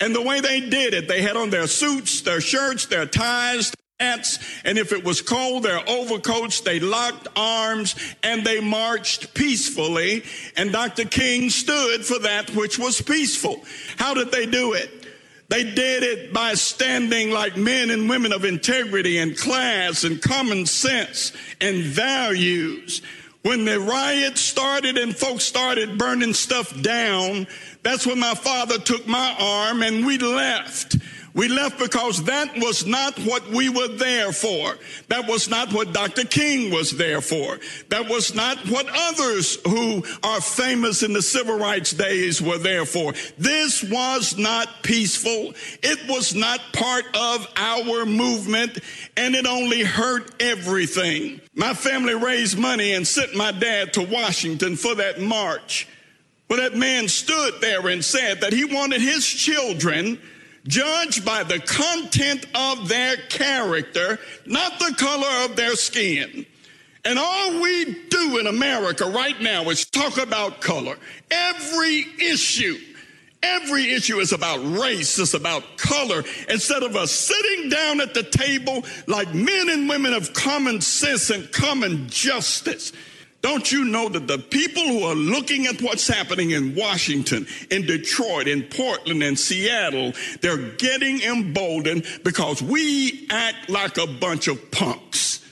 And 0.00 0.14
the 0.14 0.22
way 0.22 0.40
they 0.40 0.60
did 0.60 0.94
it, 0.94 1.08
they 1.08 1.22
had 1.22 1.36
on 1.36 1.50
their 1.50 1.66
suits, 1.66 2.22
their 2.22 2.40
shirts, 2.40 2.86
their 2.86 3.06
ties, 3.06 3.72
hats, 4.00 4.38
and 4.64 4.78
if 4.78 4.92
it 4.92 5.04
was 5.04 5.20
cold, 5.20 5.62
their 5.62 5.86
overcoats, 5.88 6.62
they 6.62 6.80
locked 6.80 7.28
arms 7.36 7.94
and 8.22 8.44
they 8.44 8.60
marched 8.60 9.34
peacefully. 9.34 10.24
And 10.56 10.72
Dr. 10.72 11.04
King 11.04 11.50
stood 11.50 12.04
for 12.04 12.18
that 12.20 12.50
which 12.50 12.78
was 12.78 13.00
peaceful. 13.02 13.62
How 13.98 14.14
did 14.14 14.32
they 14.32 14.46
do 14.46 14.72
it? 14.72 14.99
They 15.50 15.64
did 15.64 16.04
it 16.04 16.32
by 16.32 16.54
standing 16.54 17.32
like 17.32 17.56
men 17.56 17.90
and 17.90 18.08
women 18.08 18.32
of 18.32 18.44
integrity 18.44 19.18
and 19.18 19.36
class 19.36 20.04
and 20.04 20.22
common 20.22 20.64
sense 20.64 21.32
and 21.60 21.82
values. 21.82 23.02
When 23.42 23.64
the 23.64 23.80
riot 23.80 24.38
started 24.38 24.96
and 24.96 25.14
folks 25.14 25.42
started 25.42 25.98
burning 25.98 26.34
stuff 26.34 26.80
down, 26.82 27.48
that's 27.82 28.06
when 28.06 28.20
my 28.20 28.34
father 28.34 28.78
took 28.78 29.08
my 29.08 29.34
arm 29.40 29.82
and 29.82 30.06
we 30.06 30.18
left. 30.18 30.96
We 31.32 31.48
left 31.48 31.78
because 31.78 32.24
that 32.24 32.56
was 32.56 32.86
not 32.86 33.16
what 33.20 33.48
we 33.48 33.68
were 33.68 33.88
there 33.88 34.32
for. 34.32 34.76
That 35.08 35.28
was 35.28 35.48
not 35.48 35.72
what 35.72 35.92
Dr. 35.92 36.24
King 36.24 36.72
was 36.72 36.90
there 36.90 37.20
for. 37.20 37.58
That 37.88 38.08
was 38.08 38.34
not 38.34 38.58
what 38.68 38.86
others 38.92 39.58
who 39.66 40.02
are 40.24 40.40
famous 40.40 41.02
in 41.02 41.12
the 41.12 41.22
civil 41.22 41.56
rights 41.56 41.92
days 41.92 42.42
were 42.42 42.58
there 42.58 42.84
for. 42.84 43.12
This 43.38 43.84
was 43.84 44.36
not 44.38 44.82
peaceful. 44.82 45.54
It 45.82 46.08
was 46.08 46.34
not 46.34 46.60
part 46.72 47.04
of 47.14 47.46
our 47.56 48.04
movement, 48.04 48.78
and 49.16 49.36
it 49.36 49.46
only 49.46 49.84
hurt 49.84 50.34
everything. 50.40 51.40
My 51.54 51.74
family 51.74 52.14
raised 52.14 52.58
money 52.58 52.92
and 52.92 53.06
sent 53.06 53.36
my 53.36 53.52
dad 53.52 53.92
to 53.94 54.02
Washington 54.02 54.74
for 54.76 54.96
that 54.96 55.20
march. 55.20 55.86
Well, 56.48 56.58
that 56.58 56.76
man 56.76 57.06
stood 57.06 57.60
there 57.60 57.86
and 57.86 58.04
said 58.04 58.40
that 58.40 58.52
he 58.52 58.64
wanted 58.64 59.00
his 59.00 59.24
children 59.24 60.18
judged 60.66 61.24
by 61.24 61.42
the 61.42 61.58
content 61.60 62.46
of 62.54 62.88
their 62.88 63.16
character, 63.28 64.18
not 64.46 64.78
the 64.78 64.94
color 64.96 65.44
of 65.44 65.56
their 65.56 65.76
skin. 65.76 66.46
And 67.04 67.18
all 67.18 67.60
we 67.62 67.96
do 68.10 68.38
in 68.38 68.46
America 68.46 69.06
right 69.06 69.40
now 69.40 69.70
is 69.70 69.86
talk 69.86 70.18
about 70.18 70.60
color. 70.60 70.96
Every 71.30 72.04
issue, 72.20 72.76
every 73.42 73.90
issue 73.90 74.18
is 74.18 74.32
about 74.32 74.58
race, 74.78 75.18
it's 75.18 75.32
about 75.32 75.78
color. 75.78 76.22
Instead 76.48 76.82
of 76.82 76.96
us 76.96 77.10
sitting 77.10 77.70
down 77.70 78.02
at 78.02 78.12
the 78.12 78.22
table 78.22 78.84
like 79.06 79.32
men 79.32 79.70
and 79.70 79.88
women 79.88 80.12
of 80.12 80.34
common 80.34 80.82
sense 80.82 81.30
and 81.30 81.50
common 81.52 82.08
justice. 82.08 82.92
Don't 83.42 83.72
you 83.72 83.84
know 83.86 84.08
that 84.08 84.26
the 84.26 84.38
people 84.38 84.82
who 84.82 85.02
are 85.04 85.14
looking 85.14 85.66
at 85.66 85.80
what's 85.80 86.06
happening 86.06 86.50
in 86.50 86.74
Washington, 86.74 87.46
in 87.70 87.86
Detroit, 87.86 88.46
in 88.46 88.62
Portland, 88.64 89.22
in 89.22 89.36
Seattle, 89.36 90.12
they're 90.42 90.72
getting 90.72 91.22
emboldened 91.22 92.06
because 92.22 92.60
we 92.60 93.26
act 93.30 93.70
like 93.70 93.96
a 93.96 94.06
bunch 94.06 94.46
of 94.46 94.70
punks, 94.70 95.42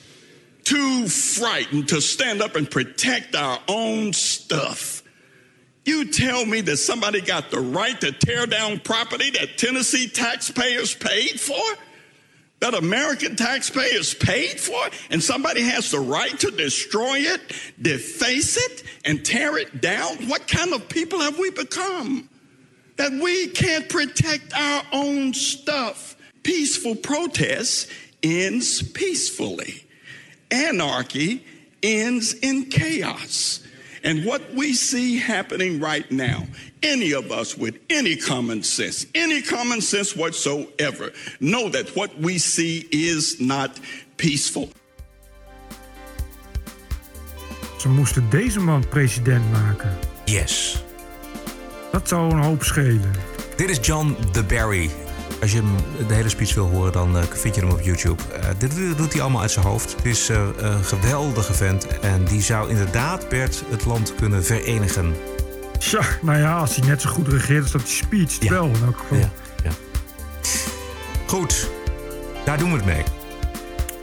too 0.65 1.09
frightened 1.09 1.89
to 1.89 2.03
stand 2.03 2.43
up 2.43 2.57
and 2.57 2.71
protect 2.71 3.35
our 3.35 3.59
own 3.69 4.13
stuff. 4.13 5.03
You 5.87 6.11
tell 6.11 6.45
me 6.45 6.61
that 6.61 6.77
somebody 6.77 7.23
got 7.23 7.51
the 7.51 7.61
right 7.61 7.99
to 8.03 8.13
tear 8.13 8.45
down 8.45 8.81
property 8.81 9.31
that 9.31 9.57
Tennessee 9.57 10.07
taxpayers 10.09 10.95
paid 10.95 11.41
for? 11.41 11.57
That 12.61 12.75
American 12.75 13.37
taxpayers 13.37 14.15
paid 14.15 14.59
for, 14.59 14.89
and 15.11 15.23
somebody 15.23 15.63
has 15.63 15.91
the 15.91 16.01
right 16.01 16.39
to 16.41 16.51
destroy 16.51 17.19
it, 17.19 17.41
deface 17.81 18.57
it, 18.57 18.83
and 19.05 19.25
tear 19.25 19.59
it 19.59 19.81
down? 19.81 20.29
What 20.29 20.49
kind 20.49 20.73
of 20.73 20.89
people 20.89 21.21
have 21.21 21.39
we 21.39 21.51
become? 21.51 22.29
That 22.97 23.13
we 23.13 23.49
can't 23.49 23.89
protect 23.89 24.53
our 24.55 24.83
own 24.93 25.35
stuff. 25.35 26.17
Peaceful 26.43 26.97
protest 26.97 27.89
ends 28.23 28.83
peacefully. 28.83 29.85
Anarchy 30.51 31.45
ends 31.83 32.35
in 32.35 32.67
chaos. 32.71 33.61
And 34.03 34.25
what 34.25 34.41
we 34.55 34.73
see 34.75 35.19
happening 35.19 35.81
right 35.81 36.11
now, 36.11 36.47
any 36.81 37.15
of 37.15 37.31
us 37.31 37.57
with 37.57 37.79
any 37.89 38.17
common 38.17 38.63
sense, 38.63 39.07
any 39.15 39.43
common 39.43 39.81
sense 39.81 40.17
whatsoever, 40.17 41.13
know 41.39 41.69
that 41.71 41.89
what 41.97 42.11
we 42.19 42.39
see 42.39 42.87
is 42.91 43.41
not 43.41 43.71
peaceful. 44.17 44.69
Ze 47.79 47.89
moesten 47.89 48.31
deze 48.31 48.61
man 48.61 48.89
president 48.89 49.51
maken. 49.51 49.99
Yes. 50.25 50.83
Dat 51.93 52.09
zou 52.09 52.33
een 52.33 52.43
hoop 52.43 52.63
schelen. 52.63 53.13
Dit 53.57 53.71
is 53.71 53.79
John 53.87 54.17
the 54.33 54.43
Barry. 54.43 54.91
Als 55.41 55.53
je 55.53 55.63
de 56.09 56.15
hele 56.15 56.29
speech 56.29 56.55
wil 56.55 56.69
horen, 56.69 56.93
dan 56.93 57.17
uh, 57.17 57.23
vind 57.23 57.55
je 57.55 57.61
hem 57.61 57.71
op 57.71 57.81
YouTube. 57.81 58.23
Uh, 58.33 58.49
dit 58.59 58.97
doet 58.97 59.13
hij 59.13 59.23
allemaal 59.23 59.41
uit 59.41 59.51
zijn 59.51 59.67
hoofd. 59.67 59.95
Het 59.97 60.05
is 60.05 60.31
uh, 60.31 60.47
een 60.57 60.85
geweldige 60.85 61.55
vent. 61.55 61.87
En 62.01 62.25
die 62.25 62.43
zou 62.43 62.71
inderdaad, 62.71 63.29
Bert, 63.29 63.63
het 63.71 63.85
land 63.85 64.15
kunnen 64.15 64.45
verenigen. 64.45 65.15
Tja, 65.79 66.01
nou 66.23 66.39
ja, 66.39 66.59
als 66.59 66.77
hij 66.77 66.89
net 66.89 67.01
zo 67.01 67.11
goed 67.11 67.29
regeert 67.29 67.63
als 67.63 67.73
dat 67.73 67.81
die 67.81 67.91
speech 67.91 68.37
ja. 68.41 68.51
wel 68.51 68.65
in 68.67 68.85
elk 68.85 68.99
geval. 68.99 69.19
Ja, 69.19 69.31
ja. 69.65 69.71
Goed, 71.27 71.71
daar 72.45 72.59
doen 72.59 72.71
we 72.71 72.77
het 72.77 72.87
mee. 72.87 73.03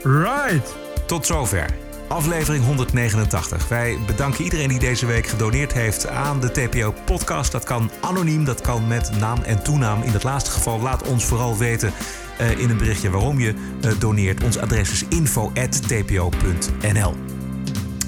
Right. 0.02 0.74
Tot 1.06 1.26
zover. 1.26 1.85
Aflevering 2.08 2.64
189. 2.64 3.68
Wij 3.68 3.98
bedanken 4.06 4.44
iedereen 4.44 4.68
die 4.68 4.78
deze 4.78 5.06
week 5.06 5.26
gedoneerd 5.26 5.72
heeft 5.72 6.08
aan 6.08 6.40
de 6.40 6.50
TPO-podcast. 6.50 7.52
Dat 7.52 7.64
kan 7.64 7.90
anoniem, 8.00 8.44
dat 8.44 8.60
kan 8.60 8.86
met 8.86 9.10
naam 9.18 9.42
en 9.42 9.62
toenaam. 9.62 10.02
In 10.02 10.12
het 10.12 10.22
laatste 10.22 10.50
geval 10.50 10.80
laat 10.80 11.08
ons 11.08 11.24
vooral 11.24 11.56
weten 11.56 11.92
uh, 12.40 12.58
in 12.58 12.70
een 12.70 12.76
berichtje 12.76 13.10
waarom 13.10 13.40
je 13.40 13.54
uh, 13.84 13.92
doneert. 13.98 14.44
Ons 14.44 14.58
adres 14.58 14.90
is 14.90 15.04
info.tpo.nl. 15.08 17.14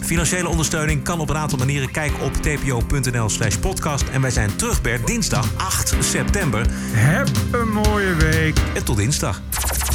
Financiële 0.01 0.49
ondersteuning 0.49 1.05
kan 1.05 1.20
op 1.20 1.31
een 1.31 1.37
aantal 1.37 1.59
manieren. 1.59 1.91
Kijk 1.91 2.12
op 2.23 2.33
tpo.nl 2.33 3.29
slash 3.29 3.57
podcast. 3.57 4.09
En 4.09 4.20
wij 4.20 4.31
zijn 4.31 4.57
terug, 4.57 4.83
Bert, 4.83 5.07
dinsdag 5.07 5.49
8 5.57 5.95
september. 6.01 6.66
Heb 6.93 7.29
een 7.53 7.69
mooie 7.69 8.15
week. 8.15 8.59
En 8.75 8.85
tot 8.85 8.97
dinsdag. 8.97 9.41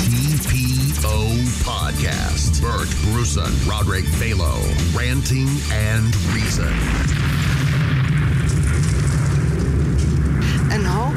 TPO 0.04 1.64
Podcast. 1.64 2.62
Bert 2.62 2.90
Bruson, 3.04 3.52
Roderick 3.68 4.04
Balo, 4.20 4.60
Ranting 4.98 5.48
and 5.72 6.14
Reason. 6.34 6.68
And 10.72 10.86
hope. 10.86 11.14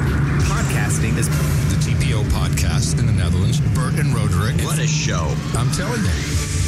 Podcasting 0.46 1.18
is 1.18 1.28
the 1.28 1.90
TPO 1.90 2.22
podcast 2.30 3.00
in 3.00 3.06
the 3.06 3.12
Netherlands. 3.12 3.60
Bert 3.74 3.94
and 3.98 4.14
Roderick. 4.14 4.60
What 4.64 4.78
a 4.78 4.86
show. 4.86 5.34
I'm 5.54 5.70
telling 5.72 6.04
you. 6.04 6.65